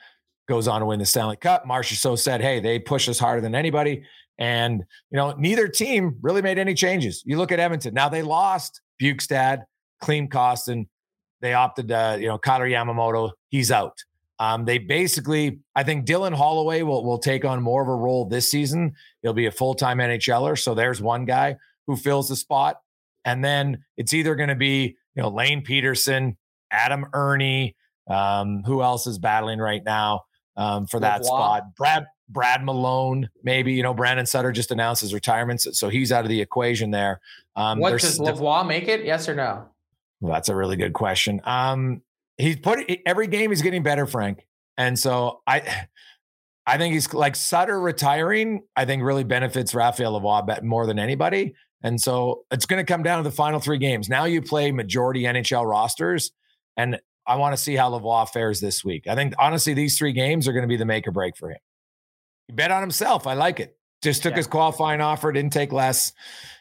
goes 0.48 0.68
on 0.68 0.82
to 0.82 0.86
win 0.86 1.00
the 1.00 1.06
Stanley 1.06 1.38
Cup. 1.38 1.66
Marchessault 1.66 2.20
said, 2.20 2.42
hey, 2.42 2.60
they 2.60 2.80
push 2.80 3.10
us 3.10 3.20
harder 3.20 3.42
than 3.42 3.56
anybody. 3.56 4.04
And, 4.38 4.84
you 5.12 5.18
know, 5.18 5.34
neither 5.38 5.68
team 5.68 6.18
really 6.22 6.42
made 6.42 6.58
any 6.58 6.74
changes. 6.74 7.24
You 7.26 7.38
look 7.38 7.52
at 7.52 7.60
Edmonton. 7.60 7.94
Now 7.94 8.10
they 8.10 8.22
lost 8.22 8.82
Bjugstad, 9.02 9.64
Klim 10.02 10.28
Kostin. 10.28 10.88
They 11.42 11.54
opted, 11.54 11.92
uh, 11.92 12.18
you 12.20 12.28
know, 12.28 12.38
Kailer 12.38 12.68
Yamamoto, 12.68 13.32
he's 13.50 13.72
out. 13.72 13.98
Um, 14.40 14.66
they 14.66 14.78
basically, 14.78 15.60
I 15.76 15.84
think 15.84 16.06
Dylan 16.06 16.34
Holloway 16.34 16.82
will, 16.82 17.06
will 17.06 17.18
take 17.18 17.46
on 17.46 17.64
more 17.64 17.82
of 17.82 17.88
a 17.88 17.96
role 17.96 18.26
this 18.26 18.52
season. 18.52 18.94
He'll 19.22 19.34
be 19.34 19.46
a 19.46 19.52
full 19.52 19.76
time 19.76 20.00
NHLer. 20.00 20.60
So 20.60 20.74
there's 20.74 21.02
one 21.02 21.26
guy 21.26 21.56
who 21.88 21.96
fills 21.96 22.28
the 22.28 22.36
spot. 22.36 22.78
And 23.24 23.44
then 23.44 23.84
it's 23.96 24.14
either 24.14 24.36
going 24.36 24.50
to 24.50 24.56
be, 24.56 24.98
you 25.16 25.24
know, 25.24 25.30
Lane 25.30 25.64
Pederson, 25.64 26.36
Adam 26.72 27.06
Erne, 27.14 27.72
um, 28.10 28.64
who 28.66 28.84
else 28.84 29.08
is 29.08 29.18
battling 29.18 29.60
right 29.60 29.84
now 29.84 30.24
um, 30.58 30.88
for 30.88 31.00
that 31.00 31.26
spot? 31.26 31.76
Brad 31.76 32.06
Brad 32.30 32.64
Malone, 32.64 33.30
maybe. 33.44 33.74
You 33.74 33.84
know, 33.84 33.94
Brandon 33.94 34.26
Sutter 34.26 34.52
just 34.52 34.72
announced 34.72 35.02
his 35.02 35.14
retirement, 35.14 35.62
so- 35.62 35.90
he's 35.90 36.12
out 36.12 36.26
of 36.26 36.30
the 36.30 36.42
equation 36.42 36.92
there. 36.92 37.20
Um, 37.56 37.80
what 37.80 38.00
does 38.00 38.20
Lavoie 38.20 38.68
make 38.68 38.88
it? 38.88 39.06
Yes 39.06 39.30
or 39.30 39.36
no? 39.36 39.70
well, 40.22 40.34
that's 40.34 40.50
a 40.50 40.56
really 40.56 40.76
good 40.76 40.94
question. 40.94 41.42
Um, 41.44 42.02
he's 42.38 42.58
put 42.58 42.80
every 43.06 43.28
game 43.28 43.52
he's 43.52 43.62
getting 43.62 43.84
better, 43.84 44.06
Frank, 44.06 44.48
and 44.78 44.98
so 44.98 45.42
I, 45.46 45.88
I 46.68 46.78
think 46.78 46.94
he's 46.94 47.14
like 47.14 47.36
Sutter 47.36 47.80
retiring. 47.80 48.64
I 48.76 48.86
think 48.86 49.04
really 49.04 49.24
benefits 49.24 49.76
Raphael 49.76 50.20
Lavoie 50.20 50.64
more 50.64 50.88
than 50.88 50.98
anybody, 50.98 51.54
and 51.84 52.02
so 52.02 52.46
it's 52.50 52.66
going 52.66 52.84
to 52.84 52.92
come 52.92 53.04
down 53.04 53.24
to 53.24 53.30
the 53.30 53.36
final 53.36 53.60
three 53.60 53.78
games. 53.78 54.10
Now 54.10 54.26
you 54.26 54.42
play 54.42 54.72
majority 54.72 55.24
NHL 55.24 55.70
rosters, 55.70 56.32
and 56.76 57.00
I 57.28 57.36
want 57.36 57.56
to 57.56 57.62
see 57.62 57.76
how 57.76 57.92
Lavoie 57.92 58.30
fares 58.30 58.60
this 58.60 58.84
week. 58.84 59.08
I 59.08 59.16
think 59.16 59.34
honestly 59.40 59.74
these 59.74 59.98
three 59.98 60.12
games 60.14 60.48
are 60.48 60.54
going 60.54 60.64
to 60.64 60.68
be 60.68 60.78
the 60.78 60.86
make 60.86 61.08
or 61.08 61.12
break 61.12 61.36
for 61.38 61.50
him. 61.50 61.58
He 62.48 62.54
bet 62.54 62.72
on 62.72 62.82
himself. 62.82 63.26
I 63.28 63.34
like 63.34 63.60
it. 63.60 63.78
Just 64.04 64.22
took 64.22 64.32
Yeah. 64.34 64.38
his 64.38 64.48
qualifying 64.48 65.02
offer, 65.02 65.32
didn't 65.32 65.52
take 65.54 65.72
less, 65.72 66.14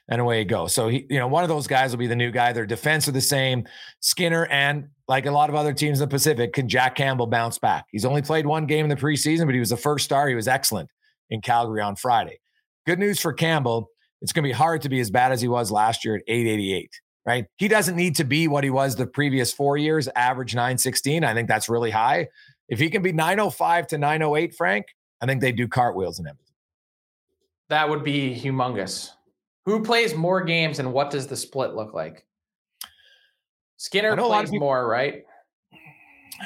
and 0.08 0.20
away 0.20 0.38
he 0.38 0.44
goes. 0.46 0.72
So 0.72 0.88
he, 0.88 1.06
you 1.10 1.18
know, 1.18 1.26
one 1.28 1.42
of 1.42 1.48
those 1.50 1.66
guys 1.66 1.90
will 1.90 1.98
be 1.98 2.06
the 2.06 2.16
new 2.16 2.30
guy. 2.30 2.52
Their 2.52 2.64
defense 2.64 3.06
are 3.08 3.12
the 3.12 3.20
same. 3.20 3.66
Skinner 4.00 4.46
and 4.46 4.88
like 5.08 5.26
a 5.26 5.30
lot 5.30 5.50
of 5.50 5.56
other 5.56 5.74
teams 5.74 6.00
in 6.00 6.08
the 6.08 6.10
Pacific, 6.14 6.54
can 6.54 6.66
Jack 6.68 6.94
Campbell 6.94 7.26
bounce 7.26 7.58
back? 7.58 7.84
He's 7.90 8.06
only 8.06 8.22
played 8.22 8.46
one 8.46 8.64
game 8.64 8.86
in 8.86 8.88
the 8.88 8.96
preseason, 8.96 9.44
but 9.44 9.52
he 9.54 9.60
was 9.60 9.68
the 9.70 9.76
first 9.76 10.06
star. 10.06 10.28
He 10.28 10.34
was 10.34 10.48
excellent 10.48 10.88
in 11.28 11.42
Calgary 11.42 11.82
on 11.82 11.96
Friday. 11.96 12.38
Good 12.86 12.98
news 12.98 13.20
for 13.20 13.32
Campbell. 13.34 13.90
It's 14.22 14.32
going 14.32 14.44
to 14.44 14.48
be 14.48 14.52
hard 14.52 14.80
to 14.82 14.88
be 14.88 15.00
as 15.00 15.10
bad 15.10 15.32
as 15.32 15.42
he 15.42 15.48
was 15.48 15.70
last 15.70 16.02
year 16.06 16.16
at 16.16 16.22
888, 16.26 16.90
right? 17.26 17.46
He 17.56 17.68
doesn't 17.68 17.96
need 17.96 18.16
to 18.16 18.24
be 18.24 18.48
what 18.48 18.64
he 18.64 18.70
was 18.70 18.96
the 18.96 19.06
previous 19.06 19.52
four 19.52 19.76
years, 19.76 20.08
average 20.14 20.54
916. 20.54 21.24
I 21.24 21.34
think 21.34 21.48
that's 21.48 21.68
really 21.68 21.90
high. 21.90 22.28
If 22.68 22.78
he 22.78 22.90
can 22.90 23.02
be 23.02 23.12
905 23.12 23.86
to 23.88 23.98
908, 23.98 24.54
Frank, 24.54 24.86
I 25.20 25.26
think 25.26 25.40
they 25.40 25.52
do 25.52 25.68
cartwheels 25.68 26.18
in 26.18 26.26
him. 26.26 26.38
That 27.68 27.88
would 27.88 28.04
be 28.04 28.34
humongous. 28.34 29.10
Who 29.64 29.82
plays 29.82 30.14
more 30.14 30.42
games 30.42 30.78
and 30.78 30.92
what 30.92 31.10
does 31.10 31.26
the 31.26 31.36
split 31.36 31.74
look 31.74 31.94
like? 31.94 32.26
Skinner 33.78 34.14
know 34.14 34.26
a 34.26 34.28
lot 34.28 34.36
of 34.36 34.40
plays 34.42 34.50
people- 34.50 34.66
more, 34.66 34.86
right? 34.86 35.24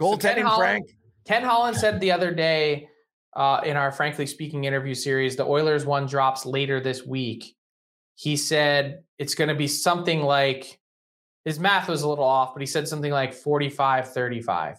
Goaltending, 0.00 0.20
Ken 0.20 0.42
Holland, 0.42 0.58
Frank. 0.58 0.96
Ken 1.26 1.44
Holland 1.44 1.76
said 1.76 2.00
the 2.00 2.10
other 2.10 2.34
day 2.34 2.88
uh, 3.36 3.60
in 3.64 3.76
our 3.76 3.92
Frankly 3.92 4.26
Speaking 4.26 4.64
interview 4.64 4.94
series, 4.94 5.36
the 5.36 5.44
Oilers 5.44 5.86
one 5.86 6.06
drops 6.06 6.44
later 6.44 6.80
this 6.80 7.06
week. 7.06 7.54
He 8.16 8.36
said 8.36 9.03
it's 9.18 9.34
going 9.34 9.48
to 9.48 9.54
be 9.54 9.66
something 9.68 10.22
like 10.22 10.78
his 11.44 11.58
math 11.60 11.88
was 11.88 12.02
a 12.02 12.08
little 12.08 12.24
off, 12.24 12.54
but 12.54 12.60
he 12.60 12.66
said 12.66 12.88
something 12.88 13.12
like 13.12 13.34
45 13.34 14.12
35. 14.12 14.76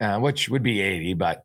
uh, 0.00 0.18
which 0.18 0.48
would 0.48 0.62
be 0.62 0.80
80, 0.80 1.14
but 1.14 1.44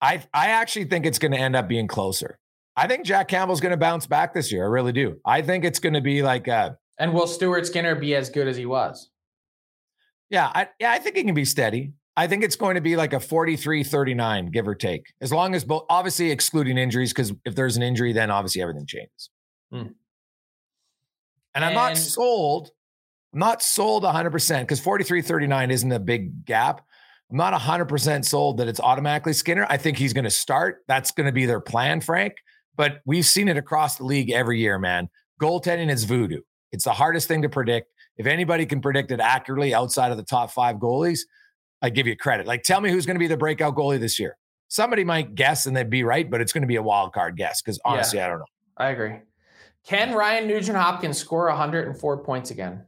I 0.00 0.22
I 0.32 0.48
actually 0.48 0.84
think 0.84 1.06
it's 1.06 1.18
going 1.18 1.32
to 1.32 1.38
end 1.38 1.56
up 1.56 1.68
being 1.68 1.86
closer. 1.88 2.38
I 2.76 2.86
think 2.88 3.04
Jack 3.04 3.28
Campbell's 3.28 3.60
going 3.60 3.70
to 3.70 3.76
bounce 3.76 4.06
back 4.06 4.34
this 4.34 4.50
year. 4.52 4.64
I 4.64 4.68
really 4.68 4.92
do. 4.92 5.20
I 5.24 5.42
think 5.42 5.64
it's 5.64 5.78
going 5.78 5.94
to 5.94 6.00
be 6.00 6.22
like 6.22 6.48
a 6.48 6.76
And 6.98 7.14
will 7.14 7.26
Stuart 7.26 7.66
Skinner 7.66 7.94
be 7.94 8.14
as 8.14 8.30
good 8.30 8.48
as 8.48 8.56
he 8.56 8.66
was? 8.66 9.10
yeah, 10.30 10.50
I 10.54 10.68
yeah, 10.80 10.92
I 10.92 10.98
think 10.98 11.16
he 11.16 11.24
can 11.24 11.34
be 11.34 11.44
steady. 11.44 11.92
I 12.16 12.28
think 12.28 12.44
it's 12.44 12.56
going 12.56 12.76
to 12.76 12.80
be 12.80 12.94
like 12.94 13.12
a 13.12 13.16
43-39 13.16 14.52
give 14.52 14.68
or 14.68 14.76
take. 14.76 15.12
As 15.20 15.32
long 15.32 15.52
as 15.54 15.64
both 15.64 15.84
obviously 15.90 16.30
excluding 16.30 16.78
injuries 16.78 17.12
cuz 17.12 17.32
if 17.44 17.56
there's 17.56 17.76
an 17.76 17.82
injury 17.82 18.12
then 18.12 18.30
obviously 18.30 18.62
everything 18.62 18.86
changes. 18.86 19.30
Hmm. 19.72 19.88
And 21.54 21.64
I'm 21.64 21.74
not 21.74 21.96
sold 21.96 22.70
I'm 23.32 23.40
not 23.40 23.62
sold 23.62 24.04
100% 24.04 24.68
cuz 24.68 24.80
43-39 24.80 25.70
isn't 25.70 25.92
a 25.92 25.98
big 25.98 26.44
gap. 26.44 26.82
I'm 27.30 27.36
not 27.36 27.52
100% 27.52 28.24
sold 28.24 28.58
that 28.58 28.68
it's 28.68 28.78
automatically 28.78 29.32
Skinner. 29.32 29.66
I 29.68 29.76
think 29.76 29.98
he's 29.98 30.12
going 30.12 30.24
to 30.24 30.30
start. 30.30 30.84
That's 30.86 31.10
going 31.10 31.26
to 31.26 31.32
be 31.32 31.46
their 31.46 31.60
plan, 31.60 32.00
Frank. 32.00 32.34
But 32.76 33.00
we've 33.06 33.24
seen 33.24 33.48
it 33.48 33.56
across 33.56 33.96
the 33.96 34.04
league 34.04 34.30
every 34.30 34.60
year, 34.60 34.78
man. 34.78 35.08
Goaltending 35.40 35.90
is 35.90 36.04
voodoo. 36.04 36.42
It's 36.70 36.84
the 36.84 36.92
hardest 36.92 37.26
thing 37.26 37.42
to 37.42 37.48
predict. 37.48 37.90
If 38.16 38.26
anybody 38.26 38.66
can 38.66 38.80
predict 38.80 39.10
it 39.10 39.20
accurately 39.20 39.74
outside 39.74 40.12
of 40.12 40.16
the 40.16 40.22
top 40.22 40.50
five 40.50 40.76
goalies, 40.76 41.20
I 41.82 41.90
give 41.90 42.06
you 42.06 42.16
credit. 42.16 42.46
Like, 42.46 42.62
tell 42.62 42.80
me 42.80 42.90
who's 42.90 43.06
going 43.06 43.16
to 43.16 43.20
be 43.20 43.26
the 43.26 43.36
breakout 43.36 43.74
goalie 43.74 43.98
this 43.98 44.20
year. 44.20 44.36
Somebody 44.68 45.04
might 45.04 45.34
guess 45.34 45.66
and 45.66 45.76
they'd 45.76 45.90
be 45.90 46.04
right, 46.04 46.30
but 46.30 46.40
it's 46.40 46.52
going 46.52 46.62
to 46.62 46.68
be 46.68 46.76
a 46.76 46.82
wild 46.82 47.12
card 47.12 47.36
guess 47.36 47.62
because 47.62 47.80
honestly, 47.84 48.20
I 48.20 48.28
don't 48.28 48.38
know. 48.38 48.46
I 48.76 48.90
agree. 48.90 49.16
Can 49.86 50.14
Ryan 50.14 50.48
Nugent 50.48 50.76
Hopkins 50.76 51.18
score 51.18 51.46
104 51.48 52.24
points 52.24 52.50
again? 52.50 52.84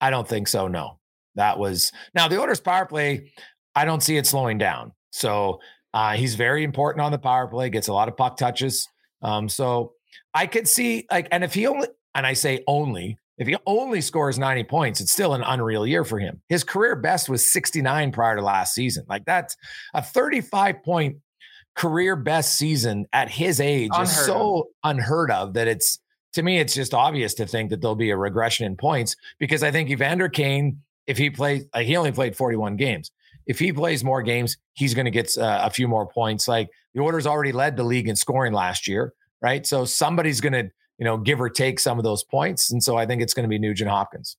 I 0.00 0.10
don't 0.10 0.26
think 0.26 0.48
so. 0.48 0.68
No, 0.68 0.98
that 1.36 1.58
was 1.58 1.92
now 2.14 2.28
the 2.28 2.40
Oilers 2.40 2.60
power 2.60 2.86
play. 2.86 3.32
I 3.74 3.84
don't 3.84 4.02
see 4.02 4.16
it 4.16 4.26
slowing 4.26 4.58
down. 4.58 4.92
So 5.10 5.60
uh, 5.92 6.14
he's 6.14 6.34
very 6.34 6.64
important 6.64 7.02
on 7.02 7.12
the 7.12 7.18
power 7.18 7.46
play. 7.46 7.70
Gets 7.70 7.88
a 7.88 7.92
lot 7.92 8.08
of 8.08 8.16
puck 8.16 8.36
touches. 8.36 8.88
Um, 9.22 9.48
so 9.48 9.92
I 10.34 10.46
could 10.46 10.68
see 10.68 11.06
like, 11.10 11.28
and 11.30 11.44
if 11.44 11.54
he 11.54 11.66
only, 11.66 11.88
and 12.14 12.26
I 12.26 12.32
say 12.32 12.62
only, 12.66 13.18
if 13.38 13.48
he 13.48 13.56
only 13.66 14.00
scores 14.00 14.38
90 14.38 14.64
points, 14.64 15.00
it's 15.00 15.12
still 15.12 15.34
an 15.34 15.42
unreal 15.42 15.86
year 15.86 16.04
for 16.04 16.18
him. 16.18 16.40
His 16.48 16.62
career 16.62 16.94
best 16.94 17.28
was 17.28 17.50
69 17.50 18.12
prior 18.12 18.36
to 18.36 18.42
last 18.42 18.74
season. 18.74 19.04
Like 19.08 19.24
that's 19.24 19.56
a 19.94 20.02
35 20.02 20.82
point 20.84 21.16
career 21.74 22.16
best 22.16 22.56
season 22.56 23.06
at 23.12 23.28
his 23.28 23.60
age 23.60 23.90
is 24.00 24.10
Unheard 24.10 24.26
so 24.26 24.68
unheard 24.84 25.30
of 25.30 25.54
that 25.54 25.66
it's 25.66 25.98
to 26.34 26.42
me, 26.42 26.58
it's 26.58 26.74
just 26.74 26.94
obvious 26.94 27.32
to 27.34 27.46
think 27.46 27.70
that 27.70 27.80
there'll 27.80 27.94
be 27.94 28.10
a 28.10 28.16
regression 28.16 28.66
in 28.66 28.76
points 28.76 29.16
because 29.38 29.62
I 29.62 29.70
think 29.70 29.88
Evander 29.90 30.28
Kane, 30.28 30.82
if 31.06 31.16
he 31.16 31.30
plays, 31.30 31.64
like 31.72 31.86
he 31.86 31.96
only 31.96 32.12
played 32.12 32.36
41 32.36 32.76
games. 32.76 33.10
If 33.46 33.58
he 33.58 33.72
plays 33.72 34.02
more 34.02 34.22
games, 34.22 34.56
he's 34.72 34.94
going 34.94 35.04
to 35.04 35.10
get 35.10 35.36
uh, 35.38 35.60
a 35.62 35.70
few 35.70 35.86
more 35.86 36.06
points. 36.06 36.48
Like 36.48 36.70
the 36.92 37.00
orders 37.00 37.26
already 37.26 37.52
led 37.52 37.76
the 37.76 37.84
league 37.84 38.08
in 38.08 38.16
scoring 38.16 38.52
last 38.52 38.88
year, 38.88 39.12
right? 39.40 39.64
So 39.66 39.84
somebody's 39.84 40.40
going 40.40 40.54
to, 40.54 40.70
you 40.98 41.04
know, 41.04 41.18
give 41.18 41.40
or 41.40 41.48
take 41.48 41.78
some 41.78 41.98
of 41.98 42.04
those 42.04 42.24
points. 42.24 42.72
And 42.72 42.82
so 42.82 42.96
I 42.96 43.06
think 43.06 43.22
it's 43.22 43.34
going 43.34 43.44
to 43.44 43.48
be 43.48 43.58
Nugent 43.58 43.90
Hopkins. 43.90 44.36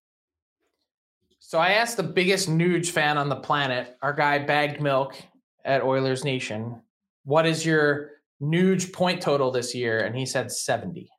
So 1.39 1.59
I 1.59 1.73
asked 1.73 1.95
the 1.95 2.03
biggest 2.03 2.49
Nuge 2.49 2.89
fan 2.89 3.17
on 3.17 3.29
the 3.29 3.35
planet, 3.35 3.95
our 4.01 4.13
guy 4.13 4.39
Bagged 4.39 4.81
Milk 4.81 5.15
at 5.63 5.81
Oilers 5.83 6.25
Nation, 6.25 6.81
what 7.25 7.45
is 7.45 7.65
your 7.65 8.11
Nuge 8.41 8.93
point 8.93 9.21
total 9.21 9.51
this 9.51 9.75
year? 9.75 9.99
And 9.99 10.15
he 10.15 10.25
said 10.25 10.51
70. 10.51 11.09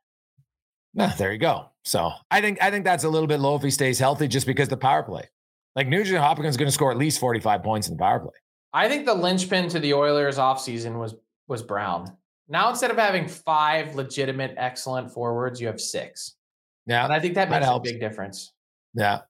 Ah, 0.99 1.13
there 1.17 1.31
you 1.31 1.37
go. 1.37 1.69
So 1.83 2.11
I 2.31 2.41
think 2.41 2.61
I 2.61 2.71
think 2.71 2.83
that's 2.83 3.03
a 3.03 3.09
little 3.09 3.27
bit 3.27 3.39
low 3.39 3.55
if 3.55 3.61
he 3.61 3.69
stays 3.69 3.99
healthy, 3.99 4.27
just 4.27 4.47
because 4.47 4.67
the 4.67 4.77
power 4.77 5.03
play. 5.03 5.29
Like 5.75 5.87
Nugent 5.87 6.17
Hopkins 6.17 6.49
is 6.49 6.57
going 6.57 6.67
to 6.67 6.71
score 6.71 6.91
at 6.91 6.97
least 6.97 7.19
45 7.19 7.61
points 7.61 7.87
in 7.87 7.95
the 7.95 7.99
power 7.99 8.19
play. 8.19 8.33
I 8.73 8.89
think 8.89 9.05
the 9.05 9.13
linchpin 9.13 9.69
to 9.69 9.79
the 9.79 9.93
Oilers 9.93 10.37
offseason 10.37 10.97
was 10.99 11.15
was 11.47 11.61
Brown. 11.61 12.17
Now 12.49 12.69
instead 12.69 12.89
of 12.89 12.97
having 12.97 13.27
five 13.27 13.95
legitimate, 13.95 14.55
excellent 14.57 15.11
forwards, 15.11 15.61
you 15.61 15.67
have 15.67 15.79
six. 15.79 16.35
Yeah. 16.87 17.03
And 17.03 17.13
I 17.13 17.19
think 17.19 17.35
that 17.35 17.49
that 17.49 17.61
makes 17.61 17.71
a 17.71 17.79
big 17.79 17.99
difference. 17.99 18.53
Yeah. 18.93 19.21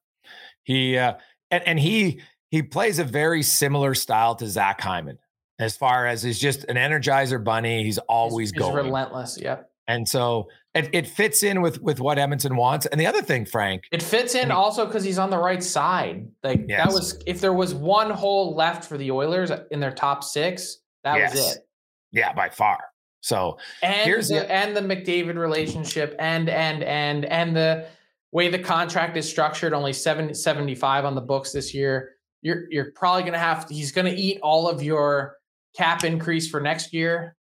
He 0.62 0.96
uh 0.96 1.14
and, 1.50 1.66
and 1.66 1.78
he 1.78 2.22
he 2.50 2.62
plays 2.62 2.98
a 2.98 3.04
very 3.04 3.42
similar 3.42 3.94
style 3.94 4.34
to 4.36 4.46
Zach 4.46 4.80
Hyman 4.80 5.18
as 5.58 5.76
far 5.76 6.06
as 6.06 6.22
he's 6.22 6.38
just 6.38 6.64
an 6.64 6.76
energizer 6.76 7.42
bunny. 7.42 7.82
He's 7.84 7.98
always 7.98 8.50
He's- 8.50 8.62
he's 8.64 8.72
going. 8.72 8.84
relentless. 8.86 9.38
Yep. 9.40 9.70
And 9.86 10.06
so 10.06 10.48
it, 10.74 10.90
it 10.92 11.06
fits 11.06 11.42
in 11.42 11.62
with 11.62 11.80
with 11.80 11.98
what 11.98 12.18
Edmonton 12.18 12.56
wants. 12.56 12.84
And 12.86 13.00
the 13.00 13.06
other 13.06 13.22
thing, 13.22 13.46
Frank, 13.46 13.84
It 13.90 14.02
fits 14.02 14.34
in 14.34 14.50
also 14.50 14.84
because 14.84 15.02
he's 15.02 15.18
on 15.18 15.30
the 15.30 15.38
right 15.38 15.62
side. 15.62 16.28
Like 16.42 16.66
Yes. 16.68 16.84
that 16.86 16.92
was 16.94 17.22
if 17.26 17.40
there 17.40 17.54
was 17.54 17.74
one 17.74 18.10
hole 18.10 18.54
left 18.54 18.84
for 18.84 18.98
the 18.98 19.10
Oilers 19.10 19.50
in 19.70 19.80
their 19.80 19.92
top 19.92 20.22
six, 20.24 20.78
that 21.04 21.30
was 21.32 21.56
it. 21.56 21.66
yeah, 22.12 22.32
by 22.34 22.50
far. 22.50 22.78
So 23.20 23.58
And 23.82 23.94
Here's 24.04 24.28
the, 24.28 24.40
the- 24.40 24.52
and 24.52 24.76
the 24.76 24.80
McDavid 24.82 25.36
relationship 25.36 26.14
and 26.18 26.48
and 26.50 26.82
and 26.84 27.24
and 27.24 27.56
the 27.56 27.86
way 28.30 28.48
the 28.50 28.58
contract 28.58 29.16
is 29.16 29.26
structured, 29.28 29.72
only 29.72 29.94
7, 29.94 30.34
75 30.34 31.06
on 31.06 31.14
the 31.14 31.22
books 31.22 31.50
this 31.52 31.72
year. 31.72 32.10
You're 32.42 32.64
you're 32.70 32.92
probably 32.94 33.22
gonna 33.24 33.38
have 33.38 33.64
to, 33.66 33.74
he's 33.74 33.90
gonna 33.90 34.14
eat 34.14 34.38
all 34.42 34.68
of 34.68 34.82
your 34.82 35.37
cap 35.78 36.02
increase 36.04 36.50
for 36.50 36.60
next 36.60 36.92
year, 36.92 37.36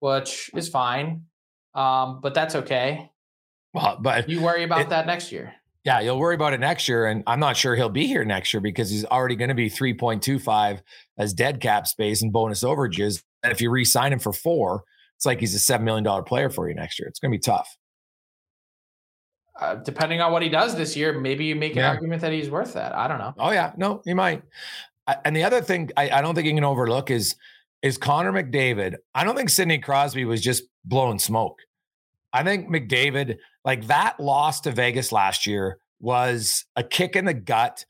which 0.00 0.50
is 0.54 0.68
fine. 0.68 1.24
Um, 1.74 2.20
but 2.20 2.34
that's 2.34 2.54
okay. 2.54 3.10
well, 3.72 3.96
but 4.00 4.28
You 4.28 4.42
worry 4.42 4.62
about 4.62 4.82
It- 4.82 4.88
that 4.90 5.06
next 5.06 5.32
year. 5.32 5.54
yeah, 5.84 6.00
you'll 6.00 6.18
worry 6.18 6.34
about 6.34 6.52
it 6.52 6.60
next 6.60 6.86
year. 6.88 7.06
And 7.06 7.22
I'm 7.26 7.40
not 7.40 7.56
sure 7.56 7.74
he'll 7.76 7.88
be 7.88 8.06
here 8.06 8.24
next 8.24 8.52
year 8.52 8.60
because 8.60 8.90
he's 8.90 9.04
already 9.06 9.36
going 9.36 9.48
to 9.48 9.54
be 9.54 9.70
3.25 9.70 10.82
as 11.16 11.32
dead 11.32 11.60
cap 11.60 11.86
space 11.86 12.20
and 12.22 12.30
bonus 12.32 12.62
overages. 12.62 13.22
And 13.42 13.52
if 13.52 13.60
you 13.62 13.70
re-sign 13.70 14.12
him 14.12 14.18
for 14.18 14.32
four, 14.34 14.84
it's 15.16 15.24
like 15.26 15.40
he's 15.40 15.54
a 15.54 15.58
seven 15.58 15.84
million 15.86 16.04
dollar 16.04 16.22
player 16.22 16.50
for 16.50 16.68
you 16.68 16.74
next 16.74 16.98
year. 16.98 17.08
It's 17.08 17.18
going 17.20 17.32
to 17.32 17.36
be 17.38 17.40
tough. 17.40 17.76
Uh, 19.60 19.76
depending 19.76 20.20
on 20.20 20.30
what 20.32 20.42
he 20.42 20.48
does 20.48 20.76
this 20.76 20.96
year, 20.96 21.18
maybe 21.18 21.44
you 21.46 21.56
make 21.56 21.72
an 21.72 21.78
Yeah. 21.78 21.88
argument 21.88 22.20
that 22.22 22.32
he's 22.32 22.48
worth 22.50 22.74
that. 22.74 22.94
I 22.94 23.08
don't 23.08 23.18
know. 23.18 23.34
Oh 23.38 23.50
yeah, 23.50 23.72
no, 23.76 24.02
he 24.04 24.14
might. 24.14 24.42
I- 25.06 25.16
And 25.24 25.34
the 25.34 25.42
other 25.44 25.60
thing 25.62 25.90
I, 25.96 26.10
I 26.10 26.20
don't 26.22 26.34
think 26.34 26.46
you 26.46 26.54
can 26.54 26.64
overlook 26.64 27.10
is 27.10 27.34
is 27.82 27.98
Connor 27.98 28.32
McDavid. 28.32 28.96
I 29.14 29.24
don't 29.24 29.36
think 29.36 29.50
Sidney 29.50 29.78
Crosby 29.78 30.24
was 30.24 30.40
just 30.40 30.64
blowing 30.84 31.18
smoke. 31.18 31.58
I 32.32 32.42
think 32.42 32.68
McDavid, 32.68 33.36
like 33.64 33.86
that 33.86 34.20
loss 34.20 34.60
to 34.62 34.70
Vegas 34.70 35.12
last 35.12 35.46
year, 35.46 35.78
was 36.00 36.64
a 36.76 36.82
kick 36.82 37.16
in 37.16 37.24
the 37.24 37.34
gut, 37.34 37.84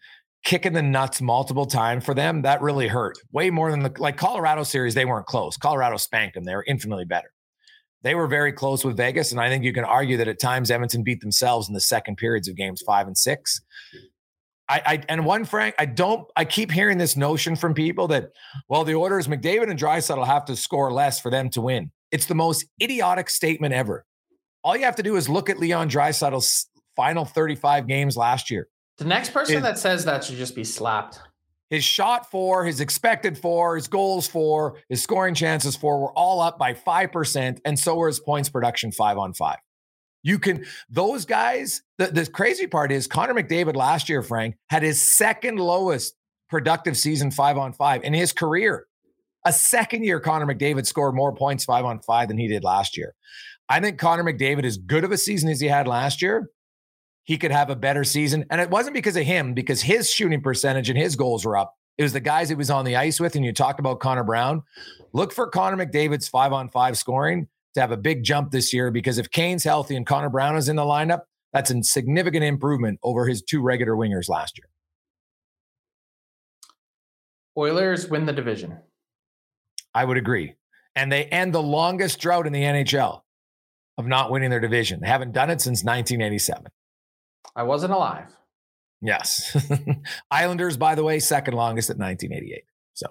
kick 0.44 0.64
in 0.64 0.72
the 0.72 0.82
nuts 0.82 1.20
multiple 1.20 1.66
times 1.66 2.04
for 2.04 2.14
them. 2.14 2.42
That 2.42 2.62
really 2.62 2.88
hurt 2.88 3.18
way 3.32 3.50
more 3.50 3.70
than 3.70 3.82
the 3.82 3.92
like 3.98 4.16
Colorado 4.16 4.62
series. 4.62 4.94
They 4.94 5.04
weren't 5.04 5.26
close. 5.26 5.56
Colorado 5.56 5.96
spanked 5.96 6.34
them. 6.34 6.44
They 6.44 6.54
were 6.54 6.64
infinitely 6.66 7.04
better. 7.04 7.32
They 8.02 8.14
were 8.14 8.28
very 8.28 8.52
close 8.52 8.84
with 8.84 8.96
Vegas, 8.96 9.32
and 9.32 9.40
I 9.40 9.48
think 9.48 9.64
you 9.64 9.72
can 9.72 9.84
argue 9.84 10.16
that 10.18 10.28
at 10.28 10.40
times 10.40 10.70
Edmonton 10.70 11.02
beat 11.02 11.20
themselves 11.20 11.66
in 11.66 11.74
the 11.74 11.80
second 11.80 12.16
periods 12.16 12.46
of 12.46 12.54
games 12.54 12.80
five 12.86 13.08
and 13.08 13.18
six. 13.18 13.60
I, 14.68 14.82
I 14.84 15.02
and 15.08 15.24
one 15.24 15.44
Frank, 15.44 15.74
I 15.78 15.86
don't. 15.86 16.28
I 16.36 16.44
keep 16.44 16.70
hearing 16.70 16.98
this 16.98 17.16
notion 17.16 17.56
from 17.56 17.74
people 17.74 18.08
that, 18.08 18.30
well, 18.68 18.84
the 18.84 18.94
orders 18.94 19.26
McDavid 19.26 19.70
and 19.70 19.78
Draisaitl 19.78 20.26
have 20.26 20.44
to 20.46 20.56
score 20.56 20.92
less 20.92 21.20
for 21.20 21.30
them 21.30 21.48
to 21.50 21.60
win. 21.60 21.90
It's 22.10 22.26
the 22.26 22.34
most 22.34 22.66
idiotic 22.82 23.30
statement 23.30 23.74
ever. 23.74 24.04
All 24.62 24.76
you 24.76 24.84
have 24.84 24.96
to 24.96 25.02
do 25.02 25.16
is 25.16 25.28
look 25.28 25.48
at 25.48 25.58
Leon 25.58 25.88
Draisaitl's 25.88 26.68
final 26.96 27.24
35 27.24 27.86
games 27.86 28.16
last 28.16 28.50
year. 28.50 28.68
The 28.98 29.04
next 29.04 29.30
person 29.30 29.56
Is- 29.56 29.62
that 29.62 29.78
says 29.78 30.04
that 30.04 30.24
should 30.24 30.36
just 30.36 30.54
be 30.54 30.64
slapped. 30.64 31.20
His 31.70 31.84
shot 31.84 32.30
for, 32.30 32.64
his 32.64 32.80
expected 32.80 33.36
for, 33.36 33.76
his 33.76 33.88
goals 33.88 34.26
for, 34.26 34.78
his 34.88 35.02
scoring 35.02 35.34
chances 35.34 35.76
for 35.76 36.00
were 36.00 36.12
all 36.12 36.40
up 36.40 36.58
by 36.58 36.72
5%. 36.72 37.60
And 37.64 37.78
so 37.78 37.94
were 37.94 38.06
his 38.06 38.20
points 38.20 38.48
production 38.48 38.90
five 38.90 39.18
on 39.18 39.34
five. 39.34 39.58
You 40.28 40.38
can, 40.38 40.66
those 40.90 41.24
guys, 41.24 41.80
the, 41.96 42.08
the 42.08 42.26
crazy 42.26 42.66
part 42.66 42.92
is 42.92 43.06
Connor 43.06 43.32
McDavid 43.32 43.74
last 43.74 44.10
year, 44.10 44.22
Frank, 44.22 44.56
had 44.68 44.82
his 44.82 45.02
second 45.02 45.58
lowest 45.58 46.14
productive 46.50 46.98
season 46.98 47.30
five 47.30 47.56
on 47.56 47.72
five 47.72 48.04
in 48.04 48.12
his 48.12 48.34
career. 48.34 48.84
A 49.46 49.54
second 49.54 50.04
year, 50.04 50.20
Connor 50.20 50.44
McDavid 50.44 50.84
scored 50.84 51.14
more 51.14 51.34
points 51.34 51.64
five 51.64 51.86
on 51.86 52.00
five 52.00 52.28
than 52.28 52.36
he 52.36 52.46
did 52.46 52.62
last 52.62 52.94
year. 52.94 53.14
I 53.70 53.80
think 53.80 53.98
Connor 53.98 54.22
McDavid, 54.22 54.66
as 54.66 54.76
good 54.76 55.02
of 55.02 55.12
a 55.12 55.16
season 55.16 55.48
as 55.48 55.60
he 55.60 55.68
had 55.68 55.88
last 55.88 56.20
year, 56.20 56.50
he 57.24 57.38
could 57.38 57.50
have 57.50 57.70
a 57.70 57.76
better 57.76 58.04
season. 58.04 58.44
And 58.50 58.60
it 58.60 58.68
wasn't 58.68 58.92
because 58.92 59.16
of 59.16 59.24
him, 59.24 59.54
because 59.54 59.80
his 59.80 60.10
shooting 60.10 60.42
percentage 60.42 60.90
and 60.90 60.98
his 60.98 61.16
goals 61.16 61.46
were 61.46 61.56
up. 61.56 61.74
It 61.96 62.02
was 62.02 62.12
the 62.12 62.20
guys 62.20 62.50
he 62.50 62.54
was 62.54 62.68
on 62.68 62.84
the 62.84 62.96
ice 62.96 63.18
with. 63.18 63.34
And 63.34 63.46
you 63.46 63.54
talked 63.54 63.80
about 63.80 64.00
Connor 64.00 64.24
Brown. 64.24 64.62
Look 65.14 65.32
for 65.32 65.46
Connor 65.46 65.82
McDavid's 65.82 66.28
five 66.28 66.52
on 66.52 66.68
five 66.68 66.98
scoring 66.98 67.48
to 67.74 67.80
have 67.80 67.92
a 67.92 67.96
big 67.96 68.24
jump 68.24 68.50
this 68.50 68.72
year 68.72 68.90
because 68.90 69.18
if 69.18 69.30
Kane's 69.30 69.64
healthy 69.64 69.96
and 69.96 70.06
Connor 70.06 70.30
Brown 70.30 70.56
is 70.56 70.68
in 70.68 70.76
the 70.76 70.82
lineup, 70.82 71.22
that's 71.52 71.70
a 71.70 71.82
significant 71.82 72.44
improvement 72.44 72.98
over 73.02 73.26
his 73.26 73.42
two 73.42 73.62
regular 73.62 73.94
wingers 73.94 74.28
last 74.28 74.58
year. 74.58 74.68
Oilers 77.56 78.08
win 78.08 78.26
the 78.26 78.32
division. 78.32 78.78
I 79.94 80.04
would 80.04 80.16
agree. 80.16 80.54
And 80.94 81.10
they 81.10 81.24
end 81.24 81.52
the 81.52 81.62
longest 81.62 82.20
drought 82.20 82.46
in 82.46 82.52
the 82.52 82.62
NHL 82.62 83.22
of 83.96 84.06
not 84.06 84.30
winning 84.30 84.50
their 84.50 84.60
division. 84.60 85.00
They 85.00 85.08
haven't 85.08 85.32
done 85.32 85.50
it 85.50 85.60
since 85.60 85.82
1987. 85.84 86.66
I 87.56 87.62
wasn't 87.64 87.92
alive. 87.92 88.28
Yes. 89.00 89.56
Islanders, 90.30 90.76
by 90.76 90.94
the 90.94 91.04
way, 91.04 91.18
second 91.18 91.54
longest 91.54 91.90
at 91.90 91.98
1988. 91.98 92.64
So 92.94 93.06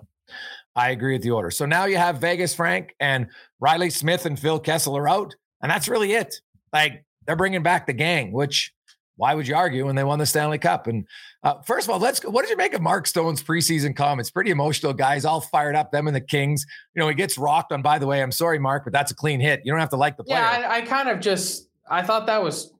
I 0.75 0.91
agree 0.91 1.13
with 1.13 1.23
the 1.23 1.31
order. 1.31 1.51
So 1.51 1.65
now 1.65 1.85
you 1.85 1.97
have 1.97 2.19
Vegas 2.19 2.53
Frank 2.53 2.95
and 2.99 3.27
Reilly 3.59 3.89
Smith 3.89 4.25
and 4.25 4.39
Phil 4.39 4.59
Kessel 4.59 4.97
are 4.97 5.07
out. 5.07 5.35
And 5.61 5.71
that's 5.71 5.87
really 5.87 6.13
it. 6.13 6.41
Like 6.71 7.03
they're 7.25 7.35
bringing 7.35 7.63
back 7.63 7.87
the 7.87 7.93
gang, 7.93 8.31
which 8.31 8.73
why 9.17 9.33
would 9.33 9.47
you 9.47 9.55
argue 9.55 9.85
when 9.85 9.95
they 9.95 10.03
won 10.03 10.19
the 10.19 10.25
Stanley 10.25 10.59
Cup? 10.59 10.87
And 10.87 11.05
uh, 11.43 11.61
first 11.61 11.87
of 11.87 11.93
all, 11.93 11.99
let's. 11.99 12.23
What 12.23 12.43
did 12.43 12.51
you 12.51 12.57
make 12.57 12.73
of 12.73 12.81
Mark 12.81 13.07
Stone's 13.07 13.43
preseason 13.43 13.95
comments? 13.95 14.29
Pretty 14.29 14.51
emotional, 14.51 14.93
guys. 14.93 15.25
All 15.25 15.41
fired 15.41 15.75
up. 15.75 15.91
Them 15.91 16.07
and 16.07 16.15
the 16.15 16.21
Kings. 16.21 16.65
You 16.95 17.01
know, 17.01 17.09
he 17.09 17.15
gets 17.15 17.37
rocked 17.37 17.71
on. 17.71 17.81
By 17.81 17.97
the 17.97 18.05
way, 18.05 18.21
I'm 18.21 18.31
sorry, 18.31 18.59
Mark, 18.59 18.83
but 18.83 18.93
that's 18.93 19.11
a 19.11 19.15
clean 19.15 19.39
hit. 19.39 19.61
You 19.63 19.71
don't 19.71 19.79
have 19.79 19.89
to 19.89 19.97
like 19.97 20.17
the 20.17 20.23
player. 20.23 20.39
Yeah, 20.39 20.67
I, 20.69 20.77
I 20.77 20.81
kind 20.81 21.09
of 21.09 21.19
just. 21.19 21.67
I 21.89 22.03
thought 22.03 22.27
that 22.27 22.43
was. 22.43 22.71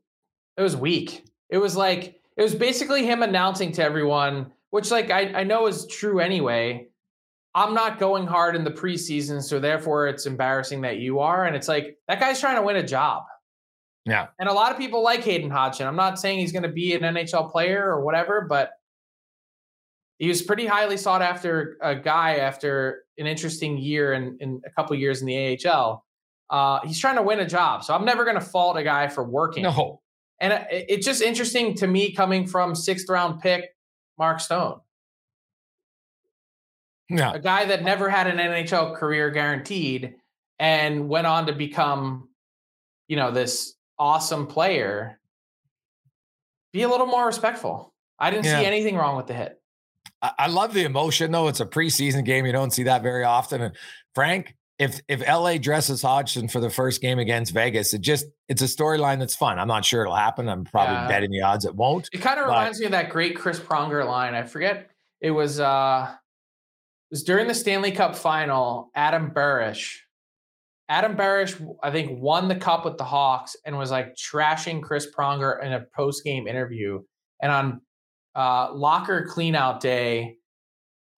It 0.57 0.61
was 0.61 0.77
weak. 0.77 1.25
It 1.49 1.57
was 1.57 1.75
like 1.75 2.19
it 2.35 2.43
was 2.43 2.53
basically 2.53 3.05
him 3.05 3.23
announcing 3.23 3.71
to 3.73 3.83
everyone, 3.83 4.51
which 4.69 4.91
like 4.91 5.09
I, 5.09 5.39
I 5.39 5.43
know 5.43 5.65
is 5.67 5.87
true 5.87 6.19
anyway. 6.19 6.87
I'm 7.57 7.73
not 7.73 7.97
going 7.97 8.27
hard 8.27 8.55
in 8.55 8.63
the 8.63 8.69
preseason, 8.69 9.41
so 9.41 9.59
therefore 9.59 10.07
it's 10.07 10.27
embarrassing 10.27 10.81
that 10.81 10.97
you 10.97 11.19
are. 11.21 11.45
And 11.45 11.55
it's 11.55 11.67
like 11.67 11.97
that 12.07 12.19
guy's 12.19 12.39
trying 12.39 12.55
to 12.57 12.61
win 12.61 12.75
a 12.75 12.85
job. 12.85 13.23
Yeah. 14.05 14.27
And 14.38 14.47
a 14.47 14.53
lot 14.53 14.71
of 14.71 14.77
people 14.77 15.03
like 15.03 15.23
Hayden 15.23 15.49
Hodgson. 15.49 15.88
I'm 15.88 15.95
not 15.95 16.19
saying 16.19 16.38
he's 16.38 16.51
going 16.51 16.63
to 16.63 16.69
be 16.69 16.93
an 16.93 17.01
NHL 17.01 17.51
player 17.51 17.84
or 17.84 18.05
whatever, 18.05 18.45
but 18.47 18.73
he 20.19 20.27
was 20.27 20.43
pretty 20.43 20.67
highly 20.67 20.97
sought 20.97 21.23
after 21.23 21.77
a 21.81 21.95
guy 21.95 22.35
after 22.35 23.05
an 23.17 23.25
interesting 23.25 23.79
year 23.79 24.13
and 24.13 24.39
in, 24.39 24.49
in, 24.49 24.61
a 24.63 24.69
couple 24.69 24.95
years 24.95 25.21
in 25.21 25.25
the 25.25 25.59
AHL. 25.67 26.05
Uh, 26.51 26.79
he's 26.85 26.99
trying 26.99 27.15
to 27.15 27.23
win 27.23 27.39
a 27.39 27.47
job. 27.47 27.84
So 27.84 27.95
I'm 27.95 28.05
never 28.05 28.23
going 28.23 28.39
to 28.39 28.45
fault 28.45 28.77
a 28.77 28.84
guy 28.84 29.07
for 29.07 29.23
working. 29.23 29.63
No. 29.63 30.01
And 30.39 30.53
it, 30.53 30.85
it's 30.89 31.05
just 31.07 31.23
interesting 31.23 31.73
to 31.77 31.88
me 31.88 32.13
coming 32.13 32.45
from 32.45 32.75
sixth 32.75 33.09
round 33.09 33.41
pick 33.41 33.75
Mark 34.19 34.41
Stone. 34.41 34.79
Yeah. 37.09 37.34
A 37.34 37.39
guy 37.39 37.65
that 37.65 37.84
never 37.84 38.09
had 38.09 38.27
an 38.27 38.38
NHL 38.38 38.95
career 38.95 39.29
guaranteed 39.31 40.15
and 40.59 41.07
went 41.07 41.27
on 41.27 41.47
to 41.47 41.53
become, 41.53 42.29
you 43.07 43.15
know, 43.15 43.31
this 43.31 43.75
awesome 43.97 44.47
player, 44.47 45.19
be 46.73 46.84
a 46.84 46.89
little 46.89 47.07
more 47.07 47.25
respectful. 47.25 47.93
I 48.19 48.31
didn't 48.31 48.45
yeah. 48.45 48.59
see 48.59 48.65
anything 48.65 48.95
wrong 48.95 49.15
with 49.15 49.27
the 49.27 49.34
hit. 49.34 49.61
I 50.21 50.47
love 50.47 50.73
the 50.73 50.84
emotion 50.84 51.31
though. 51.31 51.47
It's 51.47 51.59
a 51.59 51.65
preseason 51.65 52.25
game. 52.25 52.45
You 52.45 52.51
don't 52.51 52.71
see 52.71 52.84
that 52.84 53.03
very 53.03 53.23
often. 53.23 53.61
And 53.61 53.75
Frank, 54.15 54.55
if 54.79 54.99
if 55.07 55.21
LA 55.27 55.57
dresses 55.57 56.01
Hodgson 56.01 56.47
for 56.47 56.59
the 56.59 56.71
first 56.71 57.01
game 57.01 57.19
against 57.19 57.53
Vegas, 57.53 57.93
it 57.93 58.01
just 58.01 58.25
it's 58.47 58.61
a 58.61 58.65
storyline 58.65 59.19
that's 59.19 59.35
fun. 59.35 59.59
I'm 59.59 59.67
not 59.67 59.85
sure 59.85 60.01
it'll 60.01 60.15
happen. 60.15 60.49
I'm 60.49 60.65
probably 60.65 60.95
yeah. 60.95 61.07
betting 61.07 61.29
the 61.29 61.41
odds 61.41 61.65
it 61.65 61.75
won't. 61.75 62.09
It 62.11 62.21
kind 62.21 62.39
of 62.39 62.47
reminds 62.47 62.79
me 62.79 62.85
of 62.85 62.91
that 62.93 63.09
great 63.09 63.35
Chris 63.35 63.59
Pronger 63.59 64.05
line. 64.05 64.34
I 64.34 64.43
forget 64.43 64.89
it 65.21 65.31
was 65.31 65.59
uh 65.59 66.11
was 67.09 67.23
during 67.23 67.47
the 67.47 67.53
Stanley 67.53 67.91
Cup 67.91 68.15
final, 68.15 68.91
Adam 68.95 69.31
Burish 69.31 69.97
Adam 70.89 71.17
Burish, 71.17 71.59
I 71.84 71.91
think, 71.91 72.21
won 72.21 72.47
the 72.47 72.55
cup 72.55 72.85
with 72.85 72.97
the 72.97 73.03
Hawks 73.03 73.55
and 73.65 73.77
was 73.77 73.91
like 73.91 74.15
trashing 74.15 74.81
Chris 74.81 75.07
Pronger 75.11 75.61
in 75.61 75.73
a 75.73 75.81
post 75.95 76.23
game 76.23 76.47
interview. 76.47 77.01
And 77.41 77.51
on 77.51 77.81
uh, 78.35 78.73
locker 78.73 79.27
cleanout 79.29 79.81
day, 79.81 80.38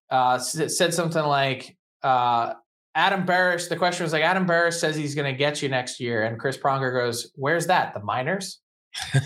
uh, 0.09 0.39
said 0.39 0.93
something 0.93 1.23
like, 1.23 1.77
uh, 2.01 2.53
Adam 2.95 3.25
Burish, 3.25 3.69
the 3.69 3.75
question 3.75 4.03
was 4.03 4.11
like, 4.11 4.23
Adam 4.23 4.47
Burish 4.47 4.73
says 4.73 4.95
he's 4.95 5.13
going 5.13 5.31
to 5.31 5.37
get 5.37 5.61
you 5.61 5.69
next 5.69 5.99
year. 5.99 6.23
And 6.23 6.39
Chris 6.39 6.57
Pronger 6.57 6.91
goes, 6.91 7.31
Where's 7.35 7.67
that? 7.67 7.93
The 7.93 7.99
minors? 7.99 8.59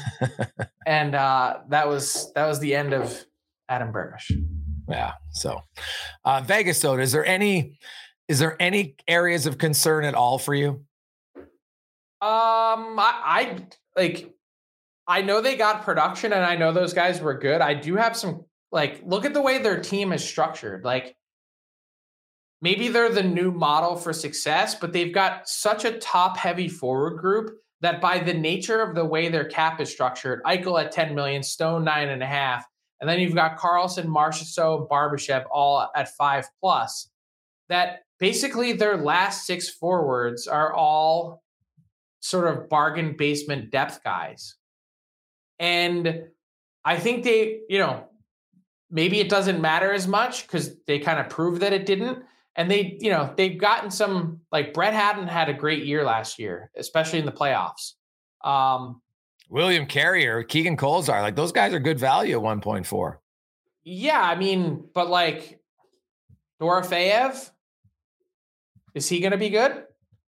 and 0.85 1.15
uh, 1.15 1.59
that 1.69 1.87
was 1.87 2.33
that 2.35 2.45
was 2.45 2.59
the 2.59 2.75
end 2.75 2.93
of 2.93 3.25
Adam 3.69 3.93
Burish. 3.93 4.29
Yeah. 4.87 5.13
So, 5.31 5.61
uh, 6.25 6.41
Vegas, 6.45 6.79
though, 6.81 6.97
is 6.97 7.11
there 7.11 7.25
any 7.25 7.77
is 8.27 8.39
there 8.39 8.55
any 8.61 8.95
areas 9.07 9.45
of 9.45 9.57
concern 9.57 10.05
at 10.05 10.15
all 10.15 10.37
for 10.37 10.55
you? 10.55 10.85
Um, 11.35 12.97
I, 12.99 13.21
I 13.25 13.57
like. 13.97 14.33
I 15.05 15.21
know 15.21 15.41
they 15.41 15.57
got 15.57 15.83
production, 15.83 16.31
and 16.31 16.45
I 16.45 16.55
know 16.55 16.71
those 16.71 16.93
guys 16.93 17.19
were 17.19 17.37
good. 17.37 17.61
I 17.61 17.73
do 17.73 17.95
have 17.95 18.15
some 18.15 18.45
like. 18.71 19.01
Look 19.05 19.25
at 19.25 19.33
the 19.33 19.41
way 19.41 19.57
their 19.57 19.81
team 19.81 20.13
is 20.13 20.23
structured. 20.23 20.85
Like, 20.85 21.17
maybe 22.61 22.87
they're 22.87 23.09
the 23.09 23.23
new 23.23 23.51
model 23.51 23.97
for 23.97 24.13
success, 24.13 24.75
but 24.75 24.93
they've 24.93 25.13
got 25.13 25.49
such 25.49 25.83
a 25.83 25.99
top-heavy 25.99 26.69
forward 26.69 27.19
group 27.19 27.57
that 27.81 27.99
by 27.99 28.19
the 28.19 28.33
nature 28.33 28.81
of 28.81 28.95
the 28.95 29.03
way 29.03 29.27
their 29.27 29.43
cap 29.43 29.81
is 29.81 29.91
structured, 29.91 30.41
Eichel 30.43 30.81
at 30.81 30.93
10 30.93 31.13
million, 31.13 31.43
Stone 31.43 31.83
nine 31.83 32.07
and 32.07 32.23
a 32.23 32.25
half, 32.25 32.65
and 33.03 33.09
then 33.09 33.19
you've 33.19 33.35
got 33.35 33.59
Karlsson, 33.59 34.05
Marchessault, 34.05 34.87
Barbashev 34.87 35.43
all 35.51 35.91
at 35.93 36.15
five 36.15 36.45
plus. 36.61 37.09
That 37.67 38.03
basically 38.17 38.71
their 38.71 38.95
last 38.95 39.45
six 39.45 39.67
forwards 39.67 40.47
are 40.47 40.71
all 40.71 41.43
sort 42.21 42.47
of 42.47 42.69
bargain 42.69 43.17
basement 43.17 43.71
depth 43.71 44.01
guys. 44.05 44.55
And 45.59 46.27
I 46.85 46.95
think 46.95 47.25
they, 47.25 47.59
you 47.67 47.77
know, 47.77 48.05
maybe 48.89 49.19
it 49.19 49.27
doesn't 49.27 49.59
matter 49.59 49.91
as 49.91 50.07
much 50.07 50.43
because 50.43 50.73
they 50.87 50.99
kind 50.99 51.19
of 51.19 51.27
proved 51.27 51.61
that 51.61 51.73
it 51.73 51.85
didn't. 51.85 52.19
And 52.55 52.71
they, 52.71 52.97
you 53.01 53.11
know, 53.11 53.33
they've 53.35 53.59
gotten 53.59 53.91
some 53.91 54.39
like 54.49 54.73
Brett 54.73 54.93
Howden 54.93 55.27
had 55.27 55.49
a 55.49 55.53
great 55.53 55.83
year 55.83 56.05
last 56.05 56.39
year, 56.39 56.71
especially 56.77 57.19
in 57.19 57.25
the 57.25 57.33
playoffs. 57.33 57.95
Um, 58.45 59.01
William 59.53 59.85
Carrier, 59.85 60.41
Keegan 60.41 60.75
Kolesar, 60.75 61.21
like 61.21 61.35
those 61.35 61.51
guys 61.51 61.75
are 61.75 61.79
good 61.79 61.99
value 61.99 62.35
at 62.35 62.43
1.4. 62.43 63.17
Yeah, 63.83 64.19
I 64.19 64.33
mean, 64.33 64.83
but 64.95 65.09
like 65.09 65.59
Dorofeyev, 66.59 67.51
is 68.95 69.07
he 69.07 69.19
going 69.19 69.31
to 69.31 69.37
be 69.37 69.51
good? 69.51 69.83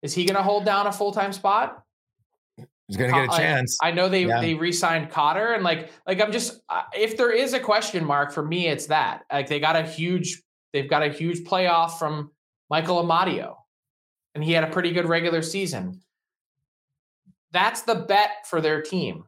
Is 0.01 0.15
he 0.15 0.25
going 0.25 0.37
to 0.37 0.43
hold 0.43 0.65
down 0.65 0.87
a 0.87 0.93
full 0.93 1.13
time 1.13 1.35
spot? 1.35 1.85
He's 2.57 2.97
going 2.97 3.13
to 3.13 3.27
get 3.27 3.35
a 3.35 3.37
chance. 3.37 3.77
I, 3.83 3.89
I 3.89 3.93
know 3.93 4.09
they 4.09 4.25
yeah. 4.25 4.41
they 4.41 4.55
re-signed 4.55 5.11
Cotter 5.11 5.53
and 5.53 5.63
like 5.63 5.91
like 6.07 6.19
I'm 6.19 6.33
just 6.33 6.63
if 6.95 7.19
there 7.19 7.31
is 7.31 7.53
a 7.53 7.61
question 7.61 8.03
mark 8.07 8.33
for 8.33 8.43
me, 8.43 8.69
it's 8.69 8.87
that 8.87 9.25
like 9.31 9.49
they 9.49 9.61
got 9.61 9.77
a 9.77 9.83
huge 9.83 10.43
they've 10.73 10.89
got 10.89 11.03
a 11.03 11.11
huge 11.11 11.41
playoff 11.41 11.99
from 11.99 12.31
Michael 12.71 13.05
Amadio, 13.05 13.55
and 14.35 14.43
he 14.43 14.53
had 14.53 14.65
a 14.65 14.69
pretty 14.69 14.93
good 14.93 15.07
regular 15.07 15.43
season. 15.43 16.01
That's 17.53 17.83
the 17.83 17.95
bet 17.95 18.47
for 18.49 18.61
their 18.61 18.83
team. 18.83 19.25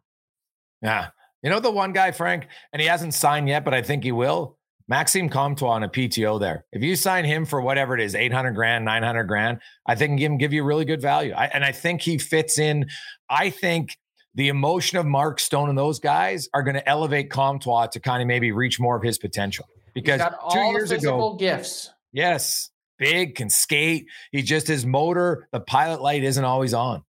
Yeah, 0.80 1.08
you 1.42 1.50
know 1.50 1.60
the 1.60 1.70
one 1.70 1.92
guy, 1.92 2.12
Frank, 2.12 2.46
and 2.72 2.80
he 2.80 2.88
hasn't 2.88 3.14
signed 3.14 3.48
yet, 3.48 3.64
but 3.64 3.74
I 3.74 3.82
think 3.82 4.04
he 4.04 4.12
will. 4.12 4.58
Maxime 4.88 5.28
Comtois 5.28 5.70
on 5.70 5.82
a 5.82 5.88
PTO 5.88 6.40
there. 6.40 6.66
If 6.72 6.82
you 6.82 6.96
sign 6.96 7.24
him 7.24 7.46
for 7.46 7.60
whatever 7.60 7.94
it 7.94 8.00
is, 8.00 8.14
800 8.14 8.52
grand, 8.52 8.84
900 8.84 9.24
grand, 9.24 9.60
I 9.86 9.94
think 9.94 10.18
he 10.18 10.26
can 10.26 10.38
give 10.38 10.52
you 10.52 10.64
really 10.64 10.84
good 10.84 11.00
value. 11.00 11.32
I, 11.32 11.46
and 11.46 11.64
I 11.64 11.72
think 11.72 12.02
he 12.02 12.18
fits 12.18 12.58
in. 12.58 12.86
I 13.30 13.50
think 13.50 13.96
the 14.34 14.48
emotion 14.48 14.98
of 14.98 15.06
Mark 15.06 15.40
Stone 15.40 15.68
and 15.68 15.78
those 15.78 15.98
guys 15.98 16.48
are 16.52 16.62
going 16.62 16.74
to 16.74 16.88
elevate 16.88 17.30
Comtois 17.30 17.86
to 17.88 18.00
kind 18.00 18.22
of 18.22 18.28
maybe 18.28 18.52
reach 18.52 18.80
more 18.80 18.96
of 18.96 19.02
his 19.02 19.18
potential. 19.18 19.66
Because 19.94 20.20
two 20.52 20.58
years 20.58 20.90
ago, 20.90 21.36
gifts. 21.36 21.90
Yes, 22.12 22.70
big, 22.98 23.34
can 23.34 23.50
skate. 23.50 24.06
He 24.30 24.42
just 24.42 24.66
his 24.66 24.86
motor, 24.86 25.48
the 25.52 25.60
pilot 25.60 26.00
light 26.00 26.24
isn't 26.24 26.44
always 26.44 26.74
on. 26.74 27.02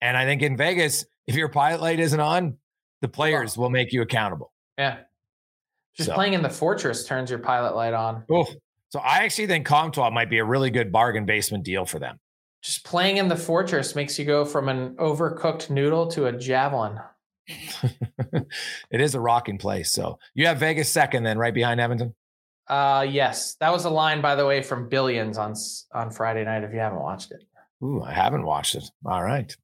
And 0.00 0.16
I 0.16 0.24
think 0.24 0.42
in 0.42 0.56
Vegas, 0.56 1.04
if 1.26 1.34
your 1.34 1.48
pilot 1.48 1.80
light 1.80 2.00
isn't 2.00 2.20
on, 2.20 2.56
the 3.00 3.08
players 3.08 3.56
will 3.56 3.70
make 3.70 3.92
you 3.92 4.02
accountable. 4.02 4.52
Yeah. 4.76 4.98
Just 5.96 6.08
so. 6.08 6.14
playing 6.14 6.34
in 6.34 6.42
the 6.42 6.50
fortress 6.50 7.04
turns 7.04 7.30
your 7.30 7.40
pilot 7.40 7.74
light 7.74 7.94
on. 7.94 8.24
Oh, 8.30 8.46
so 8.90 9.00
I 9.00 9.18
actually 9.18 9.48
think 9.48 9.66
Comtois 9.66 10.10
might 10.10 10.30
be 10.30 10.38
a 10.38 10.44
really 10.44 10.70
good 10.70 10.92
bargain 10.92 11.26
basement 11.26 11.64
deal 11.64 11.84
for 11.84 11.98
them. 11.98 12.18
Just 12.62 12.84
playing 12.84 13.18
in 13.18 13.28
the 13.28 13.36
fortress 13.36 13.94
makes 13.94 14.18
you 14.18 14.24
go 14.24 14.44
from 14.44 14.68
an 14.68 14.96
overcooked 14.96 15.70
noodle 15.70 16.06
to 16.08 16.26
a 16.26 16.32
javelin. 16.32 16.98
it 17.48 19.00
is 19.00 19.14
a 19.14 19.20
rocking 19.20 19.58
place. 19.58 19.90
So 19.90 20.18
you 20.34 20.46
have 20.46 20.58
Vegas 20.58 20.90
second, 20.90 21.22
then 21.22 21.38
right 21.38 21.54
behind 21.54 21.80
Edmonton. 21.80 22.14
Uh, 22.66 23.06
yes, 23.08 23.54
that 23.60 23.72
was 23.72 23.84
a 23.84 23.90
line, 23.90 24.20
by 24.20 24.34
the 24.34 24.44
way, 24.44 24.62
from 24.62 24.88
Billions 24.88 25.38
on 25.38 25.54
on 25.92 26.10
Friday 26.10 26.44
night. 26.44 26.64
If 26.64 26.72
you 26.72 26.80
haven't 26.80 27.00
watched 27.00 27.30
it, 27.30 27.44
Ooh, 27.82 28.02
I 28.02 28.12
haven't 28.12 28.44
watched 28.44 28.74
it. 28.74 28.84
All 29.06 29.22
right. 29.22 29.54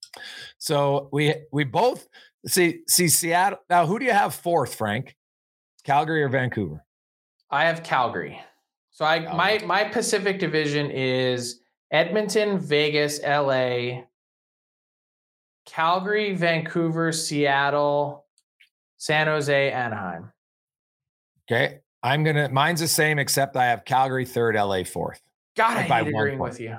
So 0.58 1.08
we 1.12 1.34
we 1.52 1.64
both 1.64 2.06
see 2.46 2.80
see 2.88 3.08
Seattle. 3.08 3.58
Now, 3.68 3.86
who 3.86 3.98
do 3.98 4.04
you 4.04 4.12
have 4.12 4.34
fourth, 4.34 4.74
Frank? 4.74 5.16
Calgary 5.84 6.22
or 6.22 6.28
Vancouver? 6.28 6.84
I 7.50 7.64
have 7.64 7.82
Calgary. 7.82 8.40
So 8.90 9.04
I 9.04 9.26
oh. 9.26 9.36
my 9.36 9.60
my 9.64 9.84
Pacific 9.84 10.38
Division 10.38 10.90
is 10.90 11.60
Edmonton, 11.90 12.58
Vegas, 12.58 13.20
LA, 13.22 14.02
Calgary, 15.66 16.34
Vancouver, 16.34 17.12
Seattle, 17.12 18.24
San 18.96 19.26
Jose, 19.26 19.70
Anaheim. 19.70 20.32
Okay. 21.50 21.80
I'm 22.02 22.22
gonna. 22.22 22.50
Mine's 22.50 22.80
the 22.80 22.88
same, 22.88 23.18
except 23.18 23.56
I 23.56 23.64
have 23.64 23.84
Calgary 23.86 24.26
third, 24.26 24.56
LA 24.56 24.84
fourth. 24.84 25.22
God, 25.56 25.78
I 25.78 25.82
hate 25.82 26.08
agreeing 26.08 26.38
point. 26.38 26.52
with 26.52 26.60
you. 26.60 26.76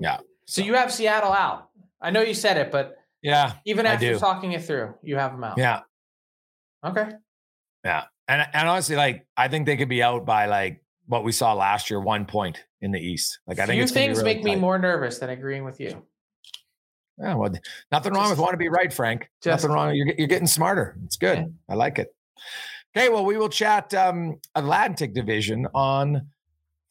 Yeah. 0.00 0.18
So 0.46 0.62
you 0.62 0.74
have 0.74 0.92
Seattle 0.92 1.32
out. 1.32 1.68
I 2.04 2.10
know 2.10 2.20
you 2.20 2.34
said 2.34 2.56
it, 2.58 2.70
but 2.70 2.96
Yeah. 3.22 3.54
even 3.64 3.86
after 3.86 4.18
talking 4.18 4.52
it 4.52 4.62
through, 4.64 4.94
you 5.02 5.16
have 5.16 5.32
them 5.32 5.42
out. 5.42 5.56
Yeah. 5.58 5.80
Okay. 6.84 7.08
Yeah. 7.84 8.04
And 8.28 8.46
and 8.52 8.68
honestly, 8.68 8.94
like 8.96 9.26
I 9.36 9.48
think 9.48 9.66
they 9.66 9.76
could 9.76 9.88
be 9.88 10.02
out 10.02 10.24
by 10.24 10.46
like 10.46 10.82
what 11.06 11.24
we 11.24 11.32
saw 11.32 11.54
last 11.54 11.90
year, 11.90 12.00
one 12.00 12.26
point 12.26 12.62
in 12.80 12.90
the 12.92 13.00
East. 13.00 13.38
Like 13.46 13.58
I 13.58 13.66
think 13.66 13.76
Few 13.76 13.82
it's 13.84 13.92
things 13.92 14.18
really 14.18 14.34
make 14.34 14.44
me 14.44 14.56
more 14.56 14.78
nervous 14.78 15.18
than 15.18 15.30
agreeing 15.30 15.64
with 15.64 15.80
you. 15.80 16.04
Yeah, 17.18 17.34
well, 17.34 17.52
nothing 17.92 18.12
wrong 18.12 18.24
with 18.24 18.32
Just- 18.32 18.40
want 18.40 18.52
to 18.52 18.56
be 18.58 18.68
right, 18.68 18.92
Frank. 18.92 19.30
just- 19.42 19.62
nothing 19.64 19.74
wrong. 19.74 19.94
You're, 19.94 20.14
you're 20.18 20.26
getting 20.26 20.46
smarter. 20.48 20.96
It's 21.04 21.16
good. 21.16 21.38
Yeah. 21.38 21.44
I 21.68 21.74
like 21.74 21.98
it. 21.98 22.14
Okay, 22.96 23.08
well, 23.08 23.24
we 23.24 23.36
will 23.36 23.48
chat 23.48 23.92
um, 23.94 24.40
Atlantic 24.54 25.14
Division 25.14 25.66
on 25.74 26.28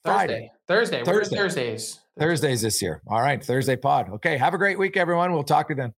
Friday. 0.04 0.52
Thursday. 0.68 1.00
Thursday. 1.00 1.04
Thursday. 1.04 1.36
Thursdays? 1.36 2.00
Thursdays 2.20 2.62
this 2.62 2.82
year. 2.82 3.02
All 3.08 3.22
right, 3.22 3.44
Thursday 3.44 3.76
pod. 3.76 4.10
Okay, 4.10 4.38
have 4.38 4.54
a 4.54 4.58
great 4.58 4.78
week, 4.78 4.98
everyone. 4.98 5.34
We'll 5.34 5.44
talk 5.44 5.68
to 5.68 5.74
you 5.74 5.78
then. 5.78 5.94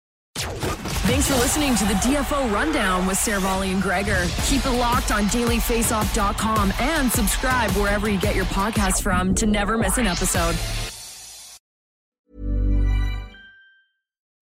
Thanks 1.05 1.27
for 1.27 1.35
listening 1.35 1.75
to 1.75 1.85
the 1.85 1.93
DFO 1.95 2.51
Rundown 2.51 3.05
with 3.05 3.17
Seravalli 3.17 3.71
and 3.71 3.81
Gregor. 3.81 4.25
Keep 4.47 4.65
it 4.65 4.71
locked 4.71 5.11
on 5.11 5.25
dailyfaceoff.com 5.25 6.73
and 6.79 7.11
subscribe 7.11 7.69
wherever 7.71 8.09
you 8.09 8.19
get 8.19 8.35
your 8.35 8.45
podcasts 8.45 9.01
from 9.03 9.35
to 9.35 9.45
never 9.45 9.77
miss 9.77 9.97
an 9.99 10.07
episode. 10.07 10.55